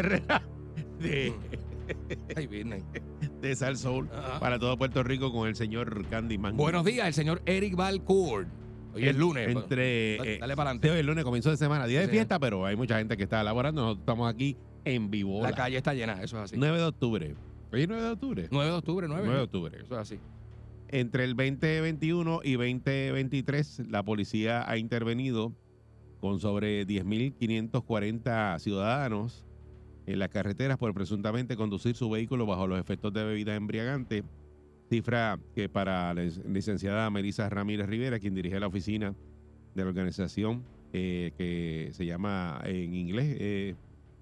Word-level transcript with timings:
Perrera 0.00 0.42
de, 3.42 3.54
Sal 3.54 3.76
Soul 3.76 4.08
para 4.40 4.58
todo 4.58 4.78
Puerto 4.78 5.02
Rico 5.02 5.30
con 5.30 5.46
el 5.46 5.56
señor 5.56 6.06
Candyman. 6.06 6.56
Buenos 6.56 6.86
días, 6.86 7.06
el 7.06 7.12
señor 7.12 7.42
Eric 7.44 7.76
Valcourt. 7.76 8.48
Hoy 8.94 9.06
es 9.06 9.14
lunes. 9.14 9.54
Entre, 9.54 10.16
Dale, 10.16 10.36
eh, 10.36 10.38
dale 10.38 10.56
para 10.56 10.70
adelante. 10.70 10.90
hoy 10.90 11.00
es 11.00 11.04
lunes, 11.04 11.22
comienzo 11.22 11.50
de 11.50 11.58
semana, 11.58 11.86
día 11.86 12.00
de 12.00 12.06
Sí, 12.06 12.12
fiesta, 12.12 12.38
pero 12.38 12.64
hay 12.64 12.76
mucha 12.76 12.96
gente 12.96 13.18
que 13.18 13.24
está 13.24 13.42
elaborando. 13.42 13.82
Nosotros 13.82 14.00
estamos 14.00 14.32
aquí 14.32 14.56
en 14.86 15.10
vivo. 15.10 15.42
La 15.42 15.52
calle 15.52 15.76
está 15.76 15.92
llena, 15.92 16.22
eso 16.22 16.38
es 16.38 16.44
así. 16.44 16.56
9 16.56 16.78
de 16.78 16.84
octubre. 16.84 17.34
Hoy 17.70 17.82
es 17.82 17.88
9 17.88 18.02
de 18.02 18.10
octubre. 18.10 18.48
9 18.50 18.70
de 18.70 18.76
octubre, 18.76 19.06
9. 19.06 19.22
9 19.26 19.38
de 19.38 19.44
octubre. 19.44 19.78
Eso 19.82 19.94
es 19.96 20.00
así. 20.00 20.18
Entre 20.88 21.24
el 21.24 21.36
2021 21.36 22.40
y 22.42 22.52
2023, 22.54 23.82
la 23.90 24.02
policía 24.02 24.64
ha 24.66 24.78
intervenido 24.78 25.52
con 26.20 26.40
sobre 26.40 26.86
10.540 26.86 28.58
ciudadanos 28.60 29.44
en 30.06 30.18
las 30.18 30.28
carreteras 30.28 30.78
por 30.78 30.92
presuntamente 30.94 31.56
conducir 31.56 31.94
su 31.94 32.08
vehículo 32.10 32.46
bajo 32.46 32.66
los 32.66 32.80
efectos 32.80 33.12
de 33.12 33.24
bebida 33.24 33.54
embriagante. 33.54 34.24
Cifra 34.88 35.38
que 35.54 35.68
para 35.68 36.12
la 36.14 36.24
lic- 36.24 36.44
licenciada 36.46 37.08
Melissa 37.10 37.48
Ramírez 37.48 37.86
Rivera, 37.88 38.18
quien 38.18 38.34
dirige 38.34 38.58
la 38.58 38.66
oficina 38.66 39.14
de 39.74 39.82
la 39.84 39.88
organización 39.88 40.64
eh, 40.92 41.30
que 41.38 41.90
se 41.92 42.04
llama 42.04 42.60
en 42.64 42.92
inglés, 42.94 43.36
eh, 43.38 43.74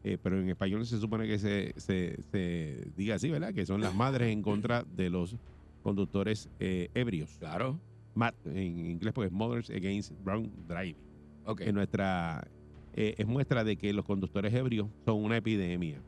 eh, 0.04 0.18
pero 0.22 0.38
en 0.40 0.50
español 0.50 0.84
se 0.84 0.98
supone 0.98 1.26
que 1.26 1.38
se, 1.38 1.72
se- 1.76 2.22
se 2.30 2.90
diga 2.96 3.14
así, 3.14 3.30
¿verdad? 3.30 3.54
Que 3.54 3.64
son 3.64 3.80
las 3.80 3.94
madres 3.94 4.30
en 4.30 4.42
contra 4.42 4.84
de 4.94 5.08
los 5.08 5.36
conductores 5.82 6.50
ebrios. 6.58 7.36
Claro. 7.38 7.80
En 8.44 8.56
inglés 8.90 9.14
pues 9.14 9.30
Mothers 9.32 9.70
Against 9.70 10.12
Drunk 10.24 10.52
Driving. 10.66 10.96
Ok. 11.46 11.60
En 11.62 11.74
nuestra 11.76 12.46
eh, 13.00 13.14
es 13.16 13.28
muestra 13.28 13.62
de 13.62 13.76
que 13.76 13.92
los 13.92 14.04
conductores 14.04 14.52
ebrios 14.52 14.88
son 15.04 15.22
una 15.22 15.36
epidemia. 15.36 16.02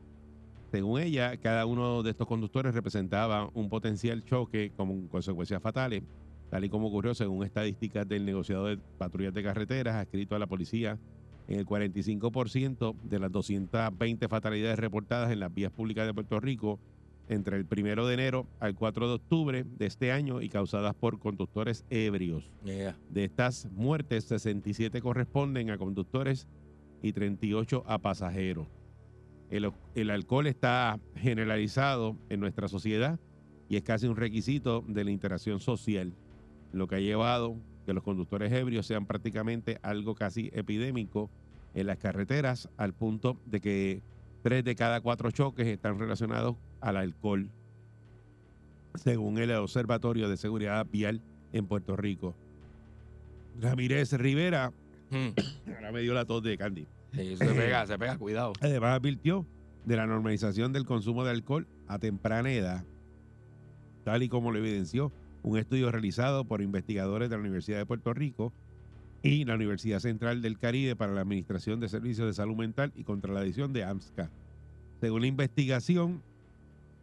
Según 0.71 0.99
ella, 0.99 1.37
cada 1.37 1.65
uno 1.65 2.03
de 2.03 2.11
estos 2.11 2.27
conductores 2.27 2.73
representaba 2.73 3.49
un 3.53 3.69
potencial 3.69 4.25
choque 4.25 4.73
con 4.75 5.07
consecuencias 5.07 5.61
fatales, 5.61 6.03
tal 6.49 6.65
y 6.65 6.69
como 6.69 6.89
ocurrió 6.89 7.13
según 7.13 7.45
estadísticas 7.45 8.05
del 8.09 8.25
negociado 8.25 8.65
de 8.65 8.77
patrullas 8.97 9.33
de 9.33 9.41
carreteras 9.41 9.95
adscrito 9.95 10.35
a 10.35 10.39
la 10.39 10.47
policía. 10.47 10.99
En 11.47 11.59
el 11.59 11.65
45% 11.65 12.95
de 13.03 13.19
las 13.19 13.31
220 13.31 14.27
fatalidades 14.27 14.77
reportadas 14.77 15.31
en 15.31 15.39
las 15.39 15.53
vías 15.53 15.71
públicas 15.71 16.05
de 16.05 16.13
Puerto 16.13 16.41
Rico 16.41 16.77
entre 17.29 17.55
el 17.55 17.67
1 17.71 18.05
de 18.05 18.13
enero 18.13 18.47
al 18.59 18.75
4 18.75 19.07
de 19.07 19.13
octubre 19.13 19.63
de 19.63 19.85
este 19.85 20.11
año 20.11 20.41
y 20.41 20.49
causadas 20.49 20.93
por 20.93 21.19
conductores 21.19 21.85
ebrios. 21.89 22.51
Yeah. 22.65 22.97
De 23.09 23.23
estas 23.23 23.69
muertes, 23.71 24.25
67 24.25 25.01
corresponden 25.01 25.69
a 25.69 25.77
conductores 25.77 26.47
y 27.01 27.13
38 27.13 27.83
a 27.87 27.99
pasajeros. 27.99 28.67
El, 29.49 30.09
alcohol 30.09 30.47
está 30.47 30.99
generalizado 31.15 32.15
en 32.29 32.39
nuestra 32.39 32.69
sociedad 32.69 33.19
y 33.67 33.75
es 33.75 33.83
casi 33.83 34.07
un 34.07 34.15
requisito 34.15 34.83
de 34.87 35.03
la 35.03 35.11
interacción 35.11 35.59
social, 35.59 36.13
lo 36.71 36.87
que 36.87 36.95
ha 36.95 36.99
llevado 36.99 37.57
que 37.85 37.93
los 37.93 38.03
conductores 38.03 38.51
ebrios 38.53 38.85
sean 38.85 39.05
prácticamente 39.05 39.79
algo 39.81 40.15
casi 40.15 40.49
epidémico 40.53 41.29
en 41.73 41.87
las 41.87 41.97
carreteras, 41.97 42.69
al 42.77 42.93
punto 42.93 43.37
de 43.45 43.59
que 43.59 44.01
tres 44.41 44.63
de 44.63 44.75
cada 44.75 45.01
cuatro 45.01 45.31
choques 45.31 45.67
están 45.67 45.99
relacionados 45.99 46.55
al 46.79 46.97
alcohol, 46.97 47.49
según 48.95 49.37
el 49.37 49.51
Observatorio 49.51 50.29
de 50.29 50.37
Seguridad 50.37 50.85
Vial 50.89 51.21
en 51.51 51.65
Puerto 51.65 51.95
Rico. 51.95 52.35
Ramírez 53.59 54.13
Rivera. 54.13 54.71
Ahora 55.75 55.91
me 55.91 56.01
dio 56.01 56.13
la 56.13 56.25
tos 56.25 56.41
de 56.43 56.57
Candy, 56.57 56.87
Sí, 57.13 57.35
se 57.35 57.45
pega, 57.45 57.85
se 57.85 57.97
pega, 57.99 58.17
cuidado. 58.17 58.53
además 58.61 58.97
advirtió 58.97 59.45
de 59.85 59.95
la 59.97 60.05
normalización 60.07 60.71
del 60.71 60.85
consumo 60.85 61.23
de 61.25 61.31
alcohol 61.31 61.67
a 61.87 61.99
temprana 61.99 62.51
edad, 62.51 62.85
tal 64.03 64.23
y 64.23 64.29
como 64.29 64.51
lo 64.51 64.59
evidenció 64.59 65.11
un 65.43 65.57
estudio 65.57 65.91
realizado 65.91 66.45
por 66.45 66.61
investigadores 66.61 67.29
de 67.29 67.35
la 67.35 67.41
Universidad 67.41 67.79
de 67.79 67.85
Puerto 67.85 68.13
Rico 68.13 68.53
y 69.23 69.43
la 69.45 69.55
Universidad 69.55 69.99
Central 69.99 70.41
del 70.41 70.57
Caribe 70.59 70.95
para 70.95 71.13
la 71.13 71.21
Administración 71.21 71.79
de 71.79 71.89
Servicios 71.89 72.27
de 72.27 72.33
Salud 72.33 72.55
Mental 72.55 72.91
y 72.95 73.03
contra 73.03 73.33
la 73.33 73.41
Adicción 73.41 73.73
de 73.73 73.83
AMSCA. 73.83 74.29
Según 74.99 75.21
la 75.21 75.27
investigación, 75.27 76.21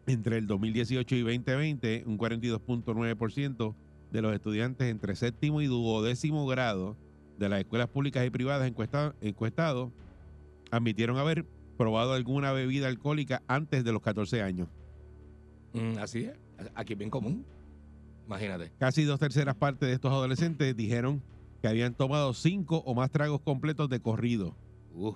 entre 0.07 0.37
el 0.37 0.47
2018 0.47 1.15
y 1.15 1.21
2020, 1.21 2.03
un 2.07 2.17
42.9% 2.17 3.75
de 4.11 4.21
los 4.21 4.33
estudiantes 4.33 4.89
entre 4.89 5.15
séptimo 5.15 5.61
y 5.61 5.67
duodécimo 5.67 6.47
grado 6.47 6.95
de 7.39 7.49
las 7.49 7.59
escuelas 7.59 7.87
públicas 7.89 8.25
y 8.25 8.29
privadas 8.29 8.67
encuesta- 8.69 9.15
encuestados 9.21 9.91
admitieron 10.71 11.17
haber 11.17 11.45
probado 11.77 12.13
alguna 12.13 12.51
bebida 12.51 12.87
alcohólica 12.87 13.41
antes 13.47 13.83
de 13.83 13.91
los 13.93 14.01
14 14.01 14.41
años. 14.43 14.67
Mm, 15.73 15.97
así 15.99 16.25
es. 16.25 16.33
Aquí 16.75 16.93
es 16.93 16.99
bien 16.99 17.09
común. 17.09 17.45
Imagínate. 18.27 18.71
Casi 18.77 19.03
dos 19.05 19.19
terceras 19.19 19.55
partes 19.55 19.87
de 19.87 19.95
estos 19.95 20.11
adolescentes 20.11 20.75
dijeron 20.75 21.23
que 21.61 21.67
habían 21.67 21.93
tomado 21.95 22.33
cinco 22.33 22.83
o 22.85 22.93
más 22.93 23.09
tragos 23.11 23.41
completos 23.41 23.89
de 23.89 23.99
corrido 23.99 24.55
Uh, 24.93 25.13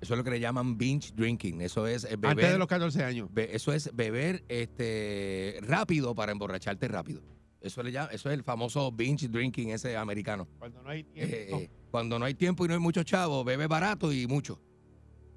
eso 0.00 0.14
es 0.14 0.18
lo 0.18 0.22
que 0.24 0.30
le 0.30 0.38
llaman 0.40 0.76
binge 0.76 1.12
drinking. 1.16 1.60
Eso 1.62 1.86
es 1.86 2.04
eh, 2.04 2.10
beber. 2.16 2.30
antes 2.30 2.52
de 2.52 2.58
los 2.58 2.68
14 2.68 3.02
años. 3.04 3.28
be- 3.32 3.54
eso 3.56 3.72
es 3.72 3.90
beber 3.96 4.44
este 4.48 5.58
rápido 5.62 6.14
para 6.14 6.30
emborracharte 6.32 6.86
rápido. 6.88 7.22
Eso 7.64 7.82
le 7.82 7.90
llama, 7.90 8.10
eso 8.12 8.28
es 8.28 8.34
el 8.34 8.42
famoso 8.44 8.92
binge 8.92 9.26
drinking 9.28 9.70
ese 9.70 9.96
americano. 9.96 10.46
Cuando 10.58 10.82
no 10.82 10.90
hay 10.90 11.00
Eh, 11.14 11.46
tiempo. 11.46 11.56
eh, 11.62 11.70
cuando 11.90 12.18
no 12.18 12.24
hay 12.26 12.34
tiempo 12.34 12.64
y 12.64 12.68
no 12.68 12.74
hay 12.74 12.80
muchos 12.80 13.04
chavos, 13.06 13.44
bebe 13.44 13.66
barato 13.66 14.12
y 14.12 14.26
mucho. 14.26 14.60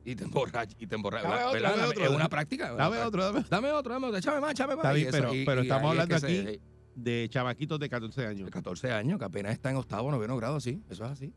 Y 0.03 0.15
te 0.15 0.25
emborracha. 0.25 0.75
Y 0.79 0.87
te 0.87 0.95
emborracha. 0.95 1.27
Dame 1.27 1.35
¿verdad? 1.37 1.47
otro, 1.49 1.61
¿verdad? 1.61 1.71
dame 1.77 1.87
otro, 1.89 2.03
es 2.03 2.09
una 2.09 2.17
dame- 2.19 2.29
práctica. 2.29 2.73
Dame 2.73 2.97
otro, 2.99 3.23
dame 3.23 3.45
Dame 3.49 3.71
otro, 3.71 3.93
dame 3.93 4.07
otro. 4.07 4.17
Échame 4.19 4.39
más, 4.41 4.51
échame 4.51 4.75
más. 4.75 4.95
Eso- 4.95 5.11
pero- 5.11 5.33
y- 5.35 5.45
pero 5.45 5.61
y 5.61 5.63
estamos 5.63 5.83
es 5.95 5.99
hablando 6.01 6.19
se- 6.19 6.25
aquí 6.49 6.61
de 6.95 7.27
chamaquitos 7.29 7.79
de 7.79 7.89
14 7.89 8.25
años. 8.25 8.45
de 8.45 8.51
14 8.51 8.91
años, 8.91 9.19
que 9.19 9.25
apenas 9.25 9.53
está 9.53 9.69
en 9.69 9.77
octavo, 9.77 10.11
noveno 10.11 10.35
grado, 10.37 10.59
sí. 10.59 10.81
Eso 10.89 11.05
es 11.05 11.11
así. 11.11 11.33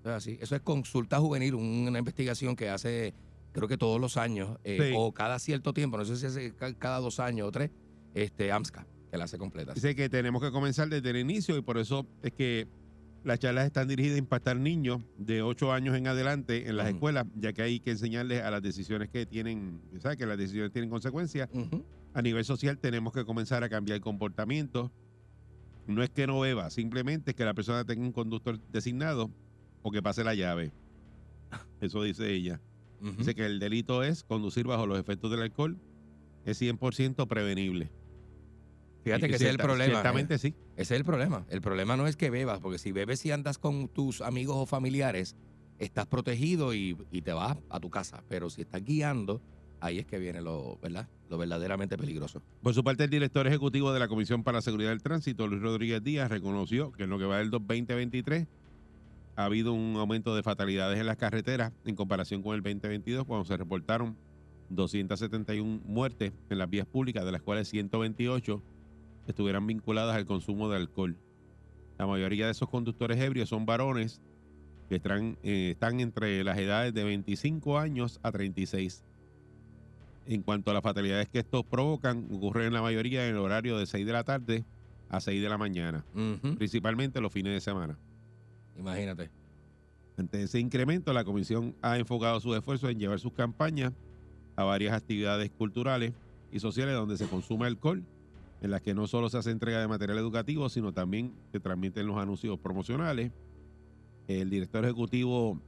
Eso 0.00 0.10
es 0.10 0.16
así. 0.16 0.38
Eso 0.40 0.56
es 0.56 0.62
consulta 0.62 1.18
juvenil, 1.20 1.54
un- 1.54 1.88
una 1.88 1.98
investigación 1.98 2.56
que 2.56 2.68
hace, 2.70 3.12
creo 3.52 3.68
que 3.68 3.76
todos 3.76 4.00
los 4.00 4.16
años, 4.16 4.58
eh, 4.64 4.78
Sí. 4.90 4.94
o 4.96 5.12
cada 5.12 5.38
cierto 5.38 5.72
tiempo, 5.74 5.96
no 5.98 6.04
sé 6.04 6.16
si 6.16 6.26
es 6.40 6.52
ca- 6.54 6.72
cada 6.74 6.98
dos 7.00 7.20
años 7.20 7.48
o 7.48 7.52
tres, 7.52 7.70
este 8.14 8.50
AMSCA, 8.52 8.86
que 9.12 9.18
la 9.18 9.24
hace 9.24 9.36
completa. 9.36 9.74
Dice 9.74 9.94
que 9.94 10.08
tenemos 10.08 10.40
que 10.40 10.50
comenzar 10.50 10.88
desde 10.88 11.10
el 11.10 11.18
inicio 11.18 11.54
y 11.58 11.60
por 11.60 11.76
eso 11.76 12.06
es 12.22 12.32
que 12.32 12.66
las 13.24 13.38
charlas 13.38 13.66
están 13.66 13.86
dirigidas 13.86 14.16
a 14.16 14.18
impactar 14.18 14.56
niños 14.56 15.02
de 15.18 15.42
8 15.42 15.70
años 15.70 15.94
en 15.98 16.06
adelante 16.06 16.66
en 16.70 16.78
las 16.78 16.88
escuelas, 16.88 17.26
ya 17.36 17.52
que 17.52 17.60
hay 17.60 17.78
que 17.78 17.90
enseñarles 17.90 18.42
a 18.42 18.50
las 18.50 18.62
decisiones 18.62 19.10
que 19.10 19.26
tienen, 19.26 19.82
¿sabes? 20.00 20.16
Que 20.16 20.24
las 20.24 20.38
decisiones 20.38 20.72
tienen 20.72 20.88
consecuencias. 20.88 21.50
A 22.14 22.22
nivel 22.22 22.42
social 22.46 22.78
tenemos 22.78 23.12
que 23.12 23.26
comenzar 23.26 23.62
a 23.62 23.68
cambiar 23.68 24.00
comportamientos. 24.00 24.90
No 25.86 26.02
es 26.02 26.08
que 26.08 26.26
no 26.26 26.40
beba, 26.40 26.70
simplemente 26.70 27.32
es 27.32 27.36
que 27.36 27.44
la 27.44 27.52
persona 27.52 27.84
tenga 27.84 28.00
un 28.06 28.12
conductor 28.12 28.58
designado 28.70 29.30
o 29.82 29.90
que 29.90 30.00
pase 30.00 30.24
la 30.24 30.34
llave. 30.34 30.72
Eso 31.82 32.02
dice 32.02 32.32
ella. 32.32 32.62
Dice 33.18 33.34
que 33.34 33.44
el 33.44 33.58
delito 33.58 34.02
es 34.02 34.24
conducir 34.24 34.66
bajo 34.66 34.86
los 34.86 34.98
efectos 34.98 35.30
del 35.30 35.42
alcohol. 35.42 35.76
Es 36.46 36.62
100% 36.62 37.28
prevenible. 37.28 37.90
Fíjate 39.04 39.28
que 39.28 39.34
ese 39.34 39.44
es 39.44 39.50
el 39.50 39.58
problema. 39.58 39.92
Ciertamente 39.92 40.34
¿eh? 40.34 40.38
sí. 40.38 40.54
Ese 40.76 40.94
es 40.94 41.00
el 41.00 41.04
problema. 41.04 41.44
El 41.48 41.60
problema 41.60 41.96
no 41.96 42.06
es 42.06 42.16
que 42.16 42.30
bebas, 42.30 42.60
porque 42.60 42.78
si 42.78 42.92
bebes 42.92 43.24
y 43.26 43.30
andas 43.30 43.58
con 43.58 43.88
tus 43.88 44.20
amigos 44.20 44.56
o 44.58 44.66
familiares, 44.66 45.36
estás 45.78 46.06
protegido 46.06 46.74
y, 46.74 46.96
y 47.10 47.22
te 47.22 47.32
vas 47.32 47.58
a 47.68 47.80
tu 47.80 47.90
casa. 47.90 48.22
Pero 48.28 48.50
si 48.50 48.62
estás 48.62 48.84
guiando, 48.84 49.42
ahí 49.80 49.98
es 49.98 50.06
que 50.06 50.18
viene 50.18 50.40
lo, 50.40 50.78
¿verdad? 50.80 51.08
lo 51.28 51.38
verdaderamente 51.38 51.98
peligroso. 51.98 52.42
Por 52.62 52.74
su 52.74 52.84
parte, 52.84 53.04
el 53.04 53.10
director 53.10 53.46
ejecutivo 53.46 53.92
de 53.92 53.98
la 53.98 54.06
Comisión 54.06 54.44
para 54.44 54.58
la 54.58 54.62
Seguridad 54.62 54.90
del 54.90 55.02
Tránsito, 55.02 55.48
Luis 55.48 55.62
Rodríguez 55.62 56.02
Díaz, 56.02 56.30
reconoció 56.30 56.92
que 56.92 57.04
en 57.04 57.10
lo 57.10 57.18
que 57.18 57.24
va 57.24 57.38
del 57.38 57.50
2023 57.50 58.46
ha 59.34 59.44
habido 59.44 59.72
un 59.72 59.96
aumento 59.96 60.36
de 60.36 60.42
fatalidades 60.42 61.00
en 61.00 61.06
las 61.06 61.16
carreteras 61.16 61.72
en 61.84 61.96
comparación 61.96 62.42
con 62.42 62.54
el 62.54 62.62
2022, 62.62 63.24
cuando 63.24 63.44
se 63.44 63.56
reportaron 63.56 64.16
271 64.68 65.80
muertes 65.84 66.32
en 66.50 66.58
las 66.58 66.68
vías 66.68 66.86
públicas, 66.86 67.24
de 67.24 67.32
las 67.32 67.42
cuales 67.42 67.68
128 67.68 68.62
estuvieran 69.26 69.66
vinculadas 69.66 70.16
al 70.16 70.26
consumo 70.26 70.68
de 70.68 70.76
alcohol. 70.76 71.16
La 71.98 72.06
mayoría 72.06 72.46
de 72.46 72.52
esos 72.52 72.68
conductores 72.68 73.20
ebrios 73.20 73.48
son 73.48 73.66
varones 73.66 74.20
que 74.88 74.96
están, 74.96 75.38
eh, 75.42 75.70
están 75.72 76.00
entre 76.00 76.42
las 76.44 76.58
edades 76.58 76.92
de 76.92 77.04
25 77.04 77.78
años 77.78 78.20
a 78.22 78.32
36. 78.32 79.04
En 80.26 80.42
cuanto 80.42 80.70
a 80.70 80.74
las 80.74 80.82
fatalidades 80.82 81.28
que 81.28 81.40
estos 81.40 81.64
provocan, 81.64 82.28
ocurren 82.32 82.66
en 82.66 82.72
la 82.72 82.82
mayoría 82.82 83.26
en 83.26 83.34
el 83.34 83.40
horario 83.40 83.78
de 83.78 83.86
6 83.86 84.06
de 84.06 84.12
la 84.12 84.24
tarde 84.24 84.64
a 85.08 85.20
6 85.20 85.42
de 85.42 85.48
la 85.48 85.58
mañana, 85.58 86.04
principalmente 86.56 87.20
los 87.20 87.32
fines 87.32 87.52
de 87.52 87.60
semana. 87.60 87.98
Imagínate. 88.78 89.30
Ante 90.16 90.42
ese 90.42 90.58
incremento, 90.60 91.12
la 91.12 91.24
comisión 91.24 91.74
ha 91.82 91.98
enfocado 91.98 92.38
sus 92.40 92.56
esfuerzos 92.56 92.90
en 92.90 92.98
llevar 92.98 93.18
sus 93.18 93.32
campañas 93.32 93.92
a 94.56 94.64
varias 94.64 94.94
actividades 94.94 95.50
culturales 95.50 96.12
y 96.50 96.60
sociales 96.60 96.94
donde 96.94 97.16
se 97.16 97.26
consume 97.26 97.66
alcohol, 97.66 98.04
en 98.62 98.70
las 98.70 98.80
que 98.80 98.94
no 98.94 99.06
solo 99.06 99.28
se 99.28 99.38
hace 99.38 99.50
entrega 99.50 99.80
de 99.80 99.88
material 99.88 100.18
educativo, 100.18 100.68
sino 100.68 100.92
también 100.92 101.34
se 101.50 101.60
transmiten 101.60 102.06
los 102.06 102.16
anuncios 102.16 102.58
promocionales. 102.58 103.32
El 104.28 104.50
director 104.50 104.84
ejecutivo 104.84 105.60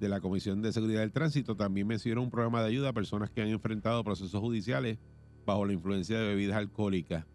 de 0.00 0.08
la 0.08 0.20
Comisión 0.20 0.60
de 0.60 0.72
Seguridad 0.72 1.00
del 1.00 1.12
Tránsito 1.12 1.56
también 1.56 1.86
mencionó 1.86 2.22
un 2.22 2.30
programa 2.30 2.62
de 2.62 2.68
ayuda 2.68 2.88
a 2.88 2.92
personas 2.92 3.30
que 3.30 3.42
han 3.42 3.48
enfrentado 3.48 4.02
procesos 4.02 4.40
judiciales 4.40 4.98
bajo 5.46 5.64
la 5.64 5.72
influencia 5.72 6.18
de 6.18 6.26
bebidas 6.26 6.56
alcohólicas, 6.56 7.26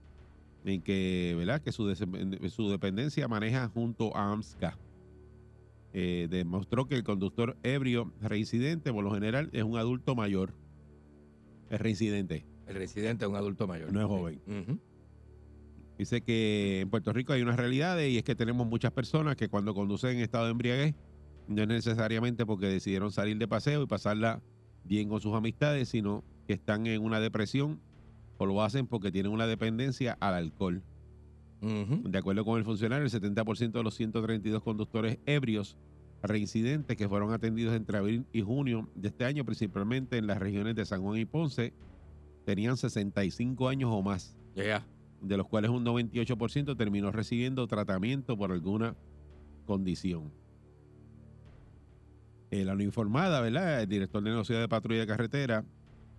en 0.66 0.82
que, 0.82 1.34
¿verdad? 1.38 1.62
que 1.62 1.72
su 1.72 2.70
dependencia 2.70 3.28
maneja 3.28 3.70
junto 3.70 4.16
a 4.16 4.34
AMSCA 4.34 4.78
eh, 5.98 6.28
demostró 6.30 6.90
que 6.90 6.96
el 6.96 7.06
conductor 7.06 7.56
ebrio 7.64 8.12
reincidente, 8.20 8.92
por 8.92 9.06
lo 9.06 9.14
general, 9.14 9.50
es 9.54 9.64
un 9.64 9.78
adulto 9.78 10.14
mayor. 10.14 10.54
Es 11.70 11.80
reincidente. 11.80 12.46
El 12.68 12.76
residente 12.76 13.26
es 13.26 13.30
un 13.30 13.36
adulto 13.36 13.68
mayor. 13.68 13.92
No 13.92 14.02
es 14.02 14.08
joven. 14.08 14.42
Ujú. 14.48 14.80
Dice 15.98 16.22
que 16.22 16.82
en 16.82 16.90
Puerto 16.90 17.14
Rico 17.14 17.34
hay 17.34 17.42
unas 17.42 17.56
realidades 17.56 18.12
y 18.12 18.18
es 18.18 18.24
que 18.24 18.36
tenemos 18.36 18.68
muchas 18.68 18.92
personas 18.92 19.36
que 19.36 19.48
cuando 19.48 19.74
conducen 19.74 20.18
en 20.18 20.24
estado 20.24 20.46
de 20.46 20.52
embriaguez, 20.52 20.96
no 21.48 21.62
es 21.62 21.68
necesariamente 21.68 22.46
porque 22.46 22.68
decidieron 22.68 23.12
salir 23.12 23.38
de 23.38 23.48
paseo 23.48 23.84
y 23.84 23.86
pasarla 23.86 24.42
bien 24.84 25.08
con 25.08 25.22
sus 25.22 25.34
amistades, 25.34 25.90
sino 25.90 26.24
que 26.48 26.54
están 26.54 26.86
en 26.88 27.02
una 27.02 27.20
depresión 27.20 27.80
o 28.38 28.46
lo 28.46 28.62
hacen 28.62 28.88
porque 28.88 29.12
tienen 29.12 29.32
una 29.32 29.48
dependencia 29.48 30.18
al 30.20 30.34
alcohol. 30.34 30.84
De 31.62 32.18
acuerdo 32.20 32.46
con 32.46 32.60
el 32.60 32.64
funcionario, 32.66 33.06
el 33.06 33.12
70% 33.12 33.72
de 33.72 33.84
los 33.84 33.96
132 33.96 34.62
conductores 34.62 35.18
ebrios 35.26 35.78
reincidentes 36.22 36.96
que 36.96 37.10
fueron 37.10 37.32
atendidos 37.34 37.76
entre 37.76 37.98
abril 37.98 38.26
y 38.34 38.42
junio 38.42 38.88
de 38.94 39.08
este 39.08 39.26
año, 39.26 39.46
principalmente 39.46 40.18
en 40.18 40.28
las 40.28 40.38
regiones 40.38 40.76
de 40.76 40.86
San 40.86 41.02
Juan 41.02 41.18
y 41.18 41.26
Ponce, 41.26 41.74
tenían 42.46 42.78
65 42.78 43.68
años 43.68 43.90
o 43.94 44.02
más, 44.02 44.38
Yeah. 44.56 44.86
de 45.22 45.36
los 45.38 45.48
cuales 45.48 45.70
un 45.72 45.84
98% 45.84 46.78
terminó 46.78 47.12
recibiendo 47.12 47.68
tratamiento 47.68 48.38
por 48.38 48.52
alguna 48.52 48.96
condición. 49.66 50.32
Eh, 52.52 52.64
la 52.64 52.76
no 52.76 52.84
informada, 52.84 53.42
¿verdad? 53.42 53.82
El 53.82 53.90
director 53.90 54.24
de 54.24 54.30
negocio 54.30 54.58
de 54.58 54.68
patrulla 54.70 55.02
de 55.02 55.08
carretera, 55.08 55.66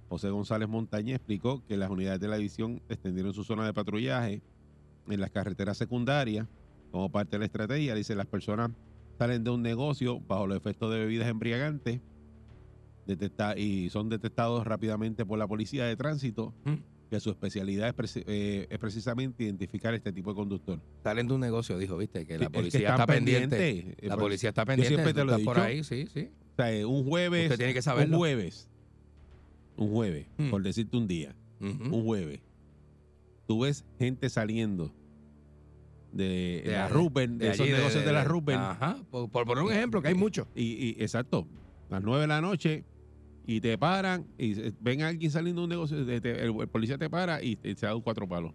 José 0.09 0.29
González 0.31 0.69
Montañez, 0.69 1.17
explicó 1.17 1.65
que 1.67 1.77
las 1.77 1.91
unidades 1.91 2.21
de 2.21 2.29
la 2.29 2.37
división 2.37 2.83
extendieron 2.89 3.33
su 3.33 3.45
zona 3.45 3.65
de 3.65 3.73
patrullaje 3.73 4.43
en 5.09 5.21
las 5.21 5.31
carreteras 5.31 5.79
secundarias 5.79 6.47
como 6.91 7.11
parte 7.11 7.33
de 7.33 7.39
la 7.41 7.45
estrategia. 7.47 7.95
Dice, 7.95 8.15
las 8.15 8.27
personas 8.27 8.71
salen 9.19 9.45
de 9.45 9.51
un 9.51 9.63
negocio 9.63 10.21
bajo 10.21 10.47
los 10.47 10.57
efectos 10.57 10.91
de 10.93 10.99
bebidas 10.99 11.29
embriagantes 11.29 12.01
detecta- 13.07 13.57
y 13.57 13.89
son 13.91 14.09
detectados 14.09 14.67
rápidamente 14.67 15.25
por 15.25 15.39
la 15.39 15.47
policía 15.47 15.85
de 15.85 15.97
tránsito, 15.97 16.53
Mm. 16.65 16.75
que 17.11 17.21
su 17.21 17.31
especialidad 17.31 17.95
es, 18.03 18.17
eh, 18.27 18.67
es 18.69 18.79
precisamente 18.79 19.45
identificar 19.45 19.95
este 19.95 20.13
tipo 20.13 20.31
de 20.31 20.37
conductor. 20.37 20.81
Salen 21.05 21.29
de 21.29 21.35
un 21.35 21.41
negocio, 21.41 21.79
dijo, 21.79 21.97
viste, 21.97 22.27
que 22.27 22.37
la 22.39 22.47
Es 22.47 22.51
que 22.51 22.59
policía 22.59 22.91
está 22.91 23.07
pendiente. 23.07 23.79
Eh, 23.79 23.97
La 24.09 24.17
policía 24.17 24.49
está 24.49 24.65
pendiente. 24.65 24.95
siempre 24.95 25.15
te 25.15 25.25
lo 25.25 25.37
he 25.37 25.45
por 25.45 25.61
ahí, 25.61 25.85
sí, 25.85 26.07
sí. 26.13 26.29
O 26.53 26.57
sea, 26.57 26.73
eh, 26.73 26.85
un 26.85 27.05
jueves. 27.05 27.45
Usted 27.45 27.59
tiene 27.59 27.75
que 27.75 27.83
saberlo. 27.83 28.17
Un 28.17 28.19
jueves. 28.21 28.69
Un 29.77 29.91
jueves, 29.93 30.27
Hmm. 30.39 30.51
por 30.51 30.63
decirte 30.63 30.97
un 30.97 31.07
día. 31.07 31.37
Un 31.61 32.03
jueves. 32.05 32.41
Tú 33.47 33.61
ves 33.61 33.85
gente 33.99 34.29
saliendo 34.29 34.91
de, 36.13 36.63
De 36.65 36.73
la 36.73 36.89
Ruben, 36.89 37.39
de, 37.39 37.51
esos 37.51 37.61
allí, 37.61 37.73
negocios 37.73 38.05
de, 38.05 38.13
la 38.13 38.25
Ruben. 38.25 38.57
Ajá, 38.59 38.97
por, 39.11 39.29
por 39.31 39.45
poner 39.47 39.65
un 39.65 39.73
ejemplo, 39.73 40.01
que 40.03 40.09
hay 40.09 40.15
muchos. 40.15 40.47
Y, 40.55 40.63
y- 40.65 40.97
exacto, 41.03 41.47
a 41.91 41.95
las 41.95 42.03
9 42.03 42.23
de 42.23 42.27
la 42.27 42.41
noche 42.41 42.85
y 43.47 43.61
te 43.61 43.79
paran 43.79 44.27
y 44.39 44.55
ven 44.81 45.03
a 45.03 45.09
alguien 45.09 45.31
saliendo 45.31 45.61
de 45.63 45.65
un 45.67 45.71
negocio, 45.71 46.05
te- 46.05 46.17
el, 46.45 46.61
el 46.61 46.69
policía 46.69 46.99
te 46.99 47.09
para 47.09 47.43
y 47.43 47.57
te, 47.57 47.75
se 47.77 47.87
da 47.87 47.95
un 47.95 48.03
cuatro 48.03 48.27
palos. 48.29 48.53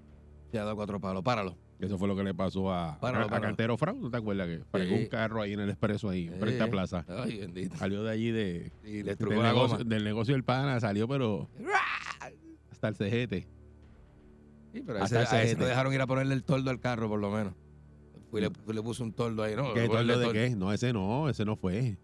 Se 0.52 0.60
ha 0.60 0.64
dado 0.64 0.76
cuatro 0.76 1.00
palos, 1.00 1.24
páralo. 1.24 1.58
Eso 1.80 1.98
fue 1.98 2.08
lo 2.08 2.16
que 2.16 2.24
le 2.24 2.36
pasó 2.36 2.72
a, 2.72 3.00
Páralo, 3.00 3.26
a. 3.34 3.40
Cantero 3.42 3.76
Frau, 3.78 3.98
¿no 4.00 4.12
te 4.12 4.18
acuerdas? 4.18 4.48
Que 4.48 4.60
paró 4.70 4.84
un 4.94 5.06
carro 5.08 5.42
ahí 5.42 5.54
en 5.54 5.62
el 5.62 5.70
expreso 5.70 6.10
ahí, 6.10 6.28
frente 6.28 6.62
a 6.62 6.66
Eh, 6.66 6.70
Plaza. 6.70 7.06
Ay, 7.08 7.40
bendito. 7.40 7.76
Salió 7.78 8.04
de 8.04 8.12
allí 8.12 8.30
de, 8.30 8.72
Y 8.84 9.02
le 9.02 9.16
del, 9.16 9.30
negocio, 9.42 9.78
del 9.84 10.04
negocio 10.04 10.34
del 10.36 10.44
pana, 10.44 10.80
salió 10.80 11.08
pero 11.08 11.50
hasta 12.70 12.88
el 12.90 12.96
cejete. 12.96 13.48
Sí, 14.74 14.84
pero 14.86 15.00
a 15.00 15.04
Hasta 15.04 15.24
ese, 15.24 15.36
a 15.36 15.44
ese 15.44 15.54
ese 15.54 15.66
dejaron 15.66 15.94
ir 15.94 16.02
a 16.02 16.08
ponerle 16.08 16.34
el 16.36 16.44
toldo 16.44 16.70
al 16.70 16.80
carro, 16.80 17.10
por 17.10 17.20
lo 17.20 17.32
menos. 17.32 17.54
Y 18.34 18.40
le, 18.40 18.50
le 18.74 18.82
puso 18.84 19.04
un 19.04 19.12
toldo 19.14 19.44
ahí, 19.44 19.56
¿no? 19.56 19.74
¿Qué 19.74 19.90
toldo 19.90 20.20
de 20.20 20.32
qué? 20.32 20.56
No, 20.56 20.72
ese 20.72 20.94
no, 20.94 21.30
ese 21.30 21.46
no 21.46 21.56
fue. 21.58 21.98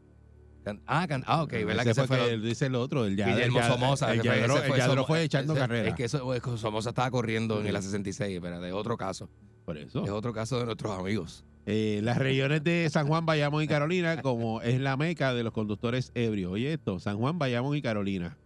Can- 0.67 0.81
Ah, 0.85 1.05
can- 1.07 1.23
ah, 1.27 1.43
ok, 1.43 1.51
¿verdad 1.65 1.83
que 1.85 1.91
ese 1.91 2.05
fue, 2.07 2.17
fue? 2.17 2.27
que 2.29 2.37
dice 2.39 2.65
el 2.65 2.75
otro, 2.75 3.05
el 3.05 3.15
Yadro. 3.15 3.35
Guillermo 3.35 3.63
Somoza. 3.63 4.11
El 4.13 4.19
fue- 4.19 4.25
Yadro, 4.25 4.75
Yadro 4.75 4.93
Somo- 5.03 5.07
fue 5.07 5.23
echando 5.23 5.53
ese- 5.53 5.59
carrera. 5.61 5.89
Es 5.89 5.95
que 5.95 6.03
eso, 6.03 6.33
es 6.33 6.41
que 6.41 6.57
Somoza 6.57 6.89
estaba 6.89 7.09
corriendo 7.09 7.61
en 7.61 7.71
la 7.71 7.81
66, 7.81 8.39
pero 8.41 8.59
de 8.59 8.73
otro 8.73 8.97
caso. 8.97 9.29
Por 9.63 9.77
eso. 9.77 10.03
Es 10.03 10.09
otro 10.09 10.33
caso 10.33 10.59
de 10.59 10.65
nuestros 10.65 10.99
amigos. 10.99 11.45
Eh, 11.65 12.01
las 12.03 12.17
regiones 12.17 12.63
de 12.63 12.89
San 12.89 13.07
Juan, 13.07 13.25
Bayamón 13.25 13.63
y 13.63 13.67
Carolina, 13.67 14.21
como 14.21 14.61
es 14.61 14.79
la 14.81 14.97
meca 14.97 15.33
de 15.33 15.43
los 15.43 15.53
conductores 15.53 16.11
ebrios. 16.15 16.51
Oye 16.51 16.73
esto, 16.73 16.99
San 16.99 17.17
Juan, 17.17 17.39
Bayamón 17.39 17.75
y 17.77 17.81
Carolina. 17.81 18.37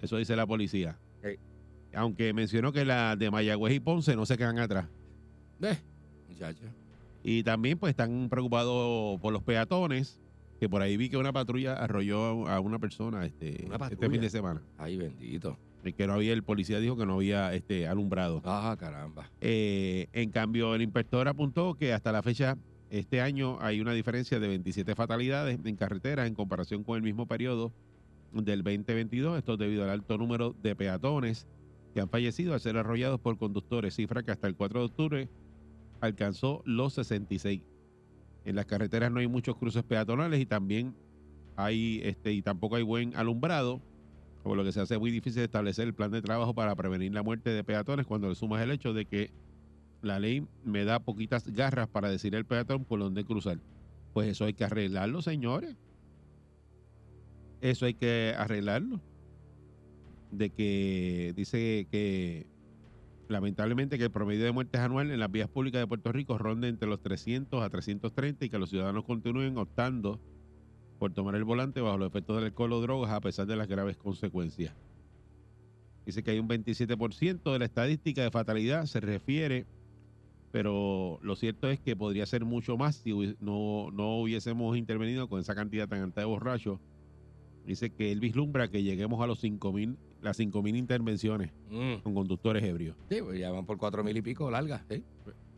Eso 0.00 0.16
dice 0.16 0.36
la 0.36 0.46
policía. 0.46 0.98
Aunque 1.94 2.32
mencionó 2.32 2.72
que 2.72 2.84
las 2.84 3.16
de 3.18 3.30
Mayagüez 3.30 3.74
y 3.74 3.80
Ponce 3.80 4.16
no 4.16 4.26
se 4.26 4.36
quedan 4.36 4.58
atrás. 4.58 4.86
Eh. 5.62 5.78
Y 7.22 7.42
también 7.42 7.78
pues 7.78 7.90
están 7.90 8.28
preocupados 8.28 9.20
por 9.20 9.32
los 9.32 9.42
peatones, 9.42 10.18
que 10.60 10.68
por 10.68 10.82
ahí 10.82 10.96
vi 10.96 11.08
que 11.08 11.16
una 11.16 11.32
patrulla 11.32 11.74
arrolló 11.74 12.48
a 12.48 12.60
una 12.60 12.78
persona 12.78 13.26
este, 13.26 13.64
Una 13.66 13.76
este 13.88 14.08
fin 14.08 14.20
de 14.20 14.30
semana. 14.30 14.62
Ay, 14.78 14.96
bendito. 14.96 15.58
El 15.82 15.94
que 15.94 16.06
no 16.06 16.14
había, 16.14 16.32
el 16.32 16.42
policía 16.42 16.80
dijo 16.80 16.96
que 16.96 17.04
no 17.04 17.14
había 17.14 17.52
este 17.52 17.86
alumbrado. 17.86 18.40
Ah, 18.44 18.74
caramba. 18.78 19.30
Eh, 19.40 20.08
en 20.12 20.30
cambio, 20.30 20.74
el 20.74 20.82
inspector 20.82 21.28
apuntó 21.28 21.74
que 21.74 21.92
hasta 21.92 22.10
la 22.10 22.22
fecha, 22.22 22.56
este 22.88 23.20
año, 23.20 23.58
hay 23.60 23.80
una 23.80 23.92
diferencia 23.92 24.40
de 24.40 24.48
27 24.48 24.94
fatalidades 24.94 25.58
en 25.62 25.76
carretera 25.76 26.26
en 26.26 26.34
comparación 26.34 26.84
con 26.84 26.96
el 26.96 27.02
mismo 27.02 27.26
periodo 27.26 27.72
del 28.32 28.62
2022. 28.62 29.38
Esto 29.38 29.56
debido 29.56 29.84
al 29.84 29.90
alto 29.90 30.16
número 30.16 30.54
de 30.62 30.74
peatones 30.74 31.46
que 31.92 32.00
han 32.00 32.08
fallecido 32.08 32.54
al 32.54 32.60
ser 32.60 32.76
arrollados 32.76 33.20
por 33.20 33.36
conductores, 33.38 33.94
cifra 33.94 34.22
que 34.22 34.32
hasta 34.32 34.48
el 34.48 34.56
4 34.56 34.80
de 34.80 34.86
octubre 34.86 35.28
alcanzó 36.00 36.62
los 36.64 36.94
66. 36.94 37.62
En 38.44 38.56
las 38.56 38.66
carreteras 38.66 39.10
no 39.10 39.20
hay 39.20 39.26
muchos 39.26 39.56
cruces 39.56 39.82
peatonales 39.82 40.40
y 40.40 40.46
también 40.46 40.94
hay 41.56 42.00
este 42.04 42.32
y 42.32 42.42
tampoco 42.42 42.76
hay 42.76 42.82
buen 42.82 43.16
alumbrado, 43.16 43.80
por 44.42 44.56
lo 44.56 44.64
que 44.64 44.72
se 44.72 44.80
hace 44.80 44.98
muy 44.98 45.10
difícil 45.10 45.42
establecer 45.42 45.86
el 45.86 45.94
plan 45.94 46.10
de 46.10 46.20
trabajo 46.20 46.54
para 46.54 46.74
prevenir 46.74 47.12
la 47.14 47.22
muerte 47.22 47.50
de 47.50 47.64
peatones 47.64 48.06
cuando 48.06 48.28
le 48.28 48.34
sumas 48.34 48.62
el 48.62 48.70
hecho 48.70 48.92
de 48.92 49.06
que 49.06 49.30
la 50.02 50.18
ley 50.18 50.46
me 50.64 50.84
da 50.84 51.00
poquitas 51.00 51.48
garras 51.48 51.88
para 51.88 52.10
decir 52.10 52.36
al 52.36 52.44
peatón 52.44 52.84
por 52.84 53.00
dónde 53.00 53.24
cruzar. 53.24 53.58
Pues 54.12 54.28
eso 54.28 54.44
hay 54.44 54.54
que 54.54 54.64
arreglarlo, 54.64 55.22
señores. 55.22 55.76
Eso 57.60 57.86
hay 57.86 57.94
que 57.94 58.34
arreglarlo. 58.36 59.00
De 60.30 60.50
que 60.50 61.32
dice 61.34 61.86
que 61.90 62.46
lamentablemente 63.28 63.98
que 63.98 64.04
el 64.04 64.10
promedio 64.10 64.44
de 64.44 64.52
muertes 64.52 64.80
anual 64.80 65.10
en 65.10 65.20
las 65.20 65.30
vías 65.30 65.48
públicas 65.48 65.80
de 65.80 65.86
Puerto 65.86 66.12
Rico 66.12 66.38
ronde 66.38 66.68
entre 66.68 66.88
los 66.88 67.00
300 67.00 67.62
a 67.62 67.70
330 67.70 68.44
y 68.44 68.50
que 68.50 68.58
los 68.58 68.70
ciudadanos 68.70 69.04
continúen 69.04 69.56
optando 69.58 70.20
por 70.98 71.12
tomar 71.12 71.34
el 71.34 71.44
volante 71.44 71.80
bajo 71.80 71.98
los 71.98 72.08
efectos 72.08 72.36
del 72.36 72.46
alcohol 72.46 72.72
o 72.72 72.80
drogas 72.80 73.10
a 73.10 73.20
pesar 73.20 73.46
de 73.46 73.56
las 73.56 73.68
graves 73.68 73.96
consecuencias. 73.96 74.74
Dice 76.06 76.22
que 76.22 76.32
hay 76.32 76.38
un 76.38 76.48
27% 76.48 77.52
de 77.52 77.58
la 77.58 77.64
estadística 77.64 78.22
de 78.22 78.30
fatalidad 78.30 78.84
se 78.86 79.00
refiere 79.00 79.66
pero 80.54 81.18
lo 81.20 81.34
cierto 81.34 81.68
es 81.68 81.80
que 81.80 81.96
podría 81.96 82.26
ser 82.26 82.44
mucho 82.44 82.76
más 82.76 82.94
si 82.94 83.10
no, 83.40 83.90
no 83.90 84.20
hubiésemos 84.20 84.76
intervenido 84.76 85.28
con 85.28 85.40
esa 85.40 85.56
cantidad 85.56 85.88
tan 85.88 86.00
alta 86.00 86.20
de 86.20 86.28
borrachos. 86.28 86.78
Dice 87.66 87.90
que 87.90 88.12
él 88.12 88.20
vislumbra 88.20 88.70
que 88.70 88.84
lleguemos 88.84 89.20
a 89.20 89.26
los 89.26 89.42
5.000, 89.42 89.96
las 90.24 90.38
5.000 90.38 90.76
intervenciones 90.76 91.50
Mm. 91.70 92.02
con 92.02 92.14
conductores 92.14 92.62
ebrios. 92.64 92.96
Sí, 93.10 93.18
pues 93.22 93.38
ya 93.38 93.50
van 93.50 93.66
por 93.66 93.76
cuatro 93.78 94.02
mil 94.04 94.16
y 94.16 94.22
pico 94.22 94.50
largas. 94.50 94.82
¿sí? 94.90 95.02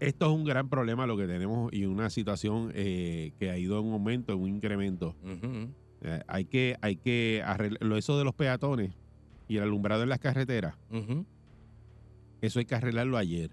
Esto 0.01 0.27
es 0.27 0.33
un 0.33 0.45
gran 0.45 0.69
problema 0.69 1.07
lo 1.07 1.17
que 1.17 1.27
tenemos 1.27 1.73
y 1.73 1.87
una 1.87 2.11
situación 2.11 2.71
eh, 2.75 3.33
que 3.39 3.51
ha 3.51 3.59
ido 3.59 3.81
en 3.81 3.93
aumento, 3.93 4.33
en 4.33 4.41
un 4.41 4.49
incremento. 4.49 5.15
Eh, 6.03 6.21
hay 6.27 6.45
que, 6.45 6.77
hay 6.83 6.97
que 6.97 7.43
arreglar 7.45 7.99
eso 7.99 8.19
de 8.19 8.25
los 8.25 8.35
peatones 8.35 8.93
y 9.49 9.57
el 9.57 9.63
alumbrado 9.63 10.03
en 10.03 10.09
las 10.11 10.19
carreteras. 10.19 10.75
Eso 12.41 12.59
hay 12.59 12.65
que 12.67 12.75
arreglarlo 12.75 13.17
ayer. 13.17 13.51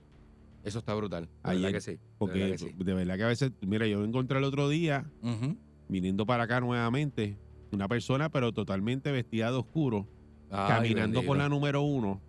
Eso 0.63 0.79
está 0.79 0.93
brutal. 0.93 1.25
De 1.25 1.29
Ayer, 1.43 1.62
verdad 1.63 1.77
que 1.77 1.82
sí. 1.82 1.91
de 1.93 2.00
Porque 2.17 2.39
verdad 2.39 2.51
que 2.53 2.58
sí. 2.58 2.72
de 2.77 2.93
verdad 2.93 3.17
que 3.17 3.24
a 3.24 3.27
veces, 3.27 3.51
mira, 3.62 3.86
yo 3.88 4.00
me 4.00 4.05
encontré 4.05 4.38
el 4.38 4.43
otro 4.46 4.70
día 4.70 5.05
viniendo 5.89 6.25
para 6.25 6.43
acá 6.43 6.60
nuevamente, 6.62 7.38
una 7.72 7.88
persona 7.88 8.29
pero 8.29 8.51
totalmente 8.53 9.12
vestida 9.12 9.51
de 9.51 9.58
oscuro, 9.58 10.08
Ay, 10.53 10.67
caminando 10.67 11.22
por 11.25 11.38
la 11.38 11.50
número 11.50 11.81
uno, 11.81 12.22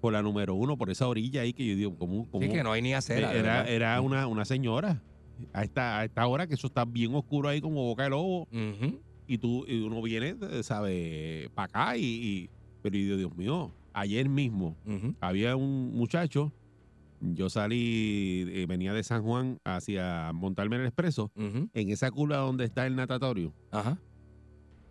por 0.00 0.12
la 0.12 0.22
número 0.22 0.54
uno, 0.54 0.76
por 0.76 0.90
esa 0.90 1.08
orilla 1.08 1.42
ahí 1.42 1.52
que 1.52 1.66
yo 1.66 1.76
digo, 1.76 1.96
cómo? 1.96 2.24
Sí, 2.24 2.48
que 2.52 2.62
no 2.62 2.72
hay 2.72 2.82
ni 2.82 2.92
acera. 2.92 3.32
era 3.38 3.64
era 3.68 4.00
una, 4.00 4.26
una 4.26 4.44
señora. 4.44 5.02
A 5.52 5.64
esta, 5.64 5.98
a 5.98 6.04
esta 6.04 6.26
hora 6.26 6.46
que 6.46 6.54
eso 6.54 6.66
está 6.68 6.84
bien 6.84 7.14
oscuro 7.14 7.48
ahí 7.48 7.60
como 7.60 7.82
boca 7.84 8.04
de 8.04 8.10
lobo. 8.10 8.46
Y 9.26 9.38
tú 9.38 9.64
y 9.66 9.80
uno 9.80 10.02
viene, 10.02 10.36
eh, 10.50 10.62
sabe, 10.62 11.48
para 11.54 11.64
acá 11.66 11.96
y, 11.96 12.02
y- 12.04 12.50
pero 12.82 12.96
yo 12.98 13.02
digo, 13.04 13.16
Dios 13.16 13.36
mío, 13.36 13.70
ayer 13.94 14.28
mismo 14.28 14.76
había 15.20 15.56
un 15.56 15.92
muchacho, 15.94 16.52
yo 17.20 17.48
salí, 17.48 18.44
eh, 18.48 18.66
venía 18.68 18.92
de 18.92 19.02
San 19.02 19.22
Juan 19.22 19.56
hacia 19.64 20.30
montarme 20.34 20.76
en 20.76 20.82
el 20.82 20.88
expreso, 20.88 21.30
en 21.72 21.88
esa 21.88 22.10
curva 22.10 22.36
donde 22.36 22.66
está 22.66 22.86
el 22.86 22.94
natatorio, 22.96 23.54
Ajá. 23.70 23.98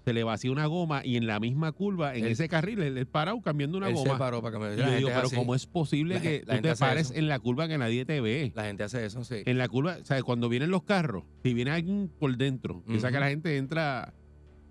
Se 0.04 0.14
le 0.14 0.24
vacía 0.24 0.52
una 0.52 0.66
goma 0.66 1.02
y 1.06 1.16
en 1.16 1.28
la 1.28 1.40
misma 1.40 1.72
curva, 1.72 2.16
en 2.16 2.26
Él- 2.26 2.32
ese 2.32 2.50
carril, 2.50 2.82
él, 2.82 2.98
él 2.98 3.06
parado 3.08 3.40
cambiando 3.42 3.78
una 3.78 3.88
Él 3.90 3.96
se 3.98 4.04
goma. 4.04 4.18
paró 4.18 4.42
para 4.42 4.60
me 4.60 4.74
Y 4.74 4.78
yo 4.78 4.92
digo, 4.96 5.10
pero 5.14 5.28
así. 5.28 5.36
¿cómo 5.36 5.56
es 5.56 5.66
posible 5.66 6.16
La 6.16 6.22
que 6.22 6.40
tú 6.46 6.62
te 6.62 6.76
pares 6.76 7.12
eso. 7.12 7.20
en 7.20 7.28
la 7.28 7.40
curva 7.40 7.68
que 7.68 7.78
nadie 7.78 8.06
te 8.06 8.20
ve? 8.20 8.52
La 8.56 8.66
gente 8.66 8.84
hace 8.84 9.06
eso, 9.06 9.24
sí. 9.24 9.38
En 9.46 9.58
la 9.58 9.68
curva, 9.70 9.98
¿sabes? 10.04 10.24
Cuando 10.24 10.50
vienen 10.50 10.72
los 10.72 10.84
carros, 10.84 11.24
si 11.44 11.54
viene 11.54 11.72
alguien 11.72 12.12
por 12.20 12.36
dentro, 12.36 12.84
piensa 12.86 13.12
que 13.12 13.20
la 13.20 13.30
gente 13.30 13.56
entra 13.58 14.14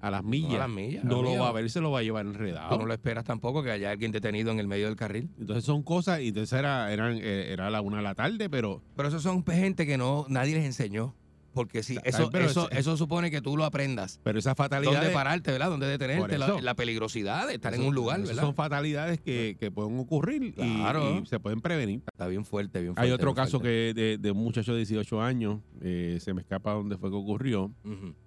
a 0.01 0.11
las 0.11 0.25
millas. 0.25 0.51
No, 0.51 0.57
a 0.57 0.59
las 0.59 0.69
millas, 0.69 1.05
No 1.05 1.23
lo 1.23 1.39
va 1.39 1.49
a 1.49 1.53
ver, 1.53 1.71
se 1.71 1.81
lo 1.81 1.93
va 1.93 2.01
a 2.01 2.03
llevar 2.03 2.25
Tú 2.25 2.31
enredado. 2.33 2.77
no 2.77 2.87
lo 2.87 2.93
esperas 2.93 3.25
tampoco 3.25 3.62
que 3.62 3.71
haya 3.71 3.91
alguien 3.93 4.11
detenido 4.11 4.51
en 4.51 4.59
el 4.59 4.67
medio 4.67 4.87
del 4.87 4.97
carril. 4.97 5.31
Entonces 5.39 5.65
son 5.65 5.83
cosas, 5.85 6.21
y 6.21 6.29
entonces 6.29 6.59
era, 6.59 6.93
eran, 6.93 7.19
eh, 7.23 7.53
era 7.53 7.71
la 7.71 7.81
una 7.81 7.99
de 7.99 8.03
la 8.03 8.15
tarde, 8.17 8.51
pero 8.51 8.83
Pero 8.97 9.09
esos 9.09 9.23
son 9.23 9.45
gente 9.47 9.87
que 9.87 9.97
no 9.97 10.27
nadie 10.29 10.57
les 10.57 10.65
enseñó. 10.65 11.15
Porque 11.54 11.82
si 11.82 11.97
Ay, 11.97 12.02
eso, 12.06 12.30
pero 12.30 12.47
eso, 12.47 12.71
es- 12.71 12.78
eso 12.78 12.97
supone 12.97 13.30
que 13.30 13.40
tú 13.42 13.56
lo 13.56 13.64
aprendas. 13.64 14.21
pero 14.23 14.38
esas 14.38 14.56
fatalidades. 14.56 14.99
Dónde 15.00 15.12
pararte, 15.14 15.52
¿verdad? 15.52 15.68
Dónde 15.68 15.87
detenerte, 15.87 16.38
la, 16.38 16.75
peligrosidad 16.75 17.47
de 17.47 17.54
estar 17.54 17.75
en 17.75 17.82
un 17.82 17.94
lugar, 17.94 18.21
¿verdad? 18.23 18.42
Son 18.42 18.54
fatalidades 18.54 19.21
que, 19.21 19.56
que 19.61 19.71
pueden 19.71 19.99
ocurrir 19.99 20.42
y- 20.42 20.52
Claro. 20.52 21.21
y, 21.23 21.26
se 21.26 21.38
pueden 21.40 21.61
prevenir. 21.61 22.02
Está 22.12 22.26
bien 22.26 22.44
fuerte, 22.44 22.80
bien 22.80 22.94
fuerte. 22.94 23.06
Hay 23.06 23.12
otro 23.12 23.35
caso 23.35 23.61
fuerte. 23.61 23.94
que 23.94 24.00
de, 24.00 24.18
de 24.18 24.30
un 24.30 24.38
muchacho 24.38 24.73
de 24.73 24.78
18 24.78 25.21
años, 25.21 25.61
eh, 25.82 26.18
se 26.21 26.32
me 26.32 26.40
escapa 26.40 26.73
dónde 26.73 26.97
fue 26.97 27.11
que 27.11 27.16
ocurrió. 27.16 27.71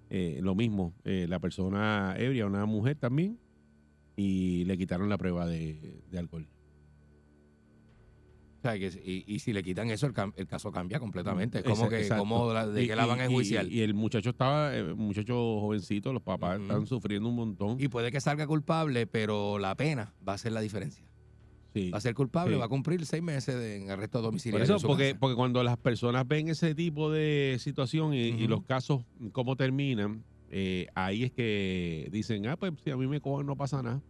Eh, 0.08 0.38
lo 0.40 0.54
mismo, 0.54 0.94
eh, 1.04 1.26
la 1.28 1.40
persona 1.40 2.14
ebria, 2.16 2.46
una 2.46 2.64
mujer 2.64 2.96
también, 2.96 3.38
y 4.14 4.64
le 4.64 4.78
quitaron 4.78 5.08
la 5.08 5.18
prueba 5.18 5.46
de, 5.46 6.00
de 6.10 6.18
alcohol. 6.18 6.46
Sea, 8.70 8.78
que, 8.78 8.86
y, 9.04 9.24
y 9.34 9.38
si 9.38 9.52
le 9.52 9.62
quitan 9.62 9.90
eso, 9.90 10.06
el, 10.06 10.12
cam- 10.12 10.32
el 10.36 10.46
caso 10.46 10.72
cambia 10.72 10.98
completamente. 10.98 11.58
Es 11.58 11.64
como 11.64 11.88
que, 11.88 12.08
como 12.08 12.52
la- 12.52 12.66
de 12.66 12.84
Y- 12.84 12.86
que 12.88 12.96
la 12.96 13.06
van 13.06 13.20
a 13.20 13.24
enjuiciar. 13.26 13.66
Y, 13.66 13.78
y 13.78 13.80
el 13.82 13.94
muchacho 13.94 14.30
estaba, 14.30 14.76
eh, 14.76 14.82
un 14.92 14.98
muchacho 15.06 15.34
jovencito, 15.60 16.12
los 16.12 16.22
papás 16.22 16.60
están 16.60 16.86
sufriendo 16.86 17.28
un 17.28 17.36
montón. 17.36 17.76
Y 17.80 17.88
puede 17.88 18.10
que 18.10 18.20
salga 18.20 18.46
culpable, 18.46 19.06
pero 19.06 19.58
la 19.58 19.74
pena 19.76 20.14
va 20.26 20.34
a 20.34 20.38
ser 20.38 20.52
la 20.52 20.60
diferencia. 20.60 21.04
Sí. 21.74 21.90
Va 21.90 21.98
a 21.98 22.00
ser 22.00 22.14
culpable, 22.14 22.54
Sí. 22.54 22.58
va 22.58 22.64
a 22.64 22.68
cumplir 22.68 23.04
seis 23.04 23.22
meses 23.22 23.54
de 23.54 23.76
en 23.76 23.90
arresto 23.90 24.18
Por 24.18 24.24
domiciliario. 24.30 24.64
eso, 24.64 24.74
en 24.74 24.80
su 24.80 24.86
porque, 24.86 25.08
casa. 25.10 25.20
porque 25.20 25.36
cuando 25.36 25.62
las 25.62 25.76
personas 25.76 26.26
ven 26.26 26.48
ese 26.48 26.74
tipo 26.74 27.10
de 27.10 27.56
situación 27.60 28.14
y, 28.14 28.46
los 28.46 28.62
casos, 28.64 29.04
cómo 29.32 29.56
terminan, 29.56 30.24
eh, 30.50 30.86
ahí 30.94 31.24
es 31.24 31.32
que 31.32 32.08
dicen, 32.10 32.46
ah, 32.46 32.56
pues 32.56 32.72
si 32.82 32.90
a 32.90 32.96
mí 32.96 33.06
me 33.06 33.20
cogen 33.20 33.46
no 33.46 33.56
pasa 33.56 33.82
nada. 33.82 34.00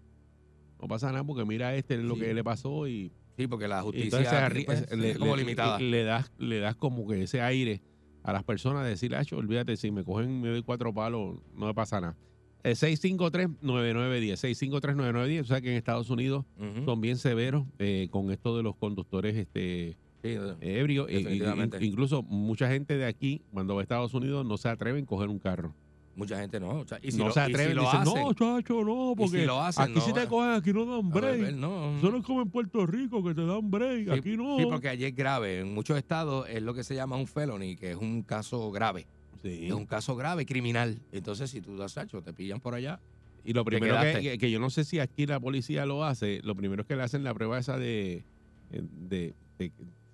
No 0.80 0.86
pasa 0.88 1.10
nada 1.10 1.24
porque 1.24 1.44
mira 1.44 1.74
este 1.74 1.94
es 1.94 2.00
lo 2.02 2.14
Sí. 2.14 2.20
que 2.20 2.34
le 2.34 2.44
pasó 2.44 2.86
y 2.86 3.10
Sí, 3.36 3.46
porque 3.46 3.68
la 3.68 3.82
justicia 3.82 4.18
entonces 4.46 4.64
pues, 4.64 4.82
es- 4.82 4.92
es 4.92 4.98
le, 4.98 5.16
como 5.16 5.36
le- 5.36 5.42
limitada. 5.42 5.78
le 5.78 6.04
das, 6.04 6.32
le 6.38 6.58
das 6.58 6.74
como 6.76 7.06
que 7.06 7.22
ese 7.22 7.40
aire 7.42 7.82
a 8.22 8.32
las 8.32 8.42
personas 8.44 8.82
de 8.84 8.90
decir, 8.90 9.14
ah, 9.14 9.24
cho, 9.24 9.36
olvídate, 9.36 9.76
si 9.76 9.90
me 9.90 10.02
cogen, 10.04 10.40
me 10.40 10.48
doy 10.48 10.62
cuatro 10.62 10.92
palos, 10.92 11.36
no 11.54 11.66
me 11.66 11.74
pasa 11.74 12.00
nada. 12.00 12.16
El 12.64 12.74
653-9910, 12.74 14.36
653-9910, 14.40 15.40
o 15.40 15.44
sea 15.44 15.60
que 15.60 15.70
en 15.70 15.76
Estados 15.76 16.10
Unidos 16.10 16.44
son 16.84 17.00
bien 17.00 17.16
severos 17.16 17.64
eh, 17.78 18.08
con 18.10 18.30
esto 18.30 18.56
de 18.56 18.62
los 18.62 18.76
conductores 18.76 19.36
este 19.36 19.96
Sí, 20.24 20.34
no. 20.34 20.56
ebrios. 20.60 21.06
E- 21.08 21.76
incluso 21.80 22.22
mucha 22.22 22.68
gente 22.68 22.96
de 22.96 23.04
aquí, 23.06 23.42
cuando 23.52 23.74
va 23.76 23.80
a 23.80 23.84
Estados 23.84 24.14
Unidos, 24.14 24.44
no 24.44 24.56
se 24.56 24.68
atreven 24.68 25.04
a 25.04 25.06
coger 25.06 25.28
un 25.28 25.38
carro. 25.38 25.74
Mucha 26.16 26.38
gente 26.40 26.58
no. 26.58 26.70
o 26.80 26.86
sea, 26.86 26.98
y 27.02 27.12
si 27.12 27.18
no 27.18 27.26
lo, 27.26 27.32
se 27.32 27.40
y 27.40 27.44
si 27.46 27.52
atreven, 27.52 27.76
lo 27.76 27.82
dicen, 27.82 28.00
hacen, 28.00 28.14
no, 28.22 28.32
chacho, 28.34 28.82
no, 28.84 29.14
porque 29.16 29.40
si 29.40 29.46
lo 29.46 29.60
hacen, 29.62 29.84
aquí 29.84 30.00
si 30.00 30.08
no, 30.08 30.14
te 30.14 30.22
eh, 30.22 30.26
cogen, 30.26 30.50
aquí 30.52 30.72
no 30.72 30.84
dan 30.86 31.08
break. 31.10 31.36
beber, 31.36 31.54
no. 31.54 31.96
Eso 31.98 32.10
no 32.10 32.16
es 32.18 32.24
como 32.24 32.42
en 32.42 32.50
Puerto 32.50 32.86
Rico, 32.86 33.22
que 33.22 33.34
te 33.34 33.44
dan 33.46 33.70
break, 33.70 34.04
Sí, 34.06 34.10
aquí 34.10 34.36
no. 34.36 34.56
Sí, 34.58 34.64
porque 34.66 34.88
allí 34.88 35.04
es 35.04 35.14
grave. 35.14 35.60
En 35.60 35.72
muchos 35.74 35.96
estados 35.98 36.48
es 36.48 36.62
lo 36.62 36.74
que 36.74 36.82
se 36.82 36.94
llama 36.94 37.16
un 37.16 37.26
felony, 37.26 37.76
que 37.78 37.90
es 37.92 37.96
un 37.96 38.22
caso 38.22 38.70
grave. 38.72 39.06
Sí. 39.42 39.66
Es 39.66 39.72
un 39.72 39.86
caso 39.86 40.16
grave, 40.16 40.46
criminal. 40.46 40.98
Entonces, 41.12 41.50
si 41.50 41.60
tú 41.60 41.76
das 41.76 41.92
sacho, 41.92 42.22
te 42.22 42.32
pillan 42.32 42.58
por 42.60 42.74
allá. 42.74 42.98
Y 43.44 43.52
lo 43.52 43.64
primero 43.64 43.94
que, 44.00 44.20
que- 44.20 44.38
que 44.38 44.50
yo 44.50 44.58
no 44.58 44.70
sé 44.70 44.82
si 44.84 44.98
aquí 44.98 45.24
la 45.26 45.38
policía 45.38 45.86
lo 45.86 46.02
hace, 46.04 46.40
lo 46.42 46.54
primero 46.56 46.82
es 46.82 46.88
que 46.88 46.96
le 46.96 47.02
hacen 47.04 47.22
la 47.22 47.32
prueba 47.32 47.58
esa 47.58 47.78
de, 47.78 48.24
de, 48.70 49.34
de- 49.58 49.70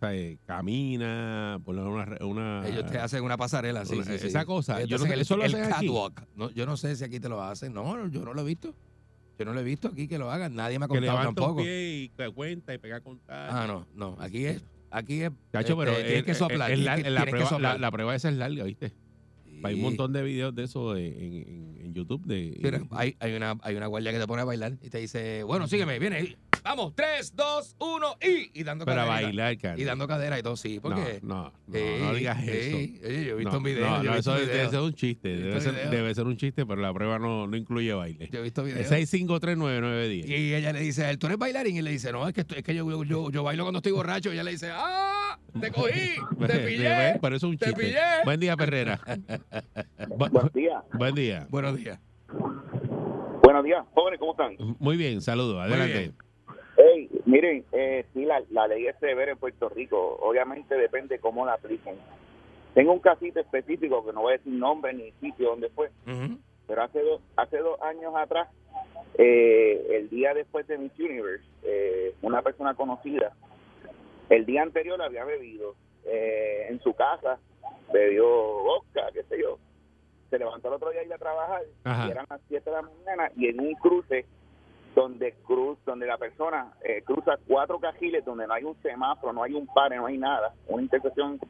sea, 0.07 0.15
eh, 0.15 0.39
camina, 0.47 1.61
poner 1.65 1.85
una, 1.85 2.17
una 2.25 2.69
Ellos 2.69 2.87
te 2.91 2.99
hacen 2.99 3.23
una 3.25 3.37
pasarela, 3.37 3.85
sí, 3.85 3.95
una- 3.97 4.05
sí, 4.05 4.19
sí. 4.19 4.27
esa 4.29 4.45
cosa, 4.45 4.79
Ellos 4.81 4.89
yo 4.91 4.99
no 4.99 5.05
sé, 5.07 5.15
el, 5.15 5.21
¿eso 5.21 5.37
lo 5.37 5.45
el 5.45 5.55
hacen 5.55 5.73
aquí? 5.73 5.87
catwalk. 5.87 6.27
No, 6.37 6.51
yo 6.51 6.67
no 6.67 6.77
sé 6.77 6.97
si 6.97 7.05
aquí 7.05 7.21
te 7.21 7.29
lo 7.29 7.43
hacen. 7.43 7.73
No, 7.73 8.09
yo 8.09 8.25
no 8.25 8.35
lo 8.35 8.41
he 8.43 8.45
visto. 8.45 8.75
Yo 9.39 9.45
no 9.47 9.55
lo 9.55 9.61
he 9.61 9.65
visto 9.65 9.89
aquí 9.89 10.07
que 10.09 10.19
lo 10.19 10.31
hagan. 10.31 10.55
Nadie 10.55 10.79
me 10.79 10.85
ha 10.85 10.89
que 10.89 10.95
contado 10.95 11.19
levanta 11.19 11.41
tampoco. 11.41 11.53
un 11.61 11.65
pie 11.65 11.95
y 12.05 12.09
te 12.11 12.31
cuenta 12.31 12.75
y 12.75 12.79
pega 12.79 12.97
a 12.97 13.01
contar. 13.01 13.49
Ah, 13.53 13.67
no, 13.67 13.87
no. 13.95 14.17
Aquí 14.21 14.45
es, 14.47 14.63
aquí 14.91 15.23
es. 15.23 15.31
Chacho, 15.53 15.77
pero 15.77 15.93
este, 15.93 16.23
que 16.25 16.35
soplar. 16.35 16.71
que- 16.71 16.77
la, 16.77 16.97
que 16.97 17.11
la, 17.11 17.91
prueba 17.91 18.15
esa 18.15 18.29
es 18.29 18.37
larga, 18.37 18.65
¿viste? 18.65 18.93
Hay 19.65 19.75
un 19.77 19.83
montón 19.83 20.13
de 20.13 20.23
videos 20.23 20.55
de 20.55 20.65
eso 20.65 20.97
en, 20.97 21.05
en- 21.21 21.79
en 21.81 21.95
YouTube. 21.95 22.25
De, 22.27 22.59
Mira, 22.63 22.83
hay, 22.91 23.17
hay, 23.21 23.35
una, 23.35 23.57
hay 23.63 23.77
una 23.77 23.87
guardia 23.87 24.13
que 24.13 24.19
te 24.19 24.27
pone 24.27 24.43
a 24.43 24.45
bailar 24.45 24.77
y 24.83 24.91
te 24.91 24.99
dice, 24.99 25.43
bueno, 25.45 25.67
sígueme, 25.69 25.99
viene. 25.99 26.37
Vamos, 26.65 26.93
3, 26.95 27.35
2, 27.35 27.77
1 27.81 28.17
y. 28.23 28.61
Y 28.61 28.63
dando 28.63 28.85
para 28.85 29.05
cadera. 29.05 29.23
bailar, 29.27 29.59
cara. 29.59 29.79
Y 29.81 29.85
dando 29.85 30.07
cadera 30.07 30.39
y 30.39 30.43
todo, 30.43 30.57
sí. 30.57 30.79
Porque. 30.81 31.19
No, 31.23 31.35
no, 31.35 31.53
no, 31.67 31.75
Sí, 31.79 31.85
no 32.01 32.15
digas 32.15 32.43
eso. 32.45 32.77
Oye, 32.77 33.25
yo 33.25 33.33
he 33.33 33.35
visto 33.35 33.51
No, 33.53 33.59
un 33.59 33.63
video. 33.65 33.91
no, 33.91 34.03
yo 34.05 34.11
no, 34.13 34.17
eso 34.17 34.33
un 34.33 34.39
debe 34.39 34.53
video. 34.53 34.71
ser 34.71 34.81
un 34.81 34.95
chiste. 34.95 35.39
Yo 35.39 35.45
Debe 35.47 35.61
ser, 35.61 35.73
video. 35.75 35.91
debe 35.91 36.15
ser 36.15 36.25
un 36.27 36.37
chiste, 36.37 36.65
pero 36.65 36.81
la 36.81 36.93
prueba 36.95 37.19
no, 37.19 37.47
no 37.49 37.57
incluye 37.57 37.93
baile. 37.95 38.29
Yo 38.33 38.39
he 38.39 38.43
visto 38.43 38.63
videos. 38.63 38.87
6539910. 38.91 40.25
Y 40.29 40.55
ella 40.55 40.73
le 40.73 40.81
dice 40.81 41.05
a 41.05 41.11
él, 41.11 41.19
¿tú 41.19 41.27
eres 41.27 41.39
bailarín? 41.39 41.75
Y 41.75 41.79
él 41.81 41.85
le 41.85 41.91
dice, 41.91 42.13
no, 42.13 42.27
es 42.29 42.33
que, 42.35 42.43
estoy- 42.43 42.59
es 42.59 42.65
que 42.65 42.75
yo, 42.75 43.03
yo, 43.05 43.31
yo 43.31 43.43
bailo 43.43 43.65
cuando 43.65 43.79
estoy 43.79 43.93
borracho. 43.93 44.31
Y 44.31 44.35
ella 44.35 44.45
le 44.45 44.53
dice, 44.53 44.71
¡ah! 44.73 45.39
¡Te 45.61 45.71
cogí! 45.73 46.13
¡Te 46.47 46.59
pillé! 46.61 47.19
Pero 47.21 47.37
eso 47.37 47.47
es 47.49 47.51
un 47.53 47.59
¡Te 47.59 47.67
chiste. 47.67 47.81
pillé! 47.83 47.99
Buen 48.25 48.39
día, 48.39 48.57
Perrera. 48.57 49.01
Bu- 50.11 50.31
Buen 50.31 50.51
día. 50.55 50.83
Buen 50.93 51.15
día. 51.15 51.47
Buenos 51.51 51.77
días. 51.77 51.99
Buenos 53.43 53.65
días, 53.65 53.85
jóvenes, 53.93 54.21
¿cómo 54.21 54.33
están? 54.33 54.77
Muy 54.79 54.97
bien, 54.97 55.21
saludos. 55.21 55.61
Adelante. 55.61 55.99
bien. 55.99 56.15
Hey, 56.85 57.09
miren, 57.27 57.65
eh, 57.71 58.05
sí, 58.13 58.25
la, 58.25 58.43
la 58.51 58.67
ley 58.67 58.87
es 58.87 58.97
severa 58.99 59.31
en 59.31 59.39
Puerto 59.39 59.69
Rico. 59.69 60.19
Obviamente 60.21 60.75
depende 60.75 61.21
cómo 61.21 61.47
la 61.47 61.55
apliquen. 61.55 61.95
Tengo 62.75 62.93
un 62.93 62.99
casito 62.99 63.39
específico 63.39 64.05
que 64.05 64.13
no 64.13 64.23
voy 64.23 64.35
a 64.35 64.39
decir 64.39 64.53
nombre 64.53 64.93
ni 64.93 65.13
sitio 65.13 65.51
donde 65.51 65.69
fue, 65.71 65.91
pero 66.67 66.83
hace 66.83 67.01
dos, 67.03 67.21
hace 67.37 67.59
dos 67.59 67.81
años 67.83 68.15
atrás, 68.17 68.49
eh, 69.19 69.87
el 69.91 70.09
día 70.09 70.33
después 70.33 70.67
de 70.67 70.79
Miss 70.79 70.99
Universe, 70.99 71.45
eh, 71.63 72.15
una 72.23 72.41
persona 72.41 72.75
conocida, 72.75 73.37
el 74.31 74.47
día 74.47 74.63
anterior 74.63 75.01
había 75.03 75.25
bebido 75.25 75.75
eh, 76.07 76.67
en 76.71 76.81
su 76.81 76.95
casa, 76.95 77.39
bebió 77.93 78.27
vodka, 78.27 79.03
qué 79.13 79.23
sé 79.25 79.39
yo. 79.39 79.59
Se 80.31 80.39
levantó 80.39 80.69
el 80.69 80.75
otro 80.75 80.91
día 80.91 81.03
a 81.03 81.05
ir 81.05 81.13
a 81.13 81.19
trabajar 81.19 81.63
Ajá. 81.85 82.09
y 82.09 82.11
eran 82.11 82.27
las 82.31 82.41
7 82.49 82.71
de 82.71 82.77
la 82.77 82.83
mañana 82.83 83.31
y 83.37 83.49
en 83.49 83.61
un 83.61 83.75
cruce 83.75 84.25
donde 84.95 85.33
cruz 85.45 85.79
donde 85.85 86.07
la 86.07 86.19
persona 86.19 86.73
eh, 86.85 87.03
cruza 87.03 87.39
cuatro 87.47 87.79
cajiles 87.79 88.25
donde 88.25 88.47
no 88.47 88.55
hay 88.55 88.65
un 88.65 88.77
semáforo, 88.83 89.33
no 89.33 89.43
hay 89.43 89.55
un 89.55 89.67
pare, 89.67 89.97
no 89.97 90.07
hay 90.07 90.19
nada, 90.19 90.55
una 90.69 90.83
intersección 90.83 91.41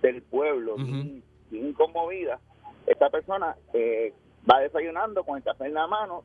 del 0.00 0.22
pueblo 0.22 0.74
Ujú. 0.74 0.84
bien, 0.84 1.22
bien 1.50 1.72
conmovida. 1.72 2.38
Esta 2.86 3.10
persona 3.10 3.56
eh, 3.72 4.12
va 4.50 4.60
desayunando 4.60 5.24
con 5.24 5.36
el 5.36 5.42
café 5.42 5.66
en 5.66 5.74
la 5.74 5.86
mano, 5.86 6.24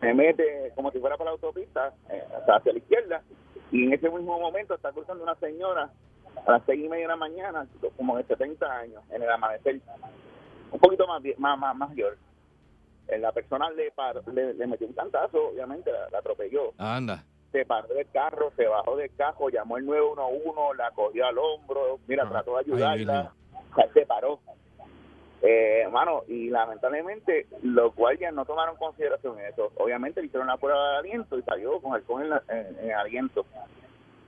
se 0.00 0.14
mete 0.14 0.72
como 0.74 0.90
si 0.90 0.98
fuera 0.98 1.16
para 1.16 1.30
la 1.30 1.34
autopista 1.34 1.92
eh, 2.10 2.22
hacia 2.48 2.72
la 2.72 2.78
izquierda 2.78 3.22
y 3.72 3.84
en 3.84 3.92
ese 3.92 4.08
mismo 4.10 4.38
momento 4.38 4.74
está 4.74 4.92
cruzando 4.92 5.22
una 5.22 5.34
señora 5.36 5.90
a 6.46 6.52
las 6.52 6.62
seis 6.66 6.84
y 6.84 6.88
media 6.88 7.04
de 7.04 7.08
la 7.08 7.16
mañana, 7.16 7.66
como 7.96 8.16
de 8.16 8.24
70 8.24 8.66
años, 8.66 9.02
en 9.10 9.22
el 9.22 9.30
amanecer, 9.30 9.80
un 10.70 10.78
poquito 10.78 11.06
más, 11.06 11.22
más 11.58 11.76
mayor. 11.76 12.18
Eh, 13.08 13.18
La 13.18 13.32
persona 13.32 13.70
le, 13.70 13.90
paró- 13.92 14.22
le, 14.32 14.54
le 14.54 14.66
metió 14.66 14.86
un 14.86 14.92
cantazo, 14.92 15.48
obviamente, 15.48 15.90
la, 15.92 16.08
la 16.10 16.18
atropelló. 16.18 16.72
Anda. 16.78 17.24
Se 17.52 17.64
paró 17.64 17.88
del 17.94 18.10
carro, 18.10 18.52
se 18.56 18.66
bajó 18.66 18.96
del 18.96 19.14
carro, 19.16 19.48
llamó 19.48 19.76
el 19.78 19.86
911, 19.86 20.76
la 20.76 20.90
cogió 20.90 21.26
al 21.26 21.38
hombro, 21.38 21.98
mira, 22.06 22.24
Ajá. 22.24 22.32
trató 22.32 22.52
de 22.56 22.58
Ay, 22.58 22.64
ayudarla, 22.72 23.32
se 23.94 24.04
paró. 24.06 24.40
Eh, 25.42 25.82
hermano, 25.84 26.22
y 26.28 26.48
lamentablemente 26.48 27.46
los 27.62 27.94
guardias 27.94 28.32
no 28.34 28.44
tomaron 28.44 28.76
consideración 28.76 29.38
eso. 29.40 29.70
Obviamente 29.76 30.20
le 30.20 30.26
hicieron 30.26 30.48
la 30.48 30.56
prueba 30.56 30.92
de 30.92 30.96
aliento 30.98 31.38
y 31.38 31.42
salió 31.42 31.80
con 31.80 31.94
alcohol 31.94 32.22
en, 32.22 32.30
la- 32.30 32.42
en- 32.48 32.78
en 32.80 32.92
aliento. 32.92 33.46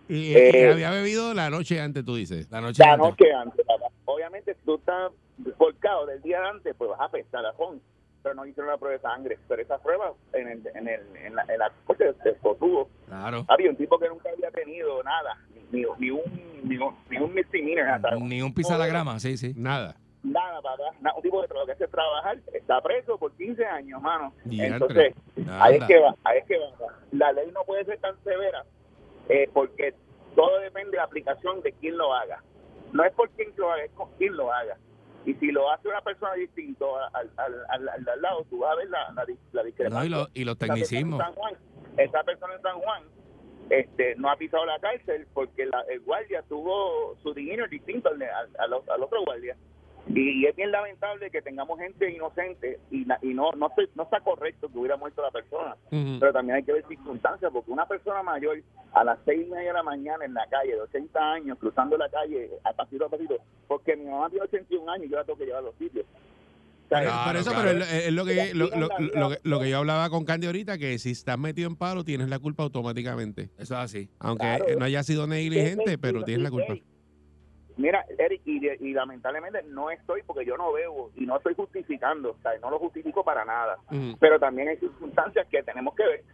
Y, 0.09 0.35
Eh, 0.37 0.51
y 0.55 0.65
había 0.73 0.91
bebido 0.91 1.35
la 1.35 1.51
noche 1.51 1.81
antes, 1.81 2.05
tú 2.05 2.15
dices. 2.15 2.51
La 2.51 2.61
noche 2.61 2.83
La 2.85 2.93
antes. 2.93 3.09
noche 3.11 3.33
antes, 3.33 3.67
papá. 3.67 3.87
Obviamente, 4.05 4.55
si 4.55 4.61
tú 4.65 4.77
estás 4.77 5.11
volcado 5.59 6.07
del 6.07 6.23
día 6.23 6.47
antes, 6.49 6.75
pues 6.77 6.89
vas 6.91 7.01
a 7.01 7.05
apestar 7.05 7.45
a 7.45 7.53
fondo. 7.55 7.83
Pero 8.29 8.35
no 8.43 8.47
hicieron 8.47 8.71
la 8.71 8.77
prueba 8.77 8.97
de 8.97 9.01
sangre. 9.03 9.39
Pero 9.49 9.63
esa 9.63 9.79
prueba 9.79 10.13
en, 10.35 10.49
el, 10.49 10.67
en, 10.75 10.87
el, 10.89 11.01
en 11.17 11.35
la, 11.35 11.43
en 11.49 11.59
la 11.59 11.73
corte 11.87 12.13
se 12.23 12.39
sostuvo. 12.41 12.91
Claro. 13.07 13.45
Había 13.49 13.71
un 13.71 13.77
tipo 13.77 13.99
que 13.99 14.07
nunca 14.09 14.29
había 14.31 14.51
tenido 14.51 15.03
nada, 15.03 15.39
ni, 15.73 15.83
ni 15.99 16.11
un 16.11 16.49
ni 16.65 16.77
un, 16.77 16.95
ni 17.09 17.17
un 17.19 17.33
misdemeanor, 17.35 17.89
hasta- 17.95 18.17
Ni 18.17 18.43
un 18.43 18.53
pisa 18.53 18.77
la 18.77 18.87
grama, 18.87 19.19
sí, 19.21 19.37
sí. 19.39 19.55
Nada. 19.57 19.97
nada, 20.23 20.61
papá. 20.61 20.83
Na- 21.01 21.15
un 21.15 21.23
tipo 21.23 21.41
que 21.41 21.55
lo 21.55 21.65
que 21.65 21.73
hace 21.73 21.89
trabajar, 21.89 22.39
está 22.53 22.81
preso 22.83 23.17
por 23.17 23.33
15 23.33 23.65
años, 23.65 24.03
mano. 24.03 24.35
Diantre. 24.45 25.15
Entonces, 25.15 25.15
ahí 25.61 25.77
es 25.77 25.85
que 25.85 25.99
va, 26.01 26.15
ahí 26.25 26.39
es 26.41 26.45
que 26.47 26.59
va. 26.59 26.71
La 27.13 27.33
ley 27.33 27.51
no 27.55 27.63
puede 27.65 27.85
ser 27.87 27.99
tan 28.01 28.15
severa 28.25 28.65
eh, 29.31 29.49
porque 29.55 29.95
todo 30.35 30.59
depende 30.61 30.91
de 30.93 30.97
la 30.99 31.05
aplicación 31.05 31.63
de 31.63 31.73
quién 31.73 31.97
lo 31.97 32.13
haga. 32.13 32.43
No 32.93 33.05
es 33.05 33.13
por 33.15 33.31
quién 33.31 33.51
lo 33.57 33.71
haga, 33.73 33.85
es 33.85 33.91
con 33.93 34.11
quién 34.19 34.37
lo 34.37 34.53
haga. 34.53 34.77
Y 35.27 35.35
si 35.35 35.47
lo 35.53 35.71
hace 35.71 35.89
una 35.89 36.01
persona 36.01 36.33
distinta 36.35 36.85
al, 37.13 37.31
al, 37.37 37.55
al, 37.69 37.89
al, 38.09 38.23
lado, 38.23 38.45
tú 38.49 38.59
vas 38.61 38.73
a 38.73 38.77
ver 38.77 38.89
la, 38.89 39.11
la, 39.13 39.27
la 39.53 39.63
discrepancia. 39.63 39.89
No, 40.01 40.05
y, 40.05 40.09
lo- 40.09 40.29
y 40.33 40.45
los 40.45 40.57
Esa 40.57 40.67
persona 40.67 40.75
en 40.75 40.81
tecnicismos. 40.83 41.23
Juan- 41.35 41.57
Esa 41.99 42.23
persona 42.25 42.55
en 42.55 42.63
San 42.63 42.79
Juan 42.81 43.03
este, 43.71 44.15
no 44.17 44.31
ha 44.31 44.37
pisado 44.37 44.65
la 44.65 44.79
cárcel 44.79 45.27
porque 45.35 45.67
la- 45.67 45.85
el 45.91 46.01
guardia 46.01 46.43
tuvo 46.49 47.17
su 47.23 47.35
dinero 47.35 47.67
distinto 47.69 48.09
al, 48.09 48.23
al, 48.23 48.73
al 48.89 49.03
otro 49.03 49.23
guardia. 49.25 49.57
Y, 50.15 50.47
es 50.47 50.57
bien 50.57 50.71
lamentable 50.71 51.31
que 51.31 51.43
tengamos 51.43 51.79
gente 51.79 52.11
inocente 52.11 52.79
y, 52.91 53.05
la- 53.05 53.19
y 53.23 53.35
no, 53.35 53.53
no, 53.53 53.71
se- 53.77 53.89
no 53.95 54.05
está 54.05 54.21
correcto 54.21 54.69
que 54.69 54.79
hubiera 54.79 54.97
muerto 54.97 55.23
la 55.23 55.31
persona. 55.31 55.77
Pero 55.91 56.33
también 56.33 56.57
hay 56.57 56.63
que 56.65 56.73
ver 56.73 56.85
circunstancias 56.89 57.51
porque 57.53 57.71
una 57.71 57.87
persona 57.87 58.23
mayor 58.23 58.59
a 58.95 59.05
las 59.05 59.19
seis 59.25 59.47
y 59.47 59.51
media 59.51 59.69
de 59.69 59.73
la 59.75 59.83
mañana 59.83 60.25
en 60.25 60.35
la 60.35 60.47
calle 60.49 60.73
de 60.75 60.81
80 60.81 61.33
años, 61.33 61.59
cruzando 61.59 61.97
la 61.99 62.09
calle 62.09 62.51
a 62.65 62.73
pasito 62.73 63.05
a 63.05 63.09
pasito, 63.11 63.37
porque 63.67 63.97
mi 63.97 64.07
mamá 64.07 64.31
tiene 64.31 64.45
81 64.47 64.91
años 64.91 65.07
y 65.07 65.11
yo 65.11 65.17
la 65.17 65.25
tengo 65.25 65.39
que 65.39 65.45
llevar 65.47 65.61
a 65.63 65.67
los 65.67 65.75
sitios. 65.77 66.07
Claro, 66.89 67.11
por 67.27 67.37
eso, 67.37 67.51
claro. 67.51 67.69
pero 67.69 67.85
es, 67.85 67.93
es 68.07 68.13
lo, 68.13 68.25
que, 68.25 68.55
lo, 68.55 68.67
lo- 68.71 68.89
lo 69.15 69.29
que- 69.29 69.39
lo 69.43 69.61
que 69.61 69.69
yo 69.69 69.77
hablaba 69.77 70.09
con 70.09 70.25
Candy 70.25 70.47
ahorita, 70.47 70.79
que 70.79 70.99
si 70.99 71.11
estás 71.11 71.39
metido 71.39 71.69
en 71.69 71.77
palo, 71.77 72.03
tienes 72.03 72.31
la 72.31 72.39
culpa 72.39 72.63
automáticamente. 72.63 73.51
Eso 73.59 73.75
es 73.75 73.81
así. 73.81 74.09
Aunque 74.21 74.47
Claro. 74.47 74.65
no 74.79 74.85
haya 74.87 75.03
sido 75.03 75.27
negligente, 75.27 75.99
pero 75.99 76.25
tienes 76.25 76.43
la 76.45 76.51
culpa. 76.51 76.75
Mira, 77.79 78.05
Eric, 78.19 78.43
y, 78.45 78.93
lamentablemente 78.93 79.63
no 79.63 79.89
estoy 79.91 80.23
porque 80.27 80.45
yo 80.45 80.57
no 80.57 80.73
bebo 80.73 81.13
y 81.17 81.25
no 81.25 81.37
estoy 81.37 81.55
justificando, 81.55 82.33
o 82.33 82.43
sea, 82.43 82.51
no 82.61 82.71
lo 82.71 82.79
justifico 82.81 83.25
para 83.25 83.45
nada. 83.45 83.79
Pero 84.19 84.39
también 84.41 84.69
hay 84.69 84.77
circunstancias 84.79 85.47
que 85.49 85.63
tenemos 85.63 85.95
que 85.95 86.03
ver. 86.05 86.25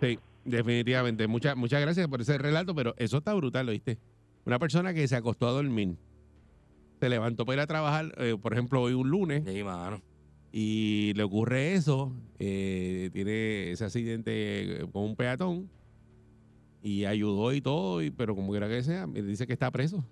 Sí, 0.00 0.18
definitivamente. 0.44 1.26
Muchas 1.26 1.54
muchas 1.54 1.82
gracias 1.82 2.08
por 2.08 2.22
ese 2.22 2.38
relato, 2.38 2.74
pero 2.74 2.94
eso 2.96 3.18
está 3.18 3.34
brutal, 3.34 3.68
¿oíste? 3.68 3.98
Una 4.46 4.58
persona 4.58 4.94
que 4.94 5.06
se 5.06 5.16
acostó 5.16 5.46
a 5.48 5.52
dormir, 5.52 5.96
se 6.98 7.08
levantó 7.10 7.44
para 7.44 7.56
ir 7.56 7.60
a 7.60 7.66
trabajar, 7.66 8.06
eh, 8.16 8.36
por 8.40 8.54
ejemplo, 8.54 8.80
hoy 8.80 8.94
un 8.94 9.10
lunes, 9.10 9.44
Sí, 9.46 9.62
mano. 9.62 10.00
y 10.50 11.12
le 11.14 11.24
ocurre 11.24 11.74
eso, 11.74 12.10
eh, 12.38 13.10
tiene 13.12 13.72
ese 13.72 13.84
accidente 13.84 14.86
con 14.92 15.04
un 15.04 15.14
peatón, 15.14 15.68
y 16.82 17.04
ayudó 17.04 17.52
y 17.52 17.60
todo, 17.60 18.02
y, 18.02 18.10
pero 18.10 18.34
como 18.34 18.50
quiera 18.50 18.68
que 18.68 18.82
sea, 18.82 19.06
me 19.06 19.22
dice 19.22 19.46
que 19.46 19.52
está 19.52 19.70
preso, 19.70 20.04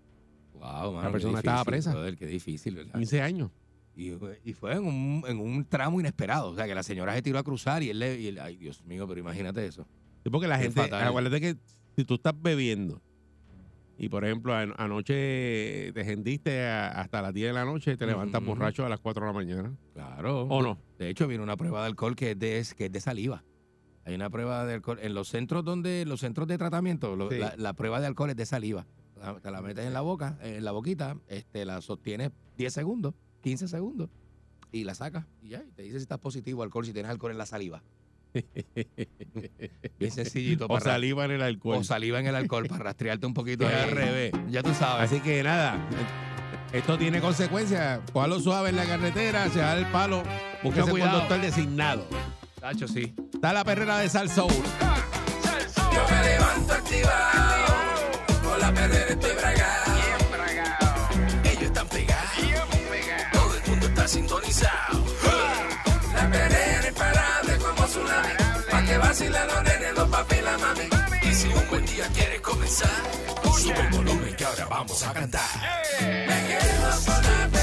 Wow, 0.61 0.93
mano. 0.93 1.03
La 1.03 1.11
persona 1.13 1.39
estaba 1.39 1.65
presa. 1.65 1.91
brother, 1.93 2.17
qué 2.17 2.27
difícil, 2.27 2.77
¿verdad? 2.77 2.95
15 2.95 3.23
años. 3.23 3.51
Y, 3.97 4.13
y 4.45 4.53
fue 4.55 4.75
en 4.75 4.85
un, 4.85 5.25
en 5.27 5.39
un 5.41 5.65
tramo 5.65 5.99
inesperado. 6.01 6.51
O 6.51 6.55
sea, 6.55 6.67
que 6.67 6.75
la 6.75 6.83
señora 6.83 7.15
se 7.15 7.23
tiró 7.23 7.39
a 7.39 7.43
cruzar 7.43 7.83
y 7.83 7.91
él 7.91 7.99
le. 7.99 8.21
y 8.21 8.29
él- 8.29 8.39
ay, 8.39 8.57
Dios 8.57 8.85
mío, 8.85 9.07
pero 9.09 9.21
imagínate 9.21 9.67
eso. 9.67 9.87
Sí, 10.23 10.31
porque 10.31 10.47
la 10.47 10.57
Qué 10.59 10.65
gente, 10.65 10.81
fatal. 10.83 11.09
acuérdate 11.09 11.41
que 11.41 11.57
si 11.97 12.05
tú 12.05 12.15
estás 12.15 12.35
bebiendo 12.41 13.03
y 13.99 14.09
por 14.09 14.25
ejemplo 14.25 14.55
an- 14.55 14.75
anoche 14.79 15.93
te 15.93 16.05
gendiste 16.05 16.63
a- 16.67 16.89
hasta 17.01 17.21
las 17.21 17.35
10 17.35 17.49
de 17.49 17.53
la 17.53 17.65
noche, 17.65 17.97
te 17.97 18.07
levantas 18.07 18.43
borracho 18.45 18.87
a 18.87 18.89
las 18.89 19.01
4 19.01 19.23
de 19.27 19.27
la 19.27 19.33
mañana. 19.33 19.75
Claro. 19.95 20.43
¿O 20.43 20.63
no? 20.63 20.79
De 20.99 21.11
hecho, 21.11 21.27
viene 21.27 21.43
una 21.43 21.57
prueba 21.57 21.81
de 21.81 21.87
alcohol 21.87 22.15
que 22.17 22.31
es 22.33 22.39
de, 22.39 22.65
que 22.77 22.87
es 22.87 22.93
de 22.93 23.01
saliva. 23.01 23.45
Hay 24.05 24.15
una 24.15 24.31
prueba 24.31 24.65
de 24.65 24.75
alcohol. 24.75 24.99
En 25.03 25.13
los 25.15 25.29
centros 25.29 25.65
donde, 25.65 26.05
los 26.07 26.21
centros 26.21 26.49
de 26.49 26.57
tratamiento, 26.59 27.17
lo- 27.17 27.29
Sí. 27.31 27.39
la, 27.39 27.55
la 27.57 27.73
prueba 27.75 28.01
de 28.01 28.07
alcohol 28.07 28.31
es 28.31 28.37
de 28.37 28.47
saliva. 28.47 28.87
Te 29.43 29.51
la 29.51 29.61
metes 29.61 29.87
en 29.87 29.93
la 29.93 30.01
boca, 30.01 30.39
en 30.43 30.65
la 30.65 30.73
boquita, 30.73 31.17
este, 31.29 31.65
la 31.65 31.81
sostienes 31.83 32.31
10 32.57 32.73
segundos, 32.73 33.15
15 33.43 33.69
segundos, 33.69 34.09
y 34.73 34.85
la 34.85 34.95
sacas. 34.95 35.27
Y 35.43 35.51
ya, 35.51 35.63
y 35.63 35.73
te 35.73 35.83
dice 35.83 35.99
si 35.99 36.03
estás 36.03 36.19
positivo 36.19 36.63
alcohol, 36.63 36.87
si 36.87 36.93
tienes 36.93 37.11
alcohol 37.11 37.33
en 37.33 37.39
la 37.39 37.47
saliva. 37.47 37.83
Bien 39.99 40.13
sencillito. 40.13 40.67
O 40.67 40.69
para 40.69 40.85
saliva 40.93 41.25
en 41.25 41.33
el 41.33 41.43
alcohol. 41.43 41.79
o 41.79 41.85
saliva 41.85 42.21
en 42.21 42.29
el 42.29 42.35
alcohol 42.37 42.67
para 42.69 42.85
rastrearte 42.85 43.27
un 43.27 43.35
poquito 43.35 43.67
ahí. 43.69 43.75
al 43.75 43.91
revés. 43.91 44.33
Ya 44.49 44.63
tú 44.63 44.73
sabes. 44.73 45.11
Así 45.11 45.21
que 45.21 45.43
nada, 45.43 45.77
esto 46.73 46.97
tiene 46.97 47.21
consecuencias. 47.21 48.01
Cójalo 48.13 48.41
suave 48.41 48.71
en 48.71 48.77
la 48.77 48.87
carretera, 48.87 49.49
se 49.51 49.59
da 49.59 49.77
el 49.77 49.87
palo, 49.91 50.23
búsquese 50.63 50.93
un 50.93 51.01
doctor 51.01 51.41
designado. 51.41 52.07
Tacho, 52.61 52.87
sí. 52.87 53.15
Está 53.35 53.53
la 53.53 53.65
perrera 53.65 53.99
de 53.99 54.09
Sal 54.09 54.31
Soul. 54.31 54.53
Yo 54.53 56.05
me 56.09 56.29
levanto 56.29 56.73
activado, 56.75 56.90
con 58.81 58.89
la 58.89 58.95
perrera 58.95 59.13
estoy 59.13 59.33
bragado. 59.33 59.93
Ellos 61.45 61.63
están 61.63 61.89
pegados, 61.89 62.31
todo 63.33 63.55
el 63.57 63.71
mundo 63.71 63.87
está 63.87 64.09
sintonizado. 64.09 65.05
La 66.15 66.31
perrera 66.31 66.89
imparable 66.89 67.57
como 67.59 67.87
tsunami, 67.87 68.35
pa' 68.71 68.85
que 68.85 68.99
vacilen 68.99 69.47
los 69.47 69.63
nenes, 69.63 69.95
los 69.95 70.09
papi 70.09 70.37
y 70.37 70.43
la 70.43 70.59
mami. 70.59 70.89
Y 71.23 71.35
si 71.35 71.49
un 71.49 71.69
buen 71.69 71.87
día 71.87 72.07
quieres 72.15 72.41
comenzar, 72.41 73.03
sube 73.59 73.81
el 73.81 73.89
volumen 73.89 74.35
que 74.37 74.45
ahora 74.45 74.67
vamos 74.67 75.03
a 75.03 75.13
cantar. 75.13 75.51
Me 76.01 76.47
quedo 76.49 76.91
con 77.07 77.23
la 77.23 77.60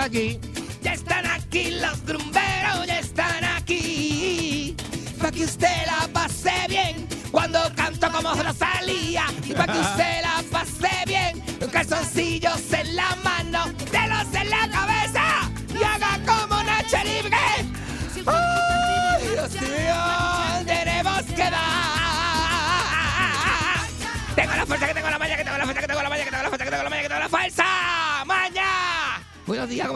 aquí. 0.00 0.49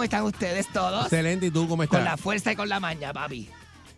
¿Cómo 0.09 0.29
están 0.29 0.45
ustedes 0.49 0.69
todos? 0.73 1.05
Excelente, 1.05 1.47
¿y 1.47 1.51
tú 1.51 1.67
cómo 1.69 1.83
estás? 1.83 1.99
Con 1.99 2.05
la 2.05 2.17
fuerza 2.17 2.53
y 2.53 2.57
con 2.57 2.69
la 2.69 2.79
maña, 2.81 3.13
papi. 3.13 3.49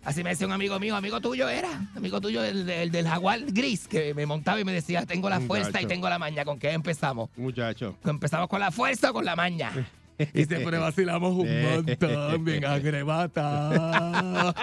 Así 0.04 0.22
me 0.22 0.30
decía 0.30 0.46
un 0.46 0.52
amigo 0.52 0.78
mío, 0.78 0.94
amigo 0.94 1.20
tuyo 1.20 1.48
era, 1.48 1.68
amigo 1.96 2.20
tuyo, 2.20 2.44
el, 2.44 2.64
del- 2.64 2.92
del 2.92 3.08
jaguar 3.08 3.40
gris, 3.46 3.88
que 3.88 4.14
me 4.14 4.24
montaba 4.24 4.60
y 4.60 4.64
me 4.64 4.72
decía, 4.72 5.04
tengo 5.04 5.28
la 5.28 5.40
fuerza 5.40 5.80
y 5.82 5.86
tengo 5.86 6.08
la 6.08 6.18
maña. 6.20 6.44
¿Con 6.44 6.60
qué 6.60 6.70
empezamos? 6.70 7.28
Muchacho. 7.36 7.96
Empezamos 8.04 8.48
con 8.48 8.60
la 8.60 8.70
fuerza 8.70 9.10
o 9.10 9.12
con 9.14 9.24
la 9.24 9.34
maña. 9.36 9.72
Y 10.32 10.46
siempre 10.46 10.78
vacilamos 10.78 11.34
un 11.34 11.62
montón, 11.62 12.42
bien 12.42 12.64
agrebata. 12.64 14.54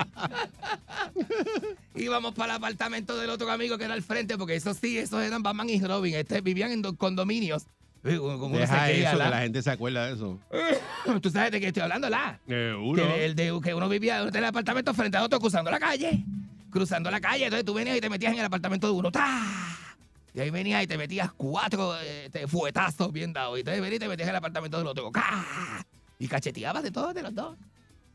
Íbamos 1.95 2.33
para 2.35 2.53
el 2.53 2.57
apartamento 2.57 3.15
del 3.17 3.29
otro 3.29 3.51
amigo 3.51 3.77
que 3.77 3.83
era 3.85 3.93
al 3.93 4.01
frente, 4.01 4.35
porque 4.37 4.55
eso 4.55 4.73
sí, 4.73 4.97
esos 4.97 5.21
eran 5.21 5.43
Batman 5.43 5.69
y 5.69 5.79
Robin. 5.79 6.15
Este, 6.15 6.41
vivían 6.41 6.71
en 6.71 6.81
do- 6.81 6.95
condominios. 6.95 7.65
Como 8.03 8.57
Deja 8.57 8.91
eso, 8.91 9.11
que 9.11 9.17
¿la? 9.17 9.39
gente 9.39 9.61
se 9.61 9.71
acuerda 9.71 10.07
de 10.07 10.13
eso. 10.15 10.37
Tú 11.21 11.29
sabes 11.29 11.51
de 11.51 11.59
qué 11.61 11.67
estoy 11.67 11.83
hablando, 11.83 12.09
¿la? 12.09 12.37
Seguro. 12.47 13.01
Que, 13.07 13.25
el 13.25 13.35
de, 13.35 13.59
que 13.63 13.73
uno 13.73 13.87
vivía 13.87 14.23
tenía 14.25 14.39
el 14.39 14.45
apartamento 14.45 14.93
frente 14.93 15.17
a 15.17 15.23
otro 15.23 15.39
cruzando 15.39 15.71
la 15.71 15.79
calle. 15.79 16.23
Cruzando 16.69 17.09
la 17.09 17.21
calle. 17.21 17.45
Entonces 17.45 17.63
tú 17.65 17.73
venías 17.73 17.95
y 17.97 18.01
te 18.01 18.09
metías 18.09 18.33
en 18.33 18.39
el 18.39 18.45
apartamento 18.45 18.87
de 18.87 18.93
uno. 18.93 19.09
¡Tá! 19.11 19.41
Y 20.33 20.39
ahí 20.41 20.49
venías 20.49 20.83
y 20.83 20.87
te 20.87 20.97
metías 20.97 21.31
cuatro 21.31 21.93
eh, 22.01 22.27
te- 22.31 22.47
fuetazos 22.47 23.11
bien 23.13 23.31
dados. 23.31 23.57
Y 23.57 23.59
entonces 23.61 23.81
venías 23.81 23.97
y 23.97 23.99
te 23.99 24.07
metías 24.09 24.27
en 24.27 24.31
el 24.31 24.37
apartamento 24.37 24.77
del 24.79 24.87
otro. 24.87 25.11
¡Ca! 25.11 25.85
Y 26.19 26.27
cacheteabas 26.27 26.83
de 26.83 26.91
todos, 26.91 27.13
de 27.13 27.21
los 27.21 27.33
dos. 27.33 27.55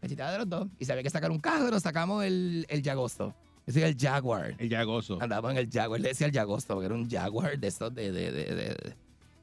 Cacheteabas 0.03 0.33
de 0.35 0.39
los 0.41 0.49
dos. 0.51 0.69
Y 0.79 0.85
si 0.85 0.93
había 0.93 1.03
que 1.05 1.11
sacar 1.11 1.31
un 1.31 1.39
carro, 1.39 1.79
sacamos 1.81 2.25
el, 2.25 2.67
el 2.69 2.83
Yagosto. 2.83 3.35
Ese 3.67 3.79
era 3.81 3.89
el 3.89 3.97
Jaguar. 3.99 4.55
El 4.59 4.69
Yagoso. 4.69 5.19
Andábamos 5.21 5.53
en 5.53 5.59
el 5.59 5.71
Jaguar. 5.71 6.01
Le 6.01 6.09
decía 6.09 6.27
el 6.27 6.33
Yagosto, 6.33 6.75
porque 6.75 6.87
era 6.87 6.95
un 6.95 7.09
Jaguar 7.09 7.59
de 7.59 7.69
esos 7.69 7.95
de... 7.95 8.13
de, 8.13 8.33
de, 8.33 8.45
de, 8.55 8.95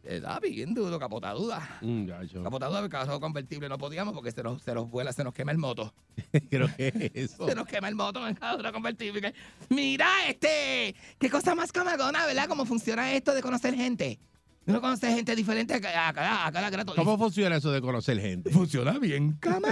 de- 0.06 0.24
ah, 0.26 0.40
bien 0.42 0.74
duro, 0.74 0.98
capotaduda. 1.00 1.78
Muchacho. 1.82 2.44
Capotaduda, 2.44 2.80
el 2.80 2.90
carro 2.90 3.20
convertible 3.20 3.68
no 3.70 3.78
podíamos 3.78 4.14
porque 4.14 4.32
se 4.32 4.42
nos, 4.44 4.62
se 4.62 4.74
nos 4.74 4.90
vuela, 4.90 5.12
se 5.14 5.24
nos 5.24 5.34
quema 5.34 5.52
el 5.52 5.58
moto. 5.58 5.94
Creo 6.50 6.68
que 6.76 6.88
es 7.14 7.32
eso. 7.32 7.48
Se 7.48 7.56
nos 7.56 7.68
quema 7.68 7.88
el 7.90 7.96
moto 7.96 8.26
en 8.28 8.36
carro 8.36 8.72
convertible. 8.72 9.34
Mira, 9.70 10.08
este, 10.28 10.96
qué 11.20 11.30
cosa 11.30 11.56
más 11.56 11.72
camagona, 11.72 12.26
¿verdad? 12.26 12.48
Cómo 12.48 12.66
funciona 12.66 13.12
esto 13.14 13.34
de 13.34 13.42
conocer 13.42 13.76
gente. 13.76 14.20
Uno 14.68 14.82
conoce 14.82 15.14
gente 15.14 15.36
diferente 15.36 15.76
a 15.76 15.80
cada, 15.82 16.08
a 16.08 16.14
cada, 16.14 16.48
a 16.48 16.52
cada 16.52 16.70
grato. 16.72 16.96
¿Cómo 16.96 17.20
funciona 17.20 17.58
eso 17.58 17.72
de 17.72 17.82
conocer 17.82 18.20
gente? 18.20 18.50
funciona 18.50 18.98
bien, 18.98 19.34
camaga? 19.40 19.72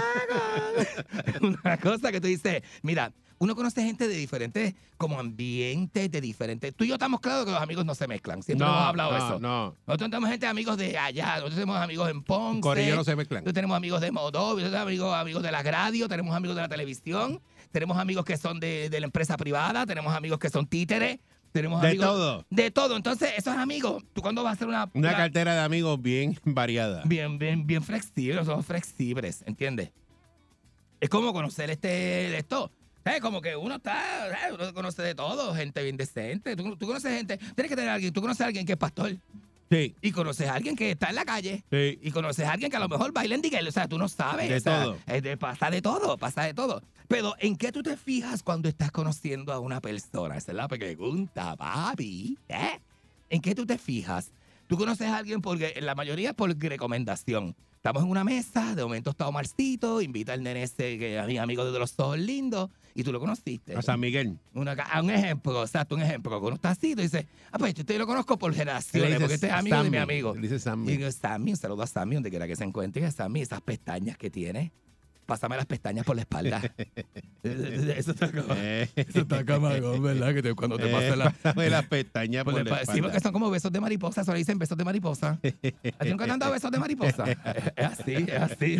Una 1.40 1.76
cosa 1.78 2.12
que 2.12 2.20
tú 2.20 2.28
dices, 2.28 2.62
mira, 2.82 3.12
uno 3.38 3.54
conoce 3.54 3.82
gente 3.82 4.06
de 4.08 4.14
diferentes, 4.14 4.74
como 4.96 5.18
ambientes, 5.18 6.10
de 6.10 6.20
diferentes. 6.20 6.74
Tú 6.74 6.84
y 6.84 6.88
yo 6.88 6.94
estamos 6.94 7.20
claros 7.20 7.44
que 7.44 7.50
los 7.50 7.60
amigos 7.60 7.84
no 7.84 7.94
se 7.94 8.06
mezclan. 8.06 8.42
Siempre 8.42 8.66
hemos 8.66 8.80
hablado 8.80 9.12
de 9.12 9.18
no, 9.18 9.26
eso. 9.26 9.40
no. 9.40 9.76
Nosotros 9.86 10.10
tenemos 10.10 10.30
gente 10.30 10.46
amigos 10.46 10.76
de 10.76 10.96
allá, 10.98 11.34
nosotros 11.34 11.54
tenemos 11.54 11.76
amigos 11.76 12.10
en 12.10 12.22
Ponce. 12.22 12.60
Corillo 12.60 12.96
no 12.96 13.04
se 13.04 13.16
mezclan. 13.16 13.40
Nosotros 13.44 13.54
tenemos 13.54 13.76
amigos 13.76 14.00
de 14.00 14.12
nosotros 14.12 14.56
tenemos 14.64 14.74
amigos, 14.82 15.14
amigos 15.14 15.42
de 15.42 15.52
la 15.52 15.62
radio, 15.62 16.08
tenemos 16.08 16.34
amigos 16.34 16.56
de 16.56 16.62
la 16.62 16.68
televisión, 16.68 17.40
tenemos 17.72 17.98
amigos 17.98 18.24
que 18.24 18.36
son 18.36 18.60
de, 18.60 18.88
de 18.88 19.00
la 19.00 19.06
empresa 19.06 19.36
privada, 19.36 19.84
tenemos 19.86 20.14
amigos 20.14 20.38
que 20.38 20.48
son 20.48 20.66
títeres, 20.66 21.18
tenemos 21.52 21.80
De 21.82 21.88
amigos... 21.88 22.06
todo. 22.06 22.46
De 22.50 22.70
todo. 22.70 22.96
Entonces, 22.96 23.30
esos 23.36 23.54
amigos, 23.56 24.02
tú 24.12 24.22
cuando 24.22 24.42
vas 24.42 24.50
a 24.50 24.54
hacer 24.54 24.68
una... 24.68 24.90
Una 24.94 25.08
una- 25.10 25.16
cartera 25.16 25.54
de 25.54 25.60
amigos 25.60 26.00
bien 26.00 26.38
variada. 26.44 27.02
bien, 27.04 27.38
bien, 27.38 27.66
bien 27.66 27.82
flexibles, 27.82 28.46
somos 28.46 28.66
flexibles, 28.66 29.42
¿entiendes? 29.46 29.90
Es 31.00 31.08
como 31.10 31.32
conocer 31.32 31.70
este, 31.70 32.36
esto. 32.38 32.70
¿Sabes? 33.04 33.20
Como 33.20 33.40
que 33.42 33.54
uno 33.54 33.76
está, 33.76 34.30
¿sabes? 34.40 34.58
uno 34.58 34.72
conoce 34.74 35.02
de 35.02 35.14
todo, 35.14 35.54
gente 35.54 35.82
bien 35.82 35.96
decente. 35.96 36.56
Tú, 36.56 36.74
tú 36.76 36.86
conoces 36.86 37.14
gente, 37.16 37.36
tienes 37.38 37.68
que 37.68 37.76
tener 37.76 37.90
a 37.90 37.94
alguien, 37.94 38.12
tú 38.12 38.20
conoces 38.22 38.40
a 38.40 38.46
alguien 38.46 38.64
que 38.66 38.72
es 38.72 38.78
pastor 38.78 39.14
Sí, 39.70 39.94
y 40.02 40.12
conoces 40.12 40.46
a 40.48 40.54
alguien 40.54 40.76
que 40.76 40.90
está 40.92 41.08
en 41.08 41.14
la 41.16 41.24
calle. 41.24 41.64
sí. 41.70 41.98
Y 42.02 42.10
conoces 42.10 42.46
a 42.46 42.52
alguien 42.52 42.70
que 42.70 42.76
a 42.76 42.80
lo 42.80 42.88
mejor 42.88 43.12
baila 43.12 43.34
en 43.34 43.42
Diguel, 43.42 43.66
o 43.66 43.72
sea, 43.72 43.88
tú 43.88 43.98
no 43.98 44.08
sabes. 44.08 44.48
De 44.48 44.56
o 44.56 44.60
sea, 44.60 44.82
todo. 44.84 44.98
es 45.06 45.22
de- 45.22 45.36
pasa 45.36 45.70
de 45.70 45.82
todo, 45.82 46.16
pasa 46.18 46.42
de 46.44 46.54
todo. 46.54 46.82
Pero, 47.08 47.34
¿en 47.40 47.56
qué 47.56 47.72
tú 47.72 47.82
te 47.82 47.96
fijas 47.96 48.42
cuando 48.42 48.68
estás 48.68 48.90
conociendo 48.90 49.52
a 49.52 49.58
una 49.58 49.80
persona? 49.80 50.36
Esa 50.36 50.52
es 50.52 50.56
la 50.56 50.68
pregunta, 50.68 51.56
papi. 51.56 52.38
¿eh? 52.48 52.78
¿En 53.30 53.40
qué 53.40 53.54
tú 53.54 53.66
te 53.66 53.76
fijas? 53.78 54.30
Tú 54.66 54.76
conoces 54.78 55.08
a 55.08 55.16
alguien 55.18 55.40
porque 55.42 55.74
la 55.80 55.94
mayoría 55.94 56.30
es 56.30 56.34
por 56.34 56.54
recomendación. 56.56 57.54
Estamos 57.84 58.04
en 58.04 58.08
una 58.08 58.24
mesa, 58.24 58.74
de 58.74 58.82
momento 58.82 59.10
está 59.10 59.28
Omarcito, 59.28 60.00
invita 60.00 60.32
al 60.32 60.42
nene 60.42 60.62
ese 60.62 60.96
que 60.96 61.18
es 61.18 61.26
mi 61.26 61.36
amigo 61.36 61.70
de 61.70 61.78
los 61.78 61.92
ojos 61.98 62.18
lindos, 62.18 62.70
y 62.94 63.04
tú 63.04 63.12
lo 63.12 63.20
conociste. 63.20 63.76
A 63.76 63.82
San 63.82 64.00
Miguel. 64.00 64.38
Una 64.54 64.72
a 64.72 65.02
un 65.02 65.10
ejemplo, 65.10 65.62
exacto, 65.62 65.94
un 65.94 66.00
ejemplo. 66.00 66.40
Uno 66.40 66.54
está 66.54 66.70
así, 66.70 66.96
tú 66.96 67.02
dices, 67.02 67.26
ah, 67.52 67.58
pues 67.58 67.74
yo 67.74 67.84
te 67.84 67.98
lo 67.98 68.06
conozco 68.06 68.38
por 68.38 68.54
generaciones, 68.54 69.10
dice 69.10 69.20
porque 69.20 69.34
este 69.34 69.48
es 69.48 69.52
amigo 69.52 69.76
de 69.76 69.90
mi 69.90 69.98
Sammy, 69.98 70.02
amigo. 70.14 70.34
le 70.34 70.40
dice 70.40 70.58
Sammy. 70.60 70.90
Y 70.90 70.96
digo, 70.96 71.12
Sammy, 71.12 71.50
un 71.50 71.56
saludo 71.58 71.82
a 71.82 71.86
Sammy, 71.86 72.14
donde 72.14 72.30
quiera 72.30 72.46
que 72.46 72.56
se 72.56 72.64
encuentre. 72.64 73.02
Y 73.02 73.04
a 73.04 73.10
Sammy, 73.10 73.42
esas 73.42 73.60
pestañas 73.60 74.16
que 74.16 74.30
tiene. 74.30 74.72
Pásame 75.26 75.56
las 75.56 75.66
pestañas 75.66 76.04
por 76.04 76.16
la 76.16 76.22
espalda. 76.22 76.60
Eso 77.42 78.10
está 78.12 78.30
como- 78.30 78.54
Eh, 78.56 78.88
eso 78.96 79.20
está 79.20 79.42
¿verdad? 79.42 80.34
Que 80.34 80.42
te- 80.42 80.54
cuando 80.54 80.78
te 80.78 80.88
eh, 80.88 80.92
pasan 80.92 81.18
las 81.18 81.34
pásame 81.34 81.68
las 81.70 81.86
pestañas 81.86 82.44
por 82.44 82.54
por 82.54 82.62
la 82.64 82.70
espalda. 82.70 82.92
Sí, 82.94 83.00
porque 83.02 83.16
espalda. 83.16 83.20
son 83.20 83.32
como 83.32 83.50
besos 83.50 83.70
de 83.72 83.80
mariposa, 83.80 84.20
eso 84.22 84.32
le 84.32 84.38
dicen 84.38 84.58
besos 84.58 84.78
de 84.78 84.84
mariposa. 84.84 85.38
¿A 85.42 86.04
ti 86.04 86.10
nunca 86.10 86.24
te 86.24 86.30
han 86.30 86.38
dado 86.38 86.52
besos 86.52 86.70
de 86.70 86.78
mariposa? 86.78 87.24
Es 87.76 87.84
así, 87.86 88.12
es 88.14 88.40
así. 88.40 88.78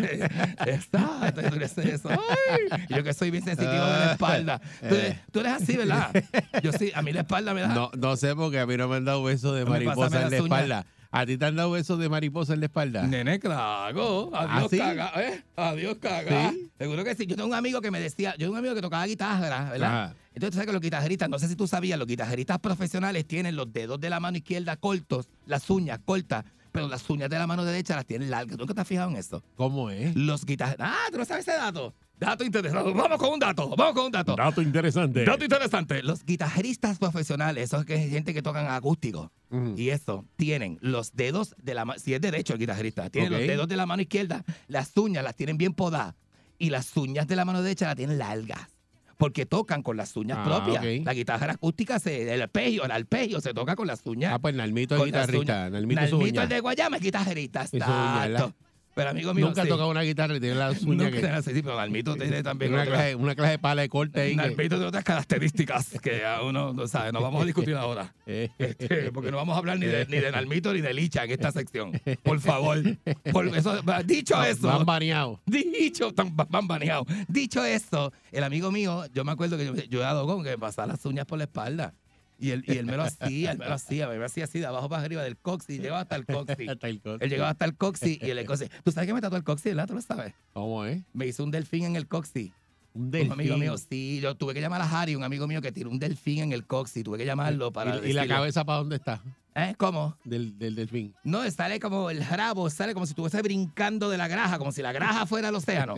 Exacto, 0.67 1.43
tú 1.43 1.55
eres 1.57 1.77
eso. 1.79 2.09
Ay, 2.11 2.85
yo 2.89 3.03
que 3.05 3.13
soy 3.13 3.31
bien 3.31 3.45
sensitivo 3.45 3.73
de 3.73 3.79
la 3.99 4.13
espalda. 4.13 4.61
Tú, 4.81 4.95
eres- 4.95 5.17
tú 5.31 5.41
eres 5.41 5.53
así, 5.53 5.77
¿verdad? 5.77 6.11
Yo 6.63 6.73
sí, 6.73 6.91
a 6.95 7.03
mí 7.03 7.13
la 7.13 7.21
espalda 7.21 7.53
me 7.55 7.61
da... 7.63 7.69
No, 7.69 7.91
no 7.97 8.17
sé 8.17 8.35
porque 8.35 8.61
a 8.61 8.67
mí 8.67 8.77
no 8.77 8.89
me 8.89 8.97
han 8.97 9.05
dado 9.05 9.23
besos 9.23 9.55
de 9.57 9.65
mariposa 9.65 10.23
en 10.23 10.31
la 10.31 10.37
espalda. 10.37 10.87
¿A 11.17 11.25
ti 11.27 11.39
te 11.39 11.45
han 11.45 11.55
dado 11.55 11.71
besos 11.71 11.97
de 12.01 12.09
mariposa 12.09 12.55
en 12.55 12.61
la 12.61 12.67
espalda? 12.67 13.07
Nene, 13.07 13.39
claro. 13.39 14.31
Adiós, 14.35 14.65
¿Ah, 14.65 14.67
sí? 14.69 14.79
caga. 14.79 15.13
¿eh? 15.23 15.45
Adiós, 15.55 15.97
caga. 16.01 16.51
¿Sí? 16.51 16.69
Seguro 16.77 17.05
que 17.05 17.15
sí. 17.15 17.25
Yo 17.27 17.37
tengo 17.37 17.49
un 17.49 17.55
amigo 17.55 17.81
que 17.81 17.93
me 17.93 18.01
decía, 18.01 18.33
yo 18.33 18.39
tengo 18.47 18.53
un 18.55 18.59
amigo 18.59 18.75
que 18.75 18.83
tocaba 18.83 19.07
guitarra, 19.07 19.71
¿verdad? 19.71 19.89
Ajá. 19.89 20.15
Entonces 20.35 20.51
tú 20.51 20.55
sabes 20.57 20.67
que 20.67 20.73
los 20.73 20.83
guitarristas, 20.83 21.29
no 21.29 21.39
sé 21.39 21.47
si 21.47 21.55
tú 21.55 21.69
sabías, 21.69 22.01
los 22.01 22.09
guitarristas 22.09 22.59
profesionales 22.59 23.27
tienen 23.29 23.55
los 23.55 23.73
dedos 23.73 24.01
de 24.01 24.11
la 24.11 24.19
mano 24.19 24.39
izquierda 24.39 24.77
cortos, 24.77 25.29
las 25.47 25.71
uñas 25.71 26.01
cortas, 26.05 26.45
pero 26.73 26.89
las 26.89 27.09
uñas 27.09 27.31
de 27.31 27.39
la 27.39 27.47
mano 27.47 27.65
derecha 27.65 27.95
las 27.95 28.07
tienen 28.07 28.29
largas. 28.31 28.57
¿Tú 28.57 28.63
nunca 28.63 28.75
te 28.75 28.81
has 28.81 28.89
fijado 28.89 29.09
en 29.11 29.17
eso? 29.17 29.41
¿Cómo 29.55 29.91
es? 29.91 30.17
Los 30.17 30.45
guitarristas. 30.45 30.85
Ah, 30.91 31.07
tú 31.13 31.19
no 31.19 31.25
sabes 31.25 31.47
ese 31.47 31.57
dato. 31.57 31.95
Dato 32.19 32.45
interesante. 32.45 32.93
Vamos 32.93 33.19
con 33.19 33.33
un 33.33 33.39
dato. 33.41 33.75
Vamos 33.77 33.95
con 33.95 34.07
un 34.07 34.13
dato. 34.13 34.37
Dato 34.37 34.63
interesante. 34.63 35.25
Dato 35.25 35.45
interesante. 35.45 36.03
Los 36.03 36.25
guitarristas 36.25 36.99
profesionales, 36.99 37.65
esos 37.65 37.85
que 37.85 37.97
es 37.97 38.11
gente 38.11 38.33
que 38.33 38.41
tocan 38.43 38.67
acústico 38.69 39.33
y 39.77 39.91
eso, 39.91 40.25
tienen 40.37 40.79
los 40.81 41.15
dedos 41.15 41.55
de 41.63 41.75
la 41.75 41.85
mano, 41.85 41.99
si 42.01 42.15
es 42.15 42.21
derecho 42.21 42.55
el 42.55 42.59
guitarrista, 42.59 43.09
tienen 43.11 43.31
los 43.33 43.41
dedos 43.41 43.69
de 43.69 43.77
la 43.77 43.87
mano 43.87 44.03
izquierda, 44.03 44.43
las 44.69 44.97
uñas 44.97 45.23
las 45.23 45.37
tienen 45.37 45.59
bien 45.59 45.75
podadas 45.75 46.15
y 46.59 46.71
las 46.71 46.97
uñas 46.97 47.27
de 47.29 47.37
la 47.37 47.45
mano 47.45 47.63
derecha 47.63 47.87
las 47.87 47.97
tienen 47.97 48.19
largas. 48.19 48.69
Porque 49.17 49.47
tocan 49.47 49.83
con 49.85 49.97
las 49.97 50.17
uñas 50.17 50.39
Ah, 50.41 50.45
propias. 50.45 50.85
La 51.05 51.15
guitarra 51.15 51.53
acústica, 51.53 52.01
se, 52.01 52.35
el 52.35 52.43
arpegio, 52.43 52.85
el 52.85 52.91
arpegio 52.91 53.41
se 53.41 53.55
toca 53.55 53.77
con 53.77 53.87
las 53.87 54.05
uñas. 54.07 54.33
Ah, 54.35 54.41
pues 54.41 54.57
Nalmito 54.57 54.97
es 54.97 55.05
guitarrista. 55.05 55.71
Nalmito 55.71 56.01
es 56.01 56.11
Nalmito, 56.11 56.43
el 56.43 56.49
de 56.49 56.59
Guayama, 56.61 56.97
es 56.97 57.03
guitarrista. 57.03 57.63
Exacto. 57.63 58.55
Pero 58.95 59.11
amigo 59.11 59.35
mío, 59.35 59.47
Nunca 59.47 59.63
ha 59.63 59.65
sí. 59.65 59.71
tocado 59.71 59.91
una 59.91 60.03
guitarra 60.03 60.37
y 60.37 60.41
tiene 60.41 60.55
las 60.55 60.83
No, 60.85 60.91
uñas 60.93 61.11
que 61.11 61.21
que... 61.21 61.43
sí, 61.55 61.63
pero 61.63 61.77
Nalmito 61.77 62.15
tiene 62.17 62.43
también 62.43 62.73
Una 62.73 62.83
otras- 62.83 62.97
clase, 62.99 63.15
una 63.17 63.35
clase 63.35 63.51
de 63.53 63.59
pala 63.59 63.83
de 63.83 63.89
corte 63.89 64.21
ahí. 64.21 64.37
Nalmito 64.37 64.77
tiene 64.77 64.87
otras 64.87 65.03
características 65.05 65.99
que 66.01 66.25
a 66.25 66.43
uno 66.43 66.73
no 66.73 66.87
sabe. 66.87 67.11
No 67.13 67.21
vamos 67.21 67.43
a 67.43 67.47
discutir 67.47 67.75
ahora. 67.75 68.15
Este, 68.27 69.11
porque 69.13 69.31
no 69.31 69.37
vamos 69.37 69.55
a 69.55 69.59
hablar 69.59 69.79
ni 69.79 69.87
de, 69.87 70.07
ni 70.07 70.19
de 70.19 70.31
Nalmito 70.31 70.73
ni 70.73 70.81
de 70.81 70.95
Licha 70.95 71.25
en 71.25 71.31
esta 71.33 71.51
sección. 71.53 71.93
Por 72.23 72.41
favor. 72.41 72.83
Por 73.33 73.49
eso, 73.49 73.81
dicho 74.05 74.43
eso. 74.45 74.69
Van 74.69 74.85
baneados. 74.87 75.41
Dicho, 75.47 76.13
van 76.51 76.67
baneados. 76.69 77.07
Dicho 77.29 77.65
esto, 77.65 78.13
el 78.33 78.45
amigo 78.45 78.71
mío, 78.71 79.05
yo 79.13 79.25
me 79.25 79.33
acuerdo 79.33 79.57
que 79.59 79.67
yo, 79.67 79.75
yo 79.75 80.01
he 80.01 80.03
dado 80.03 80.27
con 80.27 80.43
que 80.45 80.51
me 80.51 80.59
pasaba 80.59 80.89
las 80.89 81.05
uñas 81.05 81.27
por 81.27 81.39
la 81.39 81.45
espalda. 81.45 81.95
Y 82.39 82.51
él, 82.51 82.65
y 82.67 82.79
él 82.79 82.87
me 82.87 82.97
lo 82.97 83.03
hacía, 83.05 83.53
él 83.53 83.59
me 83.59 83.67
lo 83.67 83.75
hacía, 83.75 84.09
me 84.09 84.17
lo 84.17 84.25
hacía 84.25 84.45
así 84.45 84.59
de 84.61 84.67
abajo 84.67 84.89
para 84.89 85.03
arriba 85.03 85.23
del 85.23 85.37
coxi, 85.37 85.79
llegaba 85.79 86.01
hasta 86.01 86.17
el 86.17 86.27
coxi. 86.27 86.67
Hasta 86.69 86.89
el 86.89 87.01
coxi. 87.01 87.25
Él 87.25 87.31
llegaba 87.31 87.51
hasta 87.51 87.65
el 87.65 87.77
coxi 87.77 88.19
y 88.21 88.31
el 88.31 88.45
coxi. 88.47 88.67
¿Tú 88.83 88.91
sabes 88.93 89.07
que 89.07 89.15
me 89.15 89.21
tatuó 89.21 89.39
el 89.39 89.45
coxi, 89.45 89.71
verdad? 89.71 89.87
¿Tú 89.87 89.95
lo 89.95 90.01
sabes? 90.01 90.35
¿Cómo 90.53 90.85
es? 90.85 91.03
Me 91.13 91.27
hizo 91.27 91.45
un 91.45 91.51
delfín 91.51 91.85
en 91.85 91.97
el 91.97 92.09
coxi. 92.09 92.53
Un 92.95 93.07
Un 93.09 93.15
amigo 93.15 93.35
delfín. 93.35 93.59
mío, 93.59 93.77
sí, 93.77 94.21
yo 94.23 94.37
tuve 94.37 94.55
que 94.55 94.61
llamar 94.61 94.81
a 94.81 94.89
Harry, 95.01 95.17
un 95.17 95.25
amigo 95.25 95.49
mío 95.49 95.61
que 95.61 95.73
tiró 95.73 95.91
un 95.91 95.99
delfín 95.99 96.45
en 96.45 96.53
el 96.53 96.65
coxi, 96.65 97.03
tuve 97.03 97.19
que 97.19 97.25
llamarlo 97.27 97.73
para 97.73 97.97
¿Y, 98.07 98.11
y 98.11 98.13
la 98.13 98.27
cabeza 98.29 98.65
para 98.65 98.79
dónde 98.79 98.97
está? 98.97 99.21
¿Eh? 99.57 99.75
¿Cómo? 99.79 100.17
Del, 100.25 100.59
del 100.59 100.75
delfín. 100.75 101.15
No, 101.23 101.49
sale 101.51 101.79
como 101.81 102.11
el 102.11 102.25
rabo, 102.25 102.69
sale 102.71 102.93
como 102.95 103.07
si 103.07 103.11
estuviese 103.11 103.41
brincando 103.43 104.09
de 104.11 104.17
la 104.19 104.27
graja, 104.29 104.59
como 104.59 104.73
si 104.73 104.83
la 104.83 104.91
graja 104.93 105.27
fuera 105.27 105.49
el 105.51 105.55
océano. 105.55 105.95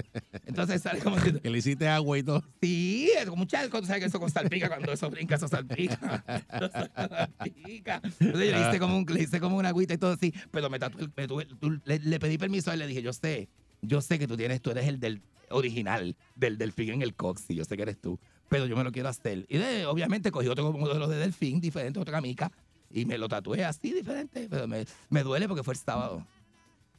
Entonces 0.47 0.83
sale 0.83 1.01
como 1.01 1.19
si... 1.21 1.33
Que 1.33 1.49
le 1.51 1.59
hiciste 1.59 1.89
agua 1.89 2.19
y 2.19 2.23
todo. 2.23 2.43
Sí, 2.63 3.11
es 3.19 3.27
como 3.27 3.45
charco, 3.47 3.81
tú 3.81 3.87
sabes 3.87 4.01
que 4.01 4.09
eso 4.09 4.21
con 4.21 4.31
salpica, 4.31 4.69
cuando 4.69 4.93
eso 4.93 5.09
brinca, 5.11 5.37
eso 5.37 5.49
salpica. 5.49 6.23
Eso 6.53 6.71
salpica. 6.95 8.01
Entonces 8.21 8.51
yo 8.51 8.59
le 8.59 8.69
hice 8.69 8.79
como, 8.79 8.97
un, 8.99 9.07
le 9.09 9.23
hice 9.23 9.41
como 9.41 9.57
una 9.57 9.69
agüita 9.71 9.95
y 9.95 9.99
todo 9.99 10.13
así, 10.13 10.35
pero 10.51 10.69
me 10.71 10.79
tatué- 10.79 11.11
me 11.17 11.27
tuve- 11.27 11.47
le 11.85 12.19
pedí 12.21 12.37
permiso 12.39 12.71
a 12.71 12.75
él, 12.75 12.81
le 12.81 12.87
dije, 12.87 13.01
yo 13.03 13.13
sé, 13.15 13.49
yo 13.81 14.01
sé 14.03 14.19
que 14.19 14.27
tú 14.27 14.37
tienes, 14.37 14.61
tú 14.61 14.71
eres 14.71 14.87
el 14.87 15.01
del 15.01 15.23
original, 15.51 16.17
del 16.35 16.59
delfín 16.59 16.91
en 16.91 17.03
el 17.03 17.15
coxi, 17.15 17.55
yo 17.55 17.65
sé 17.65 17.77
que 17.77 17.83
eres 17.83 18.01
tú, 18.01 18.19
pero 18.49 18.67
yo 18.67 18.77
me 18.77 18.85
lo 18.85 18.93
quiero 18.93 19.09
hacer. 19.09 19.47
Y 19.49 19.59
obviamente 19.85 20.31
cogí 20.31 20.49
otro 20.49 20.73
modelo 20.73 21.09
de 21.09 21.17
delfín 21.17 21.61
diferente, 21.61 21.99
otra 21.99 22.13
camica, 22.13 22.51
y 22.91 23.05
me 23.05 23.19
lo 23.19 23.29
tatué 23.29 23.65
así 23.65 23.93
diferente, 23.93 24.47
pero 24.49 24.67
me, 24.69 24.87
me 25.11 25.23
duele 25.23 25.49
porque 25.49 25.63
fue 25.63 25.75
el 25.75 25.81
sábado. 25.81 26.25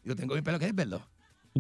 Yo 0.04 0.16
tengo 0.16 0.36
mi 0.36 0.42
pelo 0.42 0.60
que 0.60 0.66
es 0.66 0.76
verde. 0.76 1.00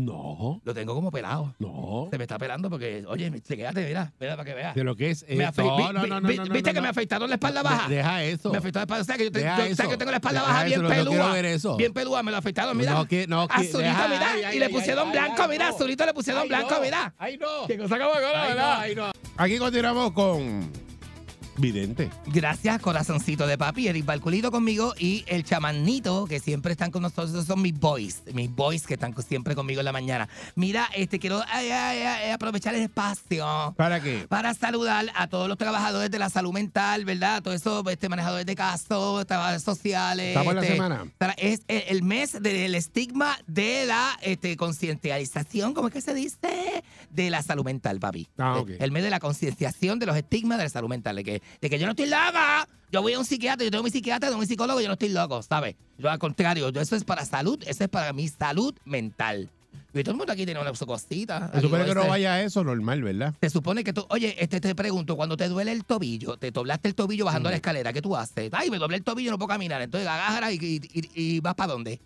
No, 0.06 0.62
Lo 0.64 0.74
tengo 0.74 0.94
como 0.94 1.12
pelado. 1.12 1.54
no. 1.60 2.08
Se 2.12 2.18
me 2.18 2.24
está 2.24 2.38
pelando 2.38 2.70
porque, 2.70 3.04
oye, 3.08 3.32
quédate, 3.48 3.86
mira, 3.86 4.14
mira 4.20 4.36
para 4.36 4.46
que 4.50 4.54
veas. 4.56 4.76
De 4.76 4.84
lo 4.84 4.96
que 4.96 5.12
es. 5.12 5.26
Me 5.28 5.36
no, 5.46 5.52
no, 5.94 5.94
no, 6.08 6.20
no, 6.22 6.28
vi- 6.28 6.38
no, 6.38 6.44
¿Viste 6.46 6.70
no, 6.70 6.74
que 6.76 6.82
me 6.82 6.88
no. 6.88 6.90
afeitaron 6.90 7.30
la 7.30 7.36
espalda 7.36 7.64
baja? 7.64 7.88
De- 7.90 7.96
Deja 7.98 8.24
eso. 8.24 8.52
Me 8.52 8.58
afeitaron 8.60 8.88
la 8.90 8.96
espalda. 8.98 9.02
O 9.02 9.06
sea, 9.06 9.18
que 9.18 9.24
yo, 9.26 9.32
te- 9.32 9.42
yo- 9.42 9.72
o 9.74 9.76
sea, 9.76 9.86
que 9.86 9.92
yo 9.92 9.98
tengo 9.98 10.12
la 10.12 10.18
espalda 10.18 10.40
Deja 10.42 10.52
baja 10.52 10.64
bien 10.66 10.74
eso, 10.80 10.84
no 10.84 10.90
pelúa. 10.90 11.10
quiero 11.14 11.32
ver 11.32 11.46
eso. 11.46 11.78
Bien 11.78 11.94
pelúa, 11.94 12.24
me 12.24 12.32
lo 12.32 12.38
afeitaron, 12.38 12.78
mira. 12.78 12.94
No, 12.94 13.06
que- 13.08 13.28
no, 13.28 13.48
que- 13.48 13.54
azulito, 13.54 13.78
deja- 13.80 14.08
mira. 14.08 14.28
ay, 14.50 14.56
y 14.58 14.60
le 14.60 14.70
pusieron 14.70 15.08
ay, 15.08 15.12
blanco, 15.14 15.48
mira. 15.48 15.70
no. 15.70 15.76
Azulito 15.76 16.06
le 16.06 16.14
pusieron 16.14 16.48
blanco, 16.48 16.72
no. 16.76 16.82
mira. 16.82 17.14
Ay, 17.18 17.38
no. 17.38 17.68
Qué 17.68 17.78
cosa 17.78 17.98
como 17.98 18.14
no, 18.14 18.28
ay, 18.80 18.96
no. 18.96 19.12
Aquí 19.38 19.58
continuamos 19.58 20.12
con 20.14 20.72
Vidente. 21.58 22.10
Gracias, 22.28 22.80
corazoncito 22.82 23.48
de 23.48 23.58
papi, 23.58 23.88
Eric 23.88 24.06
Balculito 24.06 24.52
conmigo 24.52 24.94
y 25.00 25.24
el 25.28 25.44
chamanito 25.44 26.26
que 26.26 26.40
siempre 26.40 26.72
están 26.74 26.92
con 26.92 27.02
nosotros. 27.02 27.32
Esos 27.32 27.46
son 27.46 27.62
mis 27.62 27.78
boys, 27.78 28.22
mis 28.34 28.50
boys 28.54 28.86
que 28.86 28.94
están 28.94 29.16
siempre 29.24 29.56
conmigo 29.56 29.82
en 29.82 29.86
la 29.86 29.92
mañana. 29.92 30.30
Mira, 30.56 30.88
este 30.96 31.20
quiero 31.20 31.44
ay, 31.50 31.70
ay, 31.72 32.02
ay, 32.02 32.32
aprovechar 32.32 32.76
el 32.76 32.82
espacio 32.84 33.74
¿Para 33.76 34.00
qué? 34.02 34.26
para 34.30 34.54
saludar 34.54 35.08
a 35.16 35.28
todos 35.28 35.48
los 35.48 35.58
trabajadores 35.58 36.12
de 36.12 36.20
la 36.20 36.30
salud 36.30 36.54
mental, 36.54 37.06
¿verdad? 37.06 37.42
Todos 37.42 37.58
esos 37.62 37.86
este, 37.88 38.08
manejadores 38.10 38.46
de 38.46 38.56
casos, 38.56 39.26
trabajadores 39.26 39.64
sociales. 39.64 40.28
Estamos 40.30 40.52
en 40.52 40.56
la 40.56 40.62
este, 40.62 40.74
semana. 40.74 41.06
Es 41.38 41.62
el, 41.68 41.84
el 41.88 42.04
mes 42.04 42.42
del 42.42 42.76
estigma 42.76 43.38
de 43.48 43.86
la 43.86 44.18
este, 44.22 44.56
concientización, 44.58 45.74
¿cómo 45.74 45.88
es 45.88 45.94
que 45.94 46.02
se 46.02 46.14
dice? 46.14 46.84
De 47.10 47.30
la 47.30 47.42
salud 47.42 47.64
mental, 47.64 48.00
papi. 48.00 48.28
Ah, 48.38 48.56
Eh, 48.58 48.62
ok. 48.62 48.70
El 48.80 48.92
mes 48.92 49.04
de 49.04 49.10
la 49.10 49.20
concienciación 49.20 50.00
de 50.00 50.06
los 50.06 50.16
estigmas 50.16 50.58
de 50.58 50.66
la 50.66 50.70
salud 50.70 50.90
mental. 50.90 51.16
De 51.16 51.24
que, 51.24 51.42
de 51.62 51.70
que 51.70 51.80
yo 51.80 51.86
no 51.86 51.92
estoy 51.92 52.06
loca. 52.08 52.68
Yo 52.92 53.02
voy 53.02 53.14
a 53.14 53.20
un 53.20 53.26
psiquiatra, 53.26 53.66
yo 53.66 53.72
tengo 53.72 53.84
mi 53.84 53.90
psiquiatra, 53.92 54.30
tengo 54.30 54.40
mi 54.40 54.48
psicólogo, 54.48 54.80
yo 54.80 54.88
no 54.88 54.94
estoy 54.94 55.10
loco, 55.10 55.42
¿sabes? 55.42 55.76
Yo 55.98 56.10
al 56.10 56.20
contrario, 56.20 56.70
yo, 56.70 56.80
eso 56.80 56.96
es 56.96 57.04
para 57.04 57.26
salud, 57.26 57.62
eso 57.68 57.84
es 57.84 57.90
para 57.90 58.14
mi 58.14 58.28
salud 58.30 58.74
mental. 58.86 59.50
Y 59.94 60.04
todo 60.04 60.12
el 60.12 60.18
mundo 60.18 60.32
aquí 60.32 60.46
tiene 60.46 60.60
una 60.62 60.74
su 60.76 60.86
cosita. 60.86 61.50
Se 61.54 61.62
supone 61.62 61.84
que 61.86 61.94
no 61.96 62.02
este- 62.02 62.10
vaya 62.12 62.34
a 62.34 62.42
eso 62.44 62.64
normal, 62.64 63.02
¿verdad? 63.04 63.34
se 63.42 63.50
supone 63.50 63.84
que 63.84 63.94
tú, 63.94 64.06
oye, 64.10 64.36
este 64.42 64.62
te 64.62 64.76
pregunto, 64.76 65.16
cuando 65.18 65.36
te 65.36 65.50
duele 65.50 65.72
el 65.72 65.84
tobillo, 65.86 66.38
te 66.38 66.52
doblaste 66.52 66.88
el 66.88 66.96
tobillo 66.96 67.26
bajando 67.26 67.50
la 67.50 67.56
escalera, 67.58 67.92
¿qué 67.92 68.02
tú 68.02 68.16
haces? 68.16 68.50
Ay, 68.54 68.70
me 68.70 68.78
doblé 68.78 68.98
el 68.98 69.04
tobillo, 69.04 69.32
no 69.32 69.38
puedo 69.38 69.48
caminar. 69.50 69.82
Entonces 69.82 70.08
agarra 70.08 70.52
y, 70.52 70.56
y- 70.56 70.82
y- 70.94 71.10
y 71.16 71.40
vas 71.40 71.56
para 71.56 71.74
dónde? 71.74 72.00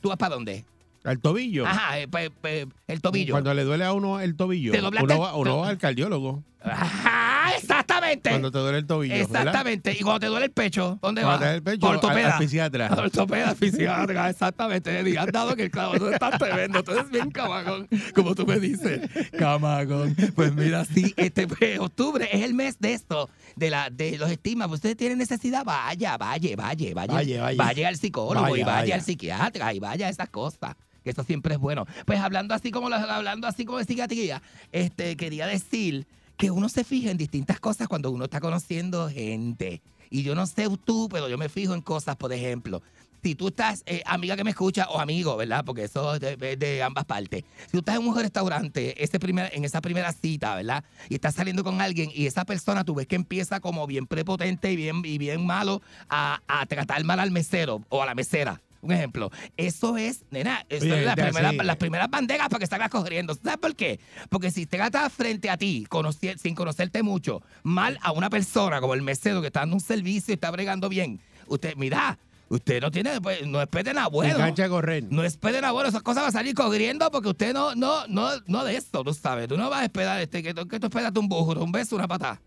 ¿Tú 0.00 0.08
vas 0.08 0.16
para 0.18 0.34
dónde? 0.36 0.64
Al 1.04 1.18
tobillo. 1.20 1.64
Ajá, 1.66 2.00
eh, 2.00 2.08
pe- 2.08 2.30
pe- 2.30 2.66
el 2.88 3.00
tobillo. 3.00 3.34
Cuando 3.34 3.52
le 3.54 3.62
duele 3.64 3.84
a 3.84 3.92
uno 3.92 4.20
el 4.20 4.34
tobillo, 4.34 4.72
uno, 4.78 4.90
va, 5.20 5.34
uno 5.36 5.58
va 5.58 5.68
al 5.68 5.78
cardiólogo. 5.78 6.42
Ajá, 6.60 7.54
exactamente. 7.56 7.97
Cuando 8.30 8.50
te 8.50 8.58
duele 8.58 8.78
el 8.78 8.86
tobillo. 8.86 9.14
¿verdad? 9.14 9.36
Exactamente. 9.38 9.92
Y 9.92 10.02
cuando 10.02 10.20
te 10.20 10.26
duele 10.26 10.46
el 10.46 10.52
pecho, 10.52 10.98
¿dónde 11.02 11.22
Cuando 11.22 11.28
vas? 11.28 11.38
te 11.40 11.44
duele 11.44 11.56
el 11.56 11.62
pecho, 11.62 11.86
Ortopeda. 11.88 12.34
al 12.36 12.42
fisiatra. 12.42 12.88
Ortopeda, 12.96 13.54
fisiatra, 13.54 14.30
exactamente. 14.30 15.18
Has 15.18 15.26
dado 15.32 15.54
que 15.56 15.64
el 15.64 15.70
clavo 15.70 15.98
tú 15.98 16.08
estás 16.08 16.38
tremendo. 16.38 16.82
Tú 16.82 16.92
eres 16.92 17.10
bien 17.10 17.30
camagón, 17.30 17.88
como 18.14 18.34
tú 18.34 18.46
me 18.46 18.58
dices. 18.58 19.00
Camagón. 19.38 20.16
Pues 20.34 20.52
mira, 20.54 20.84
sí, 20.84 21.12
este 21.16 21.46
pues, 21.46 21.78
octubre 21.78 22.28
es 22.32 22.42
el 22.42 22.54
mes 22.54 22.78
de 22.78 22.92
esto, 22.94 23.28
de 23.56 23.70
la 23.70 23.90
de 23.90 24.18
los 24.18 24.30
estigmas. 24.30 24.68
Pues 24.68 24.78
Ustedes 24.78 24.96
tienen 24.96 25.18
necesidad, 25.18 25.64
vaya, 25.64 26.16
vaya, 26.16 26.56
vaya, 26.56 26.94
vaya. 26.94 27.14
Vaya, 27.14 27.52
vaya. 27.56 27.88
al 27.88 27.96
psicólogo 27.96 28.48
y 28.56 28.60
Vaya, 28.60 28.66
vaya, 28.66 28.80
vaya. 28.82 28.94
al 28.94 29.02
psiquiatra 29.02 29.74
y 29.74 29.78
vaya 29.80 30.06
a 30.06 30.10
esas 30.10 30.28
cosas. 30.28 30.76
Que 31.02 31.10
eso 31.10 31.22
siempre 31.24 31.54
es 31.54 31.60
bueno. 31.60 31.86
Pues 32.06 32.20
hablando 32.20 32.54
así 32.54 32.70
como 32.70 32.88
hablando 32.88 33.46
así 33.46 33.64
como 33.64 33.78
de 33.78 33.84
psiquiatría, 33.84 34.42
este 34.72 35.16
quería 35.16 35.46
decir 35.46 36.06
que 36.38 36.50
uno 36.52 36.68
se 36.68 36.84
fija 36.84 37.10
en 37.10 37.18
distintas 37.18 37.60
cosas 37.60 37.88
cuando 37.88 38.10
uno 38.10 38.24
está 38.24 38.40
conociendo 38.40 39.10
gente. 39.10 39.82
Y 40.08 40.22
yo 40.22 40.34
no 40.34 40.46
sé 40.46 40.68
tú, 40.84 41.08
pero 41.10 41.28
yo 41.28 41.36
me 41.36 41.48
fijo 41.48 41.74
en 41.74 41.82
cosas, 41.82 42.16
por 42.16 42.32
ejemplo. 42.32 42.80
Si 43.24 43.34
tú 43.34 43.48
estás, 43.48 43.82
eh, 43.84 44.02
amiga 44.06 44.36
que 44.36 44.44
me 44.44 44.50
escucha 44.50 44.88
o 44.88 45.00
amigo, 45.00 45.36
¿verdad? 45.36 45.64
Porque 45.64 45.82
eso 45.82 46.14
es 46.14 46.20
de, 46.20 46.82
ambas 46.84 47.04
partes. 47.04 47.42
Si 47.66 47.72
tú 47.72 47.78
estás 47.78 47.96
en 47.96 48.06
un 48.06 48.16
restaurante, 48.16 49.02
ese 49.02 49.18
primer, 49.18 49.50
en 49.52 49.64
esa 49.64 49.80
primera 49.80 50.12
cita, 50.12 50.54
¿verdad? 50.54 50.84
Y 51.08 51.16
estás 51.16 51.34
saliendo 51.34 51.64
con 51.64 51.80
alguien 51.80 52.10
y 52.14 52.26
esa 52.26 52.44
persona 52.44 52.84
tú 52.84 52.94
ves 52.94 53.08
que 53.08 53.16
empieza 53.16 53.58
como 53.58 53.88
bien 53.88 54.06
prepotente 54.06 54.70
y 54.70 54.76
bien, 54.76 55.02
y 55.04 55.18
bien 55.18 55.44
malo 55.44 55.82
a, 56.08 56.40
a 56.46 56.64
tratar 56.66 57.02
mal 57.02 57.18
al 57.18 57.32
mesero 57.32 57.84
o 57.88 58.00
a 58.00 58.06
la 58.06 58.14
mesera. 58.14 58.62
Un 58.80 58.92
ejemplo. 58.92 59.30
Eso 59.56 59.96
es, 59.96 60.22
nena, 60.30 60.64
eso 60.68 60.84
Oye, 60.84 61.00
es 61.00 61.04
la 61.06 61.16
primera- 61.16 61.52
las 61.52 61.76
primeras 61.76 62.08
banderas 62.10 62.48
para 62.48 62.60
que 62.60 62.66
salgas 62.68 62.90
corriendo. 62.90 63.34
¿Sabes 63.34 63.58
por 63.58 63.74
qué? 63.74 63.98
Porque 64.28 64.50
si 64.52 64.66
te 64.66 64.76
trata 64.76 65.10
frente 65.10 65.50
a 65.50 65.56
ti, 65.56 65.84
conoci- 65.90 66.36
sin 66.38 66.54
conocerte 66.54 67.02
mucho, 67.02 67.42
mal 67.64 67.98
a 68.02 68.12
una 68.12 68.30
persona 68.30 68.80
como 68.80 68.94
el 68.94 69.02
mesero 69.02 69.40
que 69.40 69.48
está 69.48 69.60
dando 69.60 69.74
un 69.76 69.80
servicio 69.80 70.32
y 70.32 70.34
está 70.34 70.50
bregando 70.52 70.88
bien, 70.88 71.20
usted, 71.48 71.74
mira, 71.76 72.18
usted 72.48 72.80
no 72.80 72.90
tiene, 72.92 73.20
pues, 73.20 73.44
no 73.46 73.60
espere 73.60 73.92
nada 73.92 74.06
bueno. 74.06 74.34
Engancha 74.36 74.68
correr. 74.68 75.04
No 75.10 75.24
espere 75.24 75.60
nada 75.60 75.72
bueno, 75.72 75.88
esas 75.88 76.02
cosas 76.02 76.22
van 76.22 76.28
a 76.28 76.32
salir 76.32 76.54
corriendo 76.54 77.10
porque 77.10 77.30
usted 77.30 77.52
no, 77.52 77.74
no, 77.74 78.06
no, 78.06 78.28
no 78.46 78.64
de 78.64 78.76
esto, 78.76 79.02
tú 79.02 79.12
sabes. 79.12 79.48
Tú 79.48 79.56
no 79.58 79.68
vas 79.68 79.80
a 79.80 79.84
esperar 79.86 80.20
este, 80.20 80.40
que, 80.42 80.54
que 80.54 80.78
tú 80.80 80.86
esperas 80.86 81.12
un 81.16 81.28
bujo, 81.28 81.52
un 81.62 81.72
beso, 81.72 81.96
una 81.96 82.06
patada. 82.06 82.40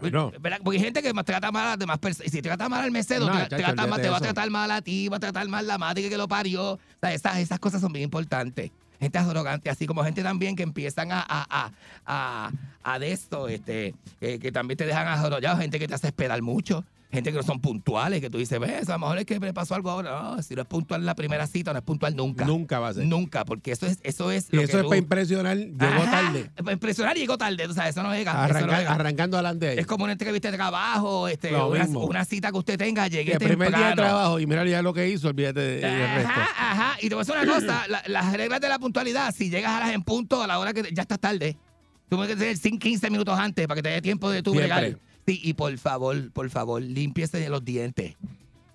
Bueno. 0.00 0.32
¿Verdad? 0.40 0.58
Porque 0.62 0.78
hay 0.78 0.84
gente 0.84 1.02
que 1.02 1.12
trata 1.24 1.50
mal 1.52 1.66
a 1.66 1.70
las 1.70 1.78
demás 1.78 1.98
personas. 1.98 2.28
Y 2.32 2.36
si 2.36 2.42
trata 2.42 2.68
mal 2.68 2.84
al 2.84 2.90
mesero, 2.90 3.26
No, 3.26 3.32
te, 3.32 3.38
chacho, 3.48 3.56
trata 3.56 3.86
mal- 3.86 4.00
te 4.00 4.08
va 4.08 4.16
a 4.16 4.20
tratar 4.20 4.50
mal 4.50 4.70
a 4.70 4.80
ti, 4.82 5.08
va 5.08 5.16
a 5.16 5.20
tratar 5.20 5.48
mal 5.48 5.66
la 5.66 5.78
madre 5.78 6.08
que 6.08 6.16
lo 6.16 6.28
parió. 6.28 6.72
O 6.72 6.78
sea, 7.00 7.12
esas, 7.12 7.38
esas 7.38 7.58
cosas 7.58 7.80
son 7.80 7.92
bien 7.92 8.04
importantes. 8.04 8.70
Gente 9.00 9.16
arrogante, 9.18 9.70
así 9.70 9.86
como 9.86 10.02
gente 10.02 10.22
también 10.24 10.56
que 10.56 10.64
empiezan 10.64 11.12
a, 11.12 11.20
a, 11.20 11.46
a, 11.48 11.70
a, 12.04 12.50
a 12.82 12.98
de 12.98 13.12
esto, 13.12 13.46
este, 13.46 13.94
eh, 14.20 14.40
que 14.40 14.50
también 14.50 14.76
te 14.76 14.86
dejan 14.86 15.06
arrollado, 15.06 15.56
gente 15.58 15.78
que 15.78 15.86
te 15.86 15.94
hace 15.94 16.08
esperar 16.08 16.42
mucho. 16.42 16.84
Gente 17.10 17.30
que 17.32 17.38
no 17.38 17.42
son 17.42 17.58
puntuales, 17.58 18.20
que 18.20 18.28
tú 18.28 18.36
dices, 18.36 18.60
ves, 18.60 18.86
a 18.90 18.92
lo 18.92 18.98
mejor 18.98 19.18
es 19.18 19.24
que 19.24 19.40
me 19.40 19.54
pasó 19.54 19.74
algo 19.74 19.90
ahora. 19.90 20.10
No, 20.36 20.42
si 20.42 20.54
no 20.54 20.60
es 20.60 20.68
puntual 20.68 21.00
en 21.00 21.06
la 21.06 21.14
primera 21.14 21.46
cita, 21.46 21.72
no 21.72 21.78
es 21.78 21.84
puntual 21.84 22.14
nunca. 22.14 22.44
Nunca 22.44 22.78
va 22.80 22.88
a 22.88 22.94
ser. 22.94 23.06
Nunca, 23.06 23.46
porque 23.46 23.72
eso 23.72 23.86
es, 23.86 23.98
eso 24.02 24.30
es 24.30 24.48
Y 24.52 24.56
lo 24.56 24.62
eso 24.62 24.72
que 24.72 24.78
es 24.80 24.84
para 24.84 24.96
impresionar. 24.98 25.56
Llegó 25.56 25.86
Ajá, 25.86 26.10
tarde. 26.10 26.50
Para 26.56 26.72
impresionar 26.72 27.16
llegó 27.16 27.38
tarde. 27.38 27.64
O 27.66 27.72
sea, 27.72 27.88
eso 27.88 28.02
no 28.02 28.12
llega. 28.12 28.32
eso 28.32 28.40
no 28.40 28.44
Arranca- 28.66 28.78
llega. 28.78 28.92
arrancando 28.92 29.36
adelante 29.38 29.68
ahí. 29.70 29.78
Es 29.78 29.86
como 29.86 30.04
una 30.04 30.12
entrevista 30.12 30.50
de 30.50 30.56
trabajo, 30.58 31.28
este, 31.28 31.50
una, 31.56 32.24
cita 32.26 32.52
que 32.52 32.58
usted 32.58 32.76
tenga, 32.76 33.08
llegue 33.08 33.32
el 33.32 33.38
primer 33.38 33.68
temprano. 33.68 33.78
día 33.78 33.88
de 33.88 33.96
trabajo 33.96 34.38
y 34.40 34.46
mira 34.46 34.66
ya 34.66 34.82
lo 34.82 34.92
que 34.92 35.08
hizo, 35.08 35.28
olvídate 35.28 35.60
de- 35.60 35.76
del 35.80 36.14
resto. 36.14 36.30
Ajá, 36.30 36.72
ajá. 36.72 36.96
Y 37.00 37.08
te 37.08 37.14
voy 37.14 37.22
a 37.22 37.24
decir 37.24 37.42
una 37.42 37.54
cosa, 37.54 37.88
la- 37.88 38.02
las 38.06 38.32
reglas 38.34 38.60
de 38.60 38.68
la 38.68 38.78
puntualidad, 38.78 39.34
si 39.34 39.48
llegas 39.48 39.72
a 39.72 39.80
las 39.80 39.94
en 39.94 40.02
punto 40.02 40.42
a 40.42 40.46
la 40.46 40.58
hora 40.58 40.74
que 40.74 40.82
ya 40.92 41.00
estás 41.02 41.18
tarde, 41.18 41.56
tú 42.10 42.16
tienes 42.18 42.36
que 42.36 42.42
ser 42.44 42.56
5, 42.58 42.78
15 42.78 43.08
minutos 43.08 43.38
antes 43.38 43.66
para 43.66 43.76
que 43.76 43.82
te 43.82 43.88
dé 43.94 44.02
tiempo 44.02 44.28
de 44.30 44.42
tu 44.42 44.52
bregar. 44.54 44.98
Sí, 45.28 45.38
y 45.44 45.52
por 45.52 45.76
favor, 45.76 46.32
por 46.32 46.48
favor, 46.48 46.80
límpiese 46.80 47.46
los 47.50 47.62
dientes. 47.62 48.14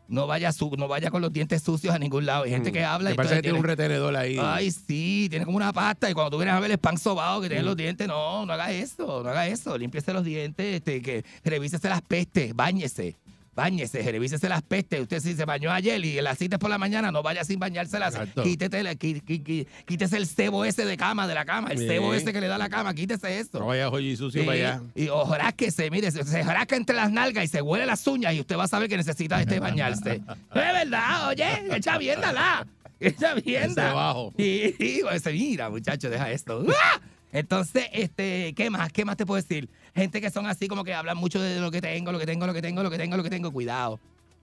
No 0.07 0.27
vaya, 0.27 0.51
su, 0.51 0.69
no 0.77 0.87
vaya 0.87 1.09
con 1.09 1.19
los 1.23 1.33
dientes 1.33 1.63
sucios 1.63 1.95
a 1.95 1.97
ningún 1.97 2.27
lado. 2.27 2.43
Hay 2.43 2.51
gente 2.51 2.71
que 2.71 2.83
habla 2.83 3.09
Me 3.09 3.13
y 3.13 3.13
Mm. 3.13 3.17
parece 3.17 3.35
que 3.37 3.41
tiene 3.41 3.57
un 3.57 3.63
retenedor 3.63 4.15
ahí. 4.15 4.37
Ay, 4.39 4.69
sí, 4.69 5.25
tiene 5.31 5.45
como 5.45 5.57
una 5.57 5.73
pasta 5.73 6.11
y 6.11 6.13
cuando 6.13 6.29
tú 6.29 6.37
vienes 6.37 6.53
a 6.53 6.59
ver 6.59 6.69
el 6.69 6.77
pan 6.77 6.99
sobado 6.99 7.41
que 7.41 7.47
Mm. 7.47 7.49
tiene 7.49 7.63
los 7.63 7.75
dientes, 7.75 8.07
no, 8.07 8.45
no 8.45 8.53
haga 8.53 8.71
eso, 8.71 9.23
no 9.23 9.29
haga 9.29 9.47
eso. 9.47 9.75
Límpiese 9.75 10.13
los 10.13 10.23
dientes, 10.23 10.75
este, 10.75 11.01
que 11.01 11.25
revísese 11.43 11.89
las 11.89 12.03
pestes, 12.03 12.55
báñese. 12.55 13.15
Báñese, 13.55 14.01
revísese 14.11 14.49
las 14.49 14.63
pestes. 14.63 14.99
Usted 15.01 15.19
si 15.19 15.35
se 15.35 15.45
bañó 15.45 15.71
ayer 15.71 16.03
y 16.03 16.19
la 16.21 16.33
cita 16.35 16.55
es 16.55 16.59
por 16.59 16.69
la 16.71 16.77
mañana, 16.79 17.11
no 17.11 17.21
vaya 17.21 17.43
sin 17.43 17.59
bañárselas. 17.59 18.17
Quítete, 18.41 18.81
la- 18.81 18.95
quítese 18.95 20.17
el 20.17 20.25
cebo 20.27 20.65
ese 20.65 20.85
de 20.85 20.97
cama, 20.97 21.27
de 21.27 21.35
la 21.35 21.45
cama, 21.45 21.69
el 21.69 21.77
Bien. 21.77 21.89
cebo 21.91 22.13
ese 22.15 22.33
que 22.33 22.41
le 22.41 22.47
da 22.47 22.57
la 22.57 22.69
cama, 22.69 22.93
quítese 22.95 23.39
eso. 23.39 23.59
No 23.59 23.67
vaya 23.67 23.89
joyo 23.89 24.07
y 24.07 24.15
sucio 24.17 24.41
Sí, 24.41 24.47
para 24.47 24.57
allá. 24.57 24.81
Y 24.95 25.07
ojalá 25.09 25.51
que 25.51 25.69
se, 25.69 25.89
mire, 25.91 26.09
se, 26.11 26.23
se 26.23 26.41
rasca 26.43 26.75
entre 26.75 26.95
las 26.95 27.11
nalgas 27.11 27.43
y 27.45 27.47
se 27.47 27.61
huele 27.61 27.85
las 27.85 28.05
uñas 28.07 28.33
y 28.33 28.39
usted 28.39 28.57
va 28.57 28.63
a 28.63 28.67
saber 28.67 28.89
que 28.89 28.97
necesita 28.97 29.39
este 29.39 29.59
bañarse. 29.59 30.15
es 30.53 30.53
verdad, 30.53 31.27
oye, 31.29 31.75
echa 31.75 31.97
viéndala. 31.99 32.65
Echa 32.99 33.33
vienda. 33.35 33.85
Ese 33.87 33.93
bajo. 33.95 34.33
Y, 34.37 34.73
y 34.79 35.01
pues, 35.01 35.25
mira, 35.25 35.69
muchacho, 35.69 36.09
deja 36.09 36.31
esto. 36.31 36.65
¡Ah! 36.69 36.99
Entonces, 37.33 37.87
este, 37.91 38.53
¿qué 38.55 38.69
más? 38.69 38.93
¿Qué 38.93 39.03
más 39.05 39.17
te 39.17 39.25
puedo 39.25 39.41
decir? 39.41 39.67
Gente 39.95 40.21
que 40.21 40.29
son 40.29 40.45
así 40.45 40.67
como 40.67 40.83
que 40.83 40.93
hablan 40.93 41.17
mucho 41.17 41.41
de 41.41 41.59
lo 41.59 41.71
que 41.71 41.81
tengo, 41.81 42.11
lo 42.11 42.19
que 42.19 42.27
tengo, 42.27 42.45
lo 42.45 42.53
que 42.53 42.61
tengo, 42.61 42.83
lo 42.83 42.91
que 42.91 42.97
tengo, 42.97 43.17
lo 43.17 43.23
que 43.23 43.29
tengo. 43.31 43.51
Cuidado. 43.51 43.99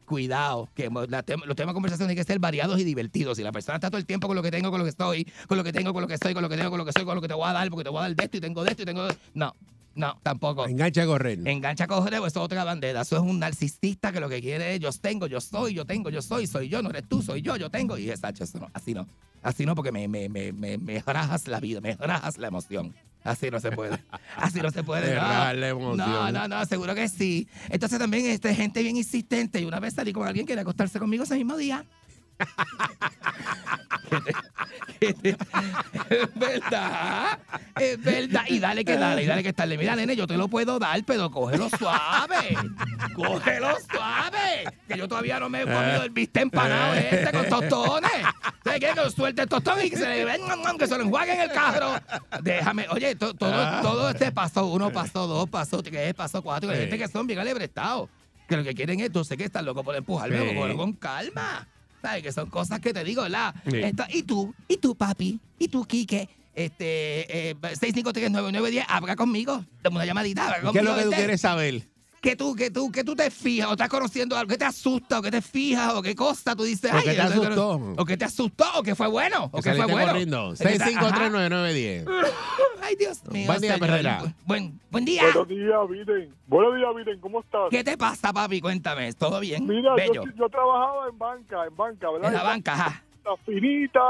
Cuidado, 0.06 0.68
que 0.74 0.90
los 0.90 1.24
temas 1.24 1.46
de 1.46 1.72
conversación 1.72 2.08
tienen 2.08 2.16
que 2.16 2.24
ser 2.24 2.40
variados 2.40 2.80
y 2.80 2.84
divertidos. 2.84 3.36
Si 3.36 3.44
la 3.44 3.52
persona 3.52 3.76
está 3.76 3.90
todo 3.90 3.98
el 3.98 4.06
tiempo 4.06 4.26
con 4.26 4.34
lo 4.34 4.42
que 4.42 4.50
tengo, 4.50 4.72
con 4.72 4.80
lo 4.80 4.84
que 4.84 4.90
estoy, 4.90 5.24
con 5.46 5.56
lo 5.56 5.62
que 5.62 5.72
tengo, 5.72 5.92
con 5.92 6.02
lo 6.02 6.08
que 6.08 6.14
estoy, 6.14 6.34
con 6.34 6.42
lo 6.42 6.48
que 6.48 6.56
tengo, 6.56 6.68
con 6.68 6.78
lo 6.78 6.84
que 6.84 6.92
soy, 6.92 7.04
con 7.04 7.14
lo 7.14 7.20
que 7.20 7.28
te 7.28 7.34
voy 7.34 7.48
a 7.48 7.52
dar, 7.52 7.70
porque 7.70 7.84
te 7.84 7.90
voy 7.90 8.00
a 8.00 8.02
dar 8.02 8.16
de 8.16 8.24
esto 8.24 8.36
y 8.38 8.40
tengo 8.40 8.64
de 8.64 8.70
esto 8.70 8.82
y 8.82 8.86
tengo 8.86 9.06
de... 9.06 9.16
No, 9.34 9.54
no, 9.94 10.18
tampoco. 10.22 10.66
Engancha 10.66 11.02
a 11.02 11.06
correr. 11.06 11.38
Engancha 11.46 11.86
coger, 11.86 12.14
eso 12.14 12.26
es 12.26 12.36
otra 12.36 12.64
bandera. 12.64 13.02
Eso 13.02 13.16
es 13.16 13.22
un 13.22 13.38
narcisista 13.38 14.12
que 14.12 14.20
lo 14.20 14.28
que 14.28 14.40
quiere 14.40 14.74
es 14.74 14.80
yo 14.80 14.90
tengo, 14.92 15.26
yo 15.26 15.40
soy, 15.40 15.74
yo 15.74 15.84
tengo, 15.84 16.10
yo 16.10 16.22
soy, 16.22 16.46
soy 16.46 16.68
yo, 16.68 16.82
no 16.82 16.90
eres 16.90 17.08
tú, 17.08 17.22
soy 17.22 17.42
yo, 17.42 17.56
yo 17.56 17.70
tengo. 17.70 17.98
Y 17.98 18.10
exacto, 18.10 18.44
eso 18.44 18.58
no, 18.58 18.70
así 18.72 18.94
no. 18.94 19.06
Así 19.42 19.64
no, 19.64 19.74
porque 19.74 19.90
me, 19.90 20.06
me, 20.06 20.28
me, 20.28 20.52
me, 20.52 20.76
me 20.76 21.00
rajas 21.00 21.48
la 21.48 21.60
vida, 21.60 21.80
me 21.80 21.94
rajas 21.96 22.38
la 22.38 22.48
emoción. 22.48 22.94
Así 23.24 23.50
no 23.50 23.60
se 23.60 23.72
puede. 23.72 23.98
Así 24.36 24.60
no 24.60 24.70
se 24.70 24.82
puede. 24.82 25.14
No. 25.14 25.20
rajas 25.20 25.56
la 25.56 25.68
emoción. 25.68 25.98
No, 25.98 26.32
no, 26.32 26.48
no, 26.48 26.64
seguro 26.66 26.94
que 26.94 27.08
sí. 27.08 27.48
Entonces 27.68 27.98
también 27.98 28.26
este, 28.26 28.54
gente 28.54 28.82
bien 28.82 28.96
insistente. 28.96 29.60
Y 29.60 29.64
una 29.64 29.80
vez 29.80 29.94
salí 29.94 30.12
con 30.12 30.26
alguien 30.26 30.46
que 30.46 30.52
quería 30.52 30.62
acostarse 30.62 30.98
conmigo 30.98 31.24
ese 31.24 31.36
mismo 31.36 31.56
día. 31.56 31.84
Es 35.00 36.34
verdad, 36.34 37.38
es 37.78 38.02
verdad. 38.02 38.44
Y 38.48 38.58
dale 38.58 38.84
que 38.84 38.96
dale, 38.96 39.22
y 39.22 39.26
dale 39.26 39.42
que 39.42 39.52
dale. 39.52 39.78
Mira, 39.78 39.96
nene, 39.96 40.16
yo 40.16 40.26
te 40.26 40.36
lo 40.36 40.48
puedo 40.48 40.78
dar, 40.78 41.02
pero 41.04 41.30
cógelo 41.30 41.68
suave. 41.70 42.56
Cógelo 43.14 43.76
suave. 43.90 44.64
que 44.88 44.98
yo 44.98 45.08
todavía 45.08 45.38
no 45.40 45.48
me 45.48 45.62
he 45.62 45.64
comido 45.64 46.02
el 46.02 46.10
bistec 46.10 46.42
empanado 46.42 46.94
este 46.94 47.30
con 47.32 47.48
tostones. 47.48 48.10
¿Usted 48.64 48.78
quiere 48.78 48.94
que 48.94 49.10
suelte 49.10 49.42
el 49.42 49.48
tostón 49.48 49.84
y 49.84 49.90
que 49.90 49.96
se 49.96 50.08
le 50.08 50.40
que 50.78 50.86
se 50.86 50.96
lo 50.98 51.04
enjuague 51.04 51.32
en 51.34 51.40
el 51.40 51.50
carro? 51.52 51.94
Déjame, 52.42 52.86
oye, 52.90 53.14
to- 53.14 53.34
todo, 53.34 53.82
todo 53.82 54.10
este 54.10 54.32
paso 54.32 54.66
uno, 54.66 54.90
paso 54.92 55.26
dos, 55.26 55.48
paso 55.48 55.82
tres, 55.82 56.14
paso 56.14 56.42
cuatro. 56.42 56.70
Hay 56.70 56.78
gente 56.80 56.98
que 56.98 57.08
son 57.08 57.26
bien 57.26 57.38
alebrestados. 57.38 58.08
Que 58.48 58.56
lo 58.56 58.64
que 58.64 58.74
quieren 58.74 58.98
es, 58.98 59.12
tú 59.12 59.22
sé 59.24 59.36
que 59.36 59.44
están 59.44 59.64
locos 59.64 59.84
por 59.84 59.94
empujarme, 59.94 60.50
Sí. 60.50 60.76
con 60.76 60.92
calma. 60.94 61.68
¿Sabes? 62.02 62.22
Que 62.22 62.32
son 62.32 62.48
cosas 62.48 62.80
que 62.80 62.92
te 62.94 63.04
digo, 63.04 63.22
¿verdad? 63.22 63.54
Sí. 63.70 63.76
Esto- 63.78 64.04
y 64.12 64.22
tú, 64.22 64.54
y 64.68 64.76
tú, 64.78 64.94
papi, 64.94 65.38
y 65.58 65.68
tú, 65.68 65.84
Quique, 65.84 66.28
este, 66.54 67.50
eh, 67.50 67.54
6539910, 67.60 68.84
habla 68.88 69.16
conmigo. 69.16 69.64
Dame 69.82 69.96
una 69.96 70.06
llamadita, 70.06 70.42
habla 70.46 70.56
conmigo. 70.60 70.72
¿Qué 70.72 70.78
es 70.78 70.84
lo 70.84 70.94
que 70.94 71.02
tú 71.02 71.08
¿viste? 71.10 71.16
quieres 71.22 71.40
saber? 71.40 71.82
Que 72.20 72.36
tú, 72.36 72.54
que 72.54 72.70
tú, 72.70 72.92
que 72.92 73.02
tú 73.02 73.14
te 73.16 73.30
fijas 73.30 73.68
o 73.68 73.72
estás 73.72 73.88
conociendo 73.88 74.36
algo 74.36 74.48
que 74.50 74.58
te 74.58 74.64
asusta 74.66 75.18
o 75.20 75.22
que 75.22 75.30
te 75.30 75.40
fijas 75.40 75.94
o 75.94 76.02
qué 76.02 76.14
cosa 76.14 76.54
tú 76.54 76.64
dices, 76.64 76.92
O 76.92 76.96
ay, 76.96 77.02
que 77.04 77.12
te 77.14 77.20
asustó. 77.22 77.80
o 77.96 78.04
que 78.04 78.16
te 78.16 78.24
asustó 78.26 78.64
o 78.76 78.82
que 78.82 78.94
fue 78.94 79.06
bueno 79.08 79.48
o 79.52 79.62
Que 79.62 79.70
que 79.70 79.76
fue 79.76 79.86
bueno. 79.86 80.06
corriendo. 80.08 80.52
Que 80.58 80.64
te- 80.64 80.82
ajá. 80.82 80.90
6539910. 80.90 82.04
Ay, 82.82 82.96
Dios 82.96 83.24
mío. 83.30 83.46
Buen 83.46 83.60
día. 83.60 83.78
Perrera. 83.78 84.34
Buen, 84.46 84.80
buen 84.90 85.04
día. 85.04 85.22
Buenos 85.22 85.48
días, 85.48 85.88
Biden. 85.88 86.34
Buenos 86.46 86.74
días, 86.76 86.88
Biden. 86.96 87.20
¿Cómo 87.20 87.40
estás? 87.40 87.62
¿Qué 87.70 87.84
te 87.84 87.96
pasa, 87.96 88.32
papi? 88.32 88.60
Cuéntame. 88.60 89.12
¿Todo 89.14 89.38
bien? 89.40 89.66
Mira, 89.66 89.94
Bello. 89.94 90.24
yo, 90.24 90.30
yo 90.36 90.48
trabajaba 90.48 91.08
en 91.08 91.18
banca, 91.18 91.64
en 91.66 91.76
banca, 91.76 92.10
¿verdad? 92.10 92.28
en 92.28 92.34
la 92.36 92.42
banca, 92.42 92.72
ajá. 92.72 93.02
La 93.24 93.36
finita, 93.46 94.00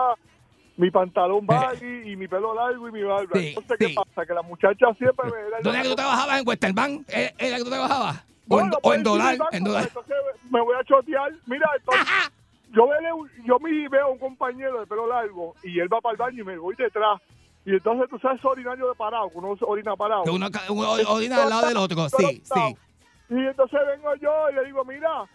mi 0.81 0.91
pantalón 0.91 1.47
baggy 1.47 2.03
y 2.11 2.17
mi 2.17 2.27
pelo 2.27 2.55
largo 2.55 2.89
y 2.89 2.93
mi 2.93 3.03
barba. 3.03 3.31
Sí, 3.35 3.49
Entonces, 3.49 3.77
sí. 3.79 3.87
¿qué 3.87 3.95
pasa? 3.95 4.27
Que 4.27 4.35
la 4.35 4.43
muchacha 4.43 4.87
siempre 4.97 5.31
me 5.31 5.39
era... 5.39 5.59
¿Dónde 5.63 5.79
es 5.79 5.83
que 5.85 5.91
tú 5.91 5.97
trabajabas? 5.97 6.41
¿En 6.41 6.49
Western 6.49 6.75
Bank? 6.75 7.05
¿Era 7.09 7.33
era 7.39 7.57
que 7.59 7.65
tú 7.65 7.71
trabajabas? 7.71 8.25
¿O 8.49 8.61
en, 8.61 8.67
o 8.67 8.75
en 8.75 8.81
pues, 8.83 9.03
dólar? 9.03 9.33
sí, 9.33 9.39
banco, 9.39 9.55
En 9.55 9.65
dólar. 9.65 9.83
Entonces 9.85 10.17
me 10.51 10.61
voy 10.61 10.75
a 10.81 10.85
chotear. 10.85 11.33
Mira, 11.47 11.71
entonces, 11.77 12.07
yo, 12.73 12.89
veo, 12.89 13.27
yo 13.45 13.59
me 13.61 13.89
veo 13.89 14.07
a 14.07 14.09
un 14.09 14.19
compañero 14.19 14.81
de 14.81 14.87
pelo 14.87 15.07
largo 15.07 15.55
y 15.63 15.79
él 15.79 15.93
va 15.93 16.01
para 16.01 16.13
el 16.13 16.19
baño 16.19 16.43
y 16.43 16.47
me 16.47 16.57
voy 16.57 16.75
detrás. 16.77 17.21
Y 17.67 17.73
entonces 17.73 18.09
tú 18.09 18.19
sabes 18.19 18.43
orinario 18.43 18.89
de 18.89 18.95
parado, 18.95 19.29
que 19.29 19.37
uno 19.37 19.55
orina 19.61 19.95
parado. 19.95 20.25
Que 20.25 20.31
uno, 20.31 20.49
uno 20.71 20.91
orina 21.09 21.43
al 21.43 21.51
lado 21.51 21.69
del 21.69 21.77
otro. 21.77 22.09
Sí, 22.09 22.43
sí. 22.43 22.77
Y 23.29 23.47
entonces 23.47 23.79
vengo 23.87 24.15
yo 24.17 24.51
y 24.51 24.55
le 24.55 24.65
digo, 24.65 24.83
mira, 24.87 25.29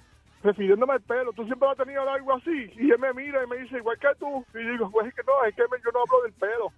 refiriéndome 0.46 0.94
el 0.94 1.02
pelo, 1.02 1.34
tú 1.34 1.44
siempre 1.46 1.68
has 1.68 1.78
tenido 1.78 2.08
algo 2.10 2.34
así. 2.36 2.72
Y 2.80 2.92
él 2.92 3.00
me 3.00 3.14
mira 3.14 3.44
y 3.44 3.48
me 3.48 3.58
dice, 3.58 3.78
igual 3.78 3.98
que 4.00 4.08
tú. 4.20 4.46
Y 4.58 4.64
digo, 4.72 4.90
pues 4.92 5.08
es 5.08 5.14
que 5.14 5.22
no, 5.26 5.46
es 5.48 5.56
que 5.56 5.64
me- 5.64 5.82
yo 5.84 5.92
no 5.92 6.00
hablo 6.02 6.22
del 6.24 6.34
pelo. 6.34 6.72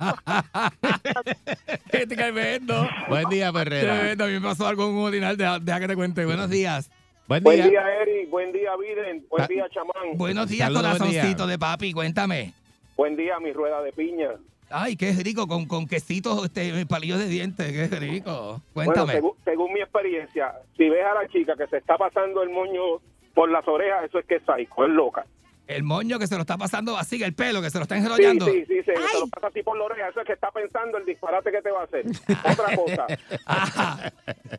Qué 1.91 2.07
tremendo. 2.07 2.87
Buen 3.09 3.29
día, 3.29 3.51
Perrera. 3.51 3.95
Tremendo. 3.97 4.23
A 4.23 4.27
mí 4.27 4.33
me 4.33 4.41
pasó 4.41 4.67
algo 4.67 4.85
en 4.87 4.95
un 4.95 5.05
ordinal. 5.05 5.37
Deja, 5.37 5.59
deja 5.59 5.79
que 5.81 5.87
te 5.87 5.95
cuente. 5.95 6.25
Buenos 6.25 6.49
días. 6.49 6.89
Buen 7.27 7.43
Buen 7.43 7.57
día. 7.57 7.67
día, 7.67 8.01
Eric. 8.01 8.29
Buen 8.29 8.51
día, 8.51 8.71
Biden. 8.77 9.25
Buen 9.29 9.43
Ah. 9.43 9.47
día, 9.47 9.65
chamán. 9.69 10.17
Buenos 10.17 10.47
días, 10.49 10.67
Saludos, 10.71 10.83
buen 10.97 11.11
día. 11.11 11.21
corazoncito 11.21 11.47
de 11.47 11.59
papi. 11.59 11.93
Cuéntame. 11.93 12.53
Buen 12.95 13.15
día, 13.15 13.39
mi 13.39 13.51
rueda 13.51 13.81
de 13.81 13.91
piña. 13.91 14.29
Ay, 14.69 14.95
qué 14.97 15.11
rico, 15.13 15.47
con, 15.47 15.65
con 15.65 15.87
quesitos, 15.87 16.43
este, 16.43 16.85
palillos 16.85 17.19
de 17.19 17.27
dientes, 17.27 17.71
qué 17.71 17.87
rico. 17.99 18.61
Bueno, 18.73 18.91
Cuéntame. 18.91 19.13
según, 19.13 19.31
según 19.45 19.73
mi 19.73 19.79
experiencia, 19.79 20.51
si 20.75 20.89
ves 20.89 21.05
a 21.05 21.13
la 21.21 21.27
chica 21.29 21.55
que 21.55 21.67
se 21.67 21.77
está 21.77 21.97
pasando 21.97 22.43
el 22.43 22.49
moño 22.49 22.81
por 23.37 23.51
las 23.51 23.67
orejas, 23.67 24.05
eso 24.05 24.17
es 24.17 24.25
que 24.25 24.37
es 24.37 24.41
psycho, 24.41 24.83
es 24.83 24.89
loca. 24.89 25.23
El 25.67 25.83
moño 25.83 26.17
que 26.17 26.25
se 26.25 26.33
lo 26.33 26.41
está 26.41 26.57
pasando 26.57 26.97
así, 26.97 27.21
el 27.21 27.35
pelo 27.35 27.61
que 27.61 27.69
se 27.69 27.77
lo 27.77 27.83
está 27.83 27.95
Sí, 27.95 28.01
enrollando. 28.03 28.45
sí, 28.47 28.65
sí, 28.65 28.77
se, 28.83 28.95
se 28.95 29.19
lo 29.19 29.27
pasa 29.27 29.47
así 29.47 29.61
por 29.61 29.77
la 29.77 29.83
oreja, 29.83 30.07
eso 30.09 30.21
es 30.21 30.25
que 30.25 30.33
está 30.33 30.49
pensando 30.49 30.97
el 30.97 31.05
disparate 31.05 31.51
que 31.51 31.61
te 31.61 31.69
va 31.69 31.81
a 31.81 31.83
hacer. 31.83 32.05
Otra 32.51 32.75
cosa, 32.75 33.05
Ajá. 33.45 34.11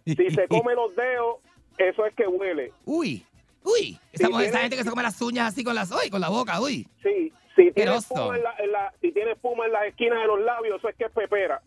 si 0.07 0.31
se 0.31 0.47
come 0.47 0.75
los 0.77 0.95
dedos, 0.95 1.39
eso 1.77 2.07
es 2.07 2.15
que 2.15 2.27
huele. 2.29 2.73
Uy, 2.85 3.27
uy. 3.65 3.99
Sí, 4.15 4.25
mujer- 4.29 4.43
esa 4.47 4.51
tiene- 4.53 4.59
gente 4.61 4.77
que 4.77 4.85
se 4.85 4.91
come 4.91 5.03
las 5.03 5.21
uñas 5.21 5.49
así 5.49 5.65
con 5.65 5.75
las, 5.75 5.91
uy, 5.91 6.09
con 6.09 6.21
la 6.21 6.29
boca, 6.29 6.61
uy. 6.61 6.87
Sí, 7.03 7.33
si 7.57 7.73
tiene 7.73 7.97
espuma 7.97 8.37
en 8.37 8.43
la, 8.45 8.55
en 8.61 8.71
la- 8.71 8.93
si 9.01 9.11
tiene 9.11 9.33
espuma 9.33 9.67
en 9.67 9.73
las 9.73 9.87
esquinas 9.87 10.21
de 10.21 10.27
los 10.29 10.41
labios, 10.41 10.79
eso 10.79 10.89
es 10.89 10.95
que 10.95 11.05
es 11.07 11.11
pepera. 11.11 11.61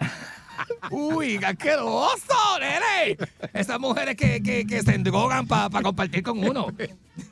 Uy, 0.90 1.38
qué 1.38 1.46
asqueroso, 1.46 2.34
nene. 2.60 3.16
Esas 3.52 3.78
mujeres 3.80 4.16
que, 4.16 4.42
que, 4.42 4.66
que 4.66 4.82
se 4.82 4.94
endrogan 4.94 5.46
para 5.46 5.82
compartir 5.82 6.22
con 6.22 6.38
uno. 6.38 6.68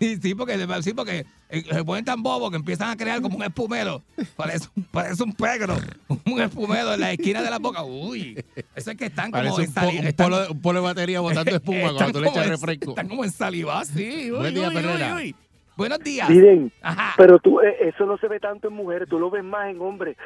Sí, 0.01 0.35
porque, 0.35 0.57
sí, 0.83 0.95
porque 0.95 1.27
eh, 1.51 1.63
se 1.71 1.85
ponen 1.85 2.05
tan 2.07 2.23
bobos 2.23 2.51
que 2.51 2.57
empiezan 2.57 2.89
a 2.91 2.97
crear 2.97 3.21
como 3.21 3.37
un 3.37 3.43
espumero. 3.43 4.03
Parece, 4.35 4.69
un- 4.75 4.85
parece 4.85 5.23
un 5.23 5.33
pegro, 5.35 5.77
un 6.25 6.41
espumero 6.41 6.95
en 6.95 7.01
la 7.01 7.13
esquina 7.13 7.43
de 7.43 7.51
la 7.51 7.59
boca. 7.59 7.83
Uy, 7.85 8.43
eso 8.75 8.91
es 8.93 8.97
que 8.97 9.07
están 9.07 9.31
como 9.31 9.43
Parece 9.45 9.69
un, 9.69 9.75
po- 9.75 9.81
ensali- 9.81 10.01
un 10.01 10.07
están- 10.07 10.31
polo, 10.31 10.47
un 10.53 10.61
polo 10.63 10.81
de 10.81 10.85
batería 10.87 11.21
botando 11.21 11.51
espuma 11.55 11.93
cuando 11.97 12.13
tú 12.13 12.21
le 12.21 12.27
como 12.29 12.37
echas 12.39 12.45
en- 12.47 12.51
refresco. 12.51 12.91
Están 12.91 13.09
como 13.09 13.25
en 13.25 13.31
saliva, 13.33 13.85
sí. 13.85 14.31
Uy, 14.31 14.39
Buen 14.39 14.55
día, 14.55 14.69
uy, 14.71 14.77
uy, 14.77 15.13
uy. 15.17 15.37
Buenos 15.77 15.99
días. 16.01 16.31
Miren, 16.31 16.73
Ajá. 16.83 17.15
pero 17.17 17.39
tú, 17.39 17.61
eh, 17.61 17.77
eso 17.81 18.07
no 18.07 18.17
se 18.19 18.29
ve 18.29 18.39
tanto 18.39 18.69
en 18.69 18.75
mujeres, 18.75 19.09
tú 19.09 19.19
lo 19.19 19.31
ves 19.31 19.43
más 19.43 19.69
en 19.69 19.81
hombres. 19.81 20.17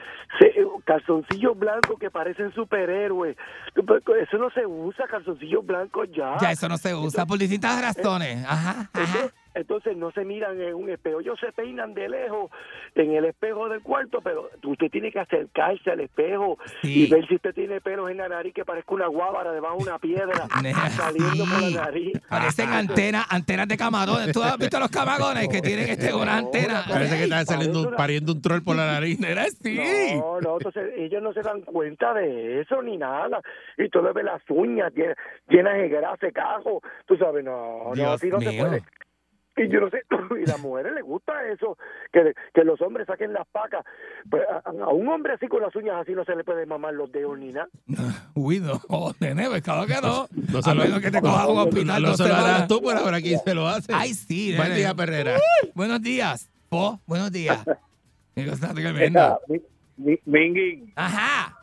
Eh, 0.41 0.67
calzoncillos 0.85 1.59
blancos 1.59 1.99
que 1.99 2.11
parecen 2.11 2.53
superhéroes. 2.53 3.37
Eso 3.75 4.39
no 4.39 4.51
se 4.51 4.67
usa, 4.67 5.07
calzoncillos 5.07 5.65
blancos 5.65 6.09
ya. 6.15 6.37
Ya 6.41 6.53
eso 6.53 6.69
no 6.69 6.77
se 6.77 6.95
usa 6.95 7.27
por 7.27 7.39
distintas 7.39 7.81
razones. 7.81 8.45
Ajá, 8.45 8.91
ajá. 8.93 8.93
Entonces, 8.95 9.35
entonces 9.55 9.97
no 9.97 10.11
se 10.13 10.25
miran 10.25 10.61
en 10.61 10.75
un 10.75 10.89
espejo. 10.91 11.21
Ellos 11.21 11.39
se 11.41 11.53
peinan 11.53 11.95
de 11.95 12.09
lejos 12.09 12.51
en 12.95 13.13
el 13.13 13.25
espejo 13.25 13.69
del 13.69 13.81
cuarto, 13.83 14.21
pero 14.23 14.51
usted 14.65 14.91
tiene 14.91 15.11
que 15.11 15.19
acercarse 15.21 15.91
al 15.91 16.01
espejo 16.01 16.59
Sí. 16.83 17.05
y 17.07 17.11
ver 17.11 17.27
si 17.27 17.35
usted 17.37 17.55
tiene 17.55 17.81
pelos 17.81 18.11
en 18.11 18.19
la 18.19 18.29
nariz 18.29 18.53
que 18.55 18.65
parezca 18.65 18.95
una 18.95 19.07
guábara 19.07 19.53
debajo 19.53 19.79
de 19.79 19.83
una 19.85 19.99
piedra 19.99 20.47
saliendo 20.91 21.45
por 21.45 21.63
la 21.63 21.85
nariz. 21.85 22.13
Parecen 22.29 22.69
antenas, 22.71 23.27
antenas 23.31 23.69
de 23.69 23.77
camarones. 23.77 24.33
¿Tú 24.33 24.43
has 24.43 24.57
visto 24.59 24.79
los 24.79 24.91
camarones 24.91 25.49
que 25.49 25.61
tienen 25.61 25.89
este, 25.89 26.13
una 26.15 26.37
antena? 26.39 26.85
Parece 26.89 27.17
que 27.17 27.25
está 27.25 27.45
saliendo, 27.45 27.89
una- 27.89 27.97
pariendo 27.97 28.33
un 28.33 28.43
troll 28.43 28.63
por 28.63 28.77
la 28.77 28.87
nariz. 28.93 29.19
Nena, 29.19 29.47
sí. 29.47 29.79
No, 30.17 30.41
no, 30.41 30.53
entonces 30.59 30.93
ellos 30.97 31.23
no 31.23 31.33
se 31.33 31.41
dan 31.43 31.63
cuenta 31.63 32.13
de 32.15 32.61
eso 32.61 32.83
ni 32.83 32.97
nada. 32.97 33.41
Y 33.77 33.89
tú 33.89 34.03
le 34.03 34.13
ves 34.13 34.25
las 34.25 34.43
uñas 34.49 34.93
llenas, 35.49 35.75
de 35.79 35.89
grasa, 35.89 36.27
de 36.27 36.33
cajo. 36.33 36.81
Tú 37.07 37.17
sabes, 37.17 37.45
no, 37.45 37.85
no, 37.89 37.95
Dios 37.95 38.15
así 38.15 38.29
no 38.29 38.41
se 38.41 38.49
mío. 38.51 38.67
puede. 38.67 38.83
Y 39.59 39.69
yo 39.69 39.81
no 39.81 39.91
sé, 39.91 40.03
y 40.41 40.45
a 40.45 40.53
las 40.53 40.61
mujeres 40.61 40.93
les 40.93 41.05
gusta 41.05 41.33
eso, 41.51 41.77
que, 42.13 42.33
que 42.55 42.65
los 42.65 42.81
hombres 42.81 43.07
saquen 43.07 43.33
las 43.33 43.47
pacas. 43.49 43.85
Pues 44.31 44.43
a, 44.49 44.59
a 44.69 44.89
un 44.91 45.09
hombre 45.09 45.33
así 45.35 45.49
con 45.49 45.63
las 45.63 45.75
uñas 45.75 45.97
así 46.01 46.13
no 46.13 46.25
se 46.25 46.37
le 46.37 46.45
puede 46.45 46.65
mamar 46.67 46.95
los 46.95 47.11
dedos 47.11 47.39
ni 47.39 47.53
nada. 47.53 47.69
Uy, 48.35 48.61
no, 48.61 48.81
nene, 49.21 49.49
pues 49.49 49.63
claro 49.63 49.87
que 49.87 49.95
no. 50.01 50.29
No 50.53 50.63
se 50.63 50.71
a 50.71 50.75
lo- 50.75 50.83
menos 50.85 51.01
que 51.01 51.11
te 51.11 51.21
cojas 51.21 51.47
un 51.49 51.59
hospital 51.59 52.03
No 52.03 52.15
se 52.15 52.29
lo 52.29 52.35
harás 52.35 52.69
tú, 52.69 52.81
pero 52.85 52.99
ahora 53.01 53.17
aquí 53.17 53.35
se 53.37 53.55
lo 53.55 53.67
hace. 53.69 53.93
Ay, 53.95 54.15
sí, 54.15 54.55
Buen 54.57 54.69
nene. 54.69 54.81
día, 54.81 54.95
Perrera. 54.95 55.39
Buenos 55.75 56.01
días. 56.03 56.51
Po, 56.69 57.01
buenos 57.07 57.33
días. 57.33 57.65
Tremenda. 58.35 59.39
Mingui, 60.27 60.93
Ajá. 60.95 61.57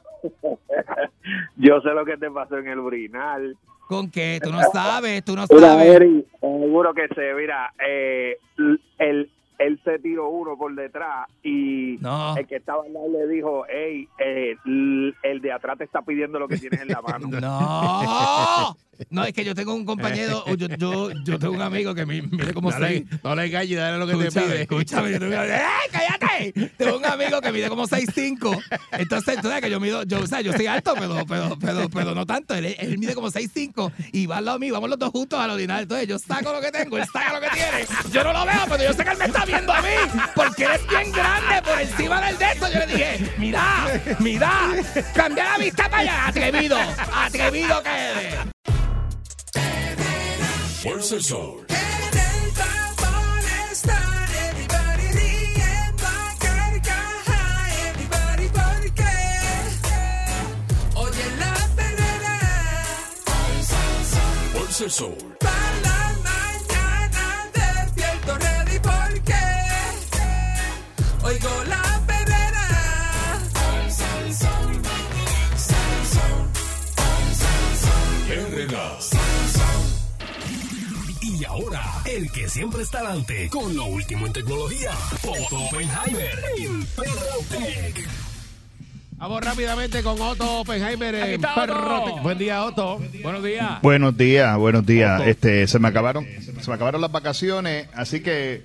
yo 1.56 1.80
sé 1.82 1.90
lo 1.94 2.04
que 2.06 2.18
te 2.18 2.30
pasó 2.30 2.58
en 2.58 2.68
el 2.68 2.80
urinal. 2.80 3.56
¿Con 3.88 4.10
qué? 4.10 4.40
Tú 4.42 4.52
no 4.52 4.62
sabes, 4.72 5.24
tú 5.24 5.36
no 5.36 5.46
Mira, 5.50 5.68
sabes. 5.70 5.88
Eri, 5.96 6.26
seguro 6.40 6.94
que 6.94 7.08
sé. 7.14 7.34
Mira, 7.36 7.72
eh, 7.88 8.38
él, 8.98 9.30
él 9.60 9.80
se 9.84 10.00
tiró 10.00 10.30
uno 10.30 10.58
por 10.58 10.74
detrás 10.74 11.28
y 11.44 11.98
No. 12.02 12.36
el 12.36 12.48
que 12.48 12.56
estaba 12.58 12.84
al 12.84 12.94
lado 12.94 13.08
le 13.10 13.28
dijo, 13.28 13.64
hey, 13.70 14.08
eh, 14.20 14.56
el 14.66 15.42
de 15.42 15.52
atrás 15.52 15.78
te 15.78 15.84
está 15.84 16.02
pidiendo 16.02 16.40
lo 16.40 16.48
que 16.48 16.58
tienes 16.58 16.82
en 16.82 16.88
la 16.90 17.02
mano. 17.02 17.28
No. 17.42 18.78
No, 19.10 19.24
es 19.26 19.34
que 19.34 19.44
yo 19.44 19.54
tengo 19.56 19.74
un 19.74 19.86
compañero, 19.86 20.44
yo, 20.56 20.68
yo, 20.78 21.12
yo 21.24 21.40
tengo 21.40 21.54
un 21.54 21.62
amigo 21.62 21.94
que 21.96 22.06
me 22.06 22.22
mide 22.22 22.54
como 22.54 22.72
No 22.72 22.80
le, 22.80 22.88
seis. 22.88 23.04
no 23.24 23.36
le 23.36 23.46
engañes, 23.46 23.78
dale 23.78 23.98
lo 23.98 24.08
que 24.08 24.16
te 24.30 24.32
pide. 24.42 24.62
escúchame, 24.62 25.12
yo 25.12 25.20
tengo, 25.20 25.34
¡Eh, 25.34 25.62
cállate! 25.92 26.70
Tengo 26.78 26.98
un 26.98 27.06
amigo 27.06 27.40
que 27.42 27.52
mide 27.52 27.70
como 27.70 27.88
6'5". 27.88 28.62
Entonces, 28.94 29.36
tú 29.42 29.48
sabes 29.48 29.62
que 29.64 29.70
yo 29.70 29.80
mido, 29.80 30.04
yo, 30.04 30.20
o 30.20 30.28
sea, 30.28 30.42
yo 30.42 30.54
soy 30.54 30.68
alto, 30.68 30.94
pero, 30.98 31.26
pero, 31.28 31.58
pero, 31.60 31.90
pero 31.90 32.16
no 32.16 32.26
tanto. 32.26 32.54
Él, 32.56 32.76
él 32.78 32.98
mide 32.98 33.14
como 33.16 33.30
6'5 33.32 33.92
y 34.12 34.26
va 34.26 34.38
al 34.38 34.46
lado 34.46 34.60
mío, 34.60 34.74
vamos 34.74 34.90
los 34.90 35.00
dos 35.00 35.10
juntos 35.12 35.40
a 35.40 35.48
la 35.48 35.54
original. 35.54 35.84
Entonces, 35.84 36.08
yo 36.08 36.20
saco 36.20 36.52
lo 36.54 36.62
que 36.62 36.72
tengo, 36.72 36.98
él 36.98 37.06
saca 37.12 37.34
lo 37.34 37.42
que 37.42 37.50
tiene. 37.50 37.86
Yo 38.12 38.24
no 38.24 38.34
lo 38.34 38.46
veo, 38.46 38.62
pero 38.70 38.84
yo 38.84 38.94
sé 38.94 39.04
que 39.04 39.12
él 39.12 39.18
me 39.18 39.26
está 39.26 39.46
viendo 39.46 39.74
a 39.74 39.82
mí, 39.82 39.88
porque 40.36 40.64
él 40.66 40.72
es 40.76 40.88
bien 40.88 41.12
grande 41.12 41.62
por 41.64 41.80
encima 41.80 42.22
del 42.22 42.38
de 42.38 42.46
esto. 42.46 42.68
Yo 42.72 42.80
le 42.80 42.88
dije, 42.88 43.32
mira, 43.38 43.88
mira, 44.20 44.52
cambia 45.14 45.44
la 45.52 45.58
vista 45.58 45.90
para 45.90 46.00
allá, 46.02 46.28
atrevido, 46.28 46.78
atrevido 47.14 47.82
que 47.84 47.90
eres. 47.90 48.55
Fuerza 50.86 51.16
el 51.16 51.24
Sol. 51.24 51.66
En 51.68 52.20
el 52.20 52.54
tapón 52.54 53.44
están 53.72 54.30
everybody 54.50 55.08
riendo 55.18 56.06
a 56.06 56.36
carcaja, 56.38 57.42
everybody 57.90 58.48
porque 58.50 59.14
oye 60.94 61.26
la 61.40 61.56
perrera 61.76 62.38
Fuerza 64.54 64.84
el 64.84 64.92
Sol. 64.92 65.18
para 65.40 65.80
la 65.82 66.00
mañana 66.30 67.50
despierto 67.56 68.38
ready 68.38 68.78
porque 68.80 69.42
oigo 71.24 71.64
el 82.26 82.32
que 82.32 82.50
siempre 82.50 82.82
está 82.82 83.00
adelante 83.00 83.50
con 83.50 83.76
lo 83.76 83.86
último 83.86 84.26
en 84.26 84.34
tecnología, 84.34 84.92
Otto 85.24 85.58
Oppenheimer 85.66 86.40
en 86.58 86.86
Perrotec. 86.86 88.08
Vamos 89.18 89.42
rápidamente 89.44 90.02
con 90.04 90.20
Otto 90.20 90.60
Oppenheimer. 90.62 91.16
En 91.16 91.34
está 91.36 91.52
Otto. 91.52 91.62
Perrotec. 91.62 92.24
Buen 92.24 92.38
día, 92.38 92.64
Otto. 92.66 93.00
Buenos 93.22 93.44
días. 93.44 93.82
Buenos 93.82 94.18
días, 94.18 94.58
buenos 94.58 94.86
días. 94.86 95.20
Otto. 95.22 95.30
Este, 95.30 95.68
se 95.68 95.80
me 95.80 95.88
acabaron, 95.88 96.26
se 96.42 96.68
me 96.68 96.74
acabaron 96.76 97.02
las 97.02 97.12
vacaciones, 97.12 97.88
así 97.94 98.22
que 98.22 98.64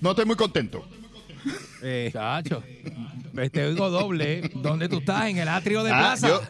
no 0.00 0.10
estoy 0.10 0.24
muy 0.26 0.36
contento. 0.36 0.86
Eh, 1.82 2.10
Chacho, 2.12 2.62
te 3.52 3.64
oigo 3.66 3.90
doble. 3.90 4.50
¿dónde 4.54 4.88
tú 4.88 4.98
estás? 4.98 5.26
En 5.26 5.38
el 5.38 5.48
atrio 5.48 5.82
de 5.82 5.90
Ah, 5.92 5.98
plaza. 5.98 6.28
yo, 6.28 6.42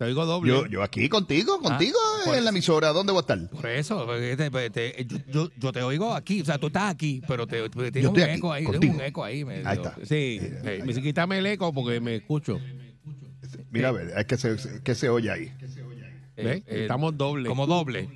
Te 0.00 0.06
oigo 0.06 0.24
doble. 0.24 0.48
yo, 0.50 0.64
yo 0.66 0.82
aquí 0.82 1.10
contigo, 1.10 1.60
contigo 1.60 1.98
por 2.24 2.34
en 2.34 2.44
la 2.44 2.48
emisora, 2.48 2.88
¿dónde 2.88 3.12
voy 3.12 3.18
a 3.18 3.20
estar? 3.20 3.50
Por 3.50 3.66
eso, 3.66 4.06
porque 4.06 4.34
te- 4.34 4.48
te- 4.50 4.70
te- 4.70 5.04
yo, 5.04 5.18
yo- 5.30 5.50
yo 5.58 5.72
te 5.72 5.82
oigo 5.82 6.14
aquí, 6.14 6.40
o 6.40 6.44
sea, 6.46 6.56
tú 6.56 6.68
estás 6.68 6.90
aquí, 6.90 7.20
pero 7.28 7.46
te, 7.46 7.68
te- 7.68 7.92
tienes 7.92 8.02
Yo 8.04 8.10
un 8.10 8.16
estoy 8.16 8.22
aquí, 8.30 8.38
eco 8.38 8.50
ahí, 8.54 8.62
tienes 8.64 8.78
contigo. 8.80 8.94
un 8.94 9.00
eco 9.02 9.24
ahí. 9.24 9.42
Ahí 9.62 9.76
está. 9.76 9.96
Sí, 10.06 10.40
me 10.86 10.94
sí, 10.94 11.02
quítame 11.02 11.36
el 11.40 11.44
eco 11.44 11.70
porque 11.74 12.00
me 12.00 12.14
escucho. 12.16 12.58
Mira, 13.70 13.88
a 13.90 13.92
ver, 13.92 14.14
es 14.16 14.24
que 14.24 14.38
se, 14.38 14.56
que 14.82 14.94
se 14.94 15.10
oye 15.10 15.30
ahí. 15.30 15.52
eh, 16.38 16.44
¿Ves? 16.44 16.62
eh, 16.66 16.82
Estamos 16.84 17.14
doble. 17.18 17.50
Como 17.50 17.66
doble. 17.66 18.08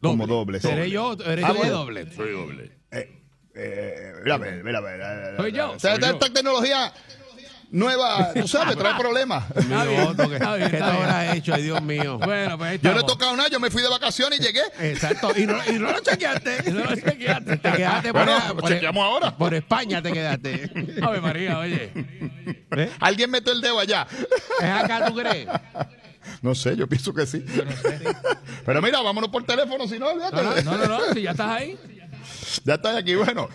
Como 0.00 0.26
doble. 0.26 0.58
sí. 0.58 0.68
¿Seré 0.68 0.90
yo? 0.90 1.18
¿Eres 1.22 1.44
Ah, 1.44 1.52
bueno. 1.52 1.72
doble. 1.80 2.10
Soy 2.14 2.32
doble. 2.32 2.72
Eh, 2.92 3.20
eh, 3.56 4.12
mira, 4.22 4.36
a 4.36 4.38
ver, 4.38 4.64
mira, 4.64 4.78
a 4.78 4.80
ver. 4.80 5.00
eh, 5.02 5.36
Soy 5.36 5.52
yo, 5.52 5.76
yo. 5.76 5.88
esta 5.90 6.32
tecnología 6.32 6.94
nueva, 7.74 8.32
tú 8.34 8.46
sabes, 8.48 8.76
trae 8.76 8.98
problemas. 8.98 9.44
¿qué, 9.52 9.60
está 9.60 10.54
bien, 10.56 10.70
qué 10.70 10.76
te 10.78 10.82
habrás 10.82 11.34
hecho? 11.36 11.54
Ay, 11.54 11.62
Dios 11.64 11.82
mío. 11.82 12.18
Bueno, 12.18 12.56
pues 12.56 12.70
ahí 12.70 12.78
Yo 12.82 12.90
no 12.90 12.96
he 12.96 13.00
estamos. 13.00 13.06
tocado 13.12 13.36
nada, 13.36 13.48
yo 13.50 13.60
me 13.60 13.70
fui 13.70 13.82
de 13.82 13.88
vacaciones 13.88 14.40
y 14.40 14.42
llegué. 14.42 14.62
Exacto. 14.80 15.32
Y 15.36 15.46
no, 15.46 15.58
y 15.68 15.72
no 15.78 15.90
lo 15.92 16.00
chequeaste. 16.00 16.70
No 16.72 16.84
lo 16.84 16.94
chequeaste. 16.96 17.56
Te 17.58 17.72
quedaste 17.72 18.12
por, 18.12 18.24
Bueno, 18.24 18.56
por- 18.56 18.68
chequeamos 18.70 19.04
ahora. 19.04 19.36
por 19.36 19.52
España 19.54 20.00
te 20.00 20.12
quedaste. 20.12 20.70
Ave 21.02 21.20
María, 21.20 21.58
oye. 21.58 21.90
¿Ves? 22.70 22.90
Alguien 23.00 23.30
metió 23.30 23.52
el 23.52 23.60
dedo 23.60 23.78
allá. 23.78 24.06
¿Es 24.60 24.64
acá, 24.70 25.06
tú 25.06 25.14
crees? 25.14 25.48
No 26.42 26.54
sé, 26.54 26.76
yo 26.76 26.86
pienso 26.88 27.12
que 27.12 27.26
sí. 27.26 27.44
Pero 28.64 28.80
mira, 28.80 29.00
vámonos 29.02 29.30
por 29.30 29.44
teléfono, 29.44 29.86
si 29.86 29.98
no, 29.98 30.08
olvídate. 30.08 30.42
No, 30.64 30.76
no, 30.78 30.86
no, 30.86 31.12
si 31.12 31.22
ya 31.22 31.32
estás 31.32 31.48
ahí. 31.50 31.78
Ya 32.64 32.74
estoy 32.74 32.96
aquí, 32.96 33.14
bueno. 33.14 33.48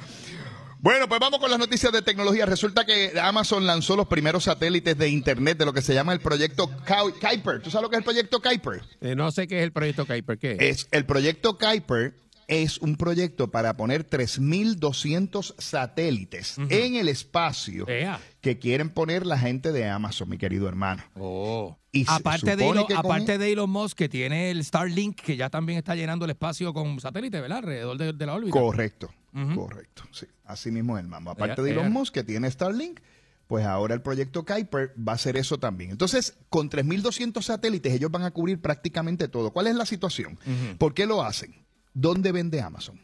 Bueno, 0.82 1.10
pues 1.10 1.20
vamos 1.20 1.40
con 1.40 1.52
las 1.52 1.60
noticias 1.60 1.92
de 1.92 2.02
tecnología. 2.02 2.46
Resulta 2.46 2.86
que 2.86 3.12
Amazon 3.22 3.66
lanzó 3.66 3.98
los 3.98 4.08
primeros 4.08 4.46
satélites 4.46 4.98
de 4.98 5.10
Internet 5.10 5.58
de 5.58 5.66
lo 5.66 5.74
que 5.74 5.82
se 5.82 5.94
llama 5.94 6.14
el 6.14 6.22
proyecto 6.22 6.70
Kuiper. 6.70 7.62
¿Tú 7.62 7.70
sabes 7.70 7.84
lo 7.84 7.90
que 7.90 7.98
es 7.98 8.00
el 8.00 8.06
proyecto 8.06 8.42
Kuiper? 8.42 8.82
Eh, 9.02 9.14
no 9.14 9.30
sé 9.32 9.48
qué 9.48 9.58
es 9.58 9.64
el 9.64 9.74
proyecto 9.74 10.06
Kuiper. 10.06 10.38
¿Qué 10.38 10.52
es? 10.54 10.60
Es, 10.62 10.88
el 10.92 11.06
proyecto 11.06 11.58
Kuiper 11.58 12.14
es 12.48 12.78
un 12.80 12.96
proyecto 12.96 13.52
para 13.52 13.76
poner 13.76 14.10
3.200 14.10 15.54
satélites 15.58 16.58
en 16.70 16.96
el 16.96 17.10
espacio 17.10 17.88
Ea. 17.88 18.20
que 18.42 18.58
quieren 18.58 18.90
poner 18.90 19.26
la 19.26 19.38
gente 19.38 19.72
de 19.72 19.88
Amazon, 19.88 20.30
mi 20.30 20.38
querido 20.38 20.68
hermano. 20.68 21.04
Oh. 21.16 21.78
Y 21.92 22.06
aparte 22.08 22.56
de, 22.56 22.68
Elon, 22.70 22.86
con- 22.86 22.98
aparte 22.98 23.38
de 23.38 23.52
Elon 23.52 23.70
Musk, 23.70 23.98
que 23.98 24.10
tiene 24.10 24.50
el 24.52 24.64
Starlink, 24.64 25.20
que 25.22 25.36
ya 25.36 25.50
también 25.50 25.78
está 25.78 25.96
llenando 25.96 26.26
el 26.26 26.32
espacio 26.32 26.74
con 26.74 27.00
satélites, 27.00 27.42
¿verdad? 27.42 27.60
Alrededor 27.60 27.98
de, 27.98 28.14
de 28.14 28.26
la 28.26 28.34
órbita. 28.34 28.52
Correcto, 28.60 29.10
Correcto. 29.56 30.04
Sí, 30.12 30.26
así 30.46 30.72
mismo 30.72 30.98
es 30.98 31.04
el 31.04 31.10
mambo. 31.10 31.32
Aparte 31.32 31.62
de 31.62 31.72
Elon. 31.72 31.92
Musk, 31.92 32.14
que 32.14 32.24
tiene 32.24 32.50
Starlink, 32.50 33.00
pues 33.48 33.66
ahora 33.66 33.96
el 33.96 34.02
proyecto 34.02 34.46
Kuiper 34.46 34.94
va 34.96 35.14
a 35.14 35.16
hacer 35.16 35.38
eso 35.38 35.58
también. 35.58 35.92
Entonces, 35.92 36.38
con 36.50 36.70
3.200 36.70 37.42
satélites, 37.42 37.94
ellos 37.94 38.12
van 38.12 38.24
a 38.24 38.32
cubrir 38.32 38.62
prácticamente 38.62 39.28
todo. 39.28 39.52
¿Cuál 39.52 39.68
es 39.68 39.76
la 39.76 39.86
situación? 39.86 40.38
¿Por 40.78 40.94
qué 40.94 41.06
lo 41.06 41.24
hacen? 41.24 41.66
¿Dónde 41.94 42.32
vende 42.32 42.62
Amazon? 42.62 43.00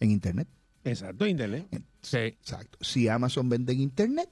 En 0.00 0.10
Internet. 0.10 0.48
Exacto, 0.84 1.26
Internet. 1.26 1.66
Sí. 2.02 2.18
Exacto. 2.18 2.78
Si 2.80 3.08
Amazon 3.08 3.48
vende 3.48 3.72
en 3.72 3.80
Internet, 3.80 4.28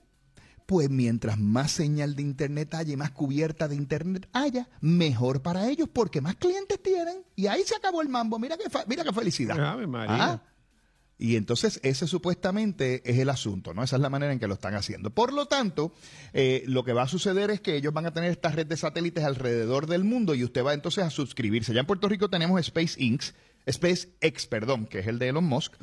pues 0.72 0.88
mientras 0.88 1.38
más 1.38 1.70
señal 1.70 2.16
de 2.16 2.22
Internet 2.22 2.72
haya 2.72 2.94
y 2.94 2.96
más 2.96 3.10
cubierta 3.10 3.68
de 3.68 3.74
Internet 3.74 4.26
haya, 4.32 4.70
mejor 4.80 5.42
para 5.42 5.68
ellos 5.68 5.86
porque 5.92 6.22
más 6.22 6.36
clientes 6.36 6.82
tienen. 6.82 7.26
Y 7.36 7.46
ahí 7.46 7.62
se 7.62 7.76
acabó 7.76 8.00
el 8.00 8.08
mambo. 8.08 8.38
Mira 8.38 8.56
qué, 8.56 8.64
mira 8.86 9.04
qué 9.04 9.12
felicidad. 9.12 9.60
Ave 9.62 9.86
María. 9.86 10.16
Ah, 10.18 10.42
Y 11.18 11.36
entonces 11.36 11.78
ese 11.82 12.06
supuestamente 12.06 13.02
es 13.04 13.18
el 13.18 13.28
asunto, 13.28 13.74
¿no? 13.74 13.82
Esa 13.82 13.96
es 13.96 14.02
la 14.02 14.08
manera 14.08 14.32
en 14.32 14.38
que 14.38 14.48
lo 14.48 14.54
están 14.54 14.74
haciendo. 14.74 15.10
Por 15.10 15.34
lo 15.34 15.44
tanto, 15.44 15.92
eh, 16.32 16.64
lo 16.66 16.84
que 16.84 16.94
va 16.94 17.02
a 17.02 17.06
suceder 17.06 17.50
es 17.50 17.60
que 17.60 17.76
ellos 17.76 17.92
van 17.92 18.06
a 18.06 18.14
tener 18.14 18.30
esta 18.30 18.48
red 18.48 18.66
de 18.66 18.78
satélites 18.78 19.24
alrededor 19.24 19.86
del 19.86 20.04
mundo 20.04 20.34
y 20.34 20.42
usted 20.42 20.64
va 20.64 20.72
entonces 20.72 21.04
a 21.04 21.10
suscribirse. 21.10 21.74
Ya 21.74 21.80
en 21.80 21.86
Puerto 21.86 22.08
Rico 22.08 22.30
tenemos 22.30 22.64
SpaceX, 22.64 23.34
SpaceX, 23.70 24.46
perdón, 24.46 24.86
que 24.86 25.00
es 25.00 25.06
el 25.06 25.18
de 25.18 25.28
Elon 25.28 25.44
Musk. 25.44 25.74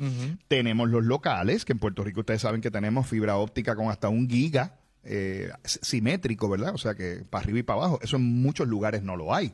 Tenemos 0.48 0.90
los 0.90 1.04
locales, 1.04 1.64
que 1.64 1.74
en 1.74 1.78
Puerto 1.78 2.02
Rico 2.02 2.20
ustedes 2.20 2.42
saben 2.42 2.60
que 2.60 2.72
tenemos 2.72 3.06
fibra 3.06 3.36
óptica 3.36 3.76
con 3.76 3.88
hasta 3.88 4.08
un 4.08 4.28
giga 4.28 4.79
eh, 5.04 5.50
simétrico, 5.64 6.48
¿verdad? 6.48 6.74
O 6.74 6.78
sea 6.78 6.94
que 6.94 7.24
para 7.28 7.42
arriba 7.44 7.58
y 7.60 7.62
para 7.62 7.78
abajo. 7.80 7.98
Eso 8.02 8.16
en 8.16 8.22
muchos 8.42 8.68
lugares 8.68 9.02
no 9.02 9.16
lo 9.16 9.34
hay. 9.34 9.52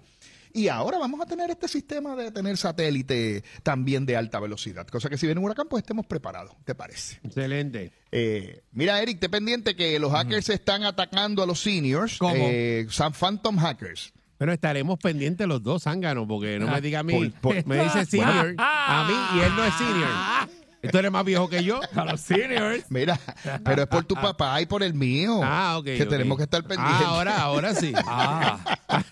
Y 0.52 0.68
ahora 0.68 0.96
vamos 0.96 1.20
a 1.20 1.26
tener 1.26 1.50
este 1.50 1.68
sistema 1.68 2.16
de 2.16 2.30
tener 2.32 2.56
satélite 2.56 3.44
también 3.62 4.06
de 4.06 4.16
alta 4.16 4.40
velocidad. 4.40 4.86
Cosa 4.86 5.10
que 5.10 5.18
si 5.18 5.26
viene 5.26 5.38
un 5.38 5.44
huracán, 5.44 5.66
pues 5.68 5.82
estemos 5.82 6.06
preparados. 6.06 6.54
¿Te 6.64 6.74
parece? 6.74 7.18
Excelente. 7.24 7.92
Eh, 8.10 8.62
mira, 8.72 9.02
Eric, 9.02 9.20
te 9.20 9.28
pendiente 9.28 9.76
que 9.76 9.98
los 9.98 10.12
hackers 10.12 10.48
están 10.48 10.84
atacando 10.84 11.42
a 11.42 11.46
los 11.46 11.60
seniors. 11.60 12.16
¿Cómo? 12.16 12.34
Eh, 12.38 12.86
son 12.88 13.12
Phantom 13.12 13.56
Hackers. 13.58 14.14
Pero 14.38 14.52
estaremos 14.52 14.98
pendientes 14.98 15.46
los 15.46 15.62
dos 15.62 15.82
zánganos, 15.82 16.26
porque 16.26 16.58
no 16.58 16.68
me 16.70 16.80
diga 16.80 17.00
a 17.00 17.02
mí. 17.02 17.30
por- 17.40 17.54
por- 17.54 17.66
me 17.66 17.82
dice 17.84 18.04
senior 18.06 18.54
a 18.58 19.06
mí 19.08 19.38
y 19.38 19.44
él 19.44 19.52
no 19.56 19.62
es 19.64 19.74
senior. 19.74 20.08
Tú 20.90 20.98
eres 20.98 21.10
más 21.10 21.24
viejo 21.24 21.48
que 21.48 21.64
yo. 21.64 21.80
A 21.94 22.04
los 22.04 22.20
seniors. 22.20 22.84
Mira, 22.90 23.18
pero 23.64 23.82
es 23.82 23.88
por 23.88 24.04
tu 24.04 24.14
papá 24.14 24.60
y 24.60 24.66
por 24.66 24.82
el 24.82 24.94
mío. 24.94 25.40
Ah, 25.42 25.76
ok. 25.78 25.84
Que 25.84 26.06
tenemos 26.06 26.36
que 26.36 26.44
estar 26.44 26.62
pendientes. 26.62 27.06
Ah, 27.06 27.08
ahora, 27.10 27.36
ahora 27.40 27.74
sí. 27.74 27.92
Ah. 28.06 28.58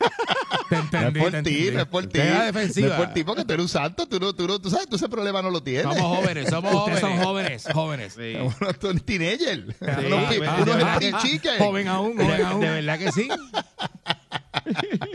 Te 0.68 0.76
No 0.76 0.82
entendí. 0.82 1.20
es 1.20 1.24
por 1.30 1.42
ti, 1.42 1.70
no 1.72 1.80
es 1.80 1.86
por 1.86 2.06
ti. 2.06 2.18
No 2.18 2.42
defensiva. 2.44 2.88
es 2.88 2.94
por 2.94 3.12
ti, 3.14 3.24
porque 3.24 3.44
tú 3.44 3.52
eres 3.52 3.62
un 3.64 3.68
santo. 3.68 4.06
Tú, 4.08 4.18
no, 4.18 4.32
tú, 4.34 4.46
no- 4.46 4.58
tú 4.60 4.70
sabes, 4.70 4.88
tú 4.88 4.96
ese 4.96 5.08
problema 5.08 5.42
no 5.42 5.50
lo 5.50 5.62
tienes. 5.62 5.82
Somos 5.84 6.00
jóvenes, 6.18 6.48
somos 6.48 6.74
Ustedes 6.74 7.00
jóvenes. 7.00 7.62
son 7.62 7.72
jóvenes, 7.74 8.12
jóvenes. 8.14 8.14
Sí. 8.14 8.34
Uno 8.62 8.72
tú 8.74 8.88
eres 8.90 9.04
teenager. 9.04 9.66
Sí, 9.78 10.06
Uno, 10.06 10.30
es 10.30 11.02
el 11.02 11.16
chicken. 11.18 11.58
Joven 11.58 11.88
aún, 11.88 12.16
joven 12.16 12.44
aún. 12.44 12.60
de 12.60 12.70
verdad 12.70 12.98
que 12.98 13.12
sí. 13.12 13.28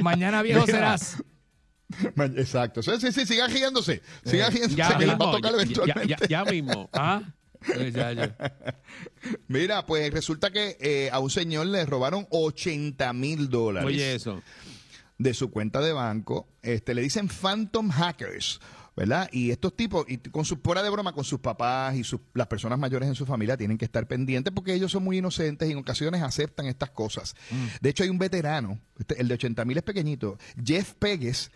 Mañana 0.01 0.41
viejo 0.41 0.65
serás. 0.65 1.17
Exacto. 2.35 2.81
Sí, 2.83 2.91
sí, 2.99 3.11
sí, 3.11 3.25
sigan 3.25 3.51
riéndose. 3.51 4.01
Sigan 4.23 4.51
riéndose 4.51 4.75
Ya 4.75 4.97
que 4.97 5.05
les 5.05 5.09
va 5.09 5.13
a 5.13 5.17
mismo, 5.17 5.31
tocar 5.31 5.51
ya, 5.51 5.57
eventualmente. 5.61 6.07
ya- 6.19 6.27
ya 6.27 6.45
mismo. 6.45 6.89
¿Ah? 6.93 7.21
Eh. 7.75 8.31
Mira, 9.47 9.85
pues 9.85 10.11
resulta 10.11 10.51
que 10.51 10.77
eh, 10.79 11.09
a 11.11 11.19
un 11.19 11.29
señor 11.29 11.67
le 11.67 11.85
robaron 11.85 12.25
80 12.29 13.11
mil 13.13 13.49
dólares 13.49 13.87
Oye, 13.87 14.15
eso. 14.15 14.41
de 15.17 15.33
su 15.33 15.51
cuenta 15.51 15.81
de 15.81 15.91
banco. 15.93 16.47
Este, 16.61 16.93
le 16.93 17.01
dicen 17.01 17.27
Phantom 17.27 17.89
Hackers. 17.89 18.59
¿Verdad? 18.95 19.29
Y 19.31 19.51
estos 19.51 19.73
tipos, 19.77 20.03
y 20.09 20.17
con 20.17 20.43
sus 20.43 20.57
fuera 20.61 20.83
de 20.83 20.89
broma, 20.89 21.13
con 21.13 21.23
sus 21.23 21.39
papás 21.39 21.95
y 21.95 22.03
sus, 22.03 22.19
las 22.33 22.47
personas 22.47 22.77
mayores 22.77 23.07
en 23.07 23.15
su 23.15 23.25
familia 23.25 23.55
tienen 23.55 23.77
que 23.77 23.85
estar 23.85 24.05
pendientes 24.09 24.51
porque 24.53 24.73
ellos 24.73 24.91
son 24.91 25.05
muy 25.05 25.19
inocentes 25.19 25.69
y 25.69 25.71
en 25.71 25.77
ocasiones 25.77 26.21
aceptan 26.21 26.65
estas 26.65 26.89
cosas. 26.89 27.33
De 27.79 27.89
hecho, 27.91 28.03
hay 28.03 28.09
un 28.09 28.17
veterano, 28.19 28.77
este, 28.97 29.21
el 29.21 29.29
de 29.29 29.35
80 29.35 29.63
mil 29.63 29.77
es 29.77 29.83
pequeñito, 29.83 30.37
Jeff 30.61 30.95
Pegues, 30.99 31.49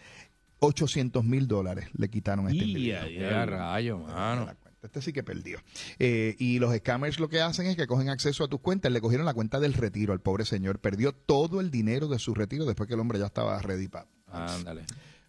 800 0.65 1.23
mil 1.23 1.47
dólares 1.47 1.89
le 1.93 2.09
quitaron 2.09 2.47
a 2.47 2.51
este 2.51 2.63
individuo. 2.65 3.07
Ya, 3.09 3.45
rayo, 3.45 3.97
mano. 3.99 4.49
Este 4.81 5.01
sí 5.01 5.13
que 5.13 5.23
perdió. 5.23 5.59
Eh, 5.97 6.35
y 6.39 6.59
los 6.59 6.75
scammers 6.75 7.17
lo 7.19 7.29
que 7.29 7.39
hacen 7.41 7.67
es 7.67 7.77
que 7.77 7.87
cogen 7.87 8.09
acceso 8.09 8.43
a 8.43 8.49
tus 8.49 8.59
cuentas. 8.59 8.91
Le 8.91 8.99
cogieron 8.99 9.25
la 9.25 9.33
cuenta 9.33 9.59
del 9.61 9.73
retiro 9.73 10.11
al 10.11 10.19
pobre 10.19 10.43
señor. 10.43 10.79
Perdió 10.79 11.13
todo 11.13 11.61
el 11.61 11.71
dinero 11.71 12.07
de 12.09 12.19
su 12.19 12.33
retiro 12.33 12.65
después 12.65 12.87
que 12.87 12.95
el 12.95 12.99
hombre 12.99 13.17
ya 13.17 13.27
estaba 13.27 13.61
ready 13.61 13.87
para. 13.87 14.07
Ándale. 14.27 14.83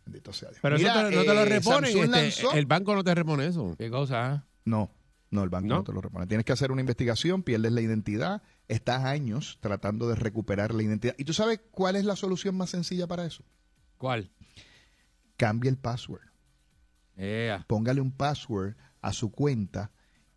Bendito 0.04 0.32
sea 0.32 0.48
Dios. 0.48 0.58
Pero 0.60 0.76
Mira, 0.76 1.02
eso 1.02 1.08
te- 1.10 1.16
no 1.16 1.22
te 1.22 1.34
lo 1.34 1.40
eh, 1.42 1.44
reponen. 1.44 1.84
Este, 1.96 2.06
lanzó- 2.08 2.52
el 2.54 2.66
banco 2.66 2.94
no 2.96 3.04
te 3.04 3.14
repone 3.14 3.46
eso. 3.46 3.74
¿Qué 3.78 3.90
cosa? 3.90 4.44
No, 4.64 4.90
no, 5.30 5.44
el 5.44 5.50
banco 5.50 5.68
no. 5.68 5.76
¿No? 5.76 5.84
te 5.84 5.92
lo 5.92 6.00
repone. 6.00 6.26
Tienes 6.26 6.44
que 6.44 6.52
hacer 6.52 6.72
una 6.72 6.80
investigación, 6.80 7.44
pierdes 7.44 7.70
la 7.72 7.80
identidad. 7.80 8.42
Estás 8.66 9.04
años 9.04 9.58
tratando 9.60 10.08
de 10.08 10.16
recuperar 10.16 10.74
la 10.74 10.82
identidad. 10.82 11.14
¿Y 11.16 11.24
tú 11.24 11.32
sabes 11.32 11.60
cuál 11.70 11.94
es 11.96 12.04
la 12.04 12.16
solución 12.16 12.56
más 12.56 12.70
sencilla 12.70 13.06
para 13.06 13.24
eso? 13.24 13.44
¿Cuál? 13.98 14.30
Cambia 15.36 15.70
el 15.70 15.76
password. 15.76 16.22
Póngale 17.66 18.00
un 18.00 18.12
password 18.12 18.76
a 19.00 19.12
su 19.12 19.30
cuenta 19.30 19.90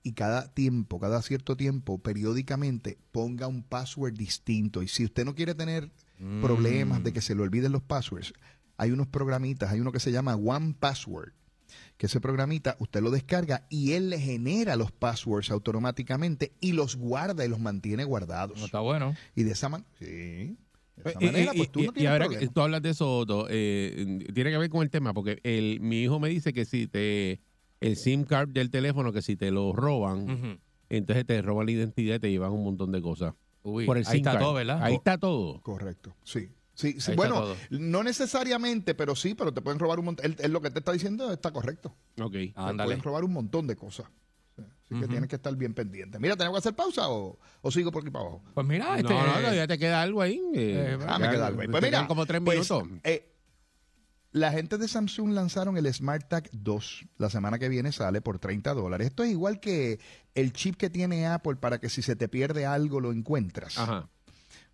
y 0.03 0.13
cada 0.13 0.53
tiempo, 0.53 0.99
cada 0.99 1.21
cierto 1.21 1.57
tiempo, 1.57 1.97
periódicamente, 1.99 2.97
ponga 3.11 3.47
un 3.47 3.63
password 3.63 4.13
distinto. 4.13 4.81
Y 4.81 4.87
si 4.87 5.03
usted 5.03 5.25
no 5.25 5.35
quiere 5.35 5.53
tener 5.53 5.91
problemas 6.41 7.03
de 7.03 7.13
que 7.13 7.21
se 7.21 7.35
le 7.35 7.41
olviden 7.41 7.71
los 7.71 7.83
passwords, 7.83 8.33
hay 8.77 8.91
unos 8.91 9.07
programitas, 9.07 9.71
hay 9.71 9.79
uno 9.79 9.91
que 9.91 9.99
se 9.99 10.11
llama 10.11 10.35
One 10.35 10.75
Password, 10.79 11.33
que 11.97 12.05
ese 12.05 12.21
programita 12.21 12.77
usted 12.79 13.01
lo 13.01 13.11
descarga 13.11 13.65
y 13.69 13.93
él 13.93 14.09
le 14.09 14.19
genera 14.19 14.75
los 14.75 14.91
passwords 14.91 15.51
automáticamente 15.51 16.53
y 16.61 16.71
los 16.71 16.95
guarda 16.95 17.43
y 17.43 17.49
los 17.49 17.59
mantiene 17.59 18.03
guardados. 18.03 18.57
No 18.57 18.65
está 18.65 18.79
bueno. 18.79 19.15
Y 19.35 19.43
de 19.43 19.51
esa 19.51 19.67
manera, 19.67 19.89
sí. 19.99 20.57
De 21.03 21.11
esa 21.11 21.19
manera, 21.19 21.53
pues 21.55 21.71
tú 21.71 21.79
y, 21.81 21.87
tienes 21.89 22.11
ahora 22.11 22.25
problema. 22.25 22.39
que 22.47 22.53
tú 22.53 22.61
hablas 22.61 22.81
de 22.81 22.89
eso, 22.89 23.17
Otto, 23.19 23.47
eh, 23.49 24.19
tiene 24.33 24.51
que 24.51 24.57
ver 24.57 24.69
con 24.69 24.81
el 24.81 24.89
tema, 24.89 25.13
porque 25.13 25.39
el, 25.43 25.79
mi 25.79 26.01
hijo 26.01 26.19
me 26.19 26.29
dice 26.29 26.53
que 26.53 26.65
si 26.65 26.87
te 26.87 27.39
el 27.79 27.95
SIM 27.95 28.23
card 28.23 28.49
del 28.49 28.71
teléfono, 28.71 29.13
que 29.13 29.21
si 29.21 29.35
te 29.35 29.51
lo 29.51 29.71
roban, 29.73 30.59
entonces 30.89 31.25
te 31.25 31.41
roban 31.41 31.67
la 31.67 31.71
identidad 31.73 32.15
y 32.15 32.19
te 32.19 32.29
llevan 32.31 32.51
un 32.51 32.63
montón 32.63 32.91
de 32.91 33.01
cosas. 33.01 33.33
Uy, 33.61 33.85
Por 33.85 33.97
el 33.97 34.05
ahí 34.07 34.11
SIM 34.13 34.17
está 34.21 34.31
card. 34.31 34.41
todo, 34.41 34.53
¿verdad? 34.53 34.79
Ahí 34.83 34.95
está 34.95 35.17
todo. 35.17 35.61
Correcto, 35.61 36.15
sí. 36.23 36.49
Sí, 36.73 36.99
sí. 36.99 37.13
Bueno, 37.15 37.41
todo. 37.41 37.55
no 37.71 38.03
necesariamente, 38.03 38.93
pero 38.93 39.15
sí, 39.15 39.33
pero 39.33 39.51
te 39.51 39.61
pueden 39.61 39.79
robar 39.79 39.97
un 39.99 40.05
montón. 40.05 40.25
Él, 40.27 40.35
él 40.39 40.51
lo 40.51 40.61
que 40.61 40.69
te 40.69 40.79
está 40.79 40.91
diciendo 40.91 41.31
está 41.33 41.51
correcto. 41.51 41.95
Ok. 42.21 42.33
Te 42.33 42.53
Ándale. 42.55 42.89
pueden 42.89 43.01
robar 43.01 43.23
un 43.23 43.33
montón 43.33 43.65
de 43.65 43.75
cosas. 43.75 44.05
Sí, 44.89 44.95
Así 44.95 45.01
que 45.01 45.07
tienes 45.09 45.29
que 45.29 45.35
estar 45.35 45.53
bien 45.55 45.73
pendiente. 45.73 46.17
Mira, 46.19 46.35
¿tenemos 46.38 46.55
que 46.55 46.59
hacer 46.59 46.75
pausa 46.75 47.09
o, 47.09 47.38
o 47.61 47.71
sigo 47.71 47.91
por 47.91 48.03
aquí 48.03 48.09
para 48.11 48.23
abajo? 48.25 48.43
Pues 48.53 48.65
mira, 48.65 48.85
No, 48.85 48.95
este, 48.95 49.13
no, 49.13 49.19
todavía 49.19 49.67
te 49.67 49.77
queda 49.77 50.01
algo 50.01 50.21
ahí. 50.21 50.38
eh, 50.55 50.97
Eh, 50.97 51.05
Ah, 51.07 51.19
me 51.19 51.25
ya, 51.25 51.31
queda 51.31 51.47
algo 51.47 51.61
ahí. 51.61 51.67
Pues 51.67 51.83
mira, 51.83 52.07
como 52.07 52.25
tres 52.25 52.41
pues, 52.43 52.69
minutos. 52.71 52.99
eh, 53.03 53.33
la 54.31 54.51
gente 54.51 54.77
de 54.77 54.88
Samsung 54.88 55.31
lanzaron 55.31 55.77
el 55.77 55.91
SmartTag 55.93 56.49
2. 56.51 57.05
La 57.17 57.29
semana 57.29 57.57
que 57.59 57.69
viene 57.69 57.91
sale 57.91 58.21
por 58.21 58.39
30 58.39 58.73
dólares. 58.73 59.07
Esto 59.07 59.23
es 59.23 59.31
igual 59.31 59.59
que 59.59 59.99
el 60.35 60.53
chip 60.53 60.75
que 60.75 60.89
tiene 60.89 61.25
Apple 61.27 61.55
para 61.55 61.79
que 61.79 61.89
si 61.89 62.01
se 62.01 62.15
te 62.15 62.29
pierde 62.29 62.65
algo 62.65 62.99
lo 62.99 63.11
encuentras. 63.11 63.77
Ajá. 63.79 64.09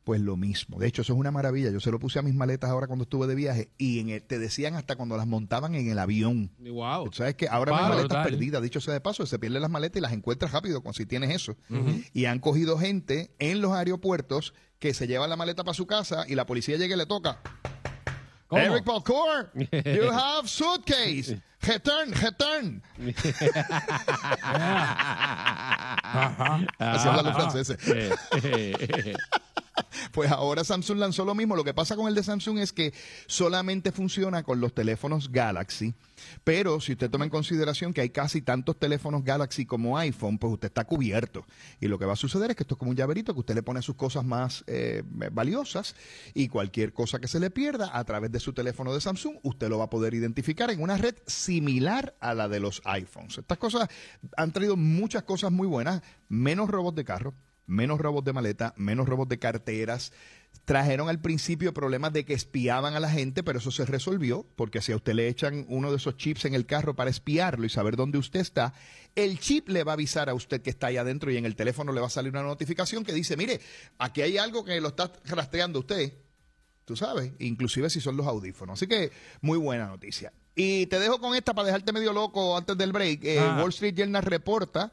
Pues 0.03 0.19
lo 0.19 0.35
mismo. 0.35 0.79
De 0.79 0.87
hecho, 0.87 1.01
eso 1.01 1.13
es 1.13 1.19
una 1.19 1.31
maravilla. 1.31 1.71
Yo 1.71 1.79
se 1.79 1.89
lo 1.89 1.97
puse 1.97 2.19
a 2.19 2.21
mis 2.21 2.33
maletas 2.33 2.69
ahora 2.69 2.87
cuando 2.87 3.03
estuve 3.03 3.25
de 3.25 3.35
viaje 3.35 3.71
y 3.77 3.99
en 3.99 4.09
el- 4.09 4.21
te 4.23 4.37
decían 4.37 4.75
hasta 4.75 4.97
cuando 4.97 5.15
las 5.15 5.25
montaban 5.27 5.75
en 5.75 5.87
el 5.89 5.97
avión. 5.97 6.51
Wow. 6.59 7.05
Tú 7.05 7.13
sabes 7.13 7.35
que 7.35 7.47
ahora 7.47 7.71
Wow, 7.71 7.79
hay 7.81 7.87
maletas 7.89 8.07
brutal. 8.09 8.23
perdidas, 8.25 8.61
dicho 8.61 8.81
sea 8.81 8.93
de 8.93 8.99
paso, 9.01 9.25
se 9.25 9.39
pierden 9.39 9.61
las 9.61 9.71
maletas 9.71 9.99
y 9.99 10.01
las 10.01 10.11
encuentras 10.11 10.51
rápido 10.51 10.81
cuando 10.81 10.97
si 10.97 11.05
tienes 11.05 11.31
eso. 11.33 11.55
Y 12.13 12.25
han 12.25 12.39
cogido 12.39 12.77
gente 12.77 13.33
en 13.39 13.61
los 13.61 13.71
aeropuertos 13.71 14.53
que 14.79 14.93
se 14.93 15.07
llevan 15.07 15.29
la 15.29 15.37
maleta 15.37 15.63
para 15.63 15.73
su 15.73 15.87
casa 15.87 16.25
y 16.27 16.35
la 16.35 16.45
policía 16.45 16.75
llega 16.75 16.95
y 16.95 16.97
le 16.97 17.05
toca. 17.05 17.39
¿Cómo? 18.47 18.61
Eric 18.61 18.85
Balcour, 18.85 19.51
you 19.55 20.09
have 20.11 20.47
suitcase. 20.47 21.41
Return, 21.63 22.11
return. 22.11 22.81
Así 26.79 27.07
hablan 27.07 27.25
los 27.25 27.35
franceses. 27.35 27.77
Pues 30.11 30.31
ahora 30.31 30.63
Samsung 30.63 30.99
lanzó 30.99 31.25
lo 31.25 31.33
mismo. 31.33 31.55
Lo 31.55 31.63
que 31.63 31.73
pasa 31.73 31.95
con 31.95 32.07
el 32.07 32.15
de 32.15 32.23
Samsung 32.23 32.59
es 32.59 32.71
que 32.71 32.93
solamente 33.25 33.91
funciona 33.91 34.43
con 34.43 34.61
los 34.61 34.73
teléfonos 34.73 35.31
Galaxy. 35.31 35.95
Pero 36.43 36.79
si 36.79 36.93
usted 36.93 37.09
toma 37.09 37.25
en 37.25 37.31
consideración 37.31 37.93
que 37.93 38.01
hay 38.01 38.09
casi 38.09 38.41
tantos 38.41 38.77
teléfonos 38.77 39.23
Galaxy 39.23 39.65
como 39.65 39.97
iPhone, 39.97 40.37
pues 40.37 40.53
usted 40.53 40.67
está 40.67 40.85
cubierto. 40.85 41.45
Y 41.79 41.87
lo 41.87 41.97
que 41.97 42.05
va 42.05 42.13
a 42.13 42.17
suceder 42.17 42.51
es 42.51 42.57
que 42.57 42.63
esto 42.63 42.75
es 42.75 42.79
como 42.79 42.91
un 42.91 42.97
llaverito 42.97 43.33
que 43.33 43.39
usted 43.39 43.55
le 43.55 43.63
pone 43.63 43.81
sus 43.81 43.95
cosas 43.95 44.23
más 44.23 44.63
eh, 44.67 45.03
valiosas 45.31 45.95
y 46.33 46.47
cualquier 46.47 46.93
cosa 46.93 47.19
que 47.19 47.27
se 47.27 47.39
le 47.39 47.49
pierda 47.49 47.97
a 47.97 48.03
través 48.03 48.31
de 48.31 48.39
su 48.39 48.53
teléfono 48.53 48.93
de 48.93 49.01
Samsung, 49.01 49.37
usted 49.43 49.69
lo 49.69 49.79
va 49.79 49.85
a 49.85 49.89
poder 49.89 50.13
identificar 50.13 50.69
en 50.69 50.81
una 50.81 50.97
red 50.97 51.15
similar 51.53 52.15
a 52.19 52.33
la 52.33 52.49
de 52.49 52.59
los 52.59 52.81
iPhones. 52.83 53.37
Estas 53.37 53.59
cosas 53.59 53.87
han 54.35 54.51
traído 54.51 54.75
muchas 54.75 55.21
cosas 55.21 55.51
muy 55.51 55.67
buenas, 55.67 56.01
menos 56.27 56.67
robos 56.67 56.95
de 56.95 57.05
carro, 57.05 57.35
menos 57.67 57.99
robos 57.99 58.23
de 58.23 58.33
maleta, 58.33 58.73
menos 58.75 59.07
robos 59.07 59.29
de 59.29 59.37
carteras. 59.37 60.11
Trajeron 60.65 61.09
al 61.09 61.21
principio 61.21 61.71
problemas 61.71 62.11
de 62.11 62.25
que 62.25 62.33
espiaban 62.33 62.95
a 62.95 62.99
la 62.99 63.11
gente, 63.11 63.43
pero 63.43 63.59
eso 63.59 63.69
se 63.69 63.85
resolvió, 63.85 64.47
porque 64.55 64.81
si 64.81 64.93
a 64.93 64.95
usted 64.95 65.13
le 65.13 65.27
echan 65.27 65.65
uno 65.69 65.91
de 65.91 65.97
esos 65.97 66.17
chips 66.17 66.45
en 66.45 66.55
el 66.55 66.65
carro 66.65 66.95
para 66.95 67.11
espiarlo 67.11 67.65
y 67.65 67.69
saber 67.69 67.97
dónde 67.97 68.17
usted 68.17 68.39
está, 68.39 68.73
el 69.13 69.39
chip 69.39 69.69
le 69.69 69.83
va 69.83 69.91
a 69.91 69.93
avisar 69.93 70.29
a 70.29 70.33
usted 70.33 70.63
que 70.63 70.71
está 70.71 70.87
ahí 70.87 70.97
adentro 70.97 71.31
y 71.31 71.37
en 71.37 71.45
el 71.45 71.55
teléfono 71.55 71.91
le 71.91 72.01
va 72.01 72.07
a 72.07 72.09
salir 72.09 72.31
una 72.31 72.41
notificación 72.41 73.03
que 73.03 73.13
dice, 73.13 73.37
mire, 73.37 73.61
aquí 73.99 74.23
hay 74.23 74.39
algo 74.39 74.65
que 74.65 74.81
lo 74.81 74.87
está 74.87 75.13
rastreando 75.25 75.79
usted. 75.79 76.13
Tú 76.83 76.95
sabes, 76.95 77.31
inclusive 77.37 77.91
si 77.91 78.01
son 78.01 78.17
los 78.17 78.25
audífonos. 78.25 78.79
Así 78.79 78.87
que 78.87 79.11
muy 79.41 79.59
buena 79.59 79.87
noticia. 79.87 80.33
Y 80.55 80.85
te 80.87 80.99
dejo 80.99 81.19
con 81.19 81.35
esta 81.35 81.53
para 81.53 81.65
dejarte 81.67 81.91
medio 81.93 82.13
loco 82.13 82.55
antes 82.57 82.77
del 82.77 82.91
break. 82.91 83.23
Eh, 83.23 83.39
Ah. 83.39 83.57
Wall 83.59 83.69
Street 83.69 83.95
Journal 83.95 84.21
reporta 84.23 84.91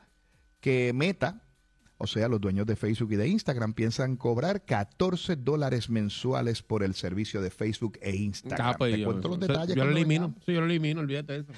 que 0.61 0.93
Meta, 0.95 1.43
o 1.99 2.07
sea, 2.07 2.29
los 2.29 2.41
dueños 2.41 2.67
de 2.67 2.77
Facebook 2.77 3.13
y 3.13 3.17
de 3.17 3.29
Instagram, 3.29 3.75
piensan 3.75 4.17
cobrar 4.17 4.65
14 4.65 5.37
dólares 5.37 5.91
mensuales 5.91 6.63
por 6.63 6.83
el 6.83 6.95
servicio 6.95 7.43
de 7.43 7.51
Facebook 7.51 7.99
e 8.01 8.17
Instagram. 8.17 8.69
Ah, 8.69 8.75
pues 8.79 8.93
te 8.95 9.01
yo, 9.01 9.07
cuento 9.07 9.29
los 9.29 9.41
detalles. 9.41 9.77
yo 9.77 9.85
lo 9.85 9.91
elimino. 9.91 10.35
Sí, 10.47 10.53
yo 10.55 10.61
lo 10.61 10.67
elimino, 10.67 11.01
olvídate 11.01 11.33
de 11.35 11.39
eso. 11.41 11.53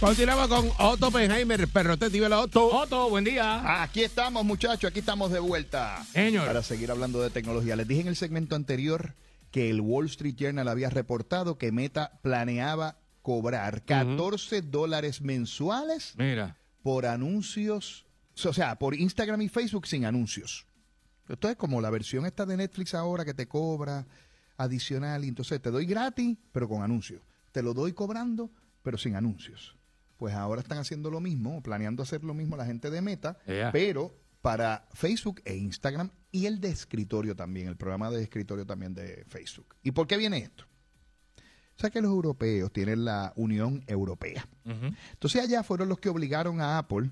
Continuamos 0.00 0.48
con 0.48 0.70
Otto 0.78 1.08
Oppenheimer, 1.08 1.68
perrote, 1.68 2.08
dímelo, 2.08 2.40
Otto. 2.40 2.66
Otto, 2.74 3.10
buen 3.10 3.22
día. 3.22 3.82
Aquí 3.82 4.02
estamos, 4.02 4.42
muchachos, 4.44 4.90
aquí 4.90 5.00
estamos 5.00 5.30
de 5.30 5.38
vuelta. 5.40 6.02
Señor. 6.12 6.46
Para 6.46 6.62
seguir 6.62 6.90
hablando 6.90 7.20
de 7.20 7.28
tecnología. 7.28 7.76
Les 7.76 7.86
dije 7.86 8.00
en 8.00 8.08
el 8.08 8.16
segmento 8.16 8.56
anterior 8.56 9.14
que 9.50 9.70
el 9.70 9.80
Wall 9.80 10.06
Street 10.06 10.36
Journal 10.36 10.68
había 10.68 10.90
reportado 10.90 11.58
que 11.58 11.72
Meta 11.72 12.18
planeaba 12.22 12.98
cobrar 13.22 13.84
14 13.84 14.62
dólares 14.62 15.20
mensuales 15.20 16.14
Mira. 16.16 16.56
por 16.82 17.06
anuncios, 17.06 18.06
o 18.44 18.52
sea, 18.52 18.78
por 18.78 18.94
Instagram 18.94 19.42
y 19.42 19.48
Facebook 19.48 19.86
sin 19.86 20.04
anuncios. 20.04 20.66
Esto 21.28 21.48
es 21.48 21.56
como 21.56 21.80
la 21.80 21.90
versión 21.90 22.26
esta 22.26 22.46
de 22.46 22.56
Netflix 22.56 22.94
ahora 22.94 23.24
que 23.24 23.34
te 23.34 23.46
cobra 23.46 24.06
adicional 24.56 25.24
y 25.24 25.28
entonces 25.28 25.60
te 25.60 25.70
doy 25.70 25.86
gratis, 25.86 26.36
pero 26.52 26.68
con 26.68 26.82
anuncios. 26.82 27.22
Te 27.52 27.62
lo 27.62 27.74
doy 27.74 27.92
cobrando, 27.92 28.50
pero 28.82 28.98
sin 28.98 29.16
anuncios. 29.16 29.76
Pues 30.16 30.34
ahora 30.34 30.60
están 30.60 30.78
haciendo 30.78 31.10
lo 31.10 31.20
mismo, 31.20 31.62
planeando 31.62 32.02
hacer 32.02 32.24
lo 32.24 32.34
mismo 32.34 32.56
la 32.56 32.66
gente 32.66 32.90
de 32.90 33.00
Meta, 33.00 33.38
pero 33.72 34.14
para 34.42 34.88
Facebook 34.92 35.40
e 35.44 35.56
Instagram 35.56 36.10
y 36.32 36.46
el 36.46 36.60
de 36.60 36.68
escritorio 36.70 37.34
también, 37.34 37.68
el 37.68 37.76
programa 37.76 38.10
de 38.10 38.22
escritorio 38.22 38.64
también 38.66 38.94
de 38.94 39.24
Facebook. 39.26 39.74
¿Y 39.82 39.90
por 39.92 40.06
qué 40.06 40.16
viene 40.16 40.38
esto? 40.38 40.64
O 41.76 41.80
sea 41.80 41.90
que 41.90 42.02
los 42.02 42.10
europeos 42.10 42.70
tienen 42.72 43.04
la 43.06 43.32
Unión 43.36 43.82
Europea. 43.86 44.46
Entonces 44.66 45.42
allá 45.42 45.62
fueron 45.62 45.88
los 45.88 45.98
que 45.98 46.08
obligaron 46.10 46.60
a 46.60 46.76
Apple 46.78 47.10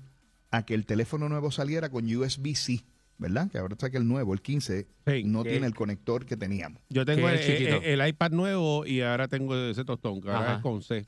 a 0.51 0.63
que 0.63 0.73
el 0.75 0.85
teléfono 0.85 1.27
nuevo 1.27 1.49
saliera 1.51 1.89
con 1.89 2.05
USB-C, 2.05 2.83
¿verdad? 3.17 3.49
Que 3.51 3.57
ahora 3.57 3.73
está 3.73 3.89
que 3.89 3.97
el 3.97 4.07
nuevo, 4.07 4.33
el 4.33 4.41
15, 4.41 4.87
Sí, 5.07 5.23
no 5.23 5.43
que- 5.43 5.49
tiene 5.51 5.65
el 5.67 5.73
conector 5.73 6.25
que 6.25 6.37
teníamos. 6.37 6.81
Yo 6.89 7.03
tengo 7.05 7.27
el, 7.29 7.39
el- 7.39 7.83
el 7.99 8.07
iPad 8.09 8.31
nuevo 8.31 8.85
y 8.85 9.01
ahora 9.01 9.27
tengo 9.27 9.55
ese 9.55 9.83
tostón, 9.85 10.21
que 10.21 10.29
ahora 10.29 10.55
es 10.57 10.61
con 10.61 10.81
C. 10.83 11.07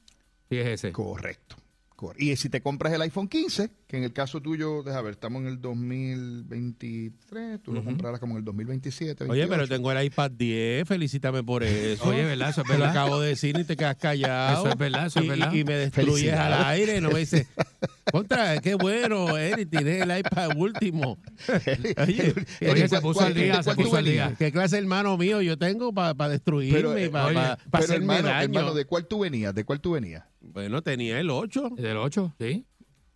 Sí, 0.50 0.58
es 0.58 0.68
ese. 0.68 0.92
Correcto. 0.92 1.56
Cor- 1.96 2.20
Y 2.20 2.36
si 2.38 2.50
te 2.50 2.62
compras 2.62 2.94
el 2.94 3.02
iPhone 3.04 3.28
15, 3.28 3.70
que 3.92 3.98
en 3.98 4.06
el 4.06 4.14
caso 4.14 4.42
tuyo, 4.42 4.84
déjame 4.84 5.04
ver, 5.04 5.12
estamos 5.16 5.42
en 5.42 5.50
el 5.50 5.60
2023, 5.62 7.62
tú 7.62 7.74
lo 7.74 7.80
Ujú. 7.82 7.90
comprarás 7.90 8.22
como 8.22 8.36
en 8.36 8.40
el 8.40 8.46
2027. 8.46 9.26
Oye, 9.26 9.42
pero 9.48 9.58
28. 9.58 9.76
tengo 9.76 9.92
el 9.92 10.06
iPad 10.06 10.32
10, 10.32 10.88
felicítame 10.88 11.44
por 11.44 11.62
eso. 11.64 12.06
Oye, 12.08 12.24
¿verdad? 12.24 12.52
Eso 12.52 12.62
es 12.62 12.68
Te 12.68 12.74
lo 12.76 12.80
verdad. 12.80 12.98
acabo 12.98 13.20
de 13.20 13.28
decir 13.28 13.58
y 13.60 13.66
te 13.66 13.76
quedas 13.76 13.98
callado. 13.98 14.62
Eso 14.62 14.70
es 14.70 14.78
verdad, 14.78 15.08
eso 15.08 15.20
es 15.20 15.26
Y- 15.26 15.28
verdad. 15.28 15.52
Y, 15.54 15.60
y 15.60 15.64
me 15.66 15.74
destruyes 15.74 16.34
al 16.34 16.54
aire. 16.68 17.02
No 17.02 17.12
me 17.12 17.20
dices, 17.20 17.48
contra, 18.14 18.62
qué 18.62 18.76
bueno, 18.76 19.38
Eric, 19.38 19.70
tienes 19.70 20.02
el 20.04 20.18
iPad 20.20 20.56
último. 20.56 21.18
Oye, 22.08 22.34
Oye, 22.72 22.88
se 22.88 22.90
¿cuál- 22.90 23.02
puso 23.02 23.22
al 23.26 23.34
día, 23.34 23.62
se 23.62 23.76
puso 23.76 23.98
al 23.98 24.06
día. 24.06 24.34
¿Qué 24.40 24.54
clase 24.54 24.78
de 24.78 24.84
hermano 24.84 25.18
mío 25.18 25.42
yo 25.42 25.58
tengo 25.58 25.94
para 25.94 26.30
destruirme 26.30 26.78
Pero, 26.78 26.96
eh, 26.96 27.10
para 27.10 27.58
hacerme 27.74 28.16
hermano, 28.16 28.28
daño? 28.30 28.44
hermano, 28.60 28.74
¿de 28.74 28.86
cuál 28.86 29.06
tú 29.06 29.20
venías? 29.20 29.54
¿De 29.54 29.66
cuál 29.66 29.82
tú 29.82 29.92
venías? 29.92 30.24
Bueno, 30.40 30.82
tenía 30.82 31.20
el 31.20 31.30
8. 31.30 31.72
Del 31.76 31.98
8, 31.98 32.36
sí. 32.40 32.66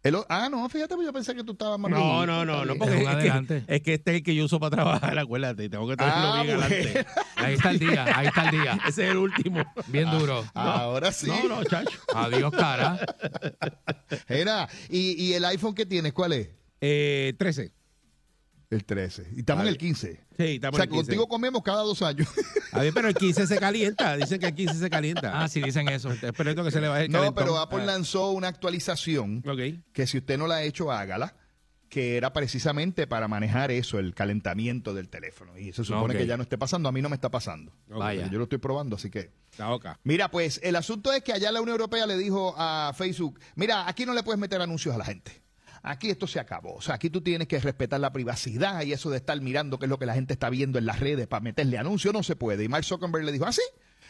El 0.05 0.15
ah, 0.29 0.49
no, 0.51 0.69
fíjate, 0.69 0.93
pues 0.95 1.07
yo 1.07 1.11
pensé 1.11 1.33
que 1.33 1.43
tú 1.43 1.53
estabas 1.53 1.79
más 1.79 1.89
No, 1.89 2.27
no, 2.27 2.45
no, 2.45 2.63
no, 2.63 2.75
porque 2.75 2.93
Es 2.95 3.01
que, 3.01 3.07
adelante. 3.07 3.63
es 3.67 3.81
que 3.81 3.93
este 3.95 4.11
es 4.11 4.17
el 4.17 4.23
que 4.23 4.35
yo 4.35 4.45
uso 4.45 4.59
para 4.59 4.75
trabajar, 4.75 5.17
acuérdate, 5.17 5.67
tengo 5.67 5.87
que 5.87 5.97
tenerlo 5.97 6.19
Ah, 6.33 6.43
bien 6.43 6.57
bueno. 6.57 6.73
adelante. 6.75 7.05
Ahí 7.37 7.53
está 7.55 7.71
el 7.71 7.79
día, 7.79 8.05
ahí 8.17 8.27
está 8.27 8.49
el 8.49 8.51
día. 8.61 8.79
Ese 8.87 9.03
es 9.05 9.11
el 9.11 9.17
último. 9.17 9.63
Bien 9.87 10.09
duro. 10.11 10.45
Ahora 10.53 11.11
sí. 11.11 11.27
No, 11.27 11.57
no, 11.57 11.63
chacho. 11.63 11.99
Adiós, 12.13 12.51
cara. 12.51 12.99
Era, 14.27 14.67
¿y, 14.89 15.21
y 15.23 15.33
el 15.33 15.43
iPhone 15.45 15.73
que 15.75 15.85
tienes, 15.85 16.13
cuál 16.13 16.33
es? 16.33 16.49
Eh, 16.81 17.33
13. 17.37 17.71
El 18.75 18.83
13. 18.85 19.27
Y 19.35 19.39
estamos 19.39 19.63
en 19.63 19.69
el 19.69 19.77
15. 19.77 20.07
Sí, 20.37 20.43
estamos 20.55 20.75
o 20.75 20.77
sea, 20.77 20.83
en 20.83 20.89
el 20.89 20.95
15. 20.97 21.05
contigo 21.05 21.27
comemos 21.27 21.63
cada 21.63 21.81
dos 21.83 22.01
años. 22.01 22.27
A 22.73 22.79
ver, 22.79 22.93
pero 22.93 23.07
el 23.07 23.15
15 23.15 23.47
se 23.47 23.57
calienta. 23.57 24.17
Dicen 24.17 24.39
que 24.39 24.47
el 24.47 24.55
15 24.55 24.75
se 24.75 24.89
calienta. 24.89 25.41
Ah, 25.41 25.47
sí, 25.47 25.61
dicen 25.61 25.87
eso. 25.87 26.11
Esperando 26.11 26.63
que 26.63 26.71
se 26.71 26.81
le 26.81 26.87
baje 26.89 27.05
el 27.05 27.11
no, 27.11 27.19
calentón. 27.19 27.43
pero 27.43 27.57
Apple 27.57 27.83
Ah, 27.83 27.85
lanzó 27.85 28.31
una 28.31 28.47
actualización 28.49 29.43
Ok. 29.47 29.81
que 29.93 30.07
si 30.07 30.17
usted 30.17 30.37
no 30.37 30.47
la 30.47 30.55
ha 30.55 30.63
hecho, 30.63 30.91
hágala, 30.91 31.35
que 31.87 32.17
era 32.17 32.33
precisamente 32.33 33.07
para 33.07 33.29
manejar 33.29 33.71
eso, 33.71 33.99
el 33.99 34.13
calentamiento 34.13 34.93
del 34.93 35.07
teléfono. 35.07 35.57
Y 35.57 35.71
se 35.71 35.85
supone 35.85 36.13
Ok. 36.15 36.19
que 36.19 36.27
ya 36.27 36.35
no 36.35 36.43
esté 36.43 36.57
pasando, 36.57 36.89
a 36.89 36.91
mí 36.91 37.01
no 37.01 37.07
me 37.07 37.15
está 37.15 37.29
pasando. 37.31 37.71
Yo 37.87 38.37
lo 38.37 38.43
estoy 38.43 38.57
probando, 38.57 38.97
así 38.97 39.09
que... 39.09 39.31
La 39.57 39.67
boca. 39.69 39.97
Mira, 40.03 40.29
pues 40.29 40.59
el 40.63 40.75
asunto 40.75 41.13
es 41.13 41.23
que 41.23 41.31
allá 41.31 41.49
la 41.53 41.61
Unión 41.61 41.75
Europea 41.75 42.05
le 42.05 42.17
dijo 42.17 42.53
a 42.57 42.91
Facebook, 42.93 43.39
mira, 43.55 43.87
aquí 43.87 44.05
no 44.05 44.13
le 44.13 44.21
puedes 44.23 44.37
meter 44.39 44.59
anuncios 44.61 44.93
a 44.93 44.97
la 44.97 45.05
gente. 45.05 45.44
Aquí 45.87 46.09
esto 46.09 46.25
se 46.27 46.39
acabó. 46.39 46.75
O 46.75 46.81
sea, 46.81 46.95
aquí 46.95 47.09
tú 47.09 47.21
tienes 47.21 47.47
que 47.47 47.59
respetar 47.59 47.99
la 47.99 48.11
privacidad 48.11 48.81
y 48.83 48.91
eso 48.93 49.09
de 49.11 49.17
estar 49.17 49.39
mirando 49.39 49.77
qué 49.77 49.85
es 49.85 49.89
lo 49.89 49.99
que 49.99 50.05
la 50.05 50.13
gente 50.15 50.33
está 50.33 50.49
viendo 50.49 50.79
en 50.79 50.85
las 50.85 50.99
redes 50.99 51.27
para 51.27 51.41
meterle 51.41 51.77
anuncios 51.77 52.13
no 52.13 52.23
se 52.23 52.35
puede. 52.35 52.63
Y 52.63 52.67
Mark 52.67 52.83
Zuckerberg 52.85 53.23
le 53.23 53.31
dijo, 53.31 53.45
¿ah, 53.45 53.51
sí? 53.51 53.61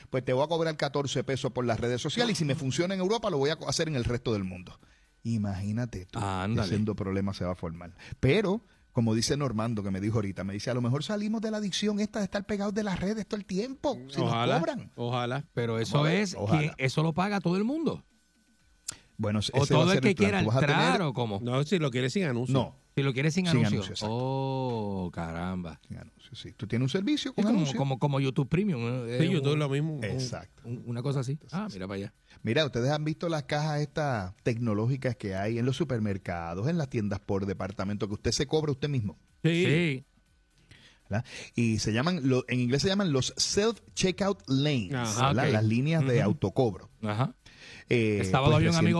Pues 0.09 0.23
te 0.23 0.34
voy 0.34 0.43
a 0.43 0.47
cobrar 0.47 0.78
14 0.78 1.23
pesos 1.23 1.51
por 1.51 1.65
las 1.65 1.80
redes 1.80 2.01
sociales 2.01 2.36
y 2.36 2.39
si 2.39 2.45
me 2.45 2.55
funciona 2.55 2.93
en 2.93 2.99
Europa 3.01 3.30
lo 3.30 3.38
voy 3.38 3.49
a 3.49 3.57
hacer 3.67 3.88
en 3.88 3.95
el 3.95 4.03
resto 4.05 4.34
del 4.34 4.43
mundo. 4.43 4.80
Imagínate 5.23 6.05
tú, 6.05 6.19
que 6.19 6.26
Ándale. 6.26 6.69
siendo 6.69 6.95
problema 6.95 7.34
se 7.34 7.43
va 7.45 7.51
a 7.53 7.55
formar. 7.55 7.95
Pero 8.19 8.63
como 8.91 9.13
dice 9.13 9.36
Normando, 9.36 9.84
que 9.84 9.91
me 9.91 9.99
dijo 9.99 10.15
ahorita, 10.19 10.45
me 10.45 10.53
dice, 10.53 10.69
a 10.69 10.73
lo 10.73 10.82
mejor 10.82 11.03
salimos 11.03 11.41
de 11.41 11.51
la 11.51 11.57
adicción 11.57 11.99
esta 11.99 12.19
de 12.19 12.26
estar 12.26 12.45
pegados 12.45 12.73
de 12.73 12.84
las 12.84 12.97
redes 12.97 13.28
todo 13.28 13.38
el 13.38 13.45
tiempo, 13.45 13.95
si 14.07 14.21
nos 14.21 14.30
Ojalá. 14.30 14.59
cobran. 14.59 14.91
Ojalá. 14.95 15.43
Pero 15.53 15.80
eso 15.80 16.07
es, 16.07 16.34
ojalá. 16.38 16.73
eso 16.78 17.03
lo 17.03 17.11
paga 17.11 17.41
todo 17.41 17.57
el 17.57 17.65
mundo. 17.65 18.05
Bueno, 19.18 19.39
O 19.39 19.41
ese 19.41 19.51
va 19.57 19.63
a 19.63 19.68
todo 19.68 19.88
ser 19.88 19.97
el 19.97 20.01
que 20.01 20.16
plan. 20.16 20.30
quiera 20.30 20.39
Tú 20.41 20.47
vas 20.47 20.55
a 20.57 20.59
entrar 20.59 20.91
tener- 20.93 21.01
o 21.03 21.13
cómo. 21.13 21.39
No, 21.41 21.63
si 21.63 21.80
lo 21.80 21.89
quieres 21.91 22.11
sin 22.13 22.24
anuncio. 22.26 22.53
No, 22.53 22.76
Si 22.95 23.03
lo 23.03 23.13
quieres 23.13 23.34
sin 23.34 23.45
Sin 23.45 23.51
anuncio. 23.57 23.70
anuncio, 23.80 23.93
exacto. 23.93 24.13
oh, 24.16 25.11
caramba. 25.13 25.80
sin 25.88 25.97
anuncio, 25.97 26.36
sí. 26.36 26.51
Tú 26.53 26.66
tienes 26.68 26.84
un 26.86 26.89
servicio 26.89 27.34
como, 27.34 27.49
anuncio. 27.49 27.78
como, 27.78 27.99
como 27.99 28.20
YouTube 28.20 28.47
Premium. 28.49 28.82
¿eh? 29.07 29.18
Sí, 29.20 29.26
Es 29.26 29.32
YouTube 29.32 29.53
es 29.53 29.59
lo 29.59 29.70
mismo. 29.70 29.99
Exacto. 30.03 30.61
un- 30.66 30.84
una 30.86 31.01
cosa 31.01 31.20
así. 31.22 31.38
Ah, 31.51 31.68
mira 31.74 31.88
para 31.88 31.95
allá. 31.97 32.13
Mira, 32.43 32.66
ustedes 32.66 32.89
han 32.91 33.03
visto 33.05 33.28
las 33.30 33.43
cajas 33.43 33.82
estas 33.82 34.34
tecnológicas 34.43 35.16
que 35.16 35.36
hay 35.36 35.57
en 35.59 35.66
los 35.66 35.76
supermercados, 35.78 36.68
en 36.68 36.78
las 36.78 36.89
tiendas 36.89 37.20
por 37.20 37.45
departamento, 37.45 38.07
que 38.07 38.13
usted 38.16 38.32
se 38.32 38.47
cobra 38.47 38.72
usted 38.72 38.89
mismo. 38.89 39.18
Sí. 39.43 39.66
Sí. 39.66 40.05
¿verdad? 41.09 41.24
Y 41.53 41.78
se 41.78 41.93
llaman, 41.93 42.28
lo- 42.28 42.45
en 42.47 42.59
inglés 42.61 42.82
se 42.82 42.88
llaman 42.88 43.11
los 43.13 43.36
self-checkout 43.36 44.39
lanes, 44.47 44.93
Ajá, 44.93 45.28
¿verdad? 45.28 45.45
ok. 45.47 45.53
las 45.53 45.63
líneas 45.66 46.05
de 46.07 46.22
autocobro. 46.22 46.89
Ajá. 47.03 47.36
Eh, 47.90 48.18
El 48.22 48.26
sábado 48.26 48.54
pues 48.54 48.58
había 48.58 48.72
un 48.72 48.76
amigo, 48.78 49.00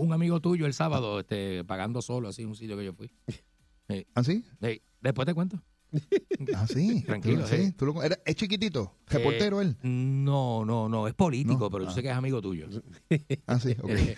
un, 0.00 0.12
amigo 0.12 0.40
tuyo 0.40 0.66
el 0.66 0.74
sábado 0.74 1.20
este, 1.20 1.64
pagando 1.64 2.02
solo, 2.02 2.28
así, 2.28 2.42
en 2.42 2.48
un 2.48 2.56
sitio 2.56 2.76
que 2.76 2.84
yo 2.84 2.92
fui. 2.92 3.10
¿Ah, 4.14 4.22
sí? 4.24 4.44
Después 5.00 5.26
te 5.26 5.34
cuento. 5.34 5.58
Ah, 6.54 6.66
sí. 6.66 7.02
Tranquilo, 7.06 7.46
sí. 7.46 7.56
sí. 7.56 7.72
tú 7.72 7.86
lo- 7.86 8.02
era- 8.02 8.18
es 8.26 8.34
chiquitito, 8.34 8.94
reportero 9.06 9.60
él. 9.62 9.70
Eh, 9.82 9.88
no, 9.88 10.64
no, 10.66 10.88
no, 10.88 11.08
es 11.08 11.14
político, 11.14 11.58
No, 11.58 11.70
pero 11.70 11.84
yo 11.84 11.90
ah. 11.90 11.94
sé 11.94 12.02
que 12.02 12.10
es 12.10 12.14
amigo 12.14 12.42
tuyo. 12.42 12.66
Ah, 13.46 13.58
sí, 13.58 13.74
ok. 13.80 13.88
Eh, 13.90 14.16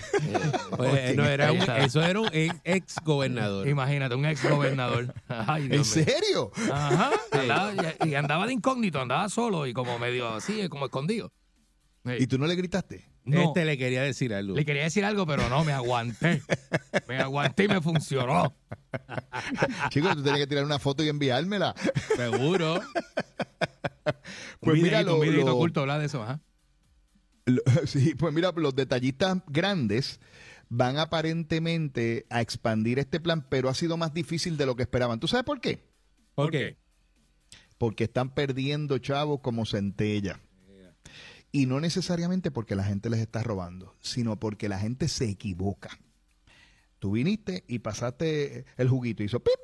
Oye, 0.78 1.14
no, 1.14 1.24
era 1.24 1.52
un- 1.52 1.56
Ahí 1.56 1.60
está. 1.60 1.78
eso 1.84 2.02
era 2.02 2.20
un 2.20 2.28
ex 2.32 2.96
gobernador. 3.04 3.68
Imagínate, 3.68 4.14
un 4.16 4.24
ex 4.26 4.48
gobernador. 4.48 5.14
Ay, 5.28 5.68
¿En 5.70 5.84
serio? 5.84 6.50
Ajá. 6.72 7.12
andaba- 7.32 7.72
y, 8.04 8.08
y 8.08 8.14
andaba 8.14 8.46
de 8.46 8.54
incógnito, 8.54 9.00
andaba 9.00 9.28
solo 9.28 9.66
y 9.66 9.72
como 9.72 9.98
medio 9.98 10.28
así, 10.28 10.68
como 10.68 10.86
escondido. 10.86 11.32
¿Y 12.18 12.26
tú 12.26 12.38
no 12.38 12.46
le 12.46 12.56
gritaste? 12.56 13.04
No, 13.28 13.42
Este 13.42 13.64
le 13.64 13.76
quería 13.78 14.02
decir 14.02 14.32
algo. 14.32 14.56
le 14.56 14.64
quería 14.64 14.84
decir 14.84 15.04
algo, 15.04 15.26
pero 15.26 15.48
no, 15.48 15.64
me 15.64 15.72
aguanté. 15.72 16.42
Me 17.08 17.18
aguanté 17.18 17.64
y 17.64 17.68
me 17.68 17.80
funcionó. 17.80 18.54
Chico, 19.90 20.08
tú 20.14 20.22
tenías 20.22 20.38
que 20.40 20.46
tirar 20.46 20.64
una 20.64 20.78
foto 20.78 21.02
y 21.04 21.08
enviármela. 21.08 21.74
Seguro. 22.16 22.80
Pues 24.60 24.76
un 24.76 24.82
mira, 24.82 24.98
videíto, 25.02 25.24
lo- 25.24 25.30
un 25.40 25.46
lo- 25.46 25.54
oculto, 25.56 25.80
habla 25.82 25.98
de 25.98 26.06
eso, 26.06 26.22
ajá. 26.22 26.40
Lo- 27.44 27.62
Sí, 27.86 28.14
pues 28.14 28.32
mira, 28.34 28.52
los 28.56 28.74
detallistas 28.74 29.38
grandes 29.46 30.20
van 30.68 30.98
aparentemente 30.98 32.26
a 32.30 32.40
expandir 32.40 32.98
este 32.98 33.20
plan, 33.20 33.46
pero 33.48 33.68
ha 33.68 33.74
sido 33.74 33.96
más 33.96 34.12
difícil 34.14 34.56
de 34.56 34.66
lo 34.66 34.76
que 34.76 34.82
esperaban. 34.82 35.20
¿Tú 35.20 35.28
sabes 35.28 35.44
por 35.44 35.60
qué? 35.60 35.84
¿Por 36.34 36.50
qué? 36.50 36.76
Porque 37.78 38.04
están 38.04 38.30
perdiendo 38.34 38.98
chavos 38.98 39.40
como 39.40 39.64
centella. 39.66 40.40
Y 41.50 41.66
no 41.66 41.80
necesariamente 41.80 42.50
porque 42.50 42.76
la 42.76 42.84
gente 42.84 43.08
les 43.10 43.20
está 43.20 43.42
robando, 43.42 43.94
sino 44.00 44.38
porque 44.38 44.68
la 44.68 44.78
gente 44.78 45.08
se 45.08 45.28
equivoca. 45.28 45.98
Tú 46.98 47.12
viniste 47.12 47.64
y 47.68 47.78
pasaste 47.78 48.64
el 48.76 48.88
juguito, 48.88 49.22
hizo 49.22 49.40
pip, 49.40 49.54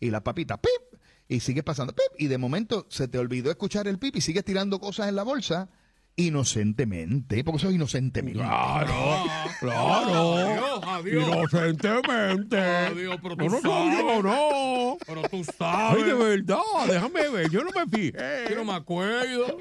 y 0.00 0.10
la 0.10 0.24
papita 0.24 0.60
pip, 0.60 1.00
y 1.28 1.40
sigue 1.40 1.62
pasando 1.62 1.94
pip, 1.94 2.06
y 2.18 2.26
de 2.26 2.38
momento 2.38 2.86
se 2.88 3.06
te 3.06 3.18
olvidó 3.18 3.50
escuchar 3.50 3.86
el 3.86 3.98
pip 3.98 4.16
y 4.16 4.20
sigues 4.20 4.44
tirando 4.44 4.80
cosas 4.80 5.08
en 5.08 5.16
la 5.16 5.22
bolsa 5.22 5.68
inocentemente, 6.16 7.44
porque 7.44 7.58
eso 7.58 7.68
es 7.68 7.74
inocentemente. 7.74 8.40
Claro, 8.40 9.24
claro. 9.60 11.06
Inocentemente. 11.06 12.58
Adiós, 12.58 13.16
pero 13.22 13.36
tú 13.36 13.44
no, 13.44 13.50
no, 13.50 13.60
sabes. 13.60 14.04
no, 14.04 14.22
no. 14.22 14.98
Pero 15.06 15.22
tú 15.22 15.36
Ay, 15.36 15.44
sabes. 15.56 16.06
de 16.06 16.14
verdad, 16.14 16.58
déjame 16.88 17.28
ver, 17.28 17.50
yo 17.50 17.62
no 17.64 17.70
me 17.70 17.86
fijé. 17.86 18.46
Yo 18.50 18.56
no 18.56 18.64
me 18.64 18.74
acuerdo. 18.74 19.58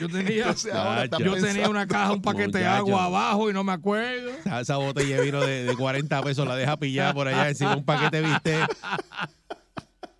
Yo 0.00 0.08
tenía, 0.08 0.38
Entonces 0.48 0.72
ahora 0.72 1.04
está 1.04 1.18
yo 1.18 1.32
pensando- 1.32 1.46
tenía 1.54 1.68
una 1.68 1.86
caja, 1.86 2.12
un 2.12 2.22
paquete 2.22 2.58
de 2.58 2.66
agua 2.66 3.04
abajo 3.04 3.50
y 3.50 3.52
no 3.52 3.64
me 3.64 3.72
acuerdo. 3.72 4.30
Esa, 4.30 4.60
esa 4.60 4.76
botella 4.76 5.16
de 5.16 5.22
vino 5.22 5.40
de, 5.40 5.64
de 5.64 5.76
40 5.76 6.22
pesos 6.22 6.46
la 6.46 6.56
deja 6.56 6.76
pillada 6.76 7.12
por 7.14 7.28
allá 7.28 7.48
encima 7.48 7.76
un 7.76 7.84
paquete 7.84 8.22
de 8.22 8.28
bistec. 8.28 8.76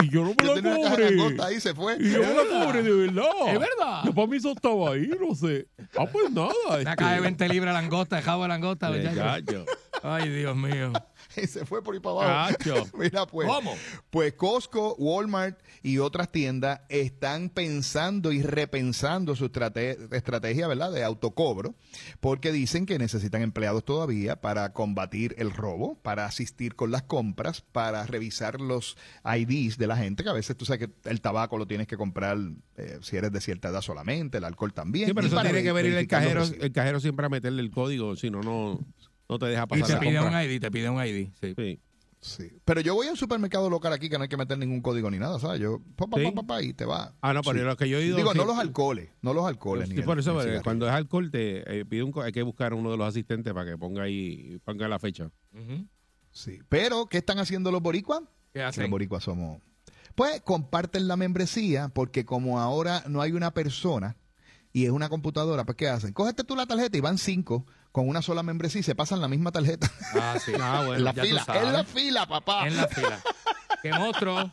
Y 0.01 0.11
yo 0.11 0.23
no 0.23 0.29
me 0.31 0.37
Yo 0.47 0.55
tenía 0.55 0.71
la 0.73 0.79
una 0.79 0.91
caja 0.91 1.03
de 1.03 1.17
cobré. 1.17 1.37
ahí, 1.43 1.61
se 1.61 1.75
fue. 1.75 1.97
Y 1.99 2.13
yo 2.13 2.21
me 2.21 2.35
la 2.35 2.65
cobré 2.65 2.83
de 2.85 2.93
verdad. 2.93 3.25
Es 3.49 3.59
verdad. 3.59 4.03
Yo 4.05 4.15
para 4.15 4.27
mí 4.29 4.37
eso 4.37 4.53
estaba 4.53 4.93
ahí, 4.93 5.11
no 5.21 5.35
sé. 5.35 5.67
Ah, 5.97 6.07
pues 6.11 6.31
nada. 6.31 6.53
Una 6.69 6.79
este. 6.79 6.97
caja 6.97 7.15
de 7.15 7.21
20 7.21 7.49
libras 7.49 7.75
de 7.75 7.83
langosta, 7.83 8.17
de 8.17 8.23
jabo 8.23 8.43
de 8.43 8.49
langosta. 8.49 8.91
Muchacho. 8.91 9.65
Ay, 10.03 10.29
Dios 10.29 10.57
mío. 10.57 10.93
Y 11.37 11.47
se 11.47 11.65
fue 11.67 11.83
por 11.85 11.95
ahí 11.95 12.01
para 12.01 12.15
abajo. 12.17 12.55
Cacho. 12.59 12.85
Mira, 12.99 13.27
pues. 13.27 13.47
¿Cómo? 13.47 13.75
Pues 14.11 14.33
Costco, 14.33 14.95
Walmart 14.99 15.61
y 15.83 15.99
otras 15.99 16.33
tiendas 16.33 16.81
están 16.89 17.51
pensando 17.51 18.33
y 18.33 18.43
repensando 18.43 19.37
su 19.37 19.45
estrate- 19.47 20.09
estrategia, 20.17 20.67
¿verdad?, 20.67 20.91
de 20.91 21.05
autocobro, 21.05 21.75
porque 22.21 22.51
dicen 22.51 22.87
que 22.87 22.99
necesitan 22.99 23.43
empleados 23.43 23.85
todavía 23.85 24.41
para 24.41 24.73
combatir 24.73 25.35
el 25.39 25.53
robo, 25.53 25.97
para 26.03 26.25
asistir 26.25 26.75
con 26.75 26.91
las 26.91 27.03
compras, 27.03 27.61
para 27.61 28.05
revisar 28.07 28.61
los 28.61 28.97
IDs 29.25 29.77
de 29.79 29.87
la 29.89 29.97
gente, 29.97 30.23
que 30.23 30.29
a 30.31 30.35
veces 30.35 30.57
tú 30.57 30.65
sabes 30.65 30.87
que 30.87 31.09
el 31.11 31.21
tabaco 31.21 31.59
lo 31.59 31.67
tienes 31.67 31.87
que 31.87 31.97
comprar 31.97 32.39
eh, 32.77 32.99
si 33.03 33.17
eres 33.17 33.33
de 33.33 33.41
cierta 33.41 33.69
edad 33.71 33.81
solamente, 33.81 34.39
el 34.39 34.45
alcohol 34.45 34.73
también. 34.73 35.07
Sí, 35.09 35.15
pero 35.15 35.27
y 35.27 35.31
eso 35.31 35.41
tiene 35.43 35.63
que 35.63 35.73
ver 35.73 35.87
el 35.87 35.95
los 35.95 36.07
cajero, 36.07 36.43
el 36.45 36.73
cajero 36.73 37.01
siempre 37.01 37.27
a 37.27 37.29
meterle 37.29 37.63
el 37.63 37.71
código, 37.71 38.15
si 38.17 38.31
no, 38.31 38.41
no, 38.43 38.79
no 39.29 39.39
te 39.39 39.47
deja 39.47 39.65
Y 39.65 39.67
pasar 39.67 39.87
te 39.87 39.93
la 39.95 40.01
pide 40.01 40.19
compra. 40.19 40.39
un 40.39 40.45
ID, 40.51 40.61
te 40.61 40.71
pide 40.71 40.89
un 40.91 41.05
ID. 41.05 41.29
Sí. 41.41 41.55
Sí. 41.57 41.81
Sí. 42.21 42.51
Pero 42.65 42.81
yo 42.81 42.97
voy 42.97 43.07
a 43.07 43.13
un 43.13 43.17
supermercado 43.17 43.71
local 43.71 43.93
aquí 43.93 44.09
que 44.09 44.17
no 44.19 44.25
hay 44.25 44.29
que 44.29 44.37
meter 44.37 44.59
ningún 44.59 44.81
código 44.81 45.09
ni 45.09 45.21
nada, 45.21 45.39
¿sabes? 45.39 45.61
Yo, 45.61 45.81
pa, 45.95 46.09
pa, 46.09 46.19
Sí. 46.19 46.25
pa, 46.25 46.33
pa, 46.33 46.43
pa, 46.49 46.63
y 46.63 46.73
te 46.75 46.85
va. 46.85 47.15
Ah, 47.21 47.33
no, 47.33 47.43
pero 47.43 47.61
Sí. 47.61 47.65
lo 47.65 47.77
que 47.77 47.89
yo 47.89 47.99
he 47.99 48.07
ido... 48.07 48.17
Digo, 48.17 48.35
no 48.35 48.45
los 48.45 48.59
alcoholes, 48.59 49.11
no 49.23 49.33
los 49.33 49.47
alcoholes. 49.47 49.87
Sí, 49.89 49.95
ni 49.95 50.01
el- 50.01 50.05
por 50.05 50.19
eso, 50.19 50.43
el 50.43 50.61
cuando 50.65 50.89
es 50.89 50.93
alcohol, 50.93 51.31
te 51.31 51.79
eh, 51.79 51.85
pide 51.85 52.03
un, 52.03 52.13
hay 52.21 52.33
que 52.33 52.43
buscar 52.43 52.75
uno 52.75 52.91
de 52.91 52.97
los 52.97 53.07
asistentes 53.07 53.55
para 53.55 53.71
que 53.71 53.79
ponga 53.79 54.03
ahí, 54.03 54.59
ponga 54.65 54.89
la 54.89 54.99
fecha. 54.99 55.31
Sí. 56.33 56.59
Pero, 56.69 57.07
¿qué 57.07 57.19
están 57.19 57.39
haciendo 57.39 57.71
los 57.71 57.81
boricuas? 57.83 58.23
¿Qué 58.53 58.61
Los 58.61 58.69
hacen? 58.71 58.91
boricuas 58.91 59.23
somos... 59.23 59.61
Pues 60.19 60.41
comparten 60.41 61.07
la 61.07 61.17
membresía 61.17 61.91
porque 61.91 62.25
como 62.25 62.59
ahora 62.61 63.05
no 63.07 63.23
hay 63.23 63.31
una 63.33 63.53
persona 63.55 64.17
y 64.73 64.85
es 64.85 64.91
una 64.91 65.09
computadora, 65.09 65.65
pues 65.65 65.77
¿qué 65.77 65.89
hacen? 65.89 66.13
Cógete 66.13 66.43
tú 66.43 66.57
la 66.57 66.67
tarjeta 66.67 66.97
y 66.99 67.01
van 67.01 67.19
cinco 67.19 67.65
con 67.93 68.09
una 68.09 68.21
sola 68.21 68.43
membresía 68.43 68.81
y 68.81 68.83
se 68.85 68.97
pasan 68.97 69.21
la 69.21 69.29
misma 69.29 69.53
tarjeta. 69.53 69.89
Ah, 70.15 70.37
sí. 70.45 70.51
Ah, 70.61 70.79
bueno, 70.85 70.97
en 70.97 71.05
la 71.05 71.15
ya 71.15 71.23
tú 71.23 71.29
fila, 71.29 71.45
sabes. 71.45 71.63
en 71.63 71.73
la 71.73 71.85
fila, 71.85 72.27
papá. 72.27 72.67
En 72.67 72.77
la 72.77 72.89
fila. 72.89 73.21
¡Qué 73.83 73.93
monstruo! 73.93 74.53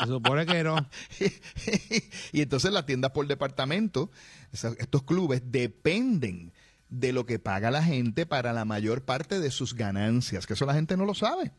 Se 0.00 0.06
supone 0.06 0.46
que 0.46 0.64
no. 0.64 0.76
y 2.32 2.40
entonces 2.40 2.72
las 2.72 2.86
tiendas 2.86 3.10
por 3.12 3.26
departamento, 3.26 4.10
esa- 4.50 4.72
estos 4.78 5.02
clubes 5.02 5.42
dependen 5.44 6.54
de 6.88 7.12
lo 7.12 7.26
que 7.26 7.38
paga 7.38 7.70
la 7.70 7.82
gente 7.84 8.24
para 8.24 8.54
la 8.54 8.64
mayor 8.64 9.04
parte 9.04 9.40
de 9.40 9.50
sus 9.50 9.74
ganancias, 9.74 10.46
que 10.46 10.54
eso 10.54 10.64
la 10.64 10.72
gente 10.74 10.96
no 10.96 11.04
lo 11.04 11.12
sabe. 11.14 11.52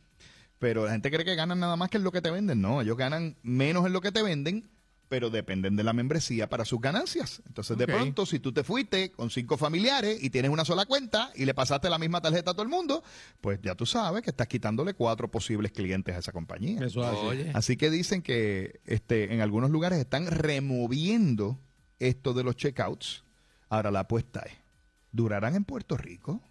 Pero 0.64 0.86
la 0.86 0.94
gente 0.94 1.12
cree 1.12 1.26
que 1.26 1.36
ganan 1.36 1.60
nada 1.60 1.76
más 1.76 1.90
que 1.90 1.98
en 1.98 2.06
lo 2.06 2.14
que 2.14 2.22
te 2.22 2.32
venden. 2.32 2.62
No, 2.62 2.82
ellos 2.82 2.96
ganan 2.96 3.36
menos 3.44 3.86
en 3.86 3.92
lo 3.92 4.00
que 4.00 4.14
te 4.14 4.24
venden, 4.24 4.70
pero 5.10 5.30
dependen 5.30 5.76
de 5.76 5.84
la 5.84 5.92
membresía 5.92 6.48
para 6.48 6.64
sus 6.64 6.80
ganancias. 6.80 7.42
Entonces, 7.46 7.78
de 7.78 7.86
pronto, 7.86 8.26
si 8.26 8.40
tú 8.40 8.54
te 8.54 8.64
fuiste 8.64 9.12
con 9.12 9.30
cinco 9.30 9.58
familiares 9.58 10.24
y 10.24 10.30
tienes 10.30 10.50
una 10.50 10.64
sola 10.64 10.86
cuenta 10.86 11.32
y 11.36 11.44
le 11.44 11.54
pasaste 11.54 11.90
la 11.90 11.98
misma 11.98 12.22
tarjeta 12.22 12.52
a 12.52 12.54
todo 12.54 12.64
el 12.64 12.70
mundo, 12.70 13.04
pues 13.42 13.60
ya 13.62 13.76
tú 13.76 13.86
sabes 13.86 14.22
que 14.22 14.30
estás 14.30 14.48
quitándole 14.48 14.94
cuatro 14.94 15.30
posibles 15.30 15.74
clientes 15.74 16.16
a 16.16 16.20
esa 16.20 16.32
compañía. 16.32 16.80
Eso 16.86 17.02
es 17.02 17.08
así. 17.08 17.26
Oye. 17.26 17.52
Así 17.54 17.76
que 17.76 17.90
dicen 17.90 18.22
que 18.22 18.80
este, 18.86 19.34
en 19.34 19.42
algunos 19.42 19.70
lugares 19.70 20.00
están 20.00 20.28
removiendo 20.28 21.60
esto 22.00 22.34
de 22.34 22.46
los 22.46 22.56
checkouts. 22.56 23.26
Ahora 23.68 23.92
la 23.92 24.00
apuesta 24.00 24.40
es, 24.40 24.54
¿durarán 25.12 25.56
en 25.56 25.66
Puerto 25.66 25.98
Rico? 25.98 26.42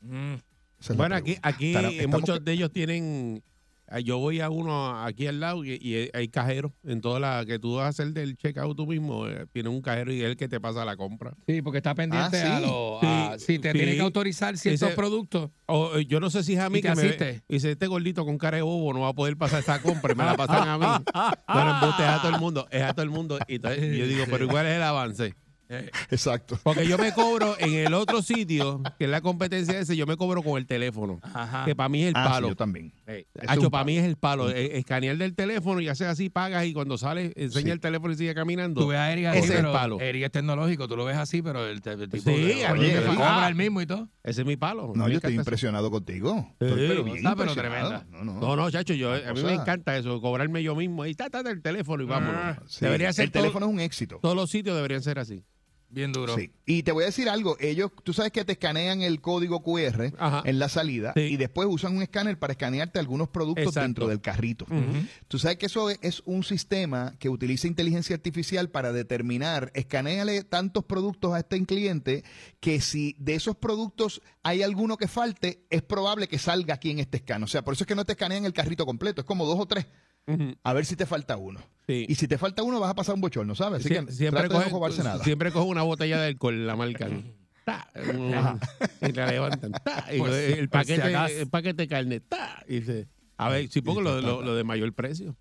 Mm. 0.00 0.34
Es 0.80 0.96
Bueno, 0.96 1.14
aquí, 1.16 1.36
aquí 1.42 1.74
Estará- 1.74 1.90
eh, 1.90 1.96
estamos- 1.96 2.20
muchos 2.20 2.44
de 2.44 2.52
ellos 2.52 2.70
tienen. 2.72 3.42
ah, 3.88 4.00
Yo 4.00 4.18
voy 4.18 4.40
a 4.40 4.50
uno 4.50 5.02
aquí 5.04 5.26
al 5.26 5.40
lado 5.40 5.64
y, 5.64 5.72
y 5.80 6.10
hay 6.12 6.28
cajeros 6.28 6.72
en 6.84 7.00
toda 7.00 7.18
la 7.20 7.44
que 7.46 7.58
tú 7.58 7.76
vas 7.76 7.84
a 7.86 7.88
hacer 7.88 8.12
del 8.12 8.36
checkout 8.36 8.76
tú 8.76 8.86
mismo. 8.86 9.26
eh, 9.26 9.46
Tiene 9.52 9.68
un 9.70 9.80
cajero 9.80 10.12
y 10.12 10.20
es 10.20 10.26
el 10.26 10.36
que 10.36 10.48
te 10.48 10.60
pasa 10.60 10.84
la 10.84 10.96
compra. 10.96 11.34
Sí, 11.46 11.62
porque 11.62 11.78
está 11.78 11.94
pendiente 11.94 12.42
Ah, 12.42 12.56
a 12.56 12.60
sí. 12.60 12.66
lo. 12.66 12.98
Sí, 13.00 13.06
a- 13.06 13.38
si 13.38 13.58
te 13.58 13.72
sí. 13.72 13.78
tiene 13.78 13.94
que 13.94 14.00
autorizar 14.02 14.56
ciertos 14.58 14.88
Ese- 14.88 14.96
productos. 14.96 15.50
O, 15.66 15.96
eh, 15.96 16.04
yo 16.06 16.20
no 16.20 16.30
sé 16.30 16.42
si 16.42 16.54
es 16.54 16.60
a 16.60 16.68
mí 16.68 16.78
¿Y 16.78 16.82
te 16.82 16.88
que 16.90 16.94
me 16.94 17.02
asiste? 17.02 17.42
dice 17.48 17.70
este 17.72 17.86
gordito 17.86 18.24
con 18.26 18.36
cara 18.38 18.56
de 18.58 18.62
bobo 18.62 18.92
no 18.92 19.00
va 19.00 19.08
a 19.08 19.12
poder 19.14 19.36
pasar 19.36 19.60
esa 19.60 19.80
compra 19.80 20.12
y 20.12 20.16
me 20.16 20.24
la 20.24 20.36
pasan 20.36 20.68
a 20.68 20.78
mí. 20.78 21.04
Bueno, 21.52 21.74
embuste 21.80 22.02
es 22.02 22.08
a 22.08 22.20
todo 22.22 22.34
el 22.34 22.40
mundo, 22.40 22.68
es 22.70 22.82
a 22.82 22.92
todo 22.92 23.02
el 23.02 23.10
mundo. 23.10 23.38
Y 23.48 23.54
entonces 23.56 23.96
yo 23.96 24.06
digo, 24.06 24.24
pero 24.30 24.44
igual 24.44 24.66
es 24.66 24.76
el 24.76 24.82
avance. 24.82 25.34
Eh, 25.68 25.90
Exacto. 26.10 26.58
Porque 26.62 26.86
yo 26.86 26.96
me 26.98 27.12
cobro 27.12 27.56
en 27.58 27.74
el 27.74 27.92
otro 27.94 28.22
sitio, 28.22 28.82
que 28.98 29.04
es 29.06 29.10
la 29.10 29.20
competencia 29.20 29.74
de 29.74 29.80
ese, 29.80 29.96
yo 29.96 30.06
me 30.06 30.16
cobro 30.16 30.42
con 30.42 30.58
el 30.58 30.66
teléfono. 30.66 31.18
Ajá. 31.22 31.64
Que 31.64 31.74
para 31.74 31.88
mí 31.88 32.02
es 32.02 32.08
el 32.10 32.14
Ah, 32.16 32.24
sí, 32.26 32.30
palo. 32.34 32.48
yo 32.48 32.56
también. 32.56 32.92
eh, 33.06 33.26
Hacho, 33.48 33.62
un 33.62 33.70
para 33.70 33.84
mí 33.84 33.96
es 33.98 34.04
el 34.04 34.16
palo. 34.16 34.48
Eh, 34.50 34.78
Escanear 34.78 35.16
del 35.16 35.34
teléfono 35.34 35.80
y 35.80 35.88
hacer 35.88 36.06
así, 36.06 36.30
pagas 36.30 36.64
y 36.66 36.72
cuando 36.72 36.96
sale, 36.98 37.32
enseña 37.36 37.64
Sí. 37.66 37.70
el 37.72 37.80
teléfono 37.80 38.12
y 38.12 38.16
sigue 38.16 38.34
caminando. 38.34 38.80
Tú 38.80 38.88
ves 38.88 38.98
a 38.98 39.12
Eric 39.12 39.26
así, 39.26 39.38
Ese 39.38 39.46
es 39.48 39.50
el 39.54 39.56
pero 39.58 39.72
palo. 39.72 40.00
Eric 40.00 40.24
es 40.24 40.30
tecnológico, 40.32 40.86
tú 40.88 40.96
lo 40.96 41.04
ves 41.04 41.16
así, 41.16 41.42
pero 41.42 41.66
el, 41.66 41.80
el 41.84 42.08
tipo 42.10 42.30
Sí, 42.30 42.36
de- 42.36 42.54
le 42.54 42.62
fascina. 42.66 43.06
cobra 43.16 43.48
el 43.48 43.54
mismo 43.56 43.80
y 43.80 43.86
todo. 43.86 44.08
Ese 44.22 44.40
es 44.42 44.46
mi 44.46 44.56
palo. 44.56 44.92
No, 44.94 45.08
yo 45.08 45.16
estoy 45.16 45.34
impresionado 45.34 45.90
contigo. 45.90 46.46
Sí, 46.60 46.66
Estoy, 46.66 46.88
pero 46.88 47.04
bien 47.04 47.20
sea, 47.22 47.34
pero 47.36 47.50
impresionado. 47.50 47.88
tremenda. 48.00 48.24
No, 48.24 48.24
no. 48.34 48.40
No, 48.40 48.56
no, 48.56 48.70
chacho, 48.70 48.94
yo, 48.94 49.12
a 49.12 49.32
mí 49.32 49.42
me 49.42 49.54
encanta 49.54 49.96
eso, 49.96 50.20
cobrarme 50.20 50.62
yo 50.62 50.74
mismo. 50.76 51.02
Ahí 51.02 51.10
está, 51.12 51.26
está 51.26 51.40
el 51.40 51.60
teléfono 51.62 52.02
y 52.02 52.06
vámonos. 52.06 52.34
Ah, 52.36 52.62
Sí, 52.66 52.84
Debería 52.84 53.12
ser 53.12 53.26
el 53.26 53.30
teléfono 53.32 53.66
es 53.66 53.72
un 53.72 53.80
éxito. 53.80 54.18
Todos 54.22 54.36
los 54.36 54.48
sitios 54.50 54.74
deberían 54.76 55.02
ser 55.02 55.18
así. 55.18 55.44
Bien 55.88 56.12
duro. 56.12 56.36
Sí. 56.36 56.50
Y 56.66 56.82
te 56.82 56.92
voy 56.92 57.04
a 57.04 57.06
decir 57.06 57.28
algo, 57.28 57.56
ellos, 57.60 57.90
tú 58.02 58.12
sabes 58.12 58.32
que 58.32 58.44
te 58.44 58.52
escanean 58.52 59.02
el 59.02 59.20
código 59.20 59.62
QR 59.62 60.12
Ajá. 60.18 60.42
en 60.44 60.58
la 60.58 60.68
salida 60.68 61.12
Sí. 61.14 61.22
y 61.22 61.36
después 61.36 61.68
usan 61.70 61.96
un 61.96 62.02
escáner 62.02 62.38
para 62.38 62.52
escanearte 62.52 62.98
algunos 62.98 63.28
productos 63.28 63.64
Exacto. 63.66 63.80
dentro 63.82 64.08
del 64.08 64.20
carrito. 64.20 64.66
Tú 65.28 65.38
sabes 65.38 65.58
que 65.58 65.66
eso 65.66 65.88
es, 65.90 65.98
es 66.02 66.22
un 66.26 66.42
sistema 66.42 67.14
que 67.18 67.28
utiliza 67.28 67.66
inteligencia 67.68 68.14
artificial 68.16 68.68
para 68.68 68.92
determinar, 68.92 69.70
escaneale 69.74 70.42
tantos 70.42 70.84
productos 70.84 71.32
a 71.34 71.38
este 71.38 71.64
cliente 71.64 72.24
que 72.60 72.80
si 72.80 73.14
de 73.18 73.34
esos 73.36 73.56
productos 73.56 74.20
hay 74.42 74.62
alguno 74.62 74.96
que 74.96 75.08
falte, 75.08 75.64
es 75.70 75.82
probable 75.82 76.28
que 76.28 76.38
salga 76.38 76.74
aquí 76.74 76.90
en 76.90 76.98
este 76.98 77.18
escano. 77.18 77.44
O 77.44 77.48
sea, 77.48 77.62
por 77.62 77.74
eso 77.74 77.84
es 77.84 77.88
que 77.88 77.94
no 77.94 78.04
te 78.04 78.12
escanean 78.12 78.44
el 78.44 78.52
carrito 78.52 78.84
completo, 78.86 79.20
es 79.20 79.26
como 79.26 79.46
dos 79.46 79.58
o 79.60 79.66
tres. 79.66 79.86
A 80.64 80.72
ver 80.72 80.84
si 80.86 80.96
te 80.96 81.06
falta 81.06 81.36
uno. 81.36 81.60
Sí. 81.86 82.04
Y 82.08 82.14
si 82.16 82.26
te 82.26 82.36
falta 82.36 82.62
uno, 82.64 82.80
vas 82.80 82.90
a 82.90 82.94
pasar 82.94 83.14
un 83.14 83.20
bochorno, 83.20 83.54
¿sabes? 83.54 83.80
Así 83.80 83.88
Sie- 83.94 84.04
que 84.06 84.12
siempre, 84.12 84.48
coge, 84.48 84.70
no 84.70 85.04
nada. 85.04 85.22
siempre 85.22 85.52
coge 85.52 85.68
una 85.68 85.82
botella 85.82 86.20
de 86.20 86.26
alcohol, 86.28 86.66
la 86.66 86.74
marcan. 86.74 87.32
Ta, 87.64 87.88
un- 88.12 88.58
y 89.08 89.12
la 89.12 89.26
levantan. 89.30 89.72
ta, 89.72 90.06
y 90.12 90.20
el, 90.20 90.60
si 90.62 90.66
paquete, 90.68 91.40
el 91.40 91.48
paquete 91.48 91.82
de 91.82 91.88
carne. 91.88 92.20
ta, 92.20 92.64
y 92.68 92.80
dice, 92.80 93.08
a 93.36 93.48
ver, 93.50 93.68
si 93.68 93.82
pongo 93.82 94.00
lo, 94.00 94.20
lo- 94.20 94.42
lo 94.42 94.54
de 94.56 94.64
mayor 94.64 94.92
precio. 94.94 95.36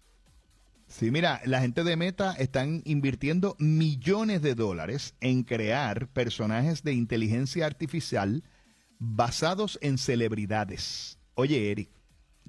Sí, 0.88 1.10
mira, 1.10 1.42
la 1.46 1.62
gente 1.62 1.84
de 1.84 1.96
Meta 1.98 2.34
están 2.34 2.84
invirtiendo 2.86 3.56
millones 3.58 4.44
de 4.44 4.54
dólares 4.54 5.16
en 5.20 5.42
crear 5.44 6.08
personajes 6.10 6.84
de 6.84 6.94
inteligencia 6.94 7.66
artificial 7.66 8.44
basados 9.00 9.80
en 9.82 9.98
celebridades. 9.98 11.18
Oye, 11.34 11.72
Eric, 11.72 11.90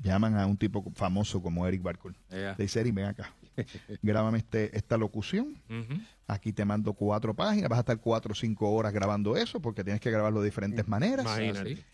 llaman 0.03 0.36
a 0.36 0.47
un 0.47 0.57
tipo 0.57 0.84
famoso 0.94 1.42
como 1.42 1.66
Eric 1.66 1.82
Barcol. 1.82 2.16
Ya. 2.30 2.55
Le 2.57 2.64
dice, 2.64 2.80
Eric, 2.80 2.94
ven 2.94 3.07
acá, 3.07 3.34
grábame 4.03 4.38
este, 4.38 4.76
esta 4.76 4.97
locución. 4.97 5.61
Aquí 6.26 6.53
te 6.53 6.64
mando 6.64 6.92
cuatro 6.94 7.34
páginas, 7.34 7.68
vas 7.68 7.78
a 7.78 7.80
estar 7.80 8.01
cuatro 8.01 8.32
o 8.32 8.34
cinco 8.34 8.70
horas 8.70 8.92
grabando 8.92 9.36
eso 9.36 9.61
porque 9.61 9.84
tienes 9.84 10.01
que 10.01 10.11
grabarlo 10.11 10.40
de 10.40 10.47
diferentes 10.47 10.86
maneras. 10.88 11.24
Imagínate. 11.26 11.76
Sí. 11.76 11.84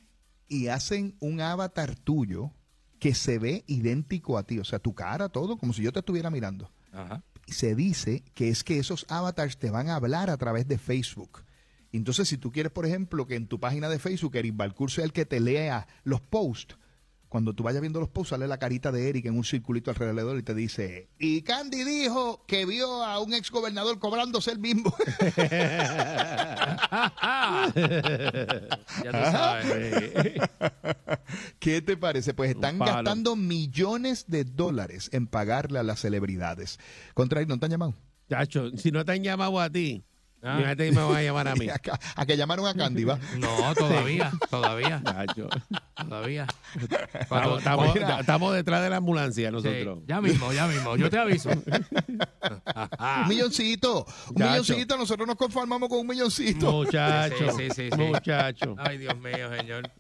Y 0.49 0.67
hacen 0.69 1.17
un 1.21 1.41
avatar 1.41 1.95
tuyo 1.97 2.53
que 2.99 3.15
se 3.15 3.39
ve 3.39 3.65
idéntico 3.67 4.39
a 4.39 4.45
ti, 4.45 4.59
o 4.59 4.65
sea, 4.65 4.79
tu 4.79 4.95
cara, 4.95 5.29
todo, 5.29 5.57
como 5.57 5.73
si 5.73 5.83
yo 5.83 5.93
te 5.93 5.99
estuviera 5.99 6.31
mirando 6.31 6.71
Ajá. 6.93 7.25
se 7.49 7.75
dice 7.75 8.23
que 8.35 8.49
es 8.49 8.63
que 8.63 8.79
esos 8.79 9.07
avatars 9.09 9.59
te 9.59 9.71
van 9.71 9.89
a 9.89 9.97
hablar 9.97 10.31
a 10.31 10.37
través 10.37 10.69
de 10.69 10.79
Facebook. 10.79 11.45
Entonces, 11.91 12.29
si 12.29 12.39
tú 12.39 12.53
quieres, 12.53 12.73
por 12.73 12.87
ejemplo, 12.87 13.27
que 13.27 13.35
en 13.35 13.49
tu 13.49 13.61
página 13.61 13.89
de 13.89 13.99
Facebook 13.99 14.37
Eric 14.37 14.57
Balcour 14.57 14.91
sea 14.91 15.05
el 15.05 15.13
que 15.13 15.27
te 15.27 15.41
lea 15.41 15.87
los 16.05 16.21
posts, 16.21 16.77
cuando 17.33 17.55
tú 17.55 17.63
vayas 17.63 17.81
viendo 17.81 17.99
los 17.99 18.11
posts, 18.11 18.29
sale 18.29 18.47
la 18.47 18.59
carita 18.59 18.93
de 18.93 19.09
Eric 19.09 19.25
en 19.25 19.39
un 19.39 19.43
circulito 19.43 19.91
alrededor 19.91 20.39
y 20.39 20.43
te 20.43 20.55
dice, 20.55 21.09
y 21.19 21.41
Candy 21.41 21.83
dijo 21.83 22.45
que 22.47 22.67
vio 22.67 23.03
a 23.03 23.21
un 23.21 23.33
ex 23.33 23.51
gobernador 23.51 23.99
cobrándose 23.99 24.51
el 24.51 24.59
mismo. 24.59 24.95
Ya 29.03 29.11
tú 29.11 29.33
sabes. 29.33 30.13
¿Qué 31.59 31.81
te 31.81 31.97
parece? 31.97 32.35
Pues 32.35 32.51
están 32.51 32.79
gastando 32.79 33.35
millones 33.35 34.27
de 34.29 34.45
dólares 34.45 35.09
en 35.13 35.27
pagarle 35.27 35.79
a 35.79 35.83
las 35.83 36.01
celebridades. 36.01 36.79
Contra 37.15 37.43
¿no 37.47 37.59
te 37.59 37.65
han 37.65 37.71
llamado? 37.71 37.95
Chacho, 38.29 38.77
si 38.77 38.91
no 38.93 39.07
te 39.07 39.13
han 39.13 39.25
llamado 39.25 39.59
a 39.59 39.71
ti, 39.71 40.05
Ah. 40.45 40.57
fíjate 40.59 40.87
que 40.87 40.93
me 40.93 41.03
van 41.05 41.17
a 41.17 41.23
llamar 41.23 41.49
a 41.49 41.55
mí. 41.55 41.69
A, 41.73 41.79
que- 41.79 41.93
a 42.17 42.27
que 42.27 42.37
llamaron 42.37 42.67
a 42.67 42.75
Candy, 42.75 43.05
¿va? 43.05 43.19
No, 43.39 43.75
todavía, 43.75 44.33
todavía, 44.51 45.01
todavía. 45.97 46.47
Estamos, 47.15 47.59
estamos- 47.59 47.95
Mira. 47.95 48.21
estamos 48.21 48.55
detrás 48.55 48.83
de 48.83 48.91
la 48.91 48.97
ambulancia 48.97 49.49
Sí, 49.49 49.53
nosotros. 49.53 50.01
ya 50.07 50.21
mismo, 50.21 50.53
ya 50.53 50.67
mismo. 50.67 50.97
Yo 50.97 51.09
te 51.11 51.19
aviso. 51.19 51.51
Un 51.51 53.29
milloncito, 53.29 54.05
un 54.31 54.37
Chacho. 54.37 54.51
milloncito, 54.51 54.97
nosotros 54.97 55.27
nos 55.27 55.37
conformamos 55.37 55.89
con 55.89 56.01
un 56.01 56.07
milloncito. 56.07 56.73
Muchacho, 56.73 57.53
Sí, 57.57 57.69
sí, 57.69 57.75
sí, 57.75 57.89
sí. 57.95 57.99
muchacho. 58.03 58.75
Ay, 58.79 58.99
Dios 58.99 59.17
mío, 59.19 59.55
señor. 59.57 59.91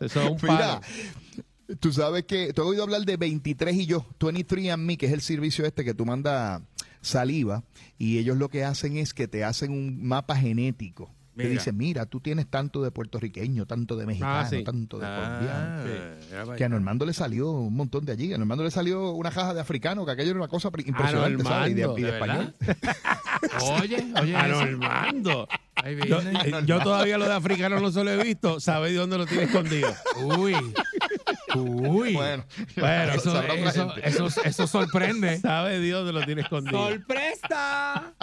Eso 0.00 0.22
es 0.22 0.30
un 0.30 0.38
Mira, 0.42 0.80
palo. 0.80 1.76
tú 1.80 1.92
sabes 1.92 2.24
que 2.24 2.52
te 2.52 2.60
he 2.60 2.64
oído 2.64 2.82
hablar 2.82 3.02
de 3.02 3.16
23 3.16 3.74
y 3.74 3.86
yo, 3.86 4.06
23 4.20 4.70
and 4.72 4.84
Me, 4.84 4.96
que 4.96 5.06
es 5.06 5.12
el 5.12 5.20
servicio 5.20 5.64
este 5.66 5.84
que 5.84 5.94
tú 5.94 6.04
mandas 6.06 6.62
saliva 7.00 7.62
y 7.98 8.18
ellos 8.18 8.36
lo 8.36 8.48
que 8.48 8.64
hacen 8.64 8.96
es 8.96 9.14
que 9.14 9.28
te 9.28 9.44
hacen 9.44 9.72
un 9.72 10.06
mapa 10.06 10.36
genético. 10.36 11.14
Te 11.36 11.48
dicen, 11.48 11.76
mira, 11.76 12.04
tú 12.04 12.18
tienes 12.18 12.48
tanto 12.48 12.82
de 12.82 12.90
puertorriqueño, 12.90 13.64
tanto 13.64 13.94
de 13.94 14.06
mexicano, 14.06 14.50
sí. 14.50 14.64
tanto 14.64 14.98
de 14.98 15.06
colombiano. 15.06 15.48
Ah, 15.52 15.84
Sí. 15.86 16.34
para 16.44 16.56
Que 16.56 16.64
a. 16.64 16.68
Normando 16.68 17.06
le 17.06 17.12
salió 17.12 17.52
un 17.52 17.76
montón 17.76 18.04
de 18.04 18.10
allí. 18.10 18.34
A 18.34 18.38
Normando 18.38 18.64
le 18.64 18.72
salió 18.72 19.12
una 19.12 19.30
caja 19.30 19.54
de 19.54 19.60
africano, 19.60 20.04
que 20.04 20.10
aquello 20.10 20.30
era 20.30 20.40
una 20.40 20.48
cosa 20.48 20.72
pri- 20.72 20.82
impresionante, 20.88 21.44
¿sabes? 21.44 21.70
Y 21.70 21.74
de, 21.74 21.82
Normando, 21.82 21.98
y 22.00 22.02
de 22.02 22.10
¿de 22.10 22.18
español. 22.18 22.54
Oye, 23.80 24.12
oye, 24.20 24.36
A. 24.36 24.48
Normando. 24.48 25.48
Yo, 26.08 26.18
eh, 26.20 26.62
yo 26.66 26.80
todavía 26.80 27.18
lo 27.18 27.26
de 27.26 27.34
africano 27.34 27.78
no 27.78 27.92
se 27.92 28.02
lo 28.02 28.10
he 28.10 28.22
visto. 28.24 28.58
¿Sabe 28.58 28.90
de 28.90 28.96
dónde 28.96 29.16
lo 29.18 29.26
tiene 29.26 29.44
escondido? 29.44 29.94
Uy. 30.38 30.54
Uy. 31.56 32.12
Bueno, 32.14 32.44
Bueno, 32.76 33.12
eso, 33.14 33.42
eso, 33.42 33.90
gente. 33.90 34.08
eso, 34.08 34.28
eso 34.44 34.66
sorprende. 34.66 35.38
¿Sabe 35.38 35.80
Dios 35.80 36.04
dónde 36.04 36.20
lo 36.20 36.26
tiene 36.26 36.42
escondido? 36.42 36.88
¡Sorpresa! 36.88 38.14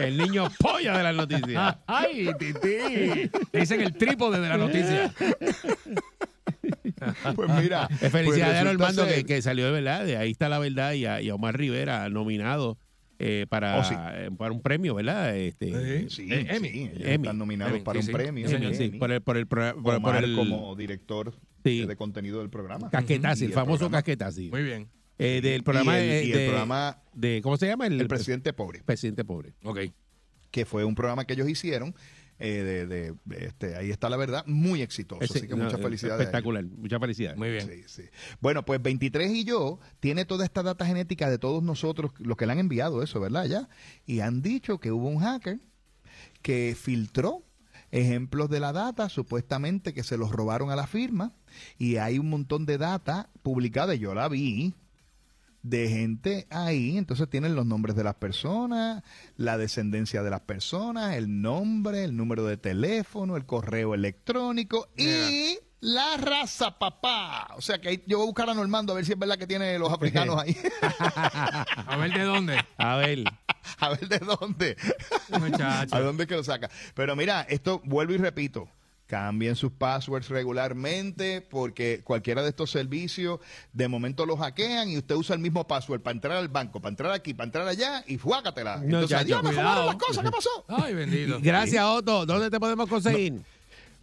El 0.00 0.16
niño 0.18 0.48
polla 0.58 0.96
de 0.98 1.02
las 1.04 1.14
noticias. 1.14 1.76
¡Ay, 1.86 2.28
tití! 2.38 3.30
Dicen 3.52 3.80
el 3.80 3.94
trípode 3.94 4.40
de 4.40 4.48
la 4.48 4.56
noticia. 4.58 5.12
pues 7.36 7.48
mira. 7.60 7.88
Eh, 8.00 8.10
Felicidades 8.10 8.54
pues 8.54 8.60
a 8.60 8.64
Normando 8.64 9.04
ser- 9.06 9.14
que, 9.16 9.24
que 9.24 9.42
salió 9.42 9.66
de 9.66 9.72
verdad. 9.72 10.04
De 10.04 10.16
ahí 10.16 10.30
está 10.30 10.48
la 10.48 10.58
verdad. 10.58 10.92
Y 10.92 11.06
a, 11.06 11.20
y 11.20 11.28
a 11.30 11.34
Omar 11.34 11.56
Rivera 11.56 12.08
nominado 12.08 12.78
eh, 13.18 13.46
para, 13.48 13.78
Oh, 13.78 13.84
sí. 13.84 13.94
eh, 13.96 14.30
para 14.36 14.52
un 14.52 14.60
premio, 14.62 14.94
¿verdad? 14.94 15.36
Este, 15.36 15.66
Sí, 16.08 16.28
Eh, 16.30 16.46
Emmy. 16.50 16.68
sí, 16.68 16.82
ellos 16.84 16.98
Emmy. 17.02 17.14
están 17.26 17.38
nominados 17.38 17.74
Emmy, 17.74 17.84
para 17.84 18.00
sí, 18.00 18.06
un 18.06 18.06
sí. 18.06 18.12
premio. 18.12 18.48
Sí, 18.48 18.54
señor, 18.54 18.74
sí, 18.74 18.84
Emmy. 18.84 18.98
por 18.98 19.10
el, 19.12 19.22
por 19.22 19.36
el, 19.36 19.46
por, 19.46 20.16
el 20.16 20.36
como 20.36 20.74
director 20.76 21.34
Sí. 21.64 21.84
de 21.86 21.96
contenido 21.96 22.38
del 22.40 22.50
programa. 22.50 22.90
casquetazi, 22.90 23.44
el 23.44 23.50
el 23.50 23.54
famoso 23.54 23.78
programa. 23.80 23.98
casquetazi. 23.98 24.50
Muy 24.50 24.62
bien. 24.62 24.88
Eh, 25.18 25.40
del 25.42 25.62
programa, 25.64 25.98
y 25.98 26.02
el, 26.02 26.26
y 26.28 26.32
el 26.32 26.38
de, 26.38 26.46
programa 26.48 27.02
de- 27.12 27.40
¿cómo 27.42 27.56
se 27.56 27.66
llama? 27.66 27.86
El, 27.86 28.00
El 28.00 28.06
Presidente 28.08 28.52
Pobre, 28.52 28.82
presidente 28.84 29.24
pobre. 29.24 29.54
Ok. 29.64 29.80
que 30.50 30.64
fue 30.64 30.84
un 30.84 30.94
programa 30.94 31.24
que 31.24 31.34
ellos 31.34 31.48
hicieron. 31.48 31.94
eh, 32.40 32.62
de, 32.62 32.86
de- 32.86 33.14
de 33.24 33.46
este, 33.46 33.74
ahí 33.74 33.90
está 33.90 34.08
la 34.08 34.16
verdad, 34.16 34.44
muy 34.46 34.80
exitoso. 34.80 35.20
Ese- 35.24 35.40
así 35.40 35.48
que 35.48 35.56
no, 35.56 35.64
muchas 35.64 35.80
eh, 35.80 35.82
felicidades. 35.82 36.20
Espectacular, 36.20 36.64
muchas 36.64 37.00
felicidades. 37.00 37.36
Muy 37.36 37.50
bien. 37.50 37.66
Sí, 37.68 37.82
sí. 37.88 38.02
Bueno, 38.40 38.64
pues 38.64 38.80
23 38.80 39.32
y 39.32 39.42
yo 39.44 39.80
tiene 39.98 40.24
toda 40.24 40.44
esta 40.44 40.62
data 40.62 40.86
genética 40.86 41.28
de 41.28 41.38
todos 41.38 41.64
nosotros, 41.64 42.12
los 42.18 42.36
que 42.36 42.46
le 42.46 42.52
han 42.52 42.60
enviado 42.60 43.02
eso, 43.02 43.18
¿verdad? 43.18 43.46
Ya. 43.46 43.68
Y 44.06 44.20
han 44.20 44.40
dicho 44.40 44.78
que 44.78 44.92
hubo 44.92 45.08
un 45.08 45.18
hacker 45.18 45.58
que 46.40 46.76
filtró 46.80 47.42
ejemplos 47.90 48.48
de 48.50 48.60
la 48.60 48.72
data, 48.72 49.08
supuestamente 49.08 49.94
que 49.94 50.02
se 50.02 50.16
los 50.16 50.30
robaron 50.30 50.70
a 50.70 50.76
la 50.76 50.86
firma, 50.86 51.32
y 51.78 51.96
hay 51.96 52.18
un 52.18 52.28
montón 52.30 52.66
de 52.66 52.78
data 52.78 53.30
publicada, 53.42 53.94
yo 53.94 54.14
la 54.14 54.28
vi, 54.28 54.74
de 55.62 55.88
gente 55.88 56.46
ahí, 56.50 56.96
entonces 56.96 57.28
tienen 57.28 57.54
los 57.54 57.66
nombres 57.66 57.96
de 57.96 58.04
las 58.04 58.14
personas, 58.14 59.02
la 59.36 59.58
descendencia 59.58 60.22
de 60.22 60.30
las 60.30 60.40
personas, 60.40 61.16
el 61.16 61.42
nombre, 61.42 62.04
el 62.04 62.16
número 62.16 62.44
de 62.44 62.56
teléfono, 62.56 63.36
el 63.36 63.44
correo 63.44 63.94
electrónico 63.94 64.88
y 64.96 65.58
la 65.80 66.16
raza, 66.16 66.76
papá. 66.78 67.48
O 67.56 67.60
sea 67.60 67.78
que 67.80 67.88
ahí 67.88 68.02
yo 68.06 68.18
voy 68.18 68.24
a 68.24 68.26
buscar 68.26 68.50
a 68.50 68.54
Normando 68.54 68.92
a 68.92 68.96
ver 68.96 69.04
si 69.04 69.12
es 69.12 69.18
verdad 69.18 69.38
que 69.38 69.46
tiene 69.46 69.78
los 69.78 69.92
africanos 69.92 70.40
ahí. 70.42 70.56
A 71.86 71.96
ver 71.96 72.12
de 72.12 72.24
dónde. 72.24 72.58
A 72.76 72.96
ver, 72.96 73.24
a 73.78 73.88
ver 73.90 74.08
de 74.08 74.18
dónde. 74.18 74.76
Muchacho. 75.38 75.94
¿A 75.94 76.00
dónde 76.00 76.24
es 76.24 76.28
que 76.28 76.36
lo 76.36 76.44
saca? 76.44 76.70
Pero 76.94 77.14
mira, 77.16 77.42
esto 77.48 77.80
vuelvo 77.84 78.12
y 78.12 78.16
repito. 78.18 78.68
Cambien 79.06 79.56
sus 79.56 79.72
passwords 79.72 80.28
regularmente 80.28 81.40
porque 81.40 82.02
cualquiera 82.04 82.42
de 82.42 82.50
estos 82.50 82.70
servicios 82.70 83.40
de 83.72 83.88
momento 83.88 84.26
los 84.26 84.38
hackean 84.38 84.90
y 84.90 84.98
usted 84.98 85.14
usa 85.14 85.34
el 85.34 85.40
mismo 85.40 85.66
password 85.66 86.02
para 86.02 86.12
entrar 86.14 86.36
al 86.36 86.48
banco, 86.48 86.78
para 86.80 86.90
entrar 86.90 87.12
aquí, 87.12 87.32
para 87.32 87.46
entrar 87.46 87.66
allá 87.66 88.04
y 88.06 88.18
fuácatela. 88.18 88.76
No, 88.76 88.84
Entonces, 88.84 89.08
ya, 89.10 89.18
adiós, 89.20 89.42
ya, 89.42 89.48
me 89.48 89.54
cuidado. 89.54 89.86
las 89.86 89.96
cosas, 89.96 90.24
¿qué 90.24 90.30
pasó? 90.30 90.50
Ay, 90.68 90.92
bendito. 90.92 91.38
gracias 91.40 91.82
Otto. 91.84 92.26
¿Dónde 92.26 92.50
te 92.50 92.60
podemos 92.60 92.86
conseguir? 92.86 93.40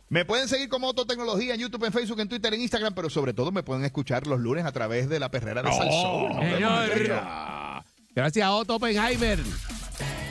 Me 0.08 0.24
pueden 0.24 0.48
seguir 0.48 0.70
como 0.70 0.88
Autotecnología 0.88 1.56
en 1.56 1.62
YouTube, 1.62 1.86
en 1.86 1.92
Facebook, 1.92 2.20
en 2.20 2.30
Twitter, 2.30 2.54
en 2.54 2.62
Instagram, 2.62 2.94
pero 2.94 3.10
sobre 3.10 3.34
todo 3.34 3.52
me 3.52 3.64
pueden 3.64 3.84
escuchar 3.86 4.28
los 4.28 4.40
lunes 4.40 4.64
a 4.66 4.72
través 4.72 5.10
de 5.10 5.20
la 5.20 5.32
perrera 5.32 5.64
de 5.64 5.72
Salsón. 5.72 6.32
Señor. 6.42 7.84
Gracias 8.14 8.46
a 8.46 8.52
Otto 8.52 8.76
Oppenheimer. 8.76 9.40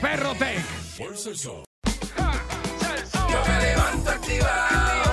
Perrotec. 0.01 0.63
Ja, 2.15 2.31
Yo 3.29 3.53
me 3.53 3.65
levanto 3.65 4.09
activado. 4.09 5.11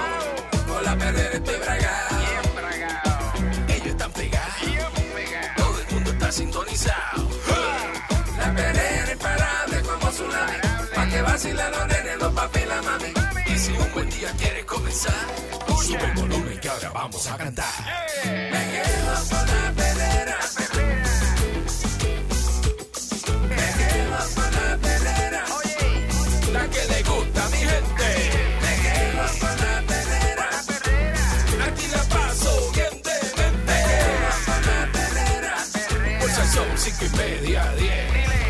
Con 0.66 0.84
la 0.84 0.96
perrera 0.96 1.34
estoy 1.34 1.56
bragado. 1.56 2.18
Bien 2.18 2.54
bragado. 2.54 3.32
Ellos 3.68 3.86
están 3.86 4.12
pegados. 4.12 4.54
Todo 5.56 5.80
el 5.80 5.94
mundo 5.94 6.10
está 6.12 6.32
sintonizado. 6.32 7.28
La 8.38 8.54
perrera 8.54 9.12
es 9.12 9.18
parable 9.18 9.82
como 9.82 10.08
tsunami. 10.10 10.56
Pa' 10.94 11.08
que 11.08 11.22
vacilan 11.22 11.72
los 11.72 12.20
los 12.20 12.32
papi 12.32 12.61
un 13.92 13.94
buen 13.94 14.10
día 14.10 14.32
quieres 14.38 14.64
comenzar, 14.64 15.12
sube 15.84 16.02
el 16.02 16.12
volumen 16.12 16.58
que 16.60 16.68
ahora 16.68 16.90
vamos 16.90 17.26
a 17.26 17.36
cantar. 17.36 17.66
Me 18.24 18.62
quedo 18.72 19.14
con 19.28 19.46
la 19.46 19.72
perrera. 19.76 20.38
Me 23.48 23.68
quedo 23.78 24.18
con 24.34 24.50
la 24.54 24.78
perrera. 24.78 25.44
La 26.52 26.68
que 26.70 26.84
le 26.88 27.02
gusta 27.02 27.44
a 27.44 27.48
mi 27.50 27.56
gente. 27.58 28.08
Me 28.62 28.72
quedo 28.82 29.24
con 29.40 29.56
la 29.60 29.82
perrera. 29.86 30.48
Aquí 31.66 31.86
la 31.88 32.02
paso 32.14 32.72
bien 32.72 33.02
de 33.02 33.16
mente. 33.36 33.52
Me 33.66 33.78
quedo 33.88 34.30
con 34.46 34.60
la. 34.66 34.78
Por 36.20 36.30
son 36.30 36.78
cinco 36.78 37.04
y 37.04 37.16
media, 37.16 37.72
diez. 37.76 38.41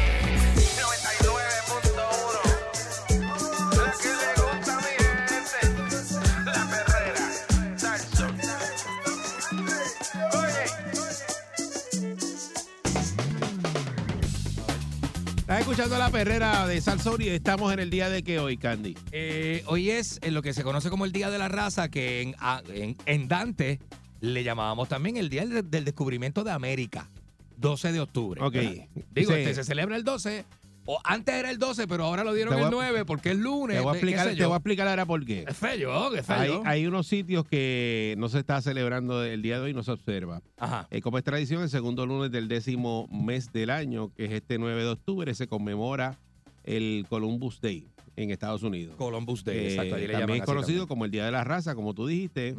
Escuchando 15.73 15.97
la 15.99 16.11
perrera 16.11 16.67
de 16.67 16.79
Salsón 16.83 17.23
y 17.23 17.29
estamos 17.29 17.73
en 17.73 17.79
el 17.81 17.89
día 17.89 18.11
de 18.11 18.23
que 18.23 18.39
hoy, 18.39 18.59
Candy. 18.59 18.95
Eh, 19.11 19.63
hoy 19.67 19.89
es 19.89 20.19
en 20.23 20.35
lo 20.35 20.43
que 20.43 20.53
se 20.53 20.63
conoce 20.63 20.91
como 20.91 21.07
el 21.07 21.13
Día 21.13 21.31
de 21.31 21.39
la 21.39 21.49
Raza, 21.49 21.89
que 21.89 22.21
en, 22.21 22.35
en- 22.75 22.97
en 23.07 23.27
Dante 23.27 23.81
le 24.21 24.45
llamábamos 24.45 24.91
también 24.91 25.17
el 25.17 25.31
Día 25.31 25.47
del, 25.47 25.71
del 25.71 25.87
Descubrimiento 25.87 26.45
de 26.45 26.51
América, 26.51 27.09
12 27.57 27.91
de 27.93 28.01
octubre. 28.01 28.43
Ok. 28.43 28.53
¿verdad? 28.53 28.73
Digo, 29.15 29.33
Sí. 29.33 29.39
este 29.39 29.55
se 29.55 29.65
celebra 29.65 29.97
el 29.97 30.05
12, 30.05 30.45
o 30.85 30.99
antes 31.05 31.35
era 31.35 31.51
el 31.51 31.59
12, 31.59 31.87
pero 31.87 32.05
ahora 32.05 32.25
lo 32.25 32.35
dieron 32.35 32.59
el 32.59 32.65
a- 32.65 32.71
9 32.71 33.05
porque 33.05 33.31
es 33.31 33.37
lunes. 33.39 33.77
Te 33.77 33.83
voy 33.83 33.91
a 33.91 33.93
explicar, 33.99 34.35
te 34.35 34.45
voy 34.45 34.55
a 34.55 34.57
explicar 34.57 34.89
ahora 34.89 35.07
por 35.07 35.25
qué. 35.25 35.45
Qué 35.47 35.55
feo, 35.55 36.11
qué 36.13 36.23
feo. 36.23 36.37
Hay, 36.37 36.61
hay 36.65 36.87
unos 36.87 37.07
sitios 37.07 37.45
que 37.47 38.15
no 38.19 38.29
se 38.29 38.39
está 38.41 38.61
celebrando 38.63 39.23
el 39.25 39.43
día 39.43 39.57
de 39.59 39.65
hoy, 39.67 39.75
no 39.75 39.83
se 39.83 39.93
observa. 39.93 40.43
Ajá. 40.59 40.89
Eh, 40.91 41.01
como 41.01 41.19
es 41.19 41.25
tradición, 41.25 41.63
el 41.63 41.71
segundo 41.71 42.05
lunes 42.07 42.31
del 42.31 42.49
décimo 42.49 43.09
mes 43.13 43.53
del 43.53 43.71
año, 43.71 44.13
que 44.15 44.25
es 44.25 44.33
este 44.33 44.59
9 44.59 44.83
de 44.83 44.89
octubre, 44.91 45.35
se 45.35 45.47
conmemora 45.47 46.19
el 46.65 47.07
Columbus 47.09 47.61
Day 47.61 47.87
en 48.15 48.31
Estados 48.31 48.63
Unidos. 48.63 48.95
Columbus 48.97 49.43
Day, 49.45 49.57
Eh, 49.57 49.69
exacto. 49.71 49.97
le 49.97 50.09
también 50.09 50.41
es 50.41 50.47
conocido 50.47 50.87
como 50.87 51.05
el 51.07 51.11
Día 51.11 51.25
de 51.25 51.33
la 51.33 51.45
Raza, 51.45 51.75
como 51.75 51.95
tú 51.95 52.07
dijiste, 52.07 52.55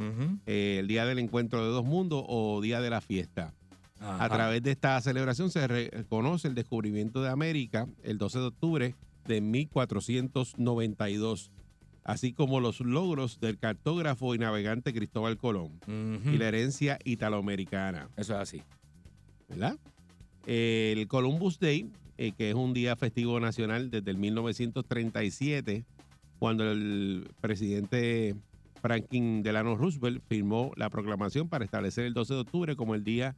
eh, 0.47 0.77
el 0.79 0.87
Día 0.87 1.05
del 1.05 1.19
Encuentro 1.19 1.63
de 1.63 1.69
Dos 1.69 1.85
Mundos 1.85 2.23
o 2.27 2.59
Día 2.61 2.81
de 2.81 2.89
la 2.89 3.01
Fiesta. 3.01 3.53
Ajá. 4.03 4.25
A 4.25 4.29
través 4.29 4.61
de 4.61 4.71
esta 4.71 4.99
celebración 5.01 5.49
se 5.49 5.65
reconoce 5.65 6.49
el 6.49 6.55
descubrimiento 6.55 7.23
de 7.23 7.29
América 7.29 7.87
el 8.03 8.17
12 8.17 8.39
de 8.39 8.45
octubre 8.45 8.95
de 9.25 9.39
1492, 9.41 11.51
así 12.03 12.33
como 12.33 12.59
los 12.59 12.81
logros 12.81 13.39
del 13.39 13.57
cartógrafo 13.57 14.35
y 14.35 14.39
navegante 14.39 14.93
Cristóbal 14.93 15.37
Colón 15.37 15.79
y 15.87 16.37
la 16.37 16.49
herencia 16.49 16.99
italoamericana, 17.05 18.09
Eso 18.17 18.33
es 18.33 18.39
así. 18.39 18.61
¿verdad? 19.47 19.77
El 20.45 21.07
Columbus 21.07 21.59
Day, 21.59 21.89
eh, 22.17 22.33
que 22.33 22.49
es 22.49 22.55
un 22.55 22.73
día 22.73 22.97
festivo 22.97 23.39
nacional 23.39 23.89
desde 23.89 24.11
el 24.11 24.17
1937, 24.17 25.85
cuando 26.39 26.69
el 26.69 27.29
presidente 27.39 28.35
Franklin 28.81 29.43
Delano 29.43 29.77
Roosevelt 29.77 30.21
firmó 30.27 30.73
la 30.75 30.89
proclamación 30.89 31.47
para 31.47 31.63
establecer 31.63 32.03
el 32.05 32.13
12 32.13 32.33
de 32.33 32.39
octubre 32.41 32.75
como 32.75 32.95
el 32.95 33.05
día 33.05 33.33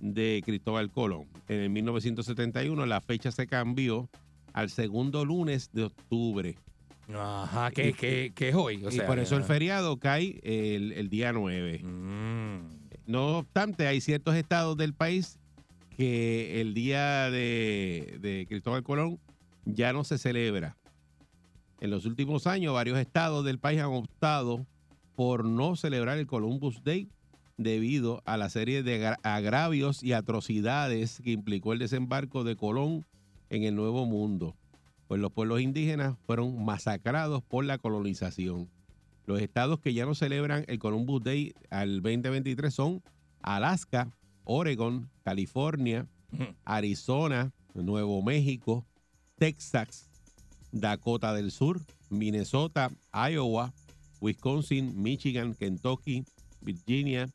de 0.00 0.42
Cristóbal 0.44 0.90
Colón. 0.90 1.26
En 1.48 1.60
el 1.60 1.70
1971 1.70 2.86
la 2.86 3.00
fecha 3.00 3.30
se 3.30 3.46
cambió 3.46 4.08
al 4.52 4.70
segundo 4.70 5.24
lunes 5.24 5.70
de 5.72 5.84
octubre. 5.84 6.56
Ajá, 7.12 7.70
que, 7.70 7.88
Y- 7.90 7.92
que, 7.92 8.32
que 8.34 8.48
es 8.50 8.54
hoy. 8.54 8.82
O 8.84 8.88
y 8.88 8.92
sea, 8.92 9.06
por 9.06 9.18
eso 9.18 9.36
el 9.36 9.44
feriado 9.44 9.98
cae 9.98 10.40
el, 10.42 10.92
el 10.92 11.08
día 11.10 11.32
9. 11.32 11.80
Mm. 11.82 12.58
No 13.06 13.38
obstante, 13.38 13.86
hay 13.86 14.00
ciertos 14.00 14.34
estados 14.36 14.76
del 14.76 14.94
país 14.94 15.38
que 15.96 16.60
el 16.60 16.72
día 16.74 17.30
de, 17.30 18.18
de 18.20 18.46
Cristóbal 18.48 18.82
Colón 18.82 19.18
ya 19.66 19.92
no 19.92 20.02
se 20.04 20.16
celebra. 20.18 20.76
En 21.80 21.90
los 21.90 22.06
últimos 22.06 22.46
años, 22.46 22.72
varios 22.72 22.98
estados 22.98 23.44
del 23.44 23.58
país 23.58 23.80
han 23.80 23.90
optado 23.90 24.66
por 25.14 25.44
no 25.44 25.76
celebrar 25.76 26.18
el 26.18 26.26
Columbus 26.26 26.82
Day 26.82 27.08
debido 27.56 28.22
a 28.24 28.36
la 28.36 28.48
serie 28.50 28.82
de 28.82 28.94
agra- 28.96 29.18
agravios 29.22 30.02
y 30.02 30.12
atrocidades 30.12 31.20
que 31.22 31.32
implicó 31.32 31.72
el 31.72 31.78
desembarco 31.78 32.44
de 32.44 32.56
Colón 32.56 33.04
en 33.50 33.62
el 33.64 33.74
Nuevo 33.76 34.06
Mundo. 34.06 34.54
Pues 35.08 35.20
los 35.20 35.32
pueblos 35.32 35.60
indígenas 35.60 36.16
fueron 36.26 36.64
masacrados 36.64 37.42
por 37.42 37.64
la 37.64 37.78
colonización. 37.78 38.68
Los 39.26 39.40
estados 39.40 39.80
que 39.80 39.94
ya 39.94 40.04
no 40.06 40.14
celebran 40.14 40.64
el 40.68 40.78
Columbus 40.78 41.22
Day 41.22 41.54
al 41.70 42.02
2023 42.02 42.72
son 42.74 43.02
Alaska, 43.42 44.10
Oregon, 44.44 45.08
California. 45.22 46.06
Arizona, 46.64 47.52
Nuevo 47.74 48.20
México, 48.20 48.84
Texas, 49.36 50.08
Dakota 50.72 51.32
del 51.32 51.52
Sur, 51.52 51.80
Minnesota, 52.10 52.90
Iowa, 53.12 53.72
Wisconsin, 54.20 55.00
Michigan, 55.00 55.54
Kentucky, 55.54 56.24
Virginia. 56.64 57.28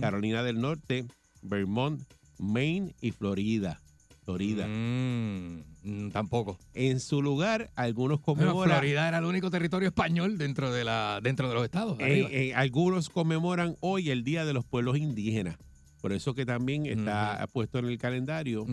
Carolina 0.00 0.42
del 0.42 0.60
Norte, 0.60 1.04
Vermont, 1.42 2.00
Maine 2.38 2.94
y 3.00 3.10
Florida. 3.10 3.80
Florida. 4.24 4.66
Mm, 4.66 5.62
mm, 5.84 6.10
tampoco. 6.10 6.58
En 6.74 6.98
su 6.98 7.22
lugar, 7.22 7.70
algunos 7.76 8.20
Bueno, 8.22 8.40
conmemoran, 8.40 8.78
Florida 8.78 9.06
era 9.06 9.18
el 9.18 9.24
único 9.24 9.50
territorio 9.50 9.88
español 9.88 10.36
dentro 10.36 10.72
de 10.72 10.82
la 10.82 11.20
dentro 11.22 11.48
de 11.48 11.54
los 11.54 11.62
estados. 11.64 11.96
eh, 12.00 12.26
eh, 12.30 12.54
algunos 12.54 13.08
conmemoran 13.08 13.76
hoy 13.80 14.10
el 14.10 14.24
Día 14.24 14.44
de 14.44 14.52
los 14.52 14.64
Pueblos 14.64 14.96
Indígenas. 14.98 15.56
Por 16.06 16.12
eso 16.12 16.34
que 16.34 16.46
también 16.46 16.86
está 16.86 17.48
puesto 17.52 17.80
en 17.80 17.86
el 17.86 17.98
calendario 17.98 18.64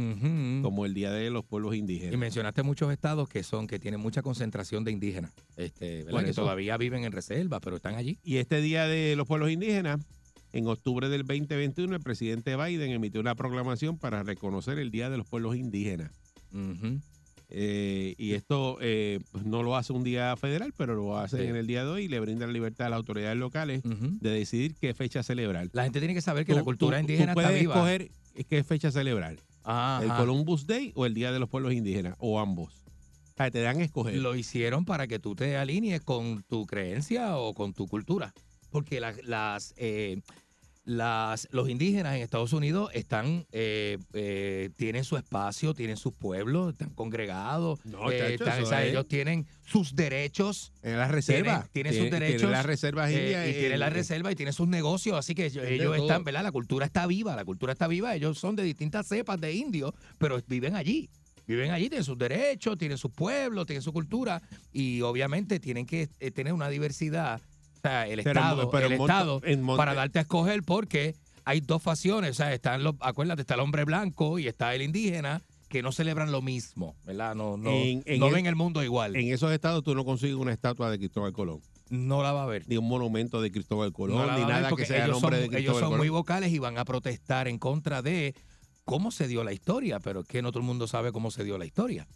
como 0.62 0.86
el 0.86 0.94
Día 0.94 1.12
de 1.12 1.32
los 1.32 1.44
Pueblos 1.44 1.74
Y 1.74 1.80
Indígenas. 1.80 2.20
mencionaste 2.20 2.62
muchos 2.62 2.92
estados 2.94 3.28
que 3.28 3.42
son 3.42 3.66
que 3.66 3.80
tienen 3.80 4.00
mucha 4.00 4.22
concentración 4.22 4.84
de 4.84 4.92
indígenas, 4.92 5.32
este, 5.58 6.06
que 6.06 6.34
todavía 6.34 6.78
viven 6.78 7.06
en 7.06 7.12
reserva, 7.12 7.60
pero 7.60 7.78
están 7.78 7.96
allí. 7.96 8.20
Y 8.24 8.38
este 8.38 8.62
Día 8.62 8.86
de 8.86 9.16
los 9.16 9.28
Pueblos 9.28 9.50
Indígenas, 9.50 10.00
en 10.52 10.68
octubre 10.68 11.10
del 11.10 11.26
2021, 11.26 11.96
el 11.96 12.02
presidente 12.04 12.56
Biden 12.56 12.92
emitió 12.92 13.20
una 13.20 13.34
proclamación 13.34 13.98
para 13.98 14.22
reconocer 14.22 14.78
el 14.78 14.92
Día 14.92 15.10
de 15.10 15.18
los 15.18 15.26
Pueblos 15.26 15.56
Indígenas. 15.56 16.12
Ujú. 16.54 17.00
Eh, 17.56 18.16
y 18.18 18.34
esto 18.34 18.78
eh, 18.82 19.20
pues 19.32 19.46
no 19.46 19.62
lo 19.62 19.76
hace 19.78 19.94
un 19.94 20.04
día 20.04 20.36
federal, 20.38 20.74
pero 20.76 20.96
lo 20.96 21.18
hace 21.20 21.38
Sí. 21.38 21.44
en 21.44 21.56
el 21.56 21.68
día 21.68 21.84
de 21.86 21.90
hoy 21.92 22.04
y 22.06 22.08
le 22.08 22.20
brinda 22.20 22.48
la 22.48 22.52
libertad 22.54 22.88
a 22.88 22.90
las 22.90 22.98
autoridades 22.98 23.38
locales 23.38 23.84
de 23.84 24.30
decidir 24.32 24.74
qué 24.76 24.94
fecha 24.96 25.22
celebrar. 25.22 25.70
La 25.72 25.84
gente 25.84 26.00
tiene 26.00 26.16
que 26.16 26.22
saber 26.22 26.46
que 26.46 26.54
Tú- 26.54 26.58
la 26.58 26.64
cultura 26.64 26.98
tú- 26.98 27.02
indígena 27.02 27.34
tú 27.36 27.40
está 27.40 27.50
puedes 27.50 27.62
viva. 27.62 27.76
escoger 27.76 28.12
qué 28.50 28.64
fecha 28.64 28.92
celebrar. 28.92 29.38
Ajá. 29.64 30.04
El 30.04 30.10
Columbus 30.14 30.66
Day 30.66 30.92
o 30.96 31.06
el 31.06 31.14
Día 31.14 31.32
de 31.32 31.40
los 31.40 31.48
Pueblos 31.48 31.74
Indígenas, 31.74 32.16
o 32.18 32.40
ambos. 32.40 32.74
O 33.34 33.38
sea, 33.38 33.50
te 33.52 33.62
dan 33.62 33.80
a 33.80 33.84
escoger. 33.84 34.16
Lo 34.18 34.36
hicieron 34.36 34.84
para 34.86 35.08
que 35.08 35.20
tú 35.20 35.36
te 35.36 35.56
alinees 35.58 36.02
con 36.02 36.44
tu 36.44 36.66
creencia 36.66 37.38
o 37.38 37.54
con 37.54 37.74
tu 37.74 37.88
cultura. 37.88 38.34
Porque 38.72 39.00
la- 39.00 39.14
las, 39.24 39.74
eh, 39.78 40.22
las, 40.86 41.48
los 41.52 41.70
indígenas 41.70 42.16
en 42.16 42.22
Estados 42.24 42.52
Unidos 42.52 42.90
están, 42.94 43.46
eh, 43.54 43.98
eh, 44.14 44.70
tienen 44.76 45.06
su 45.06 45.16
espacio, 45.16 45.74
tienen 45.74 45.96
sus 45.96 46.14
pueblos, 46.14 46.74
están 46.74 46.90
congregados. 46.90 47.80
No, 47.86 48.12
eh, 48.12 48.18
chacho, 48.20 48.34
están- 48.34 48.58
eso 48.58 48.64
o 48.64 48.70
sea, 48.70 48.84
es- 48.84 48.90
ellos 48.92 49.08
tienen 49.08 49.48
sus 49.66 49.96
derechos. 49.96 50.74
En 50.82 50.98
las 50.98 51.10
reservas. 51.10 51.70
Tienen, 51.72 51.94
tienen 51.94 52.04
sus 52.04 52.12
derechos. 52.20 52.52
las 52.52 52.66
reservas 52.66 53.12
eh, 53.12 53.22
indias. 53.24 53.48
y 53.48 53.50
eh, 53.52 53.60
tienen 53.60 53.80
la 53.80 53.88
eh, 53.88 53.92
reserva 53.92 54.32
y 54.32 54.36
tienen 54.36 54.54
sus 54.54 54.68
negocios, 54.68 55.18
así 55.18 55.34
que 55.34 55.46
ellos, 55.46 55.66
están, 55.98 56.24
¿verdad? 56.26 56.44
La 56.44 56.52
cultura 56.52 56.86
está 56.86 57.08
viva, 57.08 57.36
la 57.36 57.46
cultura 57.46 57.72
está 57.74 57.88
viva, 57.88 58.14
ellos 58.14 58.38
son 58.38 58.56
de 58.58 58.64
distintas 58.64 59.08
cepas 59.08 59.40
de 59.40 59.54
indios, 59.54 59.94
pero 60.18 60.40
viven 60.48 60.76
allí. 60.76 61.10
Viven 61.46 61.72
allí, 61.72 61.90
tienen 61.90 62.06
sus 62.06 62.18
derechos, 62.18 62.78
tienen 62.78 62.98
sus 62.98 63.12
pueblos, 63.12 63.66
tienen 63.68 63.82
su 63.82 63.92
cultura 63.92 64.42
y 64.72 65.02
obviamente 65.02 65.60
tienen 65.60 65.86
que 65.86 66.08
eh, 66.20 66.32
tener 66.32 66.54
una 66.54 66.70
diversidad. 66.70 67.42
Sea, 67.84 68.08
el 68.08 68.24
Pero 68.24 68.40
Estado, 68.40 68.70
pero 68.72 68.86
el 68.88 68.94
Estado 68.94 69.42
para 69.76 69.94
darte 69.94 70.20
a 70.20 70.22
escoger 70.22 70.64
porque 70.64 71.16
hay 71.44 71.60
dos 71.60 71.82
facciones, 71.84 72.32
o 72.32 72.34
sea, 72.34 72.54
están 72.54 72.82
los, 72.82 72.96
acuérdate, 73.02 73.42
está 73.42 73.56
el 73.56 73.60
hombre 73.60 73.84
blanco 73.84 74.40
y 74.40 74.48
está 74.48 74.74
el 74.74 74.82
indígena 74.84 75.42
que 75.68 75.84
no 75.84 75.92
celebran 75.92 76.32
lo 76.32 76.42
mismo, 76.42 76.96
¿verdad? 77.04 77.36
No, 77.36 77.58
no, 77.58 77.72
En- 77.72 78.02
en 78.06 78.20
no 78.22 78.28
el- 78.28 78.34
ven 78.36 78.46
el 78.46 78.56
mundo 78.56 78.84
igual. 78.86 79.18
En 79.18 79.34
esos 79.34 79.52
estados 79.52 79.84
tú 79.84 79.96
no 79.96 80.06
consigues 80.06 80.36
una 80.38 80.54
estatua 80.54 80.90
de 80.92 80.98
Cristóbal 80.98 81.34
Colón, 81.34 81.60
no 81.90 82.24
la 82.24 82.32
va 82.32 82.44
a 82.44 82.46
ver. 82.46 82.64
ni 82.70 82.78
un 82.78 82.88
monumento 82.88 83.42
de 83.42 83.52
Cristóbal 83.52 83.92
Colón, 83.92 84.28
No 84.28 84.38
ni 84.38 84.46
nada 84.46 84.70
que 84.74 84.86
sea 84.86 85.04
el 85.04 85.10
ellos 85.10 85.22
nombre 85.22 85.42
son, 85.42 85.50
de 85.52 85.58
ellos 85.58 85.74
Cristóbal 85.74 85.80
son 85.82 85.90
Colón. 85.90 86.00
muy 86.00 86.10
vocales 86.10 86.54
y 86.54 86.60
van 86.60 86.78
a 86.78 86.86
protestar 86.86 87.50
en 87.50 87.58
contra 87.60 88.02
de 88.02 88.34
cómo 88.86 89.12
se 89.12 89.28
dio 89.28 89.44
la 89.44 89.52
historia, 89.52 90.00
pero 90.00 90.22
es 90.22 90.26
que 90.28 90.42
no 90.42 90.52
todo 90.54 90.60
el 90.62 90.66
mundo 90.66 90.88
sabe 90.88 91.12
cómo 91.12 91.32
se 91.32 91.44
dio 91.44 91.58
la 91.58 91.66
historia. 91.66 92.08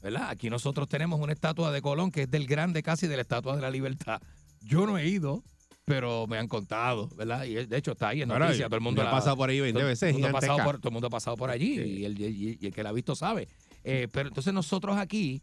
¿Verdad? 0.00 0.28
Aquí 0.30 0.48
nosotros 0.48 0.88
tenemos 0.88 1.18
una 1.18 1.32
estatua 1.32 1.72
de 1.72 1.82
Colón 1.82 2.12
que 2.12 2.22
es 2.22 2.30
del 2.30 2.46
grande 2.46 2.84
casi 2.84 3.08
de 3.08 3.16
la 3.16 3.22
estatua 3.22 3.56
de 3.56 3.62
la 3.62 3.70
libertad. 3.70 4.22
Yo 4.62 4.86
no 4.86 4.98
he 4.98 5.06
ido, 5.08 5.42
pero 5.84 6.26
me 6.26 6.38
han 6.38 6.48
contado, 6.48 7.08
¿verdad? 7.16 7.44
Y 7.44 7.54
de 7.66 7.76
hecho 7.76 7.92
está 7.92 8.08
ahí 8.08 8.22
en 8.22 8.28
noticia, 8.28 8.66
todo 8.66 8.76
el 8.76 8.82
mundo 8.82 9.02
la- 9.02 9.10
pasado 9.10 9.36
por 9.36 9.48
ahí 9.50 9.60
20 9.60 9.78
todo- 9.80 9.88
veces, 9.88 10.08
todo 10.12 10.16
el 10.18 10.22
mundo 10.22 10.28
ha 10.36 10.40
pasado 10.40 10.58
por, 10.58 11.50
ha 11.50 11.52
allí 11.54 11.80
y 11.80 12.04
el, 12.04 12.20
y- 12.20 12.58
y 12.60 12.66
el 12.66 12.72
que 12.74 12.82
la 12.82 12.90
ha 12.90 12.92
visto 12.92 13.14
sabe. 13.14 13.48
Eh, 13.84 14.08
pero 14.12 14.28
entonces 14.28 14.52
nosotros 14.52 14.96
aquí 14.98 15.40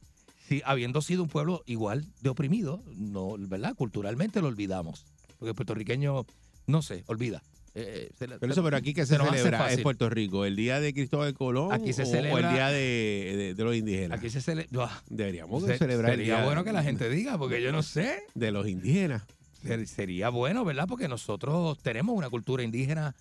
sí, 0.47 0.61
habiendo 0.65 1.01
sido 1.01 1.23
un 1.23 1.29
pueblo 1.29 1.63
igual 1.65 2.05
de 2.21 2.29
oprimido, 2.29 2.83
no, 2.95 3.35
¿verdad? 3.39 3.73
Culturalmente 3.75 4.41
lo 4.41 4.47
olvidamos. 4.49 5.05
Porque 5.39 5.49
el 5.49 5.55
puertorriqueño, 5.55 6.25
no 6.67 6.81
sé, 6.81 7.03
olvida. 7.07 7.41
Eh, 7.77 8.09
se 8.17 8.27
Pero 8.27 8.51
eso, 8.53 8.63
pero 8.63 8.77
aquí 8.77 8.93
que 8.93 9.05
se 9.05 9.17
celebra 9.17 9.37
en 9.37 9.63
fácil. 9.65 9.83
Puerto 9.83 10.09
Rico, 10.09 10.45
el 10.45 10.55
día 10.55 10.79
de 10.79 10.93
Cristóbal 10.93 11.33
Colón 11.33 11.73
Aquí 11.73 11.91
se 11.91 12.03
o, 12.03 12.05
o 12.05 12.09
celebra- 12.09 12.47
el 12.49 12.53
día 12.55 12.69
de, 12.69 13.33
de- 13.37 13.53
de 13.53 13.63
los 13.65 13.75
indígenas. 13.75 14.17
Aquí 14.17 14.29
se 14.29 14.39
celebra. 14.41 15.03
Deberíamos 15.09 15.63
de 15.63 15.73
Se- 15.73 15.79
celebrar 15.79 16.11
el 16.11 16.19
sería 16.19 16.35
día 16.37 16.45
bueno 16.45 16.63
que 16.63 16.71
la 16.71 16.83
gente 16.83 17.09
diga, 17.09 17.37
porque 17.37 17.61
yo 17.61 17.71
no 17.73 17.83
sé. 17.83 18.23
de 18.33 18.51
los 18.51 18.67
indígenas. 18.67 19.23
Ser- 19.61 19.85
Sería 19.87 20.29
bueno, 20.29 20.63
¿verdad? 20.63 20.85
Porque 20.87 21.07
nosotros 21.09 21.77
tenemos 21.79 22.15
una 22.15 22.29
cultura 22.29 22.63
indígena 22.63 23.13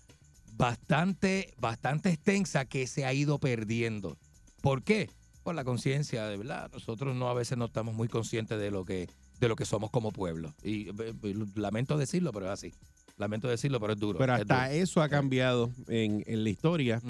bastante, 0.55 1.53
bastante 1.59 2.09
extensa 2.09 2.65
que 2.65 2.87
se 2.87 3.05
ha 3.05 3.13
ido 3.13 3.39
perdiendo. 3.39 4.17
¿Por 4.61 4.83
qué? 4.83 5.09
Por 5.43 5.55
la 5.55 5.63
conciencia, 5.63 6.25
de 6.27 6.37
verdad. 6.37 6.69
Nosotros 6.73 7.15
no 7.15 7.29
a 7.29 7.33
veces 7.33 7.57
no 7.57 7.65
estamos 7.65 7.93
muy 7.93 8.07
conscientes 8.07 8.57
de 8.59 8.71
lo 8.71 8.85
que, 8.85 9.07
de 9.39 9.47
lo 9.47 9.55
que 9.55 9.65
somos 9.65 9.91
como 9.91 10.11
pueblo. 10.11 10.53
Y 10.63 10.89
eh, 10.89 10.93
eh, 11.23 11.35
lamento 11.55 11.97
decirlo, 11.97 12.31
pero 12.31 12.45
es 12.47 12.51
así. 12.53 12.73
Lamento 13.17 13.47
decirlo, 13.47 13.79
pero 13.79 13.93
es 13.93 13.99
duro. 13.99 14.19
Pero 14.19 14.35
es 14.35 14.41
hasta 14.41 14.67
duro. 14.67 14.81
eso 14.83 15.01
ha 15.01 15.07
cambiado 15.07 15.71
en, 15.87 16.21
en 16.27 16.43
la 16.43 16.49
historia 16.49 17.01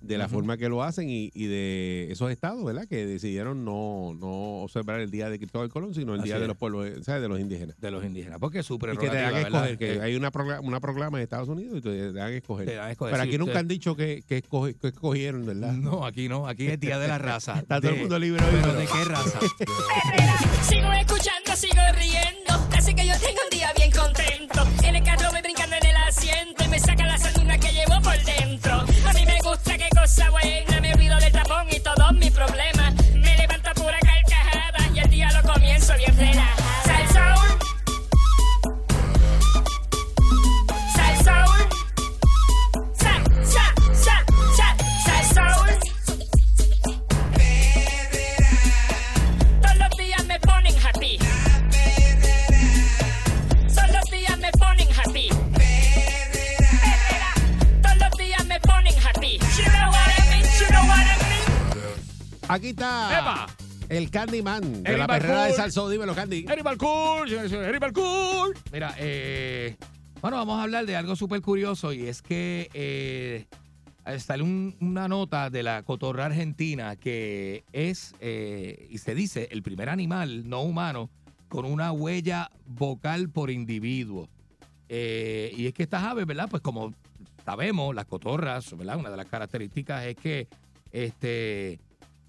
de 0.00 0.16
la 0.18 0.28
forma 0.28 0.56
que 0.56 0.68
lo 0.68 0.84
hacen 0.84 1.10
y, 1.10 1.30
y 1.34 1.46
de 1.46 2.06
esos 2.10 2.30
estados, 2.30 2.64
¿verdad? 2.64 2.86
Que 2.88 3.04
decidieron 3.04 3.64
no, 3.64 4.14
no 4.14 4.66
celebrar 4.72 5.00
el 5.00 5.10
día 5.10 5.28
de 5.28 5.38
Cristóbal 5.38 5.68
Colón, 5.68 5.92
sino 5.92 6.14
el 6.14 6.20
Así 6.20 6.28
día 6.28 6.38
de 6.38 6.46
los 6.46 6.56
pueblos, 6.56 6.88
¿sabes? 7.04 7.20
De 7.22 7.28
los 7.28 7.40
indígenas. 7.40 7.76
de 7.80 7.90
los 7.90 8.04
indígenas. 8.04 8.38
Porque 8.38 8.60
es 8.60 8.66
su 8.66 8.74
Y 8.76 8.78
que 8.78 8.86
te 9.10 9.16
dan 9.16 9.34
que 9.34 9.42
¿verdad? 9.42 9.70
escoger, 9.70 9.78
que 9.78 9.94
Eh, 9.94 10.00
hay 10.02 10.14
una, 10.14 10.30
procla- 10.30 10.60
una 10.62 10.78
proclama 10.78 11.18
en 11.18 11.24
Estados 11.24 11.48
Unidos 11.48 11.78
y 11.78 11.80
te 11.80 12.12
dan 12.12 12.30
que 12.30 12.36
escoger. 12.36 12.66
te 12.66 12.74
dan 12.76 12.86
a 12.86 12.90
escoger. 12.92 13.12
Pero 13.12 13.22
aquí 13.24 13.36
nunca 13.38 13.50
usted- 13.50 13.60
han 13.60 13.68
dicho 13.68 13.96
que, 13.96 14.22
que, 14.28 14.42
escoge- 14.44 14.76
que 14.78 14.86
escogieron, 14.88 15.44
¿verdad? 15.46 15.72
No, 15.72 16.06
aquí 16.06 16.28
no. 16.28 16.46
Aquí 16.46 16.68
es 16.68 16.78
Día 16.78 16.98
de 17.00 17.08
la 17.08 17.18
Raza. 17.18 17.58
Está 17.58 17.80
todo 17.80 17.88
el 17.90 17.96
De- 17.96 18.00
mundo 18.02 18.18
libre 18.20 18.44
hoy, 18.44 18.50
¿Pero 18.52 18.62
pero- 18.68 18.78
de 18.78 18.86
qué 18.86 19.04
raza? 19.04 19.40
Sigo 20.68 20.92
escuchando, 20.92 21.56
sigo 21.56 21.82
riendo. 21.98 22.68
Así 22.76 22.94
que 22.94 23.06
yo 23.06 23.14
tengo 23.18 23.39
Aquí 62.52 62.68
está 62.68 63.18
¡Epa! 63.20 63.46
el 63.88 64.10
Candyman 64.10 64.82
de 64.82 64.90
Eric 64.90 64.98
la 64.98 65.06
perrera 65.06 65.44
de. 65.44 65.52
Salso. 65.52 65.88
Dímelo, 65.88 66.14
Candy. 66.14 66.46
Eric 66.48 66.62
Balcour, 66.64 67.28
señores 67.28 67.46
y 67.46 67.50
señores, 67.50 67.68
Eric 67.68 67.80
Balcour. 67.80 68.56
Mira, 68.72 68.94
eh, 68.98 69.76
bueno, 70.20 70.36
vamos 70.36 70.58
a 70.58 70.62
hablar 70.64 70.86
de 70.86 70.96
algo 70.96 71.16
súper 71.16 71.40
curioso 71.42 71.92
y 71.92 72.06
es 72.08 72.22
que 72.22 72.68
eh, 72.74 73.46
sale 74.18 74.42
un- 74.42 74.76
una 74.80 75.06
nota 75.08 75.48
de 75.50 75.62
la 75.62 75.82
cotorra 75.82 76.26
argentina 76.26 76.96
que 76.96 77.64
es, 77.72 78.14
eh, 78.20 78.88
y 78.90 78.98
se 78.98 79.14
dice, 79.14 79.48
el 79.52 79.62
primer 79.62 79.88
animal 79.88 80.48
no 80.48 80.62
humano 80.62 81.08
con 81.48 81.64
una 81.64 81.92
huella 81.92 82.50
vocal 82.66 83.28
por 83.30 83.50
individuo. 83.50 84.28
Eh, 84.88 85.52
y 85.56 85.66
es 85.66 85.72
que 85.72 85.84
estas 85.84 86.02
aves, 86.02 86.26
¿verdad? 86.26 86.48
Pues 86.50 86.62
como 86.62 86.92
sabemos, 87.44 87.94
las 87.94 88.06
cotorras, 88.06 88.76
¿verdad? 88.76 88.96
Una 88.96 89.10
de 89.10 89.16
las 89.16 89.26
características 89.26 90.04
es 90.04 90.16
que, 90.16 90.48
este, 90.92 91.78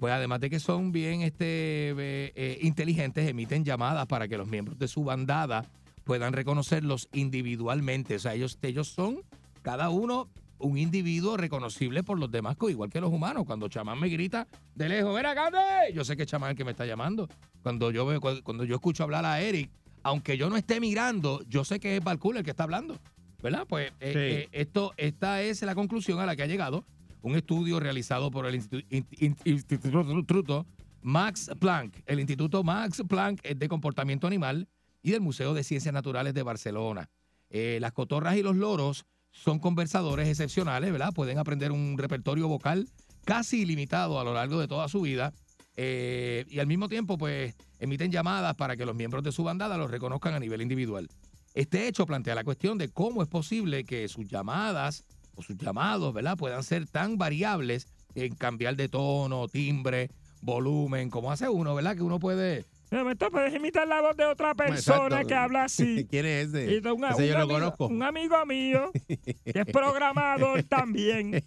pues 0.01 0.11
además 0.11 0.39
de 0.39 0.49
que 0.49 0.59
son 0.59 0.91
bien 0.91 1.21
este, 1.21 1.45
eh, 1.91 2.31
eh, 2.35 2.57
inteligentes, 2.63 3.29
emiten 3.29 3.63
llamadas 3.63 4.07
para 4.07 4.27
que 4.27 4.35
los 4.35 4.47
miembros 4.47 4.79
de 4.79 4.87
su 4.87 5.03
bandada 5.03 5.63
puedan 6.05 6.33
reconocerlos 6.33 7.07
individualmente. 7.13 8.15
O 8.15 8.19
sea, 8.19 8.33
ellos, 8.33 8.57
ellos 8.63 8.87
son 8.87 9.21
cada 9.61 9.91
uno 9.91 10.27
un 10.57 10.79
individuo 10.79 11.37
reconocible 11.37 12.01
por 12.01 12.17
los 12.17 12.31
demás, 12.31 12.57
igual 12.67 12.89
que 12.89 12.99
los 12.99 13.11
humanos. 13.13 13.43
Cuando 13.45 13.67
Chamán 13.67 13.99
me 13.99 14.09
grita 14.09 14.47
de 14.73 14.89
lejos, 14.89 15.13
¡Ven 15.13 15.27
acá, 15.27 15.45
Ande!", 15.45 15.93
Yo 15.93 16.03
sé 16.03 16.17
que 16.17 16.23
es 16.23 16.27
Chamán 16.27 16.49
el 16.49 16.55
que 16.57 16.65
me 16.65 16.71
está 16.71 16.87
llamando. 16.87 17.29
Cuando 17.61 17.91
yo 17.91 18.07
cuando 18.43 18.63
yo 18.63 18.73
escucho 18.73 19.03
hablar 19.03 19.23
a 19.23 19.39
Eric, 19.39 19.69
aunque 20.01 20.35
yo 20.35 20.49
no 20.49 20.57
esté 20.57 20.79
mirando, 20.79 21.43
yo 21.47 21.63
sé 21.63 21.79
que 21.79 21.97
es 21.97 22.03
Balcool 22.03 22.37
el 22.37 22.43
que 22.43 22.49
está 22.49 22.63
hablando. 22.63 22.97
¿Verdad? 23.43 23.67
Pues 23.69 23.91
Sí. 23.99 24.05
eh, 24.15 24.49
esto, 24.51 24.93
esta 24.97 25.43
es 25.43 25.61
la 25.61 25.75
conclusión 25.75 26.19
a 26.19 26.25
la 26.25 26.35
que 26.35 26.41
ha 26.41 26.47
llegado 26.47 26.85
un 27.21 27.35
estudio 27.35 27.79
realizado 27.79 28.31
por 28.31 28.45
el 28.45 28.55
Institu- 28.55 28.85
In- 28.89 29.07
In- 29.19 29.37
Instituto 29.45 30.65
Max 31.01 31.49
Planck, 31.59 32.01
el 32.05 32.19
Instituto 32.19 32.63
Max 32.63 33.01
Planck 33.07 33.41
de 33.43 33.67
Comportamiento 33.67 34.27
Animal 34.27 34.67
y 35.01 35.11
del 35.11 35.21
Museo 35.21 35.53
de 35.53 35.63
Ciencias 35.63 35.93
Naturales 35.93 36.33
de 36.33 36.43
Barcelona. 36.43 37.09
Eh, 37.49 37.79
las 37.81 37.91
cotorras 37.91 38.37
y 38.37 38.43
los 38.43 38.55
loros 38.55 39.05
son 39.31 39.59
conversadores 39.59 40.27
excepcionales, 40.27 40.91
¿verdad? 40.91 41.13
Pueden 41.13 41.37
aprender 41.37 41.71
un 41.71 41.97
repertorio 41.97 42.47
vocal 42.47 42.87
casi 43.25 43.61
ilimitado 43.61 44.19
a 44.19 44.23
lo 44.23 44.33
largo 44.33 44.59
de 44.59 44.67
toda 44.67 44.87
su 44.89 45.01
vida 45.01 45.33
eh, 45.77 46.45
y 46.49 46.59
al 46.59 46.67
mismo 46.67 46.89
tiempo, 46.89 47.17
pues, 47.17 47.55
emiten 47.79 48.11
llamadas 48.11 48.55
para 48.55 48.75
que 48.75 48.85
los 48.85 48.95
miembros 48.95 49.23
de 49.23 49.31
su 49.31 49.43
bandada 49.43 49.77
los 49.77 49.89
reconozcan 49.89 50.33
a 50.33 50.39
nivel 50.39 50.61
individual. 50.61 51.07
Este 51.53 51.87
hecho 51.87 52.05
plantea 52.05 52.35
la 52.35 52.43
cuestión 52.43 52.77
de 52.77 52.89
cómo 52.89 53.21
es 53.23 53.27
posible 53.27 53.83
que 53.83 54.07
sus 54.07 54.27
llamadas 54.27 55.03
o 55.35 55.41
sus 55.41 55.57
llamados, 55.57 56.13
¿verdad?, 56.13 56.37
puedan 56.37 56.63
ser 56.63 56.87
tan 56.87 57.17
variables 57.17 57.87
en 58.15 58.35
cambiar 58.35 58.75
de 58.75 58.89
tono, 58.89 59.47
timbre, 59.47 60.09
volumen, 60.41 61.09
como 61.09 61.31
hace 61.31 61.47
uno, 61.49 61.75
¿verdad? 61.75 61.95
Que 61.95 62.03
uno 62.03 62.19
puede. 62.19 62.65
De 62.91 62.97
momento 62.97 63.31
puedes 63.31 63.55
imitar 63.55 63.87
la 63.87 64.01
voz 64.01 64.17
de 64.17 64.25
otra 64.25 64.53
persona 64.53 65.05
Exacto. 65.05 65.27
que 65.29 65.33
habla 65.33 65.63
así. 65.63 66.05
¿Quién 66.09 66.25
es 66.25 66.49
ese? 66.49 66.71
Y 66.73 66.81
de 66.81 66.91
un, 66.91 67.05
Ese 67.05 67.25
yo 67.29 67.37
lo 67.39 67.47
conozco. 67.47 67.87
un 67.87 68.03
amigo 68.03 68.45
mío 68.45 68.91
que 69.07 69.59
es 69.61 69.65
programador 69.65 70.61
también. 70.69 71.41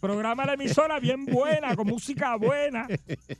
Programa 0.00 0.46
la 0.46 0.54
emisora 0.54 0.98
bien 1.00 1.26
buena, 1.26 1.76
con 1.76 1.86
música 1.86 2.36
buena. 2.36 2.86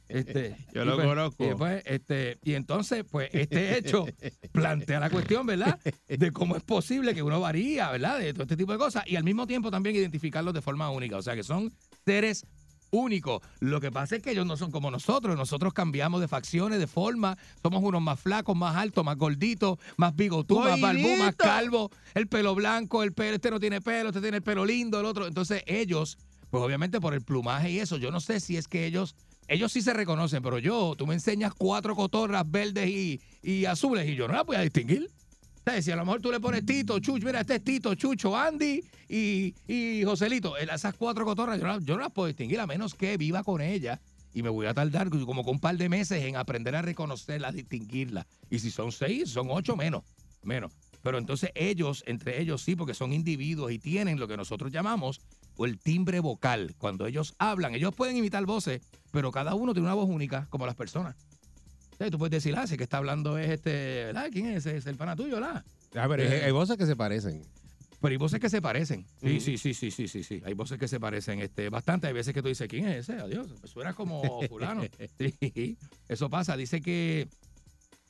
Este, 0.08 0.54
Yo 0.74 0.84
lo 0.84 0.96
pues- 0.96 1.06
conozco. 1.06 1.44
Y, 1.44 1.48
después, 1.48 1.82
este, 1.86 2.38
y 2.42 2.52
entonces, 2.54 3.04
pues, 3.10 3.30
este 3.32 3.78
hecho 3.78 4.04
plantea 4.52 5.00
la 5.00 5.08
cuestión, 5.08 5.46
¿verdad? 5.46 5.80
De 6.06 6.30
cómo 6.30 6.56
es 6.56 6.62
posible 6.62 7.14
que 7.14 7.22
uno 7.22 7.40
varía, 7.40 7.90
¿verdad? 7.90 8.18
De 8.18 8.34
todo 8.34 8.42
este 8.42 8.56
tipo 8.58 8.72
de 8.72 8.78
cosas. 8.78 9.02
Y 9.06 9.16
al 9.16 9.24
mismo 9.24 9.46
tiempo 9.46 9.70
también 9.70 9.96
identificarlos 9.96 10.52
de 10.52 10.60
forma 10.60 10.90
única. 10.90 11.16
O 11.16 11.22
sea, 11.22 11.34
que 11.34 11.42
son 11.42 11.72
seres 12.04 12.44
únicos. 12.94 13.42
Lo 13.60 13.80
que 13.80 13.90
pasa 13.90 14.16
es 14.16 14.22
que 14.22 14.30
ellos 14.30 14.46
no 14.46 14.56
son 14.56 14.70
como 14.70 14.90
nosotros. 14.90 15.36
Nosotros 15.36 15.72
cambiamos 15.72 16.20
de 16.20 16.28
facciones, 16.28 16.78
de 16.78 16.86
forma. 16.86 17.36
Somos 17.62 17.82
unos 17.82 18.02
más 18.02 18.20
flacos, 18.20 18.56
más 18.56 18.76
altos, 18.76 19.04
más 19.04 19.16
gorditos, 19.16 19.78
más 19.96 20.14
bigotudos, 20.14 20.70
más 20.70 20.80
barbú, 20.80 21.16
más 21.16 21.34
calvo. 21.36 21.90
El 22.14 22.28
pelo 22.28 22.54
blanco, 22.54 23.02
el 23.02 23.12
pelo, 23.12 23.36
este 23.36 23.50
no 23.50 23.60
tiene 23.60 23.80
pelo, 23.80 24.10
este 24.10 24.20
tiene 24.20 24.38
el 24.38 24.42
pelo 24.42 24.64
lindo, 24.64 25.00
el 25.00 25.06
otro. 25.06 25.26
Entonces, 25.26 25.62
ellos, 25.66 26.18
pues 26.50 26.62
obviamente 26.62 27.00
por 27.00 27.14
el 27.14 27.22
plumaje 27.22 27.70
y 27.70 27.78
eso, 27.78 27.96
yo 27.96 28.10
no 28.10 28.20
sé 28.20 28.40
si 28.40 28.56
es 28.56 28.68
que 28.68 28.86
ellos 28.86 29.14
ellos 29.46 29.72
sí 29.72 29.82
se 29.82 29.92
reconocen, 29.92 30.42
pero 30.42 30.58
yo, 30.58 30.94
tú 30.96 31.06
me 31.06 31.14
enseñas 31.14 31.52
cuatro 31.52 31.94
cotorras 31.94 32.50
verdes 32.50 32.88
y, 32.88 33.20
y 33.42 33.66
azules 33.66 34.08
y 34.08 34.14
yo 34.14 34.26
no 34.26 34.34
las 34.34 34.46
voy 34.46 34.56
a 34.56 34.60
distinguir. 34.60 35.10
¿Sabes? 35.64 35.84
Si 35.84 35.90
a 35.90 35.96
lo 35.96 36.04
mejor 36.04 36.20
tú 36.20 36.30
le 36.30 36.40
pones 36.40 36.66
Tito, 36.66 36.98
Chucho, 36.98 37.24
mira, 37.24 37.40
este 37.40 37.54
es 37.56 37.64
Tito, 37.64 37.94
Chucho, 37.94 38.36
Andy 38.36 38.82
y, 39.08 39.54
y 39.66 40.02
Joselito. 40.04 40.56
El- 40.56 40.68
Esas 40.70 40.94
cuatro 40.94 41.24
cotorras 41.24 41.58
yo 41.58 41.66
no, 41.66 41.80
yo 41.80 41.94
no 41.94 42.02
las 42.02 42.12
puedo 42.12 42.26
distinguir 42.28 42.60
a 42.60 42.66
menos 42.66 42.94
que 42.94 43.16
viva 43.16 43.42
con 43.42 43.60
ellas. 43.60 43.98
Y 44.34 44.42
me 44.42 44.48
voy 44.50 44.66
a 44.66 44.74
tardar 44.74 45.08
como 45.10 45.44
con 45.44 45.54
un 45.54 45.60
par 45.60 45.76
de 45.76 45.88
meses 45.88 46.22
en 46.24 46.36
aprender 46.36 46.74
a 46.74 46.82
reconocerlas, 46.82 47.54
distinguirlas. 47.54 48.26
Y 48.50 48.58
si 48.58 48.70
son 48.70 48.90
seis, 48.92 49.30
son 49.30 49.46
ocho 49.50 49.76
menos. 49.76 50.02
Menos. 50.42 50.72
Pero 51.02 51.18
entonces 51.18 51.50
ellos, 51.54 52.02
entre 52.06 52.40
ellos 52.40 52.60
sí, 52.62 52.74
porque 52.76 52.94
son 52.94 53.12
individuos 53.12 53.70
y 53.72 53.78
tienen 53.78 54.18
lo 54.18 54.26
que 54.26 54.36
nosotros 54.36 54.72
llamamos 54.72 55.20
el 55.58 55.78
timbre 55.78 56.18
vocal. 56.20 56.74
Cuando 56.78 57.06
ellos 57.06 57.34
hablan, 57.38 57.74
ellos 57.74 57.94
pueden 57.94 58.16
imitar 58.16 58.44
voces, 58.44 58.82
pero 59.12 59.30
cada 59.30 59.54
uno 59.54 59.72
tiene 59.72 59.86
una 59.86 59.94
voz 59.94 60.08
única, 60.08 60.46
como 60.50 60.66
las 60.66 60.74
personas. 60.74 61.14
Tú 62.10 62.18
puedes 62.18 62.30
decir, 62.32 62.54
ah, 62.56 62.64
ese 62.64 62.76
que 62.76 62.84
está 62.84 62.98
hablando 62.98 63.38
es 63.38 63.50
este, 63.50 64.04
¿verdad? 64.06 64.28
¿Quién 64.32 64.46
es 64.46 64.66
ese? 64.66 64.76
Es 64.76 64.86
el 64.86 64.96
pana 64.96 65.14
tuyo, 65.16 65.34
¿verdad? 65.36 65.64
A 65.94 66.06
ver, 66.06 66.20
hay- 66.20 66.40
hay 66.40 66.52
voces 66.52 66.76
que 66.76 66.86
se 66.86 66.96
parecen. 66.96 67.42
Pero 68.00 68.12
hay 68.12 68.16
voces 68.18 68.38
que 68.40 68.50
se 68.50 68.60
parecen. 68.60 69.06
Sí, 69.22 69.40
sí, 69.40 69.56
sí, 69.56 69.72
sí, 69.72 69.90
sí, 69.90 70.08
sí, 70.08 70.22
sí. 70.22 70.42
Hay 70.44 70.52
voces 70.52 70.78
que 70.78 70.88
se 70.88 71.00
parecen 71.00 71.40
este, 71.40 71.70
bastante. 71.70 72.06
Hay 72.06 72.12
veces 72.12 72.34
que 72.34 72.42
tú 72.42 72.48
dices, 72.48 72.68
¿quién 72.68 72.86
es 72.86 73.08
ese? 73.08 73.18
Adiós, 73.20 73.48
suena 73.64 73.94
como 73.94 74.42
fulano. 74.48 74.82
Sí, 75.18 75.78
eso 76.08 76.28
pasa. 76.28 76.56
Dice 76.56 76.82
que 76.82 77.28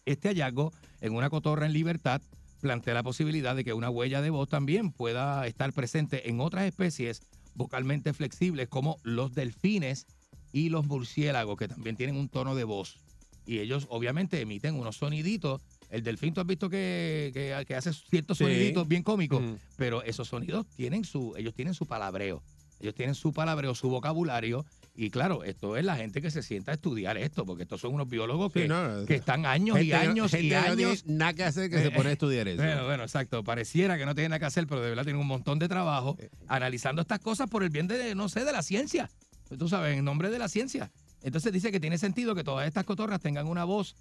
este 0.04 0.28
hallazgo 0.30 0.72
en 1.00 1.14
una 1.14 1.30
cotorra 1.30 1.66
en 1.66 1.72
libertad 1.72 2.20
plantea 2.60 2.94
la 2.94 3.02
posibilidad 3.04 3.54
de 3.54 3.62
que 3.62 3.72
una 3.74 3.90
huella 3.90 4.20
de 4.22 4.30
voz 4.30 4.48
también 4.48 4.90
pueda 4.90 5.46
estar 5.46 5.72
presente 5.72 6.28
en 6.28 6.40
otras 6.40 6.64
especies 6.64 7.22
vocalmente 7.54 8.12
flexibles 8.14 8.68
como 8.68 8.96
los 9.04 9.32
delfines 9.34 10.06
y 10.52 10.70
los 10.70 10.86
murciélagos, 10.86 11.56
que 11.56 11.68
también 11.68 11.94
tienen 11.96 12.16
un 12.16 12.28
tono 12.28 12.54
de 12.56 12.64
voz. 12.64 12.98
Y 13.46 13.58
ellos 13.58 13.86
obviamente 13.90 14.40
emiten 14.40 14.74
unos 14.74 14.96
soniditos. 14.96 15.60
El 15.90 16.02
delfín, 16.02 16.34
tú 16.34 16.40
has 16.40 16.46
visto 16.46 16.68
que, 16.70 17.30
que- 17.34 17.64
que 17.66 17.74
hace 17.76 17.92
ciertos 17.92 18.38
Sí. 18.38 18.44
soniditos 18.44 18.88
bien 18.88 19.02
cómicos, 19.02 19.42
pero 19.76 20.02
esos 20.02 20.28
sonidos 20.28 20.66
tienen 20.76 21.04
su, 21.04 21.34
ellos 21.36 21.54
tienen 21.54 21.74
su 21.74 21.86
palabreo. 21.86 22.42
Ellos 22.80 22.94
tienen 22.94 23.14
su 23.14 23.32
palabreo, 23.32 23.74
su 23.74 23.88
vocabulario. 23.88 24.64
Y 24.96 25.10
claro, 25.10 25.42
esto 25.42 25.76
es 25.76 25.84
la 25.84 25.96
gente 25.96 26.20
que 26.22 26.30
se 26.30 26.42
sienta 26.42 26.70
a 26.70 26.74
estudiar 26.74 27.16
esto, 27.18 27.44
porque 27.44 27.64
estos 27.64 27.80
son 27.80 27.94
unos 27.94 28.08
biólogos 28.08 28.52
Sí, 28.52 28.60
que, 28.60 28.68
no, 28.68 29.04
que 29.06 29.16
están 29.16 29.44
años 29.46 29.76
y 29.78 29.86
gente 29.90 29.94
años 29.96 30.30
gente 30.30 30.46
y 30.46 30.50
que 30.50 30.54
no 30.56 30.62
tiene 30.76 30.84
años 30.90 31.06
nada 31.06 31.32
que 31.34 31.44
hacer 31.44 31.68
que 31.70 31.82
se 31.82 31.90
pone 31.90 32.10
a 32.10 32.12
estudiar 32.12 32.46
eso. 32.46 32.62
bueno, 32.62 32.84
bueno, 32.84 33.02
exacto. 33.02 33.42
Pareciera 33.42 33.96
que 33.98 34.06
no 34.06 34.14
tienen 34.14 34.30
nada 34.30 34.38
que 34.40 34.44
hacer, 34.46 34.66
pero 34.68 34.80
de 34.82 34.90
verdad 34.90 35.02
tienen 35.04 35.20
un 35.20 35.26
montón 35.26 35.58
de 35.58 35.66
trabajo 35.68 36.16
Eh, 36.20 36.30
analizando 36.46 37.02
estas 37.02 37.18
cosas 37.20 37.48
por 37.50 37.62
el 37.64 37.70
bien 37.70 37.86
de, 37.88 38.14
no 38.14 38.28
sé, 38.28 38.44
de 38.44 38.52
la 38.52 38.62
ciencia. 38.62 39.10
Tú 39.58 39.68
sabes, 39.68 39.96
en 39.98 40.04
nombre 40.04 40.30
de 40.30 40.38
la 40.38 40.48
ciencia. 40.48 40.90
Entonces 41.24 41.52
dice 41.54 41.72
que 41.72 41.80
tiene 41.80 41.96
sentido 41.96 42.34
que 42.34 42.44
todas 42.44 42.68
estas 42.68 42.84
cotorras 42.84 43.18
tengan 43.18 43.48
una 43.48 43.64
voz 43.64 43.96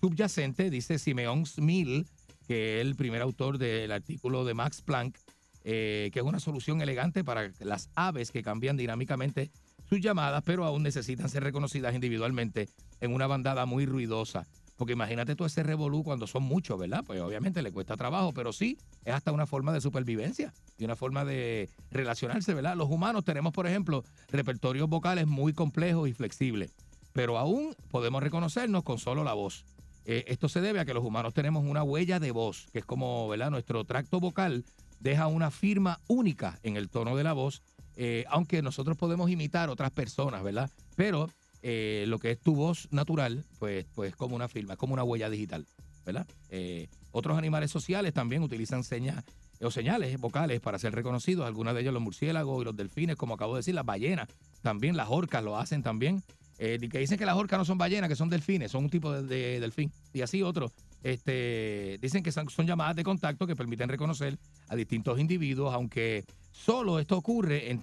subyacente, 0.00 0.70
dice 0.70 1.00
Simeón 1.00 1.44
Smil, 1.44 2.06
que 2.46 2.80
es 2.80 2.86
el 2.86 2.94
primer 2.94 3.22
autor 3.22 3.58
del 3.58 3.90
artículo 3.90 4.44
de 4.44 4.54
Max 4.54 4.80
Planck, 4.80 5.18
eh, 5.64 6.10
que 6.12 6.20
es 6.20 6.24
una 6.24 6.38
solución 6.38 6.80
elegante 6.80 7.24
para 7.24 7.50
las 7.58 7.90
aves 7.96 8.30
que 8.30 8.44
cambian 8.44 8.76
dinámicamente 8.76 9.50
sus 9.88 10.00
llamadas, 10.00 10.44
pero 10.46 10.64
aún 10.64 10.84
necesitan 10.84 11.28
ser 11.28 11.42
reconocidas 11.42 11.92
individualmente 11.92 12.68
en 13.00 13.12
una 13.12 13.26
bandada 13.26 13.66
muy 13.66 13.84
ruidosa. 13.84 14.46
Porque 14.80 14.94
imagínate 14.94 15.36
tú 15.36 15.44
ese 15.44 15.62
revolú 15.62 16.02
cuando 16.02 16.26
son 16.26 16.42
muchos, 16.42 16.78
¿verdad? 16.78 17.04
Pues 17.06 17.20
obviamente 17.20 17.60
le 17.60 17.70
cuesta 17.70 17.98
trabajo, 17.98 18.32
pero 18.32 18.50
sí 18.50 18.78
es 19.04 19.12
hasta 19.12 19.30
una 19.30 19.44
forma 19.46 19.74
de 19.74 19.82
supervivencia 19.82 20.54
y 20.78 20.86
una 20.86 20.96
forma 20.96 21.26
de 21.26 21.68
relacionarse, 21.90 22.54
¿verdad? 22.54 22.76
Los 22.76 22.88
humanos 22.88 23.26
tenemos, 23.26 23.52
por 23.52 23.66
ejemplo, 23.66 24.04
repertorios 24.30 24.88
vocales 24.88 25.26
muy 25.26 25.52
complejos 25.52 26.08
y 26.08 26.14
flexibles, 26.14 26.74
pero 27.12 27.36
aún 27.36 27.76
podemos 27.90 28.22
reconocernos 28.22 28.82
con 28.82 28.98
solo 28.98 29.22
la 29.22 29.34
voz. 29.34 29.66
Eh, 30.06 30.24
esto 30.28 30.48
se 30.48 30.62
debe 30.62 30.80
a 30.80 30.86
que 30.86 30.94
los 30.94 31.04
humanos 31.04 31.34
tenemos 31.34 31.62
una 31.62 31.82
huella 31.82 32.18
de 32.18 32.30
voz, 32.30 32.66
que 32.72 32.78
es 32.78 32.86
como, 32.86 33.28
¿verdad? 33.28 33.50
Nuestro 33.50 33.84
tracto 33.84 34.18
vocal 34.18 34.64
deja 34.98 35.26
una 35.26 35.50
firma 35.50 36.00
única 36.06 36.58
en 36.62 36.78
el 36.78 36.88
tono 36.88 37.18
de 37.18 37.24
la 37.24 37.34
voz, 37.34 37.60
eh, 37.96 38.24
aunque 38.30 38.62
nosotros 38.62 38.96
podemos 38.96 39.30
imitar 39.30 39.68
otras 39.68 39.90
personas, 39.90 40.42
¿verdad? 40.42 40.70
Pero 40.96 41.28
eh, 41.62 42.04
lo 42.08 42.18
que 42.18 42.32
es 42.32 42.40
tu 42.40 42.54
voz 42.54 42.88
natural, 42.90 43.44
pues, 43.58 43.86
pues 43.94 44.16
como 44.16 44.36
una 44.36 44.48
firma, 44.48 44.74
es 44.74 44.78
como 44.78 44.94
una 44.94 45.04
huella 45.04 45.28
digital, 45.30 45.66
¿verdad? 46.04 46.26
Eh, 46.48 46.88
otros 47.12 47.36
animales 47.36 47.70
sociales 47.70 48.14
también 48.14 48.42
utilizan 48.42 48.84
señas 48.84 49.24
o 49.60 49.70
señales 49.70 50.18
vocales 50.18 50.60
para 50.60 50.78
ser 50.78 50.94
reconocidos, 50.94 51.46
algunos 51.46 51.74
de 51.74 51.82
ellos 51.82 51.92
los 51.92 52.02
murciélagos 52.02 52.62
y 52.62 52.64
los 52.64 52.76
delfines, 52.76 53.16
como 53.16 53.34
acabo 53.34 53.54
de 53.54 53.58
decir, 53.58 53.74
las 53.74 53.84
ballenas, 53.84 54.28
también 54.62 54.96
las 54.96 55.08
orcas 55.10 55.44
lo 55.44 55.58
hacen 55.58 55.82
también. 55.82 56.22
Eh, 56.62 56.78
que 56.90 56.98
dicen 56.98 57.18
que 57.18 57.24
las 57.24 57.36
orcas 57.36 57.58
no 57.58 57.64
son 57.64 57.78
ballenas, 57.78 58.08
que 58.08 58.16
son 58.16 58.28
delfines, 58.28 58.70
son 58.70 58.84
un 58.84 58.90
tipo 58.90 59.10
de, 59.10 59.22
de 59.22 59.60
delfín. 59.60 59.90
Y 60.12 60.20
así 60.20 60.42
otros. 60.42 60.72
Este, 61.02 61.98
dicen 62.00 62.22
que 62.22 62.30
son, 62.32 62.46
llamadas 62.66 62.96
de 62.96 63.02
contacto 63.04 63.46
que 63.46 63.56
permiten 63.56 63.88
reconocer 63.88 64.38
a 64.68 64.76
distintos 64.76 65.18
individuos, 65.18 65.72
aunque 65.72 66.24
solo 66.52 66.98
esto 66.98 67.16
ocurre 67.16 67.78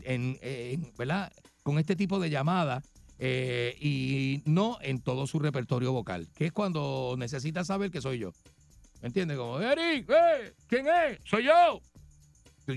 ¿verdad? 0.98 1.32
con 1.64 1.80
este 1.80 1.96
tipo 1.96 2.20
de 2.20 2.30
llamada 2.30 2.84
eh, 3.20 3.76
y 3.82 4.42
no 4.46 4.78
en 4.82 5.00
todo 5.02 5.28
su 5.28 5.40
repertorio 5.40 5.92
vocal, 5.94 6.28
que 6.36 6.46
es 6.48 6.52
cuando 6.52 7.16
necesitas 7.18 7.68
saber 7.68 7.92
que 7.92 8.02
soy 8.02 8.20
yo. 8.20 8.32
¿Me 9.02 9.08
entiendes? 9.08 9.38
Como, 9.38 9.60
Eric, 9.60 10.10
eh, 10.10 10.54
¿quién 10.68 10.88
es? 10.88 11.20
Soy 11.26 11.46
yo. 11.46 11.82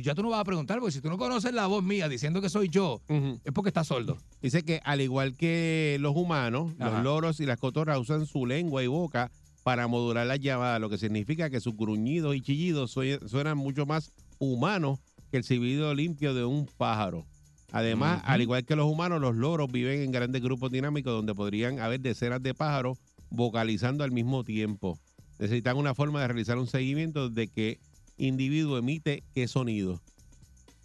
Ya 0.03 0.14
tú 0.14 0.22
no 0.22 0.30
vas 0.30 0.41
a 0.41 0.45
preguntar, 0.45 0.78
porque 0.78 0.93
si 0.93 1.01
tú 1.01 1.09
no 1.09 1.18
conoces 1.18 1.53
la 1.53 1.66
voz 1.66 1.82
mía 1.82 2.09
diciendo 2.09 2.41
que 2.41 2.49
soy 2.49 2.68
yo, 2.68 3.01
es 3.09 3.53
porque 3.53 3.70
estás 3.70 3.88
sordo. 3.88 4.18
Dice 4.41 4.62
que 4.62 4.80
al 4.84 5.01
igual 5.01 5.34
que 5.36 5.97
los 6.01 6.14
humanos, 6.14 6.72
Ajá. 6.78 6.91
los 6.91 7.03
loros 7.03 7.41
y 7.41 7.47
las 7.47 7.59
cotorras 7.59 7.99
usan 7.99 8.24
su 8.24 8.47
lengua 8.47 8.84
y 8.84 8.86
boca 8.86 9.32
para 9.64 9.88
modular 9.88 10.26
las 10.28 10.38
llamadas, 10.38 10.80
lo 10.80 10.88
que 10.91 10.97
significa 10.97 11.51
que 11.51 11.59
sus 11.61 11.76
gruñidos 11.76 12.36
y 12.36 12.41
chillidos 12.41 12.93
sue- 12.93 13.18
suenan 13.28 13.59
mucho 13.59 13.84
más 13.84 14.12
humanos 14.38 15.01
que 15.32 15.38
el 15.38 15.45
silbido 15.45 15.93
limpio 15.93 16.34
de 16.34 16.45
un 16.45 16.66
pájaro. 16.78 17.24
Además, 17.72 18.22
al 18.24 18.40
igual 18.42 18.64
que 18.64 18.74
los 18.76 18.86
humanos, 18.90 19.20
los 19.20 19.36
loros 19.36 19.70
viven 19.70 20.02
en 20.02 20.10
grandes 20.12 20.42
grupos 20.42 20.70
dinámicos 20.72 21.12
donde 21.12 21.34
podrían 21.34 21.78
haber 21.78 22.00
decenas 22.00 22.42
de 22.42 22.54
pájaros 22.54 22.98
vocalizando 23.30 24.02
al 24.04 24.10
mismo 24.10 24.42
tiempo. 24.44 24.98
Necesitan 25.38 25.76
una 25.76 25.94
forma 25.94 26.20
de 26.20 26.28
realizar 26.28 26.58
un 26.58 26.66
seguimiento 26.66 27.30
de 27.30 27.48
qué 27.48 27.78
individuo 28.18 28.76
emite 28.78 29.22
qué 29.34 29.46
sonido. 29.48 30.00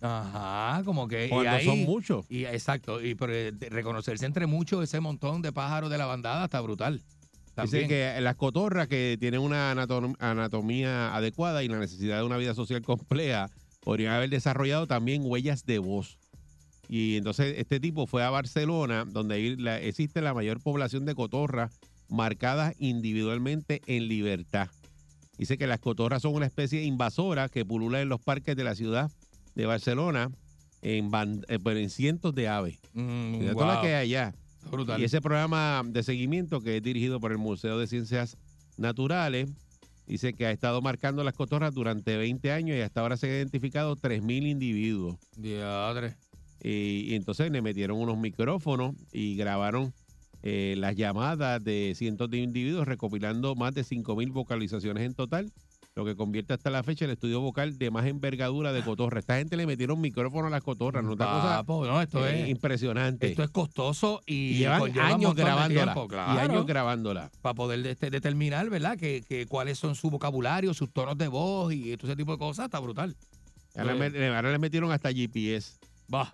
Ajá, 0.01 0.83
como 0.83 1.07
que. 1.07 1.25
y 1.25 1.29
Cuando 1.29 1.49
ahí- 1.51 1.65
son 1.65 1.79
muchos. 1.83 2.25
Y 2.29 2.45
exacto, 2.45 3.03
y 3.03 3.15
pero, 3.15 3.33
eh, 3.33 3.51
reconocerse 3.69 4.25
entre 4.25 4.45
muchos 4.45 4.83
ese 4.83 4.99
montón 4.99 5.41
de 5.41 5.51
pájaros 5.51 5.89
de 5.89 5.97
la 5.97 6.05
bandada 6.05 6.45
está 6.45 6.61
brutal. 6.61 6.95
Dice 6.99 7.53
También. 7.55 7.87
que 7.87 8.21
las 8.21 8.35
cotorras 8.35 8.87
que 8.89 9.17
tienen 9.19 9.39
una 9.39 9.73
anatom- 9.73 10.15
anatomía 10.19 11.15
adecuada 11.15 11.63
y 11.63 11.69
la 11.69 11.79
necesidad 11.79 12.17
de 12.17 12.23
una 12.25 12.35
vida 12.37 12.53
social 12.53 12.81
compleja 12.81 13.49
podrían 13.79 14.13
haber 14.13 14.29
desarrollado 14.29 14.87
también 14.87 15.21
huellas 15.25 15.65
de 15.65 15.79
voz. 15.79 16.17
Y 16.89 17.17
entonces 17.17 17.55
este 17.57 17.79
tipo 17.79 18.07
fue 18.07 18.23
a 18.23 18.29
Barcelona, 18.29 19.05
donde 19.05 19.55
la- 19.57 19.79
existe 19.81 20.21
la 20.21 20.33
mayor 20.33 20.59
población 20.61 21.05
de 21.05 21.15
cotorras 21.15 21.79
marcadas 22.09 22.75
individualmente 22.79 23.81
en 23.87 24.07
libertad. 24.07 24.67
Dice 25.37 25.57
que 25.57 25.67
las 25.67 25.79
cotorras 25.79 26.21
son 26.21 26.35
una 26.35 26.45
especie 26.45 26.83
invasora 26.83 27.49
que 27.49 27.65
pulula 27.65 28.01
en 28.01 28.09
los 28.09 28.21
parques 28.21 28.55
de 28.55 28.63
la 28.63 28.75
ciudad 28.75 29.11
de 29.55 29.65
Barcelona 29.65 30.29
en, 30.81 31.09
eh, 31.47 31.59
pero 31.63 31.77
en 31.79 31.89
cientos 31.89 32.35
de 32.35 32.47
aves. 32.47 32.77
Mm, 32.93 33.51
wow. 33.53 33.81
que 33.81 33.87
hay 33.95 34.11
allá. 34.11 34.33
Brutal. 34.71 35.01
Y 35.01 35.03
ese 35.05 35.21
programa 35.21 35.81
de 35.85 36.03
seguimiento 36.03 36.61
que 36.61 36.77
es 36.77 36.83
dirigido 36.83 37.19
por 37.19 37.31
el 37.31 37.37
Museo 37.37 37.77
de 37.79 37.87
Ciencias 37.87 38.37
Naturales 38.77 39.49
dice 40.07 40.33
que 40.33 40.45
ha 40.45 40.51
estado 40.51 40.81
marcando 40.81 41.23
las 41.23 41.33
cotorras 41.33 41.73
durante 41.73 42.15
20 42.17 42.51
años 42.51 42.77
y 42.77 42.81
hasta 42.81 43.01
ahora 43.01 43.17
se 43.17 43.27
han 43.27 43.33
identificado 43.33 43.95
3.000 43.95 44.47
individuos. 44.47 45.17
Diadre. 45.35 46.15
Y, 46.65 47.11
y 47.11 47.15
entonces 47.15 47.51
le 47.51 47.61
metieron 47.61 47.99
unos 47.99 48.17
micrófonos 48.17 48.95
y 49.13 49.35
grabaron 49.35 49.93
eh, 50.41 50.73
las 50.77 50.95
llamadas 50.95 51.63
de 51.63 51.93
cientos 51.95 52.29
de 52.31 52.37
individuos, 52.37 52.87
recopilando 52.87 53.53
más 53.55 53.73
de 53.75 53.83
5.000 53.83 54.31
vocalizaciones 54.31 55.03
en 55.03 55.13
total, 55.13 55.51
lo 55.93 56.05
que 56.05 56.15
convierte 56.15 56.53
hasta 56.53 56.71
la 56.71 56.81
fecha 56.81 57.05
el 57.05 57.11
estudio 57.11 57.39
vocal 57.39 57.77
de 57.77 57.91
más 57.91 58.07
envergadura 58.07 58.73
de 58.73 58.81
cotorra. 58.81 59.19
Esta 59.19 59.37
gente 59.37 59.57
le 59.57 59.67
metieron 59.67 60.01
micrófono 60.01 60.47
a 60.47 60.49
las 60.49 60.63
cotorras, 60.63 61.03
¿no? 61.03 61.11
Cosa 61.11 61.63
Papo, 61.63 61.85
no, 61.85 62.01
esto 62.01 62.27
eh, 62.27 62.43
es 62.43 62.49
impresionante. 62.49 63.27
esto 63.27 63.43
es 63.43 63.51
costoso 63.51 64.21
y, 64.25 64.33
Y 64.33 64.57
llevan 64.57 64.99
años 64.99 65.35
grabándola. 65.35 65.93
tiempo, 65.93 66.15
Y 66.15 66.37
años 66.39 66.65
grabándola. 66.65 67.31
para 67.43 67.53
poder 67.53 67.85
este, 67.85 68.09
determinar, 68.09 68.69
¿verdad? 68.71 68.97
Que, 68.97 69.21
que 69.21 69.45
cuáles 69.45 69.77
son 69.77 69.93
su 69.93 70.09
vocabulario, 70.09 70.73
sus 70.73 70.91
tonos 70.91 71.15
de 71.15 71.27
voz 71.27 71.73
y 71.73 71.95
todo 71.95 72.07
ese 72.07 72.17
tipo 72.17 72.31
de 72.31 72.39
cosas, 72.39 72.65
está 72.65 72.79
brutal. 72.79 73.15
Ahora, 73.75 73.93
le, 73.93 74.27
ahora 74.27 74.51
le 74.51 74.57
metieron 74.59 74.91
hasta 74.91 75.11
GPS 75.11 75.77
Va. 76.13 76.31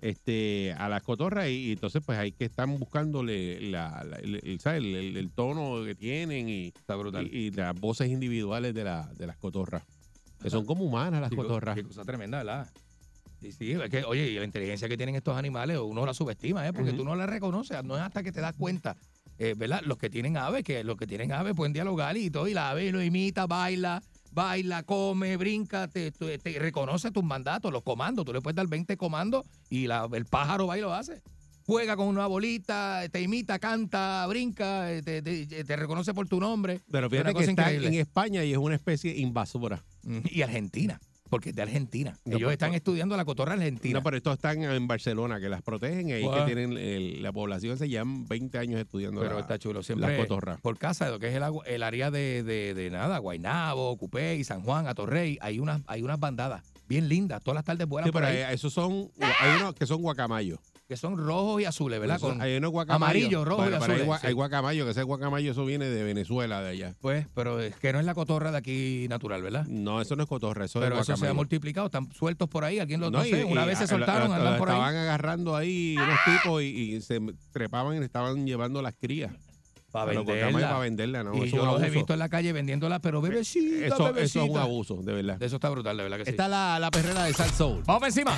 Este, 0.00 0.74
a 0.78 0.88
las 0.88 1.02
cotorras 1.02 1.48
y, 1.48 1.68
y 1.68 1.72
entonces 1.72 2.02
pues 2.04 2.18
hay 2.18 2.32
que 2.32 2.44
están 2.44 2.78
buscándole 2.78 3.60
la, 3.70 4.04
la- 4.04 4.16
el, 4.16 4.34
el- 4.44 5.16
el- 5.16 5.30
tono 5.32 5.84
que 5.84 5.94
tienen 5.94 6.48
y, 6.48 6.68
Está 6.68 6.96
brutal. 6.96 7.26
y, 7.26 7.46
y 7.46 7.50
las 7.50 7.78
voces 7.78 8.08
individuales 8.08 8.74
de, 8.74 8.84
la, 8.84 9.10
de 9.16 9.26
las 9.26 9.36
cotorras. 9.36 9.82
Que 10.40 10.50
son 10.50 10.64
como 10.64 10.84
humanas 10.84 11.20
las 11.20 11.30
co- 11.30 11.36
cotorras. 11.36 11.74
Qué 11.74 11.82
cosa 11.82 12.04
tremenda, 12.04 12.38
¿verdad? 12.38 12.70
Sí, 13.40 13.52
sí, 13.52 13.72
es 13.72 13.88
que, 13.90 14.04
oye, 14.04 14.30
y 14.30 14.38
la 14.38 14.44
inteligencia 14.44 14.88
que 14.88 14.96
tienen 14.96 15.14
estos 15.14 15.36
animales, 15.36 15.78
uno 15.78 16.04
la 16.04 16.14
subestima, 16.14 16.66
¿eh? 16.66 16.72
Porque 16.72 16.90
Ujú. 16.90 16.98
tú 16.98 17.04
no 17.04 17.14
la 17.16 17.26
reconoces, 17.26 17.82
no 17.84 17.96
es 17.96 18.02
hasta 18.02 18.22
que 18.22 18.32
te 18.32 18.40
das 18.40 18.54
cuenta, 18.58 18.96
eh, 19.38 19.54
¿verdad? 19.56 19.80
Los 19.84 19.96
que 19.98 20.10
tienen 20.10 20.36
aves, 20.36 20.64
que 20.64 20.82
los 20.82 20.96
que 20.96 21.06
tienen 21.06 21.30
aves 21.32 21.54
pueden 21.54 21.72
dialogar 21.72 22.16
y 22.16 22.30
todo, 22.30 22.48
y 22.48 22.54
la 22.54 22.70
ave 22.70 22.90
lo 22.90 23.00
imita, 23.02 23.46
baila, 23.46 24.02
baila, 24.32 24.82
come, 24.82 25.36
brinca, 25.36 25.88
te, 25.88 26.10
te- 26.12 26.38
te 26.38 26.58
reconoce 26.58 27.10
tus 27.10 27.24
mandatos, 27.24 27.72
los 27.72 27.82
comandos, 27.82 28.24
tú 28.24 28.32
le 28.32 28.40
puedes 28.40 28.56
dar 28.56 28.66
20 28.66 28.96
comandos 28.96 29.46
y 29.70 29.86
la- 29.86 30.08
el 30.12 30.24
pájaro 30.26 30.66
va 30.66 30.78
y 30.78 30.80
lo 30.80 30.92
hace. 30.94 31.22
Juega 31.66 31.96
con 31.96 32.06
una 32.08 32.26
bolita, 32.26 33.02
te 33.12 33.20
imita, 33.20 33.58
canta, 33.58 34.24
brinca, 34.26 34.86
te, 35.04 35.76
reconoce 35.76 36.14
por 36.14 36.26
tu 36.26 36.40
nombre. 36.40 36.80
Pero 36.90 37.10
fíjate 37.10 37.34
que 37.34 37.40
está 37.40 37.52
increíble. 37.52 37.88
en 37.88 37.94
España 37.94 38.42
y 38.42 38.52
es 38.52 38.58
una 38.58 38.74
especie 38.74 39.14
invasora. 39.18 39.84
Y 40.30 40.40
Argentina, 40.40 40.98
porque 41.28 41.50
es 41.50 41.54
de 41.56 41.62
Argentina. 41.62 42.16
No, 42.24 42.36
Ellos 42.36 42.46
pues, 42.46 42.52
están 42.54 42.70
pues, 42.70 42.78
estudiando 42.78 43.16
la 43.16 43.24
cotorra 43.24 43.54
argentina. 43.54 43.98
No, 43.98 44.02
pero 44.02 44.16
estos 44.16 44.34
están 44.34 44.62
en 44.62 44.86
Barcelona, 44.86 45.38
que 45.40 45.48
las 45.48 45.62
protegen 45.62 46.10
ahí 46.12 46.22
Wow. 46.22 46.34
que 46.34 46.42
tienen 46.42 46.72
el- 46.76 47.22
la 47.22 47.32
población 47.32 47.78
se 47.78 47.88
llevan 47.88 48.26
20 48.26 48.58
años 48.58 48.80
estudiando 48.80 49.20
Pero 49.20 49.34
la- 49.34 49.40
está 49.40 49.58
chulo. 49.58 49.82
Siempre 49.82 50.16
cotorras. 50.16 50.60
por 50.60 50.78
casa 50.78 51.06
de 51.06 51.10
lo 51.12 51.18
que 51.18 51.28
es 51.28 51.34
el, 51.34 51.42
el 51.66 51.82
área 51.82 52.10
de, 52.10 52.42
de, 52.42 52.74
de 52.74 52.90
nada, 52.90 53.18
Guaynabo, 53.18 53.96
Cupey, 53.96 54.42
San 54.44 54.62
Juan, 54.62 54.86
Atorrey, 54.86 55.38
hay 55.40 55.58
unas, 55.58 55.82
hay 55.86 56.02
unas 56.02 56.18
bandadas 56.18 56.62
bien 56.88 57.08
lindas. 57.08 57.42
Todas 57.42 57.56
las 57.56 57.64
tardes 57.64 57.86
vuelan 57.86 58.08
Sí, 58.08 58.12
pero 58.12 58.26
ahí, 58.26 58.38
hay- 58.38 58.54
esos 58.54 58.72
son, 58.72 59.10
hay 59.20 59.56
unos 59.60 59.74
que 59.74 59.86
son 59.86 60.00
guacamayos. 60.02 60.58
Que 60.88 60.96
son 60.96 61.18
rojos 61.18 61.60
y 61.60 61.66
azules, 61.66 62.00
¿verdad? 62.00 62.18
Con, 62.18 62.40
hay 62.40 62.56
unos 62.56 62.72
amarillo, 62.88 63.44
rojo 63.44 63.62
y 63.66 63.68
pero 63.78 63.92
hay, 63.92 64.00
gua- 64.06 64.18
sí. 64.20 64.26
hay 64.28 64.32
guacamayo, 64.32 64.86
que 64.86 64.92
ese 64.92 65.02
guacamayo 65.02 65.52
eso 65.52 65.66
viene 65.66 65.84
de 65.84 66.02
Venezuela, 66.02 66.62
de 66.62 66.70
allá. 66.70 66.94
pues, 67.02 67.26
pero 67.34 67.60
es 67.60 67.76
que 67.76 67.92
no 67.92 68.00
es 68.00 68.06
la 68.06 68.14
cotorra 68.14 68.50
de 68.50 68.56
aquí 68.56 69.06
natural, 69.06 69.42
¿verdad? 69.42 69.66
No, 69.66 70.00
eso 70.00 70.16
no 70.16 70.22
es 70.22 70.28
cotorra, 70.30 70.64
eso 70.64 70.80
pero 70.80 70.94
es 70.94 71.02
eso 71.02 71.04
se 71.08 71.12
ha 71.12 71.14
guacamayo. 71.16 71.34
multiplicado, 71.34 71.86
están 71.88 72.10
sueltos 72.14 72.48
por 72.48 72.64
ahí, 72.64 72.78
alguien 72.78 73.00
los 73.00 73.12
no, 73.12 73.18
No, 73.18 73.26
y- 73.26 73.30
sé, 73.30 73.44
una 73.44 73.64
y 73.64 73.66
vez 73.66 73.78
se 73.80 73.86
soltaron, 73.86 74.32
andan 74.32 74.56
por 74.56 74.70
ahí. 74.70 74.76
Estaban 74.76 74.96
agarrando 74.96 75.56
ahí 75.56 75.94
unos 75.98 76.18
tipos 76.24 76.62
y, 76.62 77.00
se 77.02 77.20
trepaban 77.52 78.00
y 78.00 78.04
estaban 78.04 78.46
llevando 78.46 78.80
las 78.80 78.94
crías. 78.94 79.30
Para 79.92 80.12
venderla. 80.12 80.60
para 80.68 80.78
venderla, 80.78 81.22
¿no? 81.22 81.34
y 81.34 81.36
Eso 81.38 81.44
es 81.46 81.52
yo 81.52 81.66
los 81.66 81.82
he 81.82 81.90
visto 81.90 82.14
en 82.14 82.18
la 82.18 82.28
calle 82.30 82.52
vendiéndola, 82.54 82.98
pero 83.00 83.20
bebecita, 83.20 83.86
Eso, 83.86 84.16
eso 84.16 84.42
es 84.44 84.50
un 84.50 84.56
abuso, 84.56 85.02
de 85.02 85.12
verdad. 85.12 85.42
Eso 85.42 85.56
está 85.56 85.68
brutal, 85.68 85.96
de 85.98 86.02
verdad 86.02 86.16
que 86.18 86.24
sí. 86.24 86.30
Está 86.30 86.48
la, 86.48 86.78
la 86.78 86.90
perrera 86.90 87.24
de 87.24 87.32
Sal 87.34 87.50
Soul. 87.50 87.82
Vamos 87.86 88.04
encima. 88.08 88.32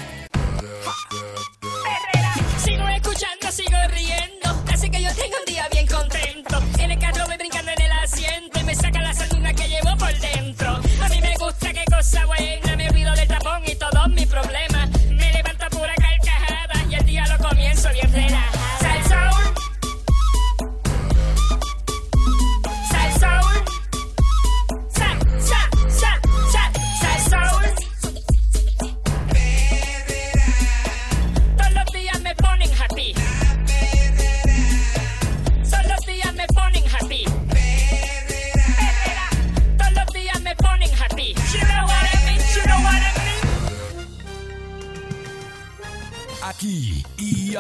Sigo 2.59 2.87
escuchando, 2.89 3.51
sigo 3.51 3.79
riendo. 3.89 4.65
Así 4.73 4.91
que 4.91 5.03
yo 5.03 5.09
tengo 5.15 5.37
un 5.39 5.45
día 5.47 5.69
bien 5.73 5.87
contento. 5.87 6.63
En 6.79 6.91
el 6.91 6.99
carro 6.99 7.27
voy 7.27 7.37
brincando 7.39 7.60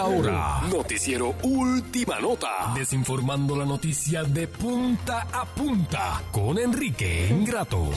ahora, 0.00 0.62
noticiero 0.70 1.34
Última 1.42 2.18
Nota, 2.20 2.72
desinformando 2.74 3.54
la 3.56 3.64
noticia 3.66 4.24
de 4.24 4.48
punta 4.48 5.26
a 5.32 5.44
punta 5.44 6.22
con 6.32 6.58
Enrique 6.58 7.28
Ingrato. 7.30 7.90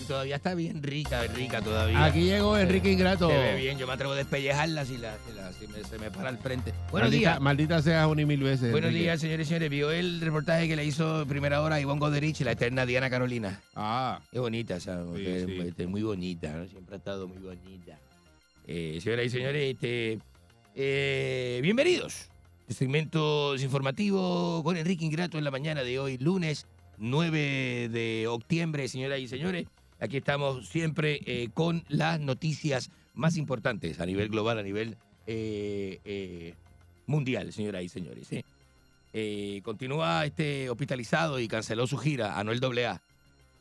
Y 0.00 0.04
todavía 0.04 0.36
está 0.36 0.54
bien 0.54 0.82
rica, 0.82 1.22
rica 1.34 1.62
todavía. 1.62 2.04
Aquí 2.04 2.20
llegó 2.24 2.58
Enrique 2.58 2.92
Ingrato. 2.92 3.28
Se 3.30 3.36
ve 3.36 3.56
bien, 3.56 3.78
yo 3.78 3.86
me 3.86 3.92
atrevo 3.94 4.12
a 4.12 4.16
despellejarla 4.16 4.84
si, 4.84 4.98
la, 4.98 5.14
si, 5.26 5.34
la- 5.34 5.52
si 5.52 5.66
me, 5.66 5.82
se 5.84 5.98
me 5.98 6.10
para 6.10 6.28
al 6.28 6.38
frente. 6.38 6.72
Buenos 6.90 7.08
maldita, 7.10 7.30
días. 7.30 7.40
Maldita 7.40 7.82
sea 7.82 8.06
una 8.06 8.22
y 8.22 8.26
mil 8.26 8.42
veces. 8.42 8.70
Buenos 8.70 8.88
Enrique. 8.88 9.04
días, 9.04 9.20
señores 9.20 9.46
y 9.46 9.48
señores. 9.48 9.70
¿Vio 9.70 9.90
el 9.90 10.20
reportaje 10.20 10.68
que 10.68 10.76
le 10.76 10.84
hizo 10.84 11.24
primera 11.26 11.62
hora 11.62 11.76
a 11.76 11.80
Ivonne 11.80 12.00
Goderich, 12.00 12.40
la 12.40 12.52
eterna 12.52 12.84
Diana 12.86 13.08
Carolina? 13.08 13.60
Ah. 13.74 14.20
Qué 14.30 14.38
bonita, 14.40 14.76
esa 14.76 14.96
mujer, 14.96 15.46
sí. 15.46 15.58
este, 15.68 15.86
muy 15.86 16.02
bonita, 16.02 16.48
¿no? 16.52 16.66
siempre 16.66 16.96
ha 16.96 16.98
estado 16.98 17.26
muy 17.28 17.38
bonita. 17.38 17.98
Eh, 18.66 18.98
señoras 19.00 19.26
y 19.26 19.30
señores, 19.30 19.74
este, 19.74 20.18
eh, 20.74 21.60
bienvenidos. 21.62 22.30
Este 22.62 22.74
segmento 22.74 23.56
informativo 23.56 24.62
con 24.62 24.76
Enrique 24.76 25.04
Ingrato 25.04 25.38
en 25.38 25.44
la 25.44 25.50
mañana 25.50 25.82
de 25.82 25.98
hoy, 25.98 26.18
lunes 26.18 26.66
9 26.98 27.88
de 27.90 28.26
octubre, 28.28 28.86
señoras 28.88 29.20
y 29.20 29.28
señores. 29.28 29.66
Aquí 29.98 30.18
estamos 30.18 30.68
siempre 30.68 31.20
eh, 31.26 31.48
con 31.52 31.84
las 31.88 32.20
noticias 32.20 32.90
más 33.14 33.36
importantes 33.36 34.00
a 34.00 34.06
nivel 34.06 34.28
global, 34.28 34.58
a 34.58 34.62
nivel 34.62 34.96
eh, 35.26 36.54
mundial, 37.06 37.52
señoras 37.52 37.82
y 37.82 37.88
señores. 37.88 38.28
continúa 39.62 40.24
este 40.24 40.70
hospitalizado 40.70 41.40
y 41.40 41.48
canceló 41.48 41.86
su 41.86 41.98
gira, 41.98 42.38
Anuel 42.38 42.60
AA. 42.62 43.00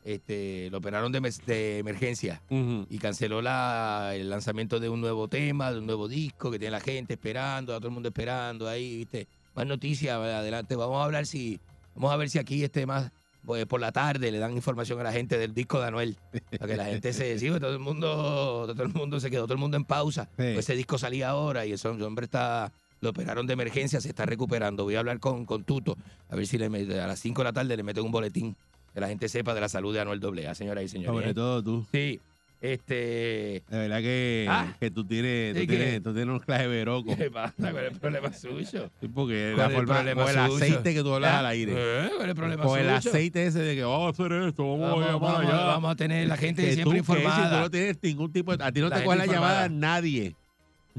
Este, 0.05 0.69
lo 0.71 0.77
operaron 0.77 1.11
de, 1.11 1.79
emergencia 1.79 2.41
y 2.49 2.97
canceló 2.99 3.41
la, 3.41 4.11
el 4.15 4.29
lanzamiento 4.29 4.79
de 4.79 4.89
un 4.89 5.01
nuevo 5.01 5.27
tema, 5.27 5.71
de 5.71 5.79
un 5.79 5.85
nuevo 5.85 6.07
disco 6.07 6.49
que 6.49 6.57
tiene 6.57 6.71
la 6.71 6.79
gente 6.79 7.13
esperando, 7.13 7.75
a 7.75 7.77
todo 7.77 7.89
el 7.89 7.93
mundo 7.93 8.09
esperando 8.09 8.67
ahí, 8.67 8.97
¿viste? 8.97 9.27
Más 9.55 9.67
noticias, 9.67 10.15
adelante. 10.15 10.75
Vamos 10.75 11.01
a 11.01 11.03
hablar 11.03 11.25
si, 11.25 11.59
vamos 11.95 12.13
a 12.13 12.17
ver 12.17 12.29
si 12.29 12.39
aquí 12.39 12.63
este 12.63 12.85
más 12.85 13.11
pues, 13.45 13.65
por 13.65 13.79
la 13.81 13.91
tarde 13.91 14.31
le 14.31 14.37
dan 14.37 14.53
información 14.53 14.99
a 14.99 15.03
la 15.03 15.11
gente 15.11 15.37
del 15.37 15.53
disco 15.53 15.79
de 15.79 15.87
Anuel. 15.87 16.17
Para 16.59 16.71
que 16.71 16.77
la 16.77 16.85
gente 16.85 17.13
se 17.13 17.39
sí, 17.39 17.47
porque 17.47 17.61
todo 17.61 17.73
el 17.73 17.79
mundo, 17.79 18.67
todo 18.67 18.83
el 18.83 18.93
mundo 18.93 19.19
se 19.19 19.29
quedó, 19.29 19.43
todo 19.43 19.53
el 19.53 19.59
mundo 19.59 19.77
en 19.77 19.85
pausa. 19.85 20.29
Pues 20.35 20.59
ese 20.59 20.75
disco 20.75 20.97
salía 20.97 21.29
ahora 21.29 21.65
y 21.65 21.73
ese 21.73 21.87
hombre 21.87 22.25
está, 22.25 22.71
lo 23.01 23.09
operaron 23.09 23.47
de 23.47 23.53
emergencia, 23.53 24.01
se 24.01 24.09
está 24.09 24.25
recuperando. 24.25 24.83
Voy 24.83 24.95
a 24.95 24.99
hablar 24.99 25.19
con, 25.19 25.45
con 25.45 25.63
Tuto, 25.63 25.97
a 26.29 26.35
ver 26.35 26.47
si 26.47 26.57
le 26.57 26.65
a 26.65 27.07
las 27.07 27.19
5 27.19 27.41
de 27.41 27.43
la 27.43 27.53
tarde 27.53 27.75
le 27.75 27.83
meten 27.83 28.03
un 28.03 28.11
boletín 28.11 28.55
que 28.93 28.99
la 28.99 29.07
gente 29.07 29.29
sepa 29.29 29.53
de 29.53 29.61
la 29.61 29.69
salud 29.69 29.93
de 29.93 29.99
Anuel 30.01 30.19
AA, 30.45 30.55
señoras 30.55 30.83
y 30.83 30.87
señores. 30.87 31.19
Sobre 31.21 31.33
todo 31.33 31.63
tú. 31.63 31.85
Sí. 31.91 32.19
Este. 32.61 33.63
De 33.69 33.77
verdad 33.77 33.99
que, 34.01 34.45
Ah. 34.49 34.75
que 34.81 34.91
tú 34.91 35.05
tienes, 35.05 35.55
tú 35.55 35.65
tienes, 35.65 36.03
tú 36.03 36.13
tienes 36.13 36.33
un 36.33 36.39
clase 36.39 36.63
de 36.63 36.67
veroco. 36.67 37.15
¿Qué 37.15 37.31
pasa? 37.31 37.53
¿Cuál 37.57 37.85
es 37.85 37.93
el 37.93 37.99
problema 37.99 38.33
suyo? 38.33 38.89
Sí, 38.99 39.07
porque 39.07 39.53
¿Cuál 39.55 39.57
la 39.57 39.79
el 39.79 39.85
forma, 39.87 39.99
el 40.01 40.49
suyo? 40.49 40.55
aceite 40.57 40.93
que 40.93 41.01
tú 41.01 41.13
hablas 41.13 41.31
Ah, 41.35 41.39
al 41.39 41.45
aire. 41.45 41.71
¿eh? 41.73 42.09
¿Cuál 42.09 42.21
es 42.23 42.29
el 42.29 42.35
problema 42.35 42.63
Con 42.65 42.79
el 42.79 42.89
aceite 42.89 43.45
ese 43.45 43.59
de 43.59 43.75
que 43.75 43.83
vamos 43.83 44.07
a 44.07 44.09
hacer 44.23 44.31
esto, 44.47 44.63
vamos, 44.63 44.79
Vamos, 44.89 45.03
a 45.03 45.11
llamar 45.13 45.21
vamos, 45.21 45.53
allá. 45.53 45.63
vamos 45.67 45.91
a 45.91 45.95
tener 45.95 46.27
la 46.27 46.35
gente 46.35 46.61
Que 46.65 46.73
siempre 46.73 46.83
tú, 46.83 46.91
que 46.91 46.97
informada. 46.97 47.43
Si 47.49 47.55
tú 47.55 47.59
no 47.61 47.71
tienes 47.71 47.97
ningún 48.03 48.33
tipo 48.33 48.57
de... 48.57 48.61
A 48.63 48.71
ti 48.73 48.81
no 48.81 48.89
La 48.89 48.97
te 48.97 49.03
coge 49.05 49.17
la 49.17 49.25
informada. 49.25 49.53
llamada 49.67 49.69
nadie. 49.69 50.35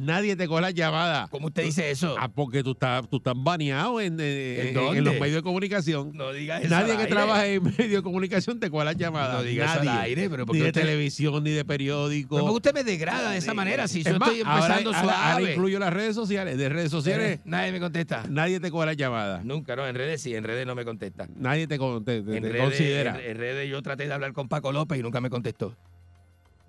Nadie 0.01 0.35
te 0.37 0.49
coge 0.49 0.63
la 0.63 0.71
llamada. 0.71 1.29
¿Cómo 1.31 1.49
usted 1.49 1.65
dice 1.65 1.91
eso? 1.91 2.17
Ah, 2.19 2.29
porque 2.29 2.63
tú 2.63 2.73
estás, 2.73 3.09
tú 3.09 3.19
estás 3.19 3.35
baneado 3.37 4.01
en, 4.01 4.15
¿En 4.15 4.19
eh, 4.21 4.73
en- 4.75 5.05
los 5.05 5.15
medios 5.21 5.37
de 5.37 5.43
comunicación. 5.43 6.11
No 6.15 6.33
diga 6.33 6.59
eso 6.61 6.69
Nadie 6.71 6.93
al 6.93 6.97
que 6.99 7.03
aire. 7.05 7.15
trabaje 7.15 7.55
en 7.55 7.63
medios 7.79 7.91
de 7.91 8.03
comunicación 8.03 8.59
te 8.59 8.71
coge 8.71 8.85
la 8.87 8.93
llamada. 8.95 9.35
No 9.35 9.43
diga 9.43 9.67
eso 9.67 9.81
al 9.81 9.89
aire, 9.89 10.31
pero 10.31 10.47
¿por 10.47 10.55
ni 10.57 10.63
de 10.63 10.69
usted- 10.69 10.81
televisión, 10.81 11.45
ni 11.45 11.51
de 11.51 11.65
periódico. 11.65 12.37
Pero 12.37 12.45
¿por 12.47 12.53
qué 12.55 12.69
usted 12.69 12.75
me 12.75 12.85
degrada 12.85 13.31
de 13.33 13.39
esa 13.39 13.53
manera 13.55 13.87
si 13.89 14.03
yo 14.03 14.11
Es 14.11 14.17
estoy 14.17 14.41
ahora- 14.41 14.55
empezando 14.55 14.91
ahora, 14.95 15.01
ahora 15.01 15.37
suave? 15.37 15.53
incluyo 15.53 15.79
las 15.79 15.93
redes 15.93 16.15
sociales. 16.15 16.57
De 16.57 16.69
redes 16.69 16.91
sociales, 16.91 17.41
Nadie 17.45 17.73
me 17.73 17.81
contesta. 17.81 18.25
nadie 18.29 18.59
te 18.61 18.71
coge 18.71 18.87
la 18.87 18.95
llamada. 18.95 19.43
Nunca, 19.45 19.77
no, 19.77 19.87
en 19.87 19.95
redes 19.95 20.23
sí, 20.23 20.35
en 20.35 20.45
redes 20.45 20.67
no 20.67 20.75
me 20.75 20.85
contesta. 20.85 21.29
Nadie 21.37 21.67
te, 21.67 21.77
con- 21.79 22.05
te- 22.05 22.23
te- 22.23 22.37
En 22.37 22.43
te 22.43 22.49
redes, 22.49 22.63
considera. 22.65 23.21
en- 23.23 23.31
en 23.33 23.37
redes 23.37 23.69
yo 23.71 23.83
traté 23.83 24.07
de 24.07 24.13
hablar 24.15 24.33
con 24.33 24.49
Paco 24.49 24.73
López 24.73 24.99
y 24.99 25.03
nunca 25.03 25.21
me 25.21 25.29
contestó. 25.31 25.77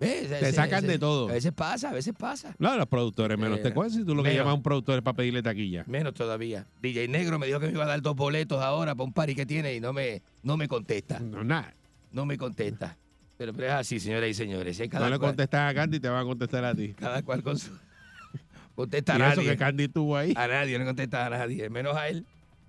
¿Ves? 0.02 0.28
Te 0.30 0.36
Ese- 0.40 0.52
sacan 0.54 0.80
ese- 0.84 0.94
de 0.94 1.00
todo. 1.00 1.30
A 1.30 1.34
veces 1.34 1.52
pasa, 1.54 1.90
a 1.92 1.94
veces 1.94 2.14
pasa. 2.18 2.56
No, 2.60 2.76
los 2.76 2.88
productores 2.88 3.38
menos 3.38 3.60
Eh, 3.60 3.62
te 3.62 3.74
cogen 3.74 3.92
si 3.92 4.04
tú 4.04 4.16
lo 4.16 4.24
que 4.24 4.34
llamas 4.34 4.52
a 4.52 4.56
un 4.56 4.64
productor 4.64 4.96
es 4.98 5.02
para 5.04 5.16
pedirle 5.16 5.42
taquilla. 5.44 5.84
Menos 5.88 6.14
todavía. 6.16 6.66
DJ 6.82 7.08
Negro 7.08 7.38
me 7.40 7.46
dijo 7.48 7.60
que 7.60 7.68
me 7.68 7.74
iba 7.74 7.84
a 7.84 7.88
dar 7.88 8.02
dos 8.02 8.16
boletos 8.16 8.62
ahora 8.62 8.96
para 8.96 9.06
un 9.06 9.14
party 9.14 9.36
que 9.36 9.46
tiene 9.46 9.76
y 9.76 9.80
no 9.80 9.94
me, 9.94 10.22
no 10.44 10.58
me 10.58 10.68
contesta. 10.68 11.20
No, 11.20 11.44
nada. 11.44 11.74
No 12.12 12.26
me 12.26 12.38
contesta. 12.38 12.98
Pero, 13.38 13.54
pero 13.54 13.68
es 13.68 13.74
así, 13.74 14.00
señoras 14.00 14.30
y 14.30 14.34
señores. 14.34 14.80
¿eh? 14.80 14.90
Cada, 14.90 15.06
No 15.06 15.12
le 15.12 15.18
cual, 15.20 15.30
contestas 15.32 15.72
a 15.72 15.74
Candy, 15.74 16.00
te 16.00 16.10
va 16.10 16.20
a 16.20 16.24
contestar 16.24 16.66
a 16.66 16.76
ti. 16.76 16.94
cada 17.00 17.22
cual 17.24 17.42
con 17.44 17.58
su... 17.58 17.70
Contesta 18.76 19.14
a 19.16 19.20
Y 19.20 19.22
eso 19.22 19.36
nadie. 19.42 19.50
que 19.52 19.58
Candy 19.58 19.84
estuvo 19.84 20.18
ahí. 20.18 20.34
A 20.36 20.48
nadie, 20.48 20.80
no 20.80 20.86
contesta 20.86 21.26
a 21.26 21.30
nadie, 21.30 21.70
menos 21.70 21.96
a 21.96 22.08
él, 22.08 22.26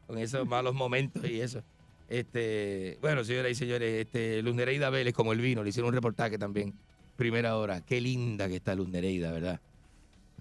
con 0.07 0.19
esos 0.19 0.47
malos 0.47 0.75
momentos 0.75 1.25
y 1.29 1.41
eso. 1.41 1.63
Este, 2.09 2.99
bueno, 3.01 3.25
señoras 3.25 3.53
y 3.53 3.55
señores, 3.55 4.01
este, 4.05 4.43
Luz 4.43 4.55
Nereida 4.55 4.91
Vélez, 4.91 5.15
como 5.15 5.33
el 5.33 5.41
vino, 5.41 5.63
le 5.63 5.71
hicieron 5.71 5.89
un 5.89 5.95
reportaje 5.95 6.37
también, 6.39 6.75
primera 7.23 7.57
hora. 7.57 7.81
Qué 7.83 8.01
linda 8.01 8.49
que 8.49 8.57
está 8.57 8.75
Luz 8.75 8.89
Nereida, 8.89 9.31
¿verdad? 9.31 9.61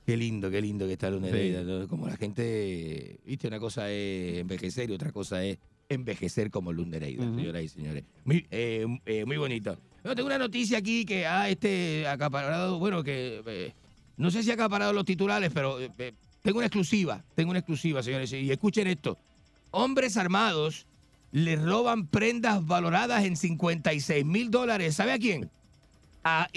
Qué 0.04 0.18
lindo, 0.18 0.50
qué 0.50 0.62
lindo 0.62 0.88
que 0.88 0.94
está 0.94 1.12
Luz 1.12 1.22
Nereida. 1.22 1.88
Como 1.88 2.08
la 2.08 2.18
gente, 2.18 3.20
viste, 3.24 3.48
una 3.48 3.60
cosa 3.60 3.92
es 3.92 4.40
envejecer 4.40 4.90
y 4.90 4.94
otra 4.94 5.12
cosa 5.12 5.44
es 5.44 5.60
envejecer 5.90 6.50
como 6.50 6.74
Luz 6.74 6.88
Nereida, 6.88 7.24
señoras 7.24 7.64
y 7.64 7.68
señores. 7.68 8.04
Muy, 8.26 8.48
eh, 8.50 8.88
eh, 9.06 9.26
muy 9.26 9.38
bonito. 9.38 9.78
Bueno, 10.02 10.16
tengo 10.16 10.26
una 10.26 10.40
noticia 10.40 10.80
aquí 10.80 11.06
que 11.06 11.28
ha 11.28 11.50
este 11.50 12.08
acaparado, 12.08 12.80
bueno, 12.80 13.04
que 13.04 13.44
eh, 13.46 13.74
no 14.18 14.32
sé 14.32 14.42
si 14.42 14.50
ha 14.50 14.56
acaparado 14.56 14.92
los 14.94 15.06
titulares, 15.06 15.52
pero 15.54 15.80
eh, 15.80 15.92
eh, 16.00 16.14
tengo 16.42 16.58
una 16.58 16.66
exclusiva, 16.66 17.24
tengo 17.36 17.52
una 17.52 17.60
exclusiva, 17.60 18.02
señores, 18.02 18.34
y 18.34 18.52
escuchen 18.52 18.88
esto. 18.88 19.20
Hombres 19.70 20.18
armados 20.18 20.88
le 21.32 21.56
roban 21.56 22.08
prendas 22.08 22.66
valoradas 22.66 23.24
en 23.24 23.38
56 23.38 24.26
mil 24.26 24.50
dólares. 24.50 24.96
¿Sabe 24.96 25.12
a 25.12 25.20
quién? 25.20 25.52
A, 26.24 26.48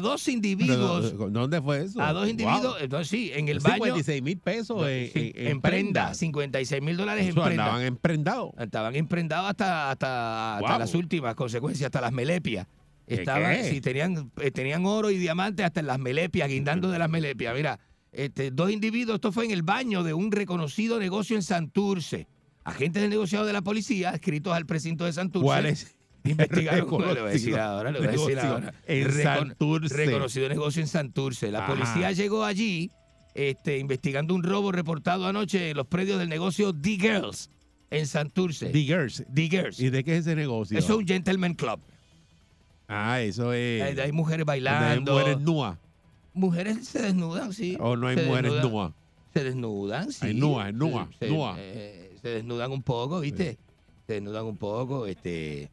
dos 0.00 0.26
individuos. 0.28 1.12
Pero, 1.12 1.30
¿Dónde 1.30 1.62
fue 1.62 1.82
eso? 1.84 2.00
A 2.02 2.12
dos 2.12 2.28
individuos, 2.28 2.74
Wow. 2.74 2.76
entonces 2.80 3.08
sí, 3.08 3.30
en 3.34 3.48
el 3.48 3.60
baño. 3.60 3.84
56 3.84 4.22
mil 4.22 4.38
pesos 4.38 4.86
en, 4.88 5.10
Sí, 5.12 5.32
en, 5.36 5.46
en 5.46 5.60
prenda, 5.60 6.12
56 6.14 6.82
mil 6.82 6.96
dólares 6.96 7.26
en 7.28 7.34
prenda. 7.34 7.50
andaban 7.50 7.82
emprendados. 7.82 8.50
Estaban 8.58 8.96
emprendados 8.96 9.50
hasta, 9.50 9.90
hasta, 9.92 10.78
las 10.78 10.94
últimas 10.94 11.34
consecuencias, 11.36 11.86
hasta 11.86 12.00
las 12.00 12.12
melepias. 12.12 12.66
¿Qué, 13.06 13.14
Estaban, 13.14 13.56
qué? 13.56 13.70
sí, 13.70 13.80
tenían, 13.80 14.30
eh, 14.40 14.50
tenían 14.50 14.86
oro 14.86 15.10
y 15.10 15.18
diamantes 15.18 15.66
hasta 15.66 15.80
en 15.80 15.86
las 15.86 15.98
melepias, 15.98 16.48
guindando 16.48 16.90
de 16.90 16.98
las 16.98 17.10
melepias. 17.10 17.54
Mira, 17.54 17.78
este, 18.10 18.50
dos 18.50 18.70
individuos, 18.70 19.16
esto 19.16 19.30
fue 19.32 19.44
en 19.44 19.50
el 19.52 19.62
baño 19.62 20.02
de 20.02 20.14
un 20.14 20.32
reconocido 20.32 20.98
negocio 20.98 21.36
en 21.36 21.42
Santurce. 21.42 22.26
Agentes 22.64 23.02
del 23.02 23.10
negociado 23.10 23.44
de 23.44 23.52
la 23.52 23.62
policía, 23.62 24.10
escritos 24.10 24.52
al 24.54 24.66
precinto 24.66 25.04
de 25.04 25.12
Santurce. 25.12 25.44
¿Cuál 25.44 25.66
es? 25.66 25.96
Investigaron, 26.24 26.88
voy 26.88 27.04
a 27.04 27.24
decir 27.24 27.58
ahora, 27.58 27.90
le 27.90 27.98
voy 27.98 28.08
a 28.08 28.10
decir 28.12 28.28
negocio 28.28 28.50
ahora. 28.50 28.74
en 28.86 29.08
Recon- 29.08 29.22
Santurce. 29.22 29.96
Reconocido 29.96 30.48
negocio 30.48 30.82
en 30.82 30.88
Santurce. 30.88 31.50
La 31.50 31.64
Ajá. 31.64 31.74
policía 31.74 32.12
llegó 32.12 32.44
allí 32.44 32.90
este, 33.34 33.78
investigando 33.78 34.34
un 34.34 34.42
robo 34.42 34.72
reportado 34.72 35.26
anoche 35.26 35.70
en 35.70 35.76
los 35.76 35.86
predios 35.86 36.18
del 36.18 36.28
negocio 36.28 36.72
The 36.72 36.90
Girls 36.98 37.50
en 37.90 38.06
Santurce. 38.06 38.68
Diggers. 38.70 39.24
Diggers. 39.28 39.80
¿Y 39.80 39.90
de 39.90 40.04
qué 40.04 40.14
es 40.16 40.20
ese 40.26 40.36
negocio? 40.36 40.78
Eso 40.78 40.92
es 40.94 40.98
un 41.00 41.06
gentleman 41.06 41.54
club. 41.54 41.80
Ah, 42.88 43.20
eso 43.20 43.52
es. 43.52 43.82
Hay, 43.82 43.98
hay 43.98 44.12
mujeres 44.12 44.44
donde 44.46 44.52
hay 44.52 44.60
bailando. 44.64 45.12
mujeres 45.12 45.40
nuas. 45.40 45.78
Mujeres 46.34 46.86
se 46.88 47.02
desnudan, 47.02 47.52
sí. 47.52 47.76
O 47.80 47.96
no 47.96 48.06
hay 48.08 48.16
Se 48.16 48.24
mujeres 48.26 48.52
nuas. 48.62 48.92
Se 49.34 49.44
desnudan, 49.44 50.12
sí. 50.12 50.26
Ay, 50.26 50.34
nua, 50.34 50.68
es 50.68 50.74
nua, 50.74 51.08
se, 51.18 51.26
eh, 51.58 52.10
se 52.20 52.28
desnudan 52.28 52.70
un 52.70 52.82
poco, 52.82 53.20
¿viste? 53.20 53.58
Se 54.06 54.14
desnudan 54.14 54.44
un 54.44 54.56
poco, 54.58 55.06
este... 55.06 55.70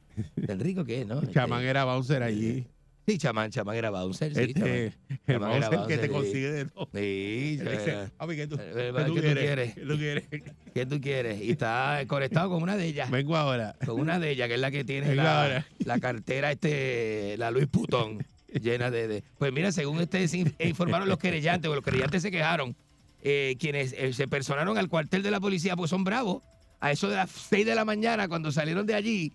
Tan 0.48 0.60
rico 0.60 0.84
que 0.86 1.02
es, 1.02 1.08
¿no? 1.08 1.20
Este, 1.22 1.34
Chamán 1.34 1.64
era 1.64 1.86
bouncer 1.86 2.24
allí. 2.24 2.66
Sí, 3.08 3.18
chamán, 3.18 3.50
chamán 3.50 3.76
era 3.76 3.90
bouncer, 3.90 4.36
sí. 4.36 4.42
Este, 4.42 4.54
chamán. 4.54 4.72
el 5.10 5.26
Chamán 5.26 5.52
era 5.54 5.70
bouncer 5.72 5.88
que 5.88 5.98
te 5.98 6.08
sí. 6.08 6.14
consigue 6.14 6.52
de 6.52 6.66
todo. 6.66 6.90
Sí, 6.94 7.58
dice, 7.58 7.92
eh, 8.04 8.08
"Papi, 8.18 8.36
¿qué 8.36 8.46
tú, 8.48 8.56
eh, 8.60 8.72
qué 8.76 8.94
¿qué 8.96 9.04
tú 9.06 9.14
quieres? 9.16 9.74
¿Qué 9.74 9.82
tú 9.86 9.98
quieres? 9.98 10.24
¿Qué 10.76 10.86
tú 10.86 11.02
quieres? 11.02 11.42
Y 11.42 11.52
está 11.52 12.04
conectado 12.08 12.50
con 12.52 12.62
una 12.62 12.78
de 12.78 12.86
ellas. 12.86 13.10
Vengo 13.10 13.36
ahora. 13.36 13.76
Con 13.84 14.00
una 14.00 14.20
de 14.20 14.30
ellas, 14.30 14.48
que 14.48 14.54
es 14.54 14.60
la 14.60 14.70
que 14.70 14.84
tiene 14.84 15.16
la, 15.16 15.66
la 15.80 16.00
cartera, 16.00 16.52
este, 16.52 17.36
la 17.40 17.50
Luis 17.50 17.66
Putón, 17.66 18.24
llena 18.62 18.92
de, 18.92 19.08
de- 19.08 19.24
Pues 19.40 19.52
mira, 19.54 19.72
según 19.72 20.00
este 20.02 20.24
in- 20.38 20.54
informaron 20.60 21.10
los 21.10 21.18
querellantes, 21.18 21.72
o 21.72 21.74
los 21.74 21.84
querellantes 21.84 22.22
se 22.22 22.30
quejaron, 22.30 22.76
eh, 23.24 23.56
quienes 23.60 23.94
eh, 23.94 24.14
se 24.14 24.28
personaron 24.28 24.78
al 24.78 24.88
cuartel 24.88 25.24
de 25.24 25.32
la 25.32 25.40
policía, 25.40 25.76
pues 25.76 25.90
son 25.90 26.04
bravos. 26.04 26.44
A 26.80 26.92
eso 26.92 27.10
de 27.10 27.16
las 27.16 27.32
6 27.32 27.66
de 27.66 27.74
la 27.74 27.86
mañana, 27.86 28.28
cuando 28.28 28.52
salieron 28.52 28.86
de 28.86 28.94
allí, 28.94 29.34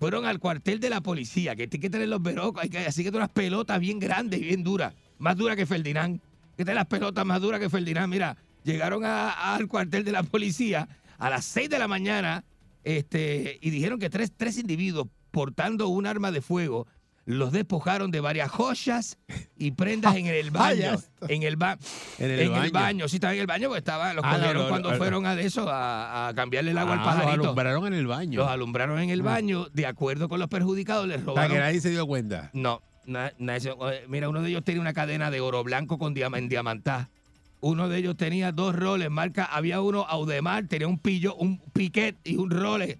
fueron 0.00 0.24
al 0.24 0.38
cuartel 0.38 0.80
de 0.80 0.88
la 0.88 1.02
policía, 1.02 1.54
que 1.54 1.68
tiene 1.68 1.82
que 1.82 1.90
tener 1.90 2.08
los 2.08 2.22
verocos, 2.22 2.62
hay 2.62 2.70
que, 2.70 2.78
así 2.78 3.04
que 3.04 3.10
unas 3.10 3.28
pelotas 3.28 3.78
bien 3.78 3.98
grandes 3.98 4.40
y 4.40 4.44
bien 4.44 4.64
duras, 4.64 4.94
más 5.18 5.36
duras 5.36 5.56
que 5.56 5.66
Ferdinand, 5.66 6.18
que 6.56 6.64
tiene 6.64 6.76
las 6.76 6.86
pelotas 6.86 7.26
más 7.26 7.38
duras 7.42 7.60
que 7.60 7.68
Ferdinand. 7.68 8.10
Mira, 8.10 8.34
llegaron 8.64 9.04
al 9.04 9.68
cuartel 9.68 10.02
de 10.02 10.12
la 10.12 10.22
policía 10.22 10.88
a 11.18 11.28
las 11.28 11.44
6 11.44 11.68
de 11.68 11.78
la 11.78 11.86
mañana 11.86 12.44
este, 12.82 13.58
y 13.60 13.68
dijeron 13.68 13.98
que 13.98 14.08
tres, 14.08 14.32
tres 14.34 14.56
individuos 14.56 15.06
portando 15.30 15.88
un 15.88 16.06
arma 16.06 16.32
de 16.32 16.40
fuego 16.40 16.86
los 17.26 17.52
despojaron 17.52 18.10
de 18.10 18.20
varias 18.20 18.50
joyas 18.50 19.18
y 19.56 19.72
prendas 19.72 20.16
en 20.16 20.26
el 20.26 20.50
baño. 20.50 21.00
En 21.28 21.42
el, 21.42 21.56
ba- 21.56 21.78
En 22.18 22.30
el 22.30 22.40
en 22.40 22.52
baño. 22.52 22.64
el 22.64 22.70
baño. 22.72 23.08
Sí, 23.08 23.16
estaba 23.16 23.34
en 23.34 23.40
el 23.40 23.46
baño 23.46 23.68
porque 23.68 23.78
estaba, 23.78 24.14
los 24.14 24.24
Ah, 24.24 24.32
no, 24.32 24.38
cogieron 24.38 24.62
no, 24.64 24.68
cuando 24.68 24.90
no, 24.92 24.96
fueron 24.96 25.26
a 25.26 25.36
de 25.36 25.46
eso, 25.46 25.68
a, 25.70 26.28
a 26.28 26.34
cambiarle 26.34 26.70
el 26.72 26.78
agua 26.78 26.94
al 26.94 26.98
Ah, 27.00 27.04
los 27.04 27.14
pajarito. 27.14 27.42
alumbraron 27.44 27.86
en 27.86 27.94
el 27.94 28.06
baño. 28.06 28.40
Los 28.40 28.48
alumbraron 28.48 28.98
en 29.00 29.10
el 29.10 29.22
baño, 29.22 29.66
de 29.72 29.86
acuerdo 29.86 30.28
con 30.28 30.40
los 30.40 30.48
perjudicados, 30.48 31.06
les 31.06 31.18
Para 31.18 31.24
que 31.24 31.30
robaron. 31.30 31.58
nadie 31.58 31.80
se 31.80 31.90
dio 31.90 32.06
cuenta. 32.06 32.50
No, 32.52 32.82
na- 33.04 33.32
na- 33.38 33.56
eh, 33.58 34.04
mira, 34.08 34.28
uno 34.28 34.42
de 34.42 34.48
ellos 34.50 34.64
tenía 34.64 34.80
una 34.80 34.92
cadena 34.94 35.30
de 35.30 35.40
oro 35.40 35.62
blanco 35.62 35.98
con 35.98 36.14
diama, 36.14 36.38
en 36.38 36.48
diamantá. 36.48 37.10
Uno 37.62 37.90
de 37.90 37.98
ellos 37.98 38.16
tenía 38.16 38.52
dos 38.52 38.74
roles, 38.74 39.10
marca, 39.10 39.44
había 39.44 39.82
uno 39.82 40.06
Audemar, 40.08 40.66
tenía 40.66 40.88
un 40.88 40.98
pillo, 40.98 41.34
un 41.34 41.58
piquet 41.74 42.16
y 42.24 42.36
un 42.36 42.50
role. 42.50 42.98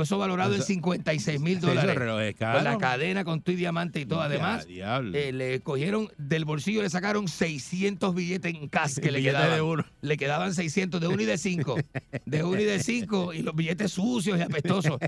Eso 0.00 0.18
valorado 0.18 0.54
en 0.54 0.58
Eso- 0.60 0.66
56 0.68 1.40
mil 1.40 1.60
dólares. 1.60 1.94
relojes 1.94 2.34
Con 2.36 2.64
la 2.64 2.78
cadena 2.78 3.24
con 3.24 3.42
tu 3.42 3.52
y 3.52 3.56
diamante 3.56 4.00
y 4.00 4.06
todo. 4.06 4.20
Ya, 4.20 4.24
Además, 4.26 4.66
diablo. 4.66 5.16
eh, 5.16 5.32
le 5.32 5.60
cogieron 5.60 6.08
del 6.18 6.44
bolsillo, 6.44 6.82
le 6.82 6.90
sacaron 6.90 7.28
600 7.28 8.14
billetes 8.14 8.54
en 8.54 8.68
cash 8.68 8.98
que 8.98 9.10
le 9.10 9.22
quedaban. 9.22 9.50
de 9.54 9.62
uno. 9.62 9.84
Le 10.02 10.16
quedaban 10.16 10.54
600 10.54 11.00
de 11.00 11.06
uno 11.08 11.22
y 11.22 11.26
de 11.26 11.38
cinco. 11.38 11.76
De 12.24 12.42
uno 12.44 12.60
y 12.60 12.64
de 12.64 12.82
cinco. 12.82 13.32
Y 13.32 13.42
los 13.42 13.54
billetes 13.54 13.92
sucios 13.92 14.38
y 14.38 14.42
apestosos. 14.42 14.98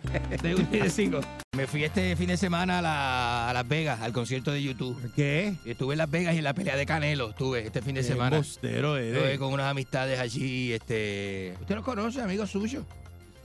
De 0.42 0.54
uno 0.54 0.68
y 0.72 0.78
de 0.78 0.90
cinco. 0.90 1.20
Me 1.56 1.66
fui 1.66 1.84
este 1.84 2.16
fin 2.16 2.28
de 2.28 2.36
semana 2.36 2.78
a, 2.78 2.82
la- 2.82 3.50
a 3.50 3.52
Las 3.52 3.68
Vegas, 3.68 4.00
al 4.00 4.12
concierto 4.12 4.52
de 4.52 4.62
YouTube. 4.62 4.98
¿Qué? 5.14 5.54
Estuve 5.66 5.94
en 5.94 5.98
Las 5.98 6.10
Vegas 6.10 6.34
y 6.34 6.38
en 6.38 6.44
la 6.44 6.54
pelea 6.54 6.76
de 6.76 6.86
Canelo. 6.86 7.30
Estuve 7.30 7.66
este 7.66 7.82
fin 7.82 7.94
de 7.94 8.00
Qué 8.00 8.06
semana. 8.06 8.38
Estuve 8.38 9.38
con 9.38 9.52
unas 9.52 9.66
amistades 9.70 10.18
allí. 10.18 10.72
Este, 10.72 11.54
usted 11.60 11.74
los 11.74 11.84
conoce, 11.84 12.20
amigos 12.22 12.50
suyos. 12.50 12.84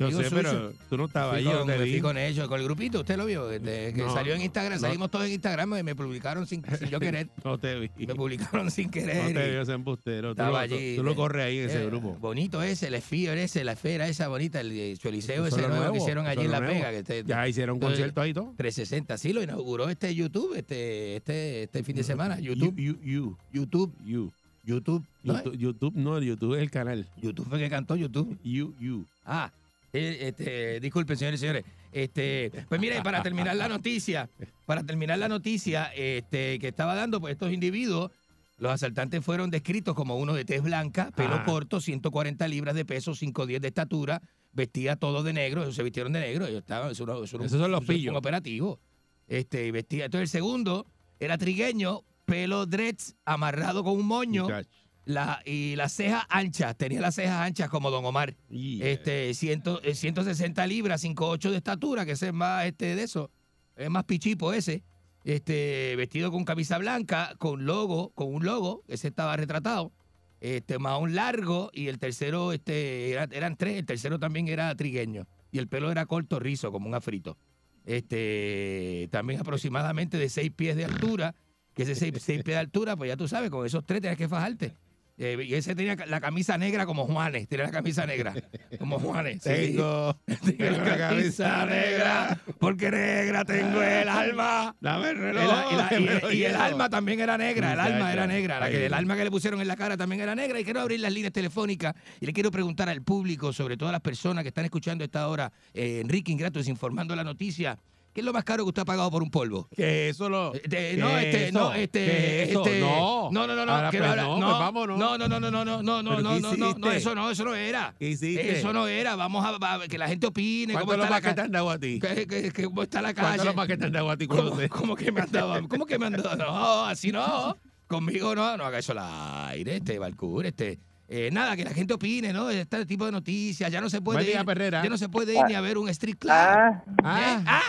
Amigos 0.05 0.25
sé, 0.25 0.35
pero 0.35 0.73
tú 0.89 0.97
no 0.97 1.05
estabas 1.05 1.35
ahí, 1.35 1.43
yo 1.43 1.57
con, 1.59 1.67
te 1.67 1.77
me 1.77 1.85
fui 1.85 2.01
con 2.01 2.17
ellos, 2.17 2.47
con 2.47 2.59
el 2.59 2.65
grupito, 2.65 2.99
usted 2.99 3.17
lo 3.17 3.25
vio, 3.25 3.51
este, 3.51 3.93
que 3.93 4.01
No, 4.03 4.13
salió 4.13 4.33
en 4.35 4.41
Instagram, 4.41 4.73
no. 4.79 4.87
salimos 4.87 5.09
todos 5.11 5.25
en 5.25 5.31
Instagram 5.33 5.77
y 5.79 5.83
me 5.83 5.95
publicaron 5.95 6.45
sin, 6.45 6.63
sin 6.77 6.89
yo 6.89 6.99
querer. 7.01 7.27
No 7.43 7.57
te 7.57 7.79
vi. 7.79 7.89
Me 8.05 8.13
publicaron 8.15 8.69
sin 8.69 8.85
No 8.85 8.91
querer. 8.91 9.33
te 9.33 9.47
y- 9.47 9.51
vi 9.51 9.57
ese 9.57 9.71
embustero. 9.73 10.27
Tú 10.29 10.41
Estaba 10.41 10.49
lo, 10.51 10.57
allí. 10.75 10.95
tú 10.95 11.03
lo 11.03 11.11
eh, 11.11 11.15
corres 11.15 11.45
ahí 11.45 11.57
en 11.59 11.65
ese 11.69 11.83
eh, 11.83 11.85
grupo. 11.87 12.15
Bonito 12.19 12.61
ese, 12.61 12.87
el 12.87 12.93
esfío 12.93 13.33
ese, 13.33 13.63
la 13.63 13.71
esfera 13.73 14.07
esa 14.07 14.27
bonita, 14.27 14.59
el 14.61 14.71
eh, 14.71 14.95
choliseo 14.97 15.45
Eso 15.47 15.57
ese 15.57 15.67
nuevo, 15.67 15.91
que 15.93 15.97
hicieron 15.99 16.27
allí 16.27 16.41
en 16.45 16.51
nuevo. 16.51 16.67
Que 16.67 16.97
este- 16.99 17.23
Ya 17.25 17.47
hicieron 17.47 17.75
entonces, 17.77 17.97
concierto 17.99 18.21
ahí 18.21 18.33
todo. 18.33 18.53
360, 18.57 19.17
sí, 19.17 19.33
lo 19.33 19.41
inauguró 19.41 19.89
este 19.89 20.13
YouTube 20.13 20.55
este, 20.55 21.15
este, 21.17 21.63
este 21.63 21.83
fin 21.83 21.95
de 21.95 22.03
semana. 22.03 22.39
YouTube. 22.39 22.75
You, 22.77 22.97
you, 23.03 23.37
YouTube. 23.51 23.93
you. 24.05 24.31
YouTube. 24.63 25.03
¿no? 25.23 25.35
YouTube, 25.37 25.57
YouTube, 25.57 25.93
no, 25.95 26.21
YouTube 26.21 26.55
es 26.55 26.61
el 26.61 26.69
canal. 26.69 27.07
YouTube 27.21 27.47
fue 27.47 27.57
que 27.57 27.69
cantó 27.69 27.95
YouTube. 27.95 28.37
You, 28.43 28.73
you. 28.81 29.05
Ah, 29.25 29.49
eh, 29.93 30.17
este, 30.21 30.79
disculpen, 30.79 31.17
señores 31.17 31.39
y 31.39 31.41
señores. 31.41 31.65
Este, 31.91 32.51
pues 32.67 32.79
mire, 32.79 33.01
para 33.01 33.23
terminar 33.23 33.55
la 33.55 33.67
noticia, 33.67 34.29
para 34.65 34.83
terminar 34.83 35.17
la 35.17 35.27
noticia 35.27 35.85
este, 35.95 36.59
que 36.59 36.67
estaba 36.67 36.95
dando, 36.95 37.19
pues 37.19 37.31
estos 37.31 37.51
individuos, 37.51 38.11
los 38.57 38.71
asaltantes 38.71 39.23
fueron 39.23 39.49
descritos 39.49 39.95
como 39.95 40.17
uno 40.17 40.33
de 40.33 40.45
tez 40.45 40.61
blanca, 40.61 41.11
pelo 41.15 41.35
Ajá. 41.35 41.45
corto, 41.45 41.79
140 41.79 42.47
libras 42.47 42.75
de 42.75 42.85
peso, 42.85 43.11
5'10 43.13 43.59
de 43.59 43.67
estatura, 43.67 44.21
vestía 44.51 44.95
todo 44.95 45.23
de 45.23 45.33
negro, 45.33 45.63
ellos 45.63 45.75
se 45.75 45.83
vistieron 45.83 46.13
de 46.13 46.19
negro, 46.19 46.45
ellos 46.47 46.59
estaban, 46.59 46.91
eso, 46.91 47.23
eso 47.23 47.43
Esos 47.43 47.59
son 47.59 47.71
los 47.71 47.85
pillos. 47.85 48.11
Un 48.11 48.17
operativo. 48.17 48.79
Este, 49.27 49.67
y 49.67 49.71
vestía. 49.71 50.05
Entonces 50.05 50.29
el 50.29 50.39
segundo 50.39 50.85
era 51.19 51.37
trigueño, 51.37 52.01
pelo 52.25 52.65
dreads, 52.65 53.15
amarrado 53.25 53.83
con 53.83 53.93
un 53.93 54.05
moño. 54.05 54.43
Muchacho. 54.43 54.69
La, 55.07 55.41
y 55.45 55.77
las 55.77 55.93
cejas 55.93 56.25
anchas, 56.27 56.75
tenía 56.75 56.99
las 56.99 57.15
cejas 57.15 57.39
anchas 57.41 57.69
como 57.69 57.89
Don 57.91 58.03
Omar. 58.03 58.35
Yeah. 58.49 58.87
Este, 58.89 59.33
ciento- 59.33 59.79
eh, 59.81 59.95
160 59.95 60.67
libras, 60.67 61.01
5'8 61.01 61.49
de 61.49 61.55
estatura, 61.57 62.05
que 62.05 62.11
ese 62.11 62.27
es 62.27 62.33
más 62.33 62.65
este, 62.65 62.93
de 62.93 63.03
eso, 63.03 63.31
es 63.77 63.89
más 63.89 64.03
pichipo 64.03 64.51
ese. 64.51 64.83
Este, 65.23 65.95
vestido 65.95 66.29
con 66.29 66.43
camisa 66.43 66.77
blanca, 66.77 67.35
con 67.37 67.65
logo, 67.65 68.09
con 68.15 68.33
un 68.33 68.43
logo, 68.45 68.83
ese 68.89 69.07
estaba 69.07 69.37
retratado. 69.37 69.93
Este, 70.41 70.77
más 70.77 70.99
un 71.01 71.15
largo, 71.15 71.69
y 71.73 71.87
el 71.87 71.99
tercero, 71.99 72.51
este, 72.51 73.11
era- 73.11 73.29
eran 73.31 73.55
tres, 73.55 73.77
el 73.77 73.85
tercero 73.85 74.19
también 74.19 74.49
era 74.49 74.75
trigueño. 74.75 75.25
Y 75.51 75.59
el 75.59 75.69
pelo 75.69 75.89
era 75.89 76.05
corto, 76.05 76.37
rizo, 76.39 76.71
como 76.73 76.85
un 76.87 76.95
afrito. 76.95 77.37
Este, 77.85 79.07
también 79.11 79.39
aproximadamente 79.39 80.17
de 80.17 80.27
6 80.29 80.51
pies 80.55 80.75
de 80.75 80.83
altura, 80.85 81.33
que 81.73 81.83
ese 81.83 81.95
6 81.95 82.11
pies 82.11 82.43
de 82.43 82.57
altura, 82.57 82.95
pues 82.97 83.07
ya 83.07 83.15
tú 83.17 83.27
sabes, 83.27 83.49
con 83.49 83.65
esos 83.65 83.85
tres 83.85 84.01
tienes 84.01 84.17
que 84.17 84.27
fajarte. 84.27 84.75
Eh, 85.19 85.45
y 85.47 85.55
ese 85.55 85.73
tenía 85.73 85.95
la 86.05 86.21
camisa 86.21 86.59
negra 86.59 86.85
como 86.85 87.05
Juanes, 87.07 87.47
tenía 87.47 87.65
la 87.65 87.71
camisa 87.71 88.05
negra 88.05 88.35
como 88.77 88.99
Juanes. 88.99 89.41
sí. 89.41 89.49
Tengo, 89.49 90.15
la 90.27 90.97
camisa 90.97 91.65
negra, 91.65 92.39
porque 92.59 92.91
negra 92.91 93.43
tengo 93.43 93.81
el 93.81 94.07
alma. 94.09 94.75
Dame 94.79 95.09
el 95.09 95.17
El- 95.17 95.23
reloj. 95.23 96.33
y, 96.33 96.43
el 96.43 96.55
alma 96.55 96.87
también 96.89 97.19
era 97.19 97.35
negra, 97.35 97.73
el 97.73 97.79
alma 97.79 98.13
era 98.13 98.27
negra, 98.27 98.59
la 98.59 98.69
que, 98.69 98.77
Ay. 98.77 98.83
el 98.83 98.93
alma 98.93 99.15
que 99.15 99.23
le 99.23 99.31
pusieron 99.31 99.59
en 99.59 99.67
la 99.67 99.75
cara 99.75 99.97
también 99.97 100.21
era 100.21 100.35
negra. 100.35 100.59
Y 100.59 100.63
quiero 100.63 100.81
abrir 100.81 100.99
las 100.99 101.11
líneas 101.11 101.33
telefónicas 101.33 101.95
y 102.21 102.25
le 102.27 102.31
quiero 102.33 102.51
preguntar 102.51 102.87
al 102.87 103.01
público, 103.01 103.51
sobre 103.53 103.75
todo 103.75 103.89
a 103.89 103.93
las 103.93 104.01
personas 104.01 104.43
que 104.43 104.49
están 104.49 104.65
escuchando 104.65 105.03
a 105.03 105.05
esta 105.05 105.27
hora, 105.27 105.51
eh, 105.73 105.99
Enrique 106.01 106.31
Ingrato, 106.31 106.59
desinformando 106.59 107.15
la 107.15 107.23
noticia. 107.23 107.77
¿Qué 108.17 108.21
es 108.21 108.25
lo 108.25 108.33
más 108.33 108.43
caro 108.45 108.63
que 108.63 108.69
usted 108.69 108.81
ha 108.81 108.85
pagado 108.85 109.11
por 109.11 109.21
un 109.21 109.29
polvo? 109.29 109.69
Que 109.75 110.09
eso 110.09 110.27
lo. 110.27 110.55
Eh, 110.55 110.61
¿Qué 110.67 110.95
no, 110.97 111.19
este, 111.19 111.49
eso? 111.49 111.59
no, 111.59 111.71
este, 111.75 112.03
¿Qué 112.03 112.43
eso? 112.49 112.65
este, 112.65 112.79
No. 112.79 113.29
no, 113.31 113.45
no, 113.45 113.55
no, 113.55 113.63
no, 113.63 113.71
Ahora, 113.75 113.91
quiero 113.91 114.05
pues, 114.05 114.11
hablar- 114.17 114.25
no, 114.25 114.39
no, 114.39 114.47
pues 114.47 114.59
vámonos. 114.59 114.97
no, 114.97 115.17
no, 115.19 115.27
no, 115.27 115.39
no, 115.39 115.51
no, 115.51 115.65
no, 115.65 115.83
no, 115.83 116.01
no, 116.01 116.09
¿Pero 116.09 116.21
no, 116.23 116.33
qué 116.33 116.39
no, 116.41 116.49
no, 116.49 116.57
no, 116.57 116.69
hiciste? 116.71 116.95
eso 116.97 117.13
no, 117.13 117.29
eso 117.29 117.45
no 117.45 117.53
era. 117.53 117.93
¿Qué 117.99 118.09
hiciste? 118.09 118.57
Eso 118.57 118.73
no 118.73 118.87
era, 118.87 119.15
vamos 119.15 119.45
a, 119.45 119.75
a- 119.75 119.87
que 119.87 119.99
la 119.99 120.07
gente 120.07 120.25
opine, 120.25 120.73
¿Cuánto 120.73 120.87
cómo 120.87 120.93
es 120.93 120.97
lo 120.97 121.03
está 121.03 121.15
la 121.15 121.21
que 121.21 121.29
te 121.29 121.35
ca- 121.35 121.43
han 121.43 121.51
dado 121.51 121.69
a 121.69 121.77
ti? 121.77 121.99
que- 121.99 122.25
que- 122.25 122.51
que 122.51 122.63
cómo 122.63 122.81
está 122.81 123.03
la 123.03 123.13
¿Cuánto 123.13 123.29
es 123.33 123.37
calle. 123.37 123.49
lo 123.51 123.53
más 123.53 123.67
que 123.67 123.77
te 123.77 123.85
han 123.85 123.91
dado 123.91 124.09
a 124.09 124.17
ti 124.17 124.25
¿Cómo, 124.25 124.51
cómo 124.71 124.95
que 124.95 125.11
me 125.11 125.21
han 125.21 125.31
dado? 125.31 125.67
¿Cómo 125.69 125.85
que 125.85 125.99
me 125.99 126.05
han 126.07 126.13
dado? 126.13 126.35
No, 126.37 126.85
así 126.85 127.11
no. 127.11 127.55
Conmigo 127.85 128.33
no, 128.33 128.57
no 128.57 128.63
haga 128.65 128.79
eso 128.79 128.93
al 128.93 129.49
aire, 129.51 129.75
este, 129.75 129.99
Balcur, 129.99 130.43
este. 130.47 130.79
Eh, 131.07 131.29
nada, 131.31 131.55
que 131.55 131.63
la 131.63 131.69
gente 131.69 131.93
opine, 131.93 132.33
¿no? 132.33 132.49
Este 132.49 132.83
tipo 132.87 133.05
de 133.05 133.13
noticias. 133.13 133.71
Ya 133.71 133.79
no 133.79 133.89
se 133.91 134.01
puede 134.01 134.17
Buen 134.17 134.25
día, 134.25 134.39
ir. 134.41 134.45
Perrera. 134.45 134.83
Ya 134.83 134.89
no 134.89 134.97
se 134.97 135.07
puede 135.07 135.35
ir 135.35 135.43
ni 135.47 135.53
a 135.53 135.61
ver 135.61 135.77
un 135.77 135.87
street 135.87 136.17
club. 136.17 136.33
Ah, 136.33 136.83
Ah, 137.01 137.21
¿Eh? 137.39 137.43
¿Ah? 137.47 137.61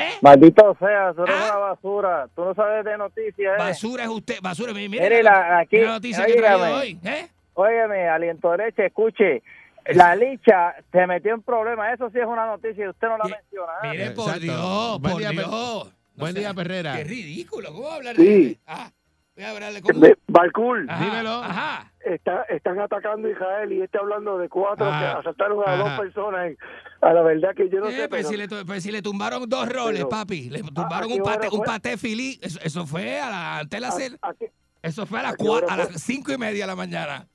¿Eh? 0.00 0.10
maldito 0.22 0.76
sea, 0.78 1.12
tú 1.14 1.22
eres 1.24 1.34
Ah. 1.38 1.44
una 1.50 1.56
basura. 1.70 2.28
Tú 2.36 2.44
no 2.44 2.54
sabes 2.54 2.84
de 2.84 2.96
noticias. 2.96 3.54
¿eh? 3.54 3.58
Basura 3.58 4.04
es 4.04 4.08
usted, 4.10 4.36
basura. 4.40 4.72
Mire, 4.72 4.88
Mire, 4.88 5.22
la- 5.22 5.58
aquí, 5.58 5.78
la 5.78 5.88
noticia 5.94 6.24
que 6.26 6.34
traído 6.34 6.76
hoy. 6.76 6.98
¿eh? 7.04 7.28
Óyeme, 7.54 8.08
aliento 8.08 8.50
derecho, 8.52 8.82
escuche. 8.82 9.42
La 9.86 10.14
licha 10.14 10.74
se 10.92 11.06
metió 11.06 11.34
en 11.34 11.42
problemas. 11.42 11.94
Eso 11.94 12.10
sí 12.10 12.18
es 12.18 12.26
una 12.26 12.46
noticia 12.46 12.84
y 12.84 12.88
usted 12.88 13.08
no 13.08 13.18
la 13.18 13.24
menciona. 13.24 13.72
¿eh? 13.82 13.88
Mire, 13.90 14.10
por 14.12 14.24
Exacto. 14.26 14.40
Dios, 14.40 15.00
Buen 15.00 15.12
por 15.12 15.20
día, 15.20 15.28
Per- 15.30 15.36
Dios. 15.38 15.50
No 15.50 15.92
Buen 16.14 16.32
sea- 16.34 16.40
día, 16.40 16.54
Perrera. 16.54 16.96
Qué 16.96 17.04
ridículo. 17.04 17.72
¿Cómo 17.72 17.86
va 17.88 17.92
a 17.92 17.96
hablar 17.96 18.16
Sí. 18.16 18.24
de 18.24 18.58
Ah, 18.66 18.90
Ajá, 19.38 21.04
dímelo. 21.04 21.30
Ajá. 21.42 21.92
está- 22.04 22.42
están 22.44 22.78
atacando 22.80 23.28
a 23.28 23.30
Israel 23.30 23.72
y 23.72 23.82
está 23.82 23.98
hablando 23.98 24.38
de 24.38 24.48
cuatro 24.48 24.86
Ajá. 24.86 24.98
que 25.00 25.06
asaltaron 25.20 25.60
a 25.66 25.72
Ajá. 25.74 25.76
dos 25.76 26.00
personas. 26.00 26.52
A 27.00 27.12
la 27.12 27.22
verdad 27.22 27.54
que 27.54 27.68
yo 27.68 27.80
no 27.80 27.88
Eh, 27.88 27.92
sé, 27.92 28.08
pues, 28.08 28.22
pero 28.22 28.28
si 28.30 28.36
le, 28.36 28.48
tu- 28.48 28.66
pues 28.66 28.82
si 28.82 28.90
le 28.90 29.02
tumbaron 29.02 29.48
dos 29.48 29.68
roles, 29.68 29.98
pero- 30.04 30.08
papi. 30.08 30.50
Le 30.50 30.62
tumbaron 30.62 31.04
¿a 31.04 31.14
qué 31.14 31.20
un 31.20 31.22
pate, 31.22 31.46
hora 31.48 31.56
un 31.56 31.62
paté 31.64 31.96
filí. 31.96 32.38
Eso, 32.42 32.58
eso 32.62 32.86
fue 32.86 33.20
a 33.20 33.30
la, 33.30 33.58
antes 33.58 33.70
de 33.70 33.80
la 33.80 33.88
¿a- 33.88 33.92
cel- 33.98 34.18
a 34.22 34.34
qué- 34.34 34.50
Eso 34.82 35.06
fue 35.06 35.18
a 35.18 35.22
¿a 35.22 35.24
las 35.24 35.70
a 35.70 35.76
las 35.76 36.02
cinco 36.02 36.32
y 36.32 36.38
media 36.38 36.64
de 36.64 36.66
la 36.66 36.76
mañana. 36.76 37.26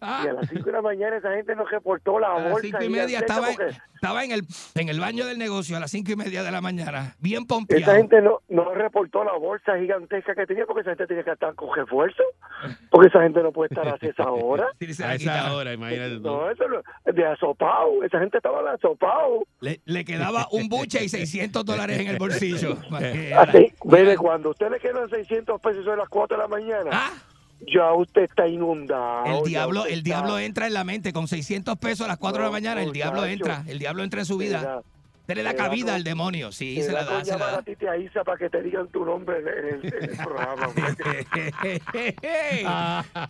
Ah. 0.00 0.22
Y 0.24 0.28
a 0.28 0.32
las 0.34 0.48
5 0.48 0.62
de 0.64 0.72
la 0.72 0.82
mañana 0.82 1.16
esa 1.16 1.32
gente 1.34 1.54
nos 1.56 1.70
reportó 1.70 2.18
la 2.18 2.28
A 2.34 2.38
las 2.40 2.52
bolsa. 2.52 2.66
cinco 2.68 2.84
y 2.84 2.88
media 2.88 3.06
gigantesca 3.20 3.34
estaba, 3.34 3.50
en- 3.50 3.56
porque 3.56 3.76
estaba 3.94 4.24
en 4.24 4.30
el 4.32 4.42
en 4.76 4.88
el 4.88 5.00
baño 5.00 5.26
del 5.26 5.38
negocio 5.38 5.76
a 5.76 5.80
las 5.80 5.90
cinco 5.90 6.12
y 6.12 6.16
media 6.16 6.42
de 6.44 6.50
la 6.52 6.60
mañana, 6.60 7.16
bien 7.18 7.42
Esa 7.42 7.48
pompeado. 7.48 7.92
gente 7.94 8.22
no, 8.22 8.40
no 8.48 8.72
reportó 8.74 9.24
la 9.24 9.32
bolsa 9.32 9.76
gigantesca 9.78 10.34
que 10.34 10.46
tenía 10.46 10.66
porque 10.66 10.82
esa 10.82 10.90
gente 10.90 11.06
tenía 11.08 11.24
que 11.24 11.32
estar 11.32 11.54
con 11.54 11.74
refuerzo. 11.76 12.22
Porque 12.90 13.08
esa 13.08 13.22
gente 13.22 13.42
no 13.42 13.52
puede 13.52 13.68
estar 13.72 13.86
así 13.88 14.06
a 14.06 14.10
esa 14.10 14.30
hora. 14.30 14.68
Sí, 14.78 15.02
A 15.02 15.14
esa 15.14 15.52
hora, 15.52 15.72
imagínate 15.72 16.16
tú. 16.16 16.22
No, 16.22 16.50
eso 16.50 16.64
no, 16.68 17.12
de 17.12 17.26
asopado. 17.26 18.02
Esa 18.04 18.18
gente 18.20 18.36
estaba 18.38 18.62
de 18.62 18.70
asopado. 18.70 19.44
Le, 19.60 19.80
le 19.84 20.04
quedaba 20.04 20.46
un 20.52 20.68
buche 20.68 21.04
y 21.04 21.08
600 21.08 21.64
dólares 21.64 21.98
en 22.00 22.08
el 22.08 22.18
bolsillo. 22.18 22.76
Así, 23.36 23.72
mire, 23.84 24.16
cuando 24.16 24.48
a 24.48 24.52
usted 24.52 24.70
le 24.70 24.78
quedan 24.80 25.08
600 25.10 25.60
pesos 25.60 25.86
a 25.88 25.96
las 25.96 26.08
4 26.08 26.36
de 26.36 26.42
la 26.42 26.48
mañana, 26.48 26.90
Ah, 26.92 27.12
ya 27.66 27.92
usted 27.92 28.22
está 28.22 28.46
inundado. 28.46 29.24
el 29.26 29.44
diablo, 29.48 29.84
el 29.86 29.92
está- 29.98 30.04
diablo 30.04 30.38
entra 30.38 30.66
en 30.66 30.74
la 30.74 30.84
mente 30.84 31.12
con 31.12 31.26
600 31.28 31.76
pesos 31.78 32.04
a 32.06 32.08
las 32.08 32.18
4 32.18 32.42
de 32.42 32.48
la 32.48 32.52
mañana. 32.52 32.82
El 32.82 32.92
diablo 32.92 33.20
muchacho. 33.22 33.32
entra, 33.32 33.64
el 33.66 33.78
diablo 33.78 34.04
entra 34.04 34.20
en 34.20 34.26
su 34.26 34.38
Te 34.38 34.44
vida. 34.44 34.62
da- 34.62 34.82
Usted 35.28 35.36
le 35.36 35.42
da 35.42 35.50
te 35.50 35.56
da 35.58 35.64
cabida 35.64 35.84
con- 35.88 35.94
al 35.96 36.04
demonio. 36.04 36.52
Sí, 36.52 36.76
te 36.76 36.84
se 36.84 36.92
la 36.92 37.04
da 37.04 37.22
se 37.22 37.32
la 37.32 37.36
llamar 37.36 37.52
da. 37.52 37.58
a 37.58 37.62
ti, 37.62 37.76
te 37.76 38.00
Isa, 38.02 38.24
para 38.24 38.38
que 38.38 38.48
te 38.48 38.62
digan 38.62 38.88
tu 38.88 39.04
nombre 39.04 39.40
en 39.40 39.48
el, 39.48 39.94
en 39.94 40.10
el 40.10 40.16
programa. 40.16 40.68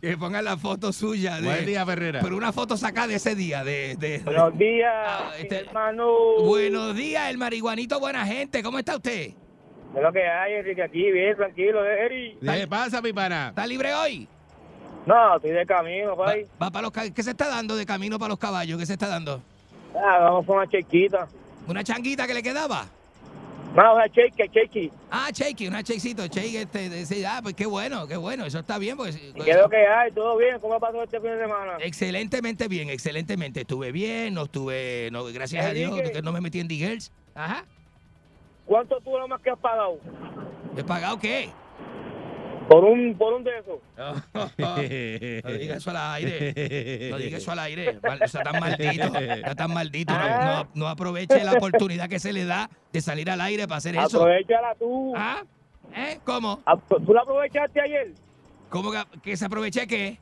que 0.00 0.16
pongan 0.18 0.44
la 0.44 0.56
foto 0.56 0.92
suya. 0.92 1.36
De, 1.40 1.42
Buen 1.48 1.66
día, 1.66 1.84
Ferrera. 1.84 2.20
Pero 2.22 2.36
una 2.36 2.52
foto 2.52 2.76
sacada 2.76 3.08
de 3.08 3.14
ese 3.16 3.34
día. 3.34 3.64
De, 3.64 3.96
de- 3.98 4.20
Buenos 4.20 4.56
días, 4.56 4.92
Ah, 4.94 5.32
este- 5.40 5.56
hermano. 5.60 6.06
Buenos 6.44 6.94
días, 6.94 7.30
el 7.30 7.38
marihuanito, 7.38 7.98
buena 7.98 8.24
gente. 8.26 8.62
¿Cómo 8.62 8.78
está 8.78 8.94
usted? 8.94 9.32
¿Qué 9.92 9.98
es 9.98 10.02
lo 10.02 10.12
que 10.12 10.26
hay, 10.26 10.52
Enrique? 10.54 10.82
Aquí, 10.82 11.10
bien, 11.10 11.36
tranquilo, 11.36 11.84
¿eh, 11.84 12.04
Eri? 12.06 12.38
¿Qué 12.40 12.66
pasa, 12.68 13.00
mi 13.00 13.12
pana? 13.12 13.48
¿Está 13.48 13.66
libre 13.66 13.94
hoy? 13.94 14.28
No, 15.06 15.36
estoy 15.36 15.52
de 15.52 15.64
camino, 15.64 16.14
Va, 16.16 16.26
pues. 16.26 16.48
va 16.62 16.70
para 16.70 16.82
los 16.82 16.92
¿Qué 16.92 17.22
se 17.22 17.30
está 17.30 17.48
dando 17.48 17.74
de 17.76 17.86
camino 17.86 18.18
para 18.18 18.28
los 18.30 18.38
caballos? 18.38 18.78
¿Qué 18.78 18.84
se 18.86 18.92
está 18.92 19.08
dando? 19.08 19.42
Ah, 19.94 20.18
vamos 20.20 20.44
con 20.44 20.56
una 20.58 20.66
chequita. 20.68 21.26
¿Una 21.66 21.82
changuita 21.82 22.26
que 22.26 22.34
le 22.34 22.42
quedaba? 22.42 22.86
No, 23.74 23.94
una 23.94 24.08
cheque, 24.08 24.48
cheque. 24.50 24.90
Ah, 25.10 25.28
Cheiki, 25.30 25.68
una 25.68 25.82
chequecito, 25.82 26.26
Cheiki, 26.26 26.56
este, 26.56 26.88
de 26.88 27.02
ese- 27.02 27.26
ah, 27.26 27.40
pues 27.42 27.54
qué 27.54 27.66
bueno, 27.66 28.06
qué 28.06 28.16
bueno, 28.16 28.44
eso 28.46 28.58
está 28.58 28.78
bien. 28.78 28.96
Pues, 28.96 29.16
¿Y 29.16 29.32
qué 29.42 29.50
es 29.50 29.56
lo 29.58 29.68
que 29.68 29.76
hay? 29.86 30.10
¿Todo 30.12 30.36
bien? 30.38 30.58
¿Cómo 30.58 30.80
pasó 30.80 31.02
este 31.02 31.20
fin 31.20 31.30
de 31.30 31.38
semana? 31.40 31.76
Excelentemente 31.80 32.66
bien, 32.66 32.88
excelentemente. 32.90 33.60
Estuve 33.60 33.92
bien, 33.92 34.32
no 34.34 34.44
estuve, 34.44 35.10
no, 35.12 35.24
gracias 35.26 35.64
a 35.66 35.72
Dios, 35.72 35.98
que 36.00 36.22
no 36.22 36.32
me 36.32 36.40
metí 36.40 36.60
en 36.60 36.68
D-Girls. 36.68 37.12
Ajá. 37.34 37.64
¿Cuánto 38.68 39.00
tú 39.00 39.18
lo 39.18 39.26
más 39.26 39.40
que 39.40 39.50
has 39.50 39.58
pagado? 39.58 39.98
¿He 40.76 40.84
pagado 40.84 41.18
qué? 41.18 41.48
Por 42.68 42.84
un, 42.84 43.16
por 43.16 43.32
un 43.32 43.42
de 43.44 43.50
esos. 43.58 43.80
No 44.58 45.52
diga 45.58 45.76
eso 45.76 45.90
al 45.90 45.96
aire. 45.96 47.10
No 47.10 47.16
diga 47.16 47.38
eso 47.38 47.50
al 47.52 47.58
aire. 47.60 47.98
Está 48.20 48.42
tan 48.42 48.60
maldito. 48.60 49.18
Está 49.18 49.54
tan 49.54 49.72
maldito. 49.72 50.12
No, 50.12 50.44
no- 50.44 50.68
no 50.74 50.88
aproveche 50.88 51.42
la 51.42 51.54
oportunidad 51.54 52.08
que 52.10 52.18
se 52.18 52.32
le 52.34 52.44
da 52.44 52.68
de 52.92 53.00
salir 53.00 53.30
al 53.30 53.40
aire 53.40 53.66
para 53.66 53.78
hacer 53.78 53.96
eso. 53.96 54.18
Aprovechala 54.20 54.74
tú. 54.78 55.14
¿Ah? 55.16 55.42
¿Eh? 55.96 56.20
¿Cómo? 56.24 56.60
Ah, 56.66 56.76
¿Tú 56.88 57.14
la 57.14 57.22
aprovechaste 57.22 57.80
ayer? 57.80 58.12
¿Cómo 58.68 58.92
que, 58.92 58.98
que 59.22 59.36
se 59.38 59.46
aproveche 59.46 59.86
qué? 59.86 60.18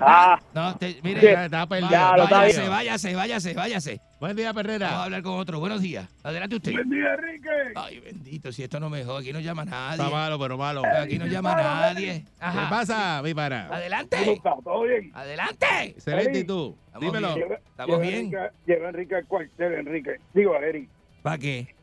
Ah, 0.00 0.38
No, 0.54 0.76
te- 0.76 0.98
mire. 1.02 1.44
Está 1.44 1.66
perdido. 1.66 1.90
Ya, 1.90 2.16
lo 2.16 2.24
está 2.24 2.36
váyase, 2.38 2.68
váyase, 2.68 3.14
váyase, 3.14 3.54
váyase. 3.54 4.00
Buen 4.20 4.36
día, 4.36 4.52
Vamos 4.52 4.82
a 4.82 5.04
hablar 5.04 5.22
con 5.22 5.32
otro. 5.38 5.60
Buenos 5.60 5.80
días. 5.80 6.08
Adelante 6.22 6.56
usted. 6.56 6.72
Buen 6.72 6.90
día, 6.90 7.14
Enrique. 7.14 7.48
Ay, 7.76 8.00
bendito, 8.00 8.52
si 8.52 8.62
esto 8.64 8.80
no 8.80 8.90
me 8.90 9.04
jode, 9.04 9.20
aquí 9.20 9.32
no 9.32 9.40
llama 9.40 9.62
Está 9.64 9.96
nadie. 9.96 10.10
malo, 10.12 10.38
pero 10.38 10.58
malo. 10.58 10.82
Aquí 11.00 11.18
no 11.18 11.26
llama 11.26 11.54
nadie. 11.54 12.24
¿Qué 12.24 12.44
Ajá. 12.44 12.68
pasa, 12.70 13.22
mi? 13.22 13.64
¿Cómo 13.64 13.74
Adelante. 13.76 14.32
está? 14.32 14.54
¿Todo 14.62 14.82
bien? 14.82 15.10
Adelante. 15.14 15.66
Excelente, 15.84 16.38
¿y 16.40 16.44
tú? 16.44 16.76
Estamos 16.86 17.00
Dímelo. 17.12 17.34
bien. 17.34 17.48
Lleva- 17.48 17.60
Estamos 17.70 18.00
bien. 18.00 18.14
Enrique- 18.26 18.50
Lleva 18.66 18.88
Enrique 18.88 19.14
al 19.16 19.26
cuartel, 19.26 19.72
Enrique. 19.74 20.16
Digo, 20.34 20.54
a 20.54 20.58
Eric, 20.58 20.88
¿Para 21.22 21.38
qué? 21.38 21.74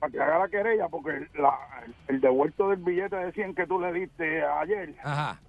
para 0.00 0.12
que 0.12 0.20
haga 0.20 0.38
la 0.40 0.48
querella, 0.48 0.88
porque 0.88 1.10
la- 1.38 1.84
el 2.08 2.20
devuelto 2.20 2.68
del 2.70 2.78
billete 2.80 3.16
de 3.16 3.32
100 3.32 3.54
que 3.54 3.66
tú 3.66 3.80
le 3.80 3.92
diste 3.92 4.42
ayer, 4.42 4.94
Ajá. 5.02 5.40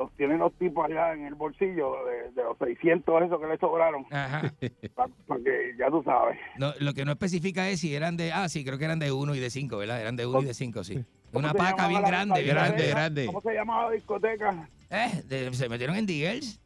Los 0.00 0.10
tienen 0.16 0.38
los 0.38 0.52
tipos 0.54 0.86
allá 0.86 1.12
en 1.12 1.26
el 1.26 1.34
bolsillo 1.34 1.92
de, 2.06 2.30
de 2.32 2.42
los 2.42 2.56
600 2.58 3.22
esos 3.22 3.38
que 3.38 3.46
le 3.46 3.58
sobraron, 3.58 4.06
Ajá. 4.10 4.52
para 4.94 5.42
que 5.44 5.74
ya 5.78 5.90
tú 5.90 6.02
sabes. 6.02 6.38
No, 6.56 6.72
lo 6.80 6.94
que 6.94 7.04
no 7.04 7.12
especifica 7.12 7.68
es 7.68 7.80
si 7.80 7.94
eran 7.94 8.16
de. 8.16 8.32
Ah, 8.32 8.48
sí, 8.48 8.64
creo 8.64 8.78
que 8.78 8.86
eran 8.86 8.98
de 8.98 9.12
uno 9.12 9.34
y 9.34 9.40
de 9.40 9.50
cinco, 9.50 9.76
¿verdad? 9.76 10.00
Eran 10.00 10.16
de 10.16 10.26
uno 10.26 10.40
y 10.40 10.46
de 10.46 10.54
cinco, 10.54 10.82
sí. 10.84 11.04
¿Cómo 11.32 11.44
Una 11.44 11.52
paca 11.52 11.86
bien 11.86 12.02
grande, 12.02 12.42
grande, 12.42 12.88
grande. 12.88 13.26
¿Cómo 13.26 13.42
se 13.42 13.52
llamaba 13.52 13.84
la 13.84 13.90
discoteca? 13.92 14.68
Eh, 14.90 15.22
de- 15.26 15.52
se 15.52 15.68
metieron 15.68 15.94
en 15.96 16.06
D-Girls. 16.06 16.58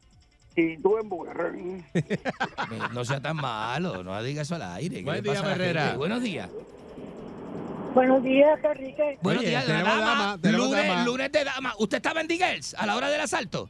Y 0.55 0.77
tú 0.77 0.97
en 0.97 1.09
Bugarrón. 1.09 1.83
No 2.93 3.03
sea 3.03 3.21
tan 3.21 3.35
malo, 3.35 4.01
no 4.01 4.23
diga 4.23 4.43
eso 4.43 4.55
al 4.55 4.61
aire. 4.61 4.95
¿Qué 4.99 5.03
Buen 5.03 5.21
día, 5.21 5.33
Herrera. 5.33 5.97
Buenos 5.97 6.23
días. 6.23 6.49
Buenos 7.95 8.21
días, 8.23 8.59
Enrique. 8.63 9.17
Buenos 9.21 9.41
Oye, 9.41 9.49
días, 9.51 9.67
la 9.67 9.73
tenemos 9.77 9.97
dama. 9.99 10.11
dama, 10.11 10.37
tenemos 10.41 10.67
lunes, 10.69 10.87
dama. 10.87 11.05
lunes 11.05 11.31
de 11.31 11.43
dama. 11.45 11.73
¿Usted 11.79 11.97
estaba 11.97 12.21
en 12.21 12.27
D-Girls 12.27 12.75
a 12.77 12.85
la 12.85 12.95
hora 12.97 13.09
del 13.09 13.21
asalto? 13.21 13.69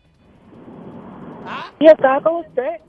¿Ah? 1.46 1.72
Y 1.80 1.86
estaba 1.88 2.20
con 2.22 2.38
usted. 2.38 2.82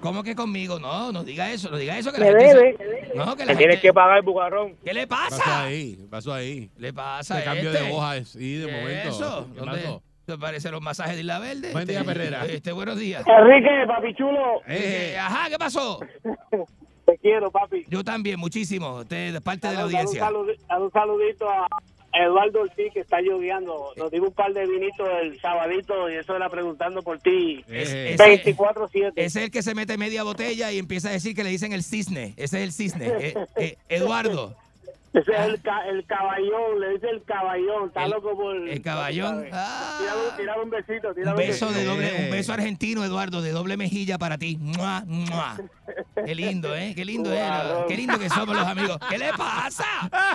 ¿Cómo 0.00 0.22
que 0.22 0.36
conmigo? 0.36 0.78
No, 0.78 1.10
no 1.10 1.24
diga 1.24 1.50
eso, 1.50 1.68
no 1.70 1.76
diga 1.76 1.98
eso. 1.98 2.12
Que 2.12 2.20
la 2.20 2.26
Me 2.26 2.30
gente 2.32 2.48
se- 2.52 2.56
debe. 2.84 3.12
No, 3.16 3.34
que 3.34 3.44
la 3.44 3.56
tienes 3.56 3.80
que 3.80 3.92
pagar 3.92 4.18
el 4.18 4.22
bugarrón. 4.22 4.76
¿Qué 4.84 4.94
le 4.94 5.08
Pasó 5.08 5.38
pasa? 5.38 5.64
ahí, 5.64 5.98
pasó 6.08 6.32
ahí. 6.32 6.70
¿Qué 6.76 6.80
le 6.80 6.92
pasa 6.92 7.38
Se 7.38 7.44
cambio 7.44 7.72
este? 7.72 7.82
de 7.84 7.92
hoja, 7.92 8.24
sí, 8.24 8.54
de 8.58 8.66
¿Qué 8.66 8.72
momento. 8.72 9.08
Eso, 9.08 9.48
¿Qué 9.52 9.58
¿dónde? 9.60 9.78
pasó? 9.80 10.02
¿Te 10.26 10.38
parece 10.38 10.70
los 10.70 10.80
masajes 10.82 11.14
de 11.14 11.20
Isla 11.22 11.38
Verde? 11.40 11.72
Buen 11.72 11.86
día, 11.88 12.00
Este, 12.00 12.10
Herrera. 12.12 12.46
Este, 12.46 12.70
buenos 12.72 12.96
días. 12.98 13.24
Enrique, 13.26 13.70
papi 13.88 14.14
chulo. 14.14 14.60
Eh, 14.68 15.14
Eh, 15.14 15.18
ajá, 15.18 15.48
¿qué 15.50 15.58
pasó? 15.58 15.98
Te 17.08 17.16
quiero, 17.16 17.50
papi. 17.50 17.86
Yo 17.88 18.04
también, 18.04 18.38
muchísimo. 18.38 18.96
Usted 18.98 19.34
es 19.34 19.40
parte 19.40 19.66
de 19.68 19.74
la 19.74 19.80
audiencia. 19.84 20.28
un 20.78 20.90
saludito 20.92 21.48
a 21.48 21.66
Eduardo 22.12 22.60
Ortiz, 22.60 22.92
que 22.92 23.00
está 23.00 23.22
lloviendo. 23.22 23.92
Nos 23.96 24.10
dio 24.10 24.22
un 24.24 24.32
par 24.32 24.52
de 24.52 24.66
vinitos 24.66 25.08
el 25.22 25.40
sabadito 25.40 26.10
y 26.10 26.16
eso 26.16 26.36
era 26.36 26.50
preguntando 26.50 27.02
por 27.02 27.18
ti. 27.18 27.64
Eh. 27.66 28.10
ese- 28.14 28.44
24-7. 28.44 29.12
Ese 29.16 29.24
es 29.24 29.36
el 29.36 29.50
que 29.50 29.62
se 29.62 29.74
mete 29.74 29.96
media 29.96 30.22
botella 30.22 30.70
y 30.70 30.78
empieza 30.78 31.08
a 31.08 31.12
decir 31.12 31.34
que 31.34 31.44
le 31.44 31.48
dicen 31.50 31.72
el 31.72 31.82
cisne. 31.82 32.34
Ese 32.36 32.58
es 32.58 32.62
el 32.64 32.72
cisne. 32.72 33.06
Eh, 33.06 33.34
eh, 33.56 33.76
Eduardo, 33.88 34.54
Ese 35.14 35.32
es 35.32 35.40
el, 35.40 35.62
ca- 35.62 35.86
el 35.88 36.04
caballón, 36.04 36.80
le 36.80 36.90
dice 36.90 37.08
el 37.08 37.22
caballón. 37.24 37.88
Está 37.88 38.04
El- 38.04 38.10
loco 38.10 38.36
por. 38.36 38.56
el 38.68 38.82
caballón. 38.82 39.46
Ah. 39.52 39.98
Tírale 40.36 40.62
un 40.62 40.70
besito. 40.70 41.08
un 41.08 41.14
Tírale 41.14 41.46
beso 41.46 41.66
de 41.68 41.72
besito. 41.74 41.90
doble, 41.94 42.14
un 42.26 42.30
beso 42.30 42.52
argentino, 42.52 43.04
Eduardo, 43.04 43.40
de 43.40 43.50
doble 43.52 43.76
mejilla 43.78 44.18
para 44.18 44.36
ti. 44.36 44.58
¡Mua, 44.60 45.02
mua! 45.06 45.56
Qué 46.26 46.34
lindo, 46.34 46.76
¿eh? 46.76 46.92
Qué 46.94 47.04
lindo, 47.04 47.32
¿eh? 47.32 47.48
Qué 47.88 47.96
lindo 47.96 48.18
que 48.18 48.28
somos 48.28 48.54
los 48.54 48.66
amigos. 48.66 48.98
¿Qué 49.08 49.16
le 49.18 49.32
pasa? 49.32 49.86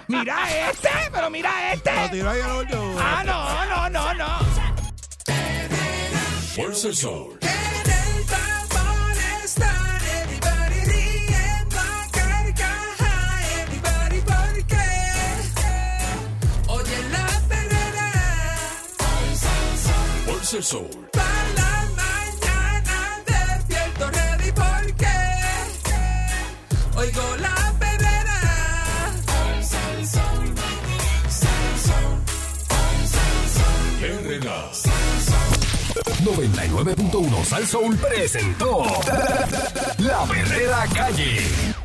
Mira 0.08 0.38
este, 0.70 0.90
pero 1.14 1.30
mira 1.30 1.72
este. 1.74 1.92
Lo 1.94 2.10
tiró 2.10 2.30
ahí 2.32 2.42
al 2.42 2.52
hoyo. 2.52 2.96
Ah, 3.00 3.24
no, 3.26 3.90
no, 3.90 3.90
no, 3.90 4.14
no. 4.16 4.40
Fuerza 6.56 6.88
el 6.88 6.96
sol. 6.96 7.40
El 20.54 20.64
sol. 20.64 20.88
para 21.12 21.26
la 21.56 21.90
mañana 21.96 23.24
porque 24.54 25.08
oigo 26.96 27.36
la 27.38 27.74
perrera. 27.80 28.40
99.1 36.24 37.46
Sal 37.46 37.66
Soul 37.66 37.98
presentó 37.98 38.84
La 39.98 40.26
Verdadera 40.26 40.86
Calle. 40.94 41.83